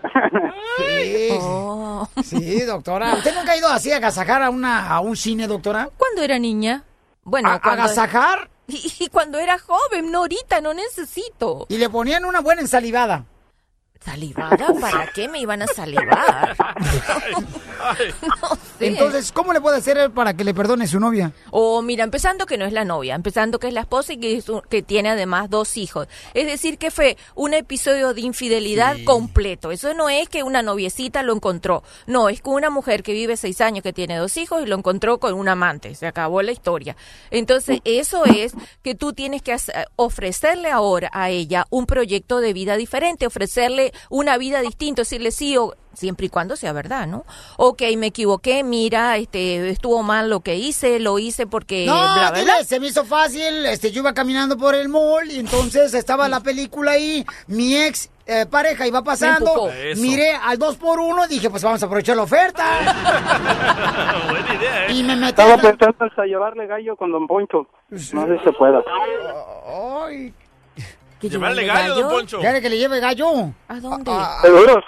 Sí, 0.78 1.30
Oh. 1.34 2.08
sí, 2.24 2.62
doctora. 2.62 3.14
¿Usted 3.16 3.36
nunca 3.36 3.52
ha 3.54 3.58
ido 3.58 3.68
así 3.68 3.92
a 3.92 3.98
agasajar 3.98 4.42
a, 4.44 4.50
una, 4.50 4.90
a 4.90 5.00
un 5.00 5.16
cine, 5.16 5.48
doctora? 5.48 5.90
¿Cuándo 5.98 6.22
era 6.24 6.40
niña? 6.40 6.84
Bueno, 7.24 7.50
¿A- 7.50 7.60
cuando... 7.62 7.84
agasajar? 7.84 8.50
Y, 8.68 8.90
y 9.00 9.08
cuando 9.10 9.38
era 9.38 9.60
joven, 9.60 10.12
no 10.12 10.20
ahorita, 10.20 10.62
no 10.62 10.74
necesito. 10.74 11.66
Y 11.68 11.78
le 11.78 11.90
ponían 11.90 12.24
una 12.24 12.40
buena 12.40 12.62
ensalivada. 12.62 13.26
¿Salivada? 14.04 14.74
¿Para 14.80 15.08
qué 15.14 15.28
me 15.28 15.40
iban 15.40 15.62
a 15.62 15.68
salivar? 15.68 16.56
Entonces, 18.80 19.32
¿cómo 19.32 19.54
le 19.54 19.62
puede 19.62 19.78
hacer 19.78 19.98
él 19.98 20.12
para 20.12 20.34
que 20.36 20.44
le 20.44 20.54
perdone 20.56 20.88
su 20.88 21.00
novia? 21.00 21.34
O 21.52 21.82
mira, 21.84 22.04
empezando 22.04 22.46
que 22.48 22.58
no 22.58 22.66
es 22.66 22.74
la 22.74 22.84
novia, 22.84 23.14
empezando 23.16 23.60
que 23.60 23.68
es 23.68 23.74
la 23.74 23.82
esposa 23.82 24.14
y 24.14 24.18
que, 24.18 24.36
es 24.38 24.50
un- 24.50 24.62
que 24.62 24.82
tiene 24.82 25.10
además 25.10 25.50
dos 25.52 25.78
hijos. 25.78 26.08
Es 26.34 26.48
decir, 26.48 26.78
que 26.80 26.90
fue 26.90 27.16
un 27.36 27.54
episodio 27.54 28.14
de 28.16 28.22
infidelidad 28.22 28.98
completo. 29.06 29.72
Eso 29.72 29.94
no 29.94 30.10
es 30.10 30.30
que 30.30 30.42
una 30.44 30.64
noviecita 30.64 31.22
lo 31.22 31.34
encontró. 31.36 31.84
No, 32.08 32.30
es 32.30 32.42
que 32.42 32.50
una 32.50 32.70
mujer 32.72 33.04
que 33.04 33.14
vive 33.14 33.38
seis 33.38 33.62
años, 33.62 33.84
que 33.84 33.94
tiene 33.94 34.18
dos 34.18 34.36
hijos 34.38 34.64
y 34.64 34.66
lo 34.66 34.76
encontró 34.78 35.20
con 35.20 35.34
un 35.36 35.48
amante. 35.48 35.94
Se 35.96 36.08
acabó 36.08 36.42
la 36.42 36.52
historia. 36.52 36.96
Entonces, 37.30 37.82
eso 37.86 38.26
es 38.26 38.54
que 38.82 38.96
tú 38.96 39.14
tienes 39.14 39.42
que 39.44 39.54
hacer- 39.54 39.88
ofrecerle 39.96 40.72
ahora 40.72 41.10
a 41.14 41.30
ella 41.30 41.68
un 41.70 41.86
proyecto 41.86 42.40
de 42.40 42.54
vida 42.54 42.78
diferente, 42.78 43.28
ofrecerle 43.28 43.91
una 44.10 44.38
vida 44.38 44.62
distinta, 44.62 45.02
decirle 45.02 45.32
sí 45.32 45.58
o 45.58 45.74
siempre 45.94 46.28
y 46.28 46.30
cuando 46.30 46.56
sea 46.56 46.74
verdad, 46.74 47.08
¿no? 47.08 47.26
Ok, 47.58 47.82
me 47.98 48.08
equivoqué, 48.08 48.64
mira, 48.64 49.18
este, 49.18 49.70
estuvo 49.70 50.04
mal 50.04 50.30
lo 50.30 50.40
que 50.40 50.56
hice, 50.56 51.00
lo 51.00 51.20
hice 51.20 51.48
porque 51.48 51.86
No, 51.86 51.94
bla, 51.96 52.14
bla, 52.14 52.32
dile, 52.32 52.44
bla. 52.46 52.64
se 52.64 52.80
me 52.80 52.88
hizo 52.88 53.06
fácil. 53.06 53.66
Este, 53.66 53.92
yo 53.92 54.02
iba 54.02 54.14
caminando 54.14 54.58
por 54.58 54.76
el 54.76 54.90
mall 54.90 55.30
y 55.30 55.40
entonces 55.40 55.94
estaba 55.94 56.28
la 56.30 56.40
película 56.40 56.92
ahí. 56.92 57.26
Mi 57.48 57.76
ex 57.76 58.10
eh, 58.26 58.46
pareja 58.50 58.88
iba 58.88 59.04
pasando. 59.04 59.70
Miré 59.98 60.32
al 60.34 60.58
2 60.58 60.78
por 60.78 61.00
1 61.00 61.28
dije, 61.28 61.50
pues 61.50 61.64
vamos 61.64 61.82
a 61.84 61.86
aprovechar 61.86 62.16
la 62.16 62.24
oferta. 62.24 62.64
Buena 64.30 64.56
idea, 64.56 64.88
¿eh? 64.88 64.94
y 64.94 65.04
me 65.04 65.16
metí. 65.16 65.30
Estaba 65.30 65.58
pensando 65.58 66.06
hasta 66.06 66.26
llevarle 66.26 66.68
gallo 66.68 66.96
con 66.96 67.12
Don 67.12 67.28
Poncho. 67.28 67.68
No 67.90 67.98
sé 68.00 68.38
si 68.38 68.44
se 68.46 68.52
pueda. 68.54 68.82
Ay, 70.06 70.34
¿Que 71.22 71.30
Llevarle 71.30 71.62
llevarle 71.64 71.88
gallo, 71.90 72.02
don 72.02 72.10
Poncho. 72.10 72.40
¿Quiere 72.40 72.62
que 72.62 72.70
le 72.70 72.78
lleve 72.80 73.00
gallo? 73.00 73.54
¿A 73.68 73.80
dónde? 73.80 74.12
¿Seguros? 74.42 74.84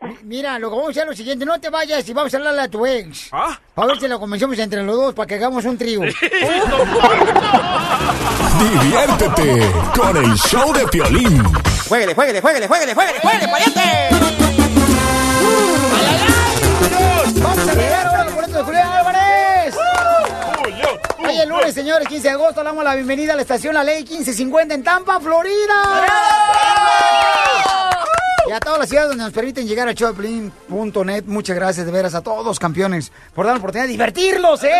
Mi- 0.00 0.16
Mira, 0.24 0.58
lo 0.58 0.70
que 0.70 0.76
vamos 0.76 0.88
a 0.88 0.90
hacer 0.90 1.02
es 1.04 1.08
lo 1.10 1.14
siguiente, 1.16 1.44
no 1.44 1.58
te 1.60 1.70
vayas 1.70 2.08
y 2.08 2.12
vamos 2.12 2.32
a 2.32 2.36
hablarle 2.36 2.62
a 2.62 2.68
tu 2.68 2.86
ex. 2.86 3.28
¿Ah? 3.32 3.58
A 3.76 3.86
ver 3.86 3.98
si 4.00 4.06
lo 4.08 4.18
convencemos 4.20 4.58
entre 4.58 4.82
los 4.82 4.96
dos 4.96 5.14
para 5.14 5.26
que 5.26 5.34
hagamos 5.36 5.64
un 5.64 5.76
trío. 5.78 6.00
Diviértete 8.58 9.72
con 9.96 10.16
el 10.16 10.34
show 10.36 10.72
de 10.72 10.86
Piolín. 10.88 11.42
Jueguele, 11.88 12.14
jueguele, 12.14 12.40
jueguele, 12.40 12.66
jueguele, 12.68 12.94
jueguele, 12.94 13.20
jueguele, 13.20 13.48
pariente. 13.48 13.80
Vamos 17.40 17.58
a 17.68 17.74
regalar 17.74 18.06
ahora 18.06 18.24
los 18.24 18.34
boletos 18.34 18.54
de 18.56 18.62
Julián 18.64 18.92
lunes, 21.48 21.74
señores, 21.74 22.06
15 22.08 22.28
de 22.28 22.34
agosto, 22.34 22.62
le 22.62 22.68
damos 22.68 22.84
la 22.84 22.94
bienvenida 22.94 23.32
a 23.32 23.36
la 23.36 23.42
estación 23.42 23.74
La 23.74 23.84
Ley 23.84 24.02
1550 24.04 24.74
en 24.74 24.82
Tampa, 24.82 25.20
Florida. 25.20 26.06
Y 28.48 28.52
a 28.52 28.60
todas 28.60 28.78
las 28.78 28.88
ciudades 28.88 29.10
donde 29.10 29.24
nos 29.24 29.32
permiten 29.32 29.66
llegar 29.66 29.88
a 29.88 29.92
showplin.net. 29.92 31.24
Muchas 31.26 31.54
gracias 31.54 31.84
de 31.84 31.92
veras 31.92 32.14
a 32.14 32.22
todos, 32.22 32.58
campeones, 32.58 33.12
por 33.34 33.44
dar 33.44 33.54
la 33.54 33.58
oportunidad 33.58 33.84
de 33.86 33.92
divertirlos, 33.92 34.64
¿eh? 34.64 34.72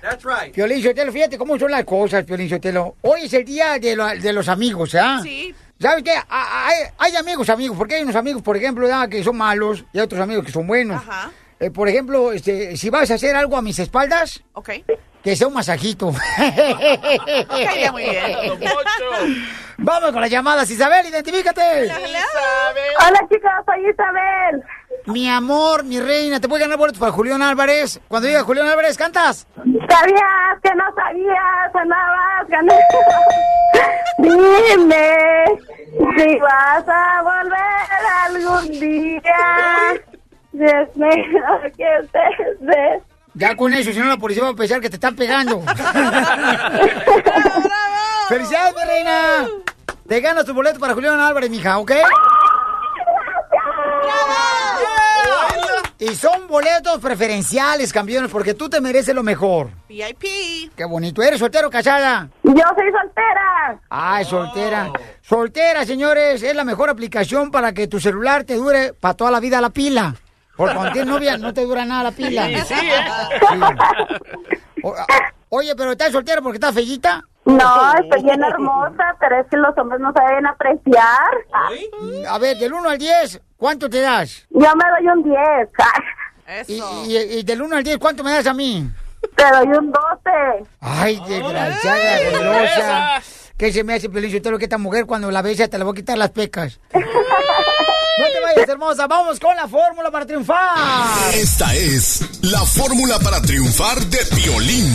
That's 0.00 0.22
right. 0.24 0.54
Piolín 0.54 0.80
Sotelo, 0.82 1.10
fíjate 1.10 1.36
cómo 1.36 1.58
son 1.58 1.70
las 1.72 1.84
cosas, 1.84 2.24
Piolín 2.24 2.48
Sotelo. 2.48 2.96
Hoy 3.02 3.22
es 3.24 3.32
el 3.32 3.44
día 3.44 3.78
de, 3.80 3.96
lo- 3.96 4.06
de 4.06 4.32
los 4.32 4.48
amigos, 4.48 4.94
¿ah? 4.94 5.18
Sí. 5.22 5.52
¿Sabes 5.80 6.04
qué? 6.04 6.12
Hay, 6.28 6.76
hay 6.98 7.16
amigos, 7.16 7.48
amigos, 7.48 7.76
porque 7.76 7.96
hay 7.96 8.02
unos 8.04 8.14
amigos, 8.14 8.42
por 8.42 8.56
ejemplo, 8.56 8.86
ya, 8.86 9.08
que 9.08 9.24
son 9.24 9.36
malos 9.36 9.84
y 9.92 9.98
hay 9.98 10.04
otros 10.04 10.20
amigos 10.20 10.44
que 10.44 10.52
son 10.52 10.66
buenos. 10.68 11.02
Ajá. 11.02 11.32
Eh, 11.58 11.70
por 11.72 11.88
ejemplo, 11.88 12.32
este, 12.32 12.76
si 12.76 12.90
vas 12.90 13.10
a 13.10 13.14
hacer 13.14 13.34
algo 13.34 13.56
a 13.56 13.62
mis 13.62 13.78
espaldas, 13.80 14.42
Ok. 14.52 14.70
Que 15.24 15.34
sea 15.34 15.48
un 15.48 15.54
masajito. 15.54 16.12
Muy 17.92 18.02
bien. 18.02 18.60
Vamos 19.78 20.12
con 20.12 20.20
las 20.20 20.30
llamadas, 20.30 20.70
Isabel, 20.70 21.06
identifícate. 21.06 21.62
Hola 21.82 23.26
chicos, 23.30 23.50
soy 23.64 23.88
Isabel. 23.90 24.62
Mi 25.06 25.28
amor, 25.28 25.82
mi 25.84 25.98
reina, 25.98 26.40
¿te 26.40 26.48
puede 26.48 26.62
ganar 26.62 26.78
boletos 26.78 27.00
para 27.00 27.10
Julián 27.12 27.42
Álvarez? 27.42 28.00
Cuando 28.06 28.28
diga 28.28 28.42
Julián 28.42 28.68
Álvarez, 28.68 28.96
¿cantas? 28.96 29.46
Sabías 29.56 30.60
que 30.62 30.74
no 30.74 30.84
sabías, 30.94 31.74
andabas 31.74 32.48
ganando. 32.48 32.74
Dime 34.18 35.44
si 36.16 36.38
vas 36.38 36.84
a 36.86 37.22
volver 37.22 37.88
algún 38.26 38.80
día. 38.80 39.94
Es 40.52 40.96
mejor 40.96 41.72
que 41.72 41.96
estés 41.96 43.13
Ya 43.34 43.56
con 43.56 43.72
eso, 43.74 43.92
si 43.92 43.98
no 43.98 44.06
la 44.06 44.16
policía 44.16 44.44
va 44.44 44.50
a 44.50 44.54
pensar 44.54 44.80
que 44.80 44.88
te 44.88 44.94
están 44.96 45.16
pegando. 45.16 45.60
¡Felicidades, 48.28 48.74
mi 48.74 48.82
reina! 48.88 49.48
Te 50.08 50.20
ganas 50.20 50.44
tu 50.44 50.54
boleto 50.54 50.78
para 50.78 50.94
Julián 50.94 51.18
Álvarez, 51.18 51.50
mija, 51.50 51.78
¿ok? 51.78 51.92
Y 55.98 56.08
son 56.16 56.46
boletos 56.48 57.00
preferenciales, 57.00 57.92
campeones, 57.92 58.30
porque 58.30 58.52
tú 58.52 58.68
te 58.68 58.80
mereces 58.80 59.14
lo 59.14 59.22
mejor. 59.22 59.70
VIP. 59.88 60.70
Qué 60.76 60.84
bonito. 60.84 61.22
¿Eres 61.22 61.38
soltero 61.38 61.68
o 61.68 61.70
casada? 61.70 62.28
Yo 62.42 62.52
soy 62.52 62.92
soltera. 62.92 63.80
Ay, 63.88 64.24
soltera. 64.26 64.92
Soltera, 65.22 65.86
señores, 65.86 66.42
es 66.42 66.54
la 66.54 66.64
mejor 66.64 66.90
aplicación 66.90 67.50
para 67.50 67.72
que 67.72 67.88
tu 67.88 67.98
celular 68.00 68.44
te 68.44 68.56
dure 68.56 68.92
para 68.92 69.14
toda 69.14 69.30
la 69.30 69.40
vida 69.40 69.60
la 69.62 69.70
pila. 69.70 70.14
Porque 70.56 70.74
cuando 70.74 70.92
tienes 70.92 71.12
novia 71.12 71.36
no 71.38 71.52
te 71.52 71.62
dura 71.64 71.84
nada 71.84 72.04
la 72.04 72.10
pila. 72.12 72.46
Sí, 72.46 72.56
sí, 72.60 72.74
¿eh? 72.74 73.04
Sí. 73.50 73.60
O- 74.82 74.94
Oye, 75.50 75.74
pero 75.76 75.92
¿estás 75.92 76.10
soltera 76.12 76.40
porque 76.42 76.56
estás 76.56 76.74
fellita? 76.74 77.22
No, 77.44 77.92
estoy 78.02 78.22
bien 78.24 78.42
hermosa, 78.42 79.14
pero 79.20 79.38
es 79.40 79.46
que 79.48 79.56
los 79.56 79.76
hombres 79.78 80.00
no 80.00 80.12
saben 80.12 80.46
apreciar. 80.46 81.30
A 82.28 82.38
ver, 82.38 82.56
del 82.56 82.72
1 82.72 82.88
al 82.88 82.98
10, 82.98 83.40
¿cuánto 83.56 83.88
te 83.88 84.00
das? 84.00 84.46
Yo 84.50 84.60
me 84.74 84.84
doy 84.98 85.08
un 85.08 85.22
10. 85.22 85.68
Y, 86.68 86.82
y- 87.06 87.38
y 87.38 87.42
del 87.44 87.62
1 87.62 87.76
al 87.76 87.84
10, 87.84 87.98
¿cuánto 87.98 88.24
me 88.24 88.32
das 88.32 88.46
a 88.46 88.54
mí? 88.54 88.88
Te 89.36 89.44
doy 89.50 89.66
un 89.68 89.92
12. 89.92 90.64
Ay, 90.80 91.20
desgraciada. 91.26 93.20
¿Qué 93.56 93.72
se 93.72 93.84
me 93.84 93.94
hace 93.94 94.08
todo 94.08 94.50
lo 94.50 94.58
que 94.58 94.64
esta 94.64 94.78
mujer 94.78 95.06
cuando 95.06 95.30
la 95.30 95.40
besa 95.40 95.68
te 95.68 95.78
la 95.78 95.84
voy 95.84 95.92
a 95.92 95.96
quitar 95.96 96.18
las 96.18 96.30
pecas? 96.30 96.80
No 98.16 98.26
te 98.26 98.40
vayas, 98.40 98.68
hermosa. 98.68 99.08
Vamos 99.08 99.40
con 99.40 99.56
la 99.56 99.66
fórmula 99.66 100.08
para 100.08 100.24
triunfar. 100.24 101.34
Esta 101.34 101.74
es 101.74 102.20
la 102.42 102.60
fórmula 102.60 103.18
para 103.18 103.42
triunfar 103.42 103.98
de 104.06 104.18
Piolín. 104.36 104.86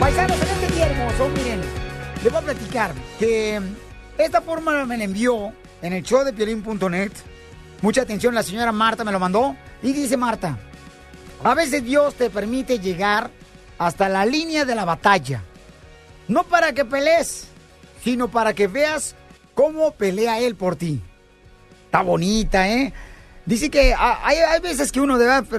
Paisanos, 0.00 0.40
en 0.40 0.48
este 0.48 0.74
día 0.74 0.86
hermoso, 0.86 1.28
miren, 1.28 1.60
les 2.24 2.32
voy 2.32 2.40
a 2.40 2.44
platicar 2.44 2.94
que 3.18 3.60
esta 4.16 4.40
fórmula 4.40 4.86
me 4.86 4.96
la 4.96 5.04
envió 5.04 5.52
en 5.82 5.92
el 5.92 6.02
show 6.02 6.24
de 6.24 6.32
piolín.net. 6.32 7.12
Mucha 7.82 8.00
atención, 8.00 8.34
la 8.34 8.42
señora 8.42 8.72
Marta 8.72 9.04
me 9.04 9.12
lo 9.12 9.20
mandó. 9.20 9.54
Y 9.82 9.92
dice 9.92 10.16
Marta, 10.16 10.58
a 11.44 11.54
veces 11.54 11.84
Dios 11.84 12.14
te 12.14 12.30
permite 12.30 12.78
llegar 12.78 13.30
hasta 13.78 14.08
la 14.08 14.24
línea 14.24 14.64
de 14.64 14.74
la 14.74 14.84
batalla. 14.84 15.42
No 16.28 16.44
para 16.44 16.72
que 16.72 16.84
pelees, 16.84 17.48
sino 18.02 18.28
para 18.28 18.54
que 18.54 18.68
veas 18.68 19.14
cómo 19.54 19.92
pelea 19.92 20.38
Él 20.38 20.54
por 20.54 20.76
ti. 20.76 21.00
Está 21.86 22.02
bonita, 22.02 22.68
¿eh? 22.68 22.92
Dice 23.44 23.70
que 23.70 23.92
hay, 23.92 24.60
veces 24.60 24.92
que 24.92 25.00
uno 25.00 25.18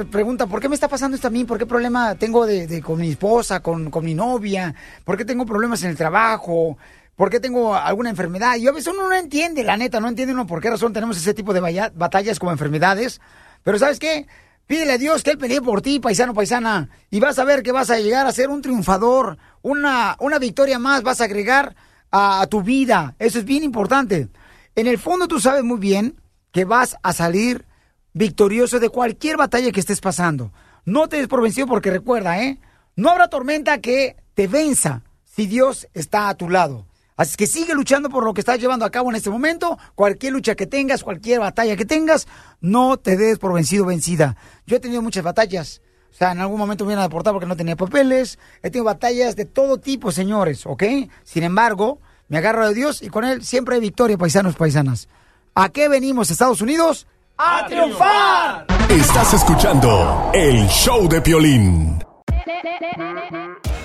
pregunta, 0.10 0.48
¿por 0.48 0.62
qué 0.62 0.70
me 0.70 0.76
está 0.76 0.88
pasando 0.88 1.16
esto 1.16 1.28
a 1.28 1.32
mí? 1.32 1.44
¿Por 1.44 1.58
qué 1.58 1.66
problema 1.66 2.16
tengo 2.16 2.46
de, 2.46 2.82
con 2.82 2.98
mi 3.00 3.10
esposa, 3.10 3.60
con, 3.60 3.92
con 3.92 4.06
mi 4.06 4.14
novia? 4.14 4.74
¿Por 5.04 5.18
qué 5.18 5.26
tengo 5.26 5.46
problemas 5.46 5.84
en 5.84 5.90
el 5.90 5.98
trabajo? 5.98 6.78
¿Por 7.18 7.30
qué 7.30 7.42
tengo 7.42 7.76
alguna 7.76 8.10
enfermedad? 8.10 8.56
Y 8.56 8.68
a 8.68 8.72
veces 8.72 8.94
uno 8.94 9.10
no 9.10 9.14
entiende, 9.14 9.64
la 9.64 9.76
neta, 9.76 10.00
no 10.00 10.08
entiende 10.08 10.34
uno 10.34 10.48
por 10.48 10.62
qué 10.62 10.70
razón 10.70 10.94
tenemos 10.94 11.18
ese 11.18 11.34
tipo 11.34 11.54
de 11.54 11.60
batallas 11.94 12.40
como 12.40 12.54
enfermedades. 12.54 13.20
Pero 13.64 13.78
¿sabes 13.78 14.00
qué? 14.00 14.28
Pídele 14.66 14.94
a 14.94 14.98
Dios 14.98 15.24
que 15.24 15.32
Él 15.32 15.38
pelee 15.38 15.62
por 15.62 15.82
ti, 15.82 16.00
paisano, 16.00 16.34
paisana. 16.34 16.90
Y 17.10 17.20
vas 17.20 17.38
a 17.40 17.44
ver 17.44 17.64
que 17.64 17.72
vas 17.72 17.90
a 17.90 18.00
llegar 18.00 18.26
a 18.26 18.32
ser 18.32 18.50
un 18.50 18.62
triunfador. 18.62 19.38
Una, 19.62 20.16
una 20.20 20.40
victoria 20.40 20.80
más 20.80 21.04
vas 21.04 21.22
a 21.22 21.26
agregar 21.26 21.76
a, 22.12 22.46
tu 22.48 22.62
vida. 22.62 23.16
Eso 23.20 23.40
es 23.40 23.46
bien 23.46 23.64
importante. 23.64 24.30
En 24.76 24.88
el 24.88 24.98
fondo 24.98 25.28
tú 25.28 25.40
sabes 25.40 25.64
muy 25.64 25.80
bien 25.80 26.22
que 26.52 26.64
vas 26.64 26.96
a 27.02 27.12
salir 27.12 27.66
victorioso 28.14 28.80
de 28.80 28.90
cualquier 28.90 29.38
batalla 29.38 29.72
que 29.72 29.80
estés 29.80 30.00
pasando. 30.00 30.52
No 30.86 31.10
te 31.10 31.18
des 31.18 31.28
por 31.28 31.42
porque 31.68 31.90
recuerda, 31.90 32.42
¿eh? 32.42 32.60
No 32.96 33.10
habrá 33.10 33.28
tormenta 33.30 33.80
que 33.80 34.16
te 34.36 34.48
venza 34.48 35.02
si 35.24 35.48
Dios 35.48 35.88
está 35.94 36.30
a 36.30 36.36
tu 36.36 36.50
lado. 36.50 36.86
Así 37.16 37.36
que 37.36 37.48
sigue 37.48 37.74
luchando 37.74 38.10
por 38.10 38.24
lo 38.24 38.34
que 38.34 38.42
estás 38.42 38.60
llevando 38.60 38.86
a 38.86 38.90
cabo 38.90 39.10
en 39.10 39.16
este 39.16 39.30
momento. 39.30 39.78
Cualquier 39.96 40.34
lucha 40.34 40.56
que 40.56 40.66
tengas, 40.66 41.04
cualquier 41.04 41.40
batalla 41.40 41.76
que 41.76 41.86
tengas, 41.86 42.28
no 42.62 42.98
te 42.98 43.18
des 43.18 43.40
por 43.40 43.54
vencido 43.54 43.84
o 43.84 43.88
vencida. 43.88 44.36
Yo 44.66 44.78
he 44.78 44.80
tenido 44.80 45.02
muchas 45.02 45.24
batallas. 45.24 45.82
O 46.12 46.16
sea, 46.16 46.32
en 46.32 46.42
algún 46.42 46.60
momento 46.60 46.86
me 46.86 46.94
iban 46.94 47.02
a 47.02 47.08
deportar 47.08 47.34
porque 47.34 47.48
no 47.48 47.56
tenía 47.56 47.76
papeles. 47.76 48.38
He 48.62 48.70
tenido 48.70 48.86
batallas 48.86 49.36
de 49.36 49.46
todo 49.46 49.80
tipo, 49.80 50.12
señores, 50.12 50.66
¿ok? 50.66 50.84
Sin 51.24 51.44
embargo, 51.44 52.00
me 52.28 52.38
agarro 52.38 52.68
de 52.68 52.74
Dios 52.74 53.02
y 53.02 53.10
con 53.10 53.26
Él 53.26 53.44
siempre 53.44 53.76
hay 53.76 53.82
victoria, 53.82 54.18
paisanos, 54.18 54.56
paisanas. 54.56 55.08
¿A 55.56 55.70
qué 55.70 55.88
venimos, 55.88 56.32
Estados 56.32 56.62
Unidos? 56.62 57.08
¡A 57.38 57.66
triunfar! 57.68 58.66
Estás 58.90 59.34
escuchando 59.34 60.32
el 60.34 60.68
show 60.68 61.08
de 61.08 61.22
Piolín. 61.22 62.00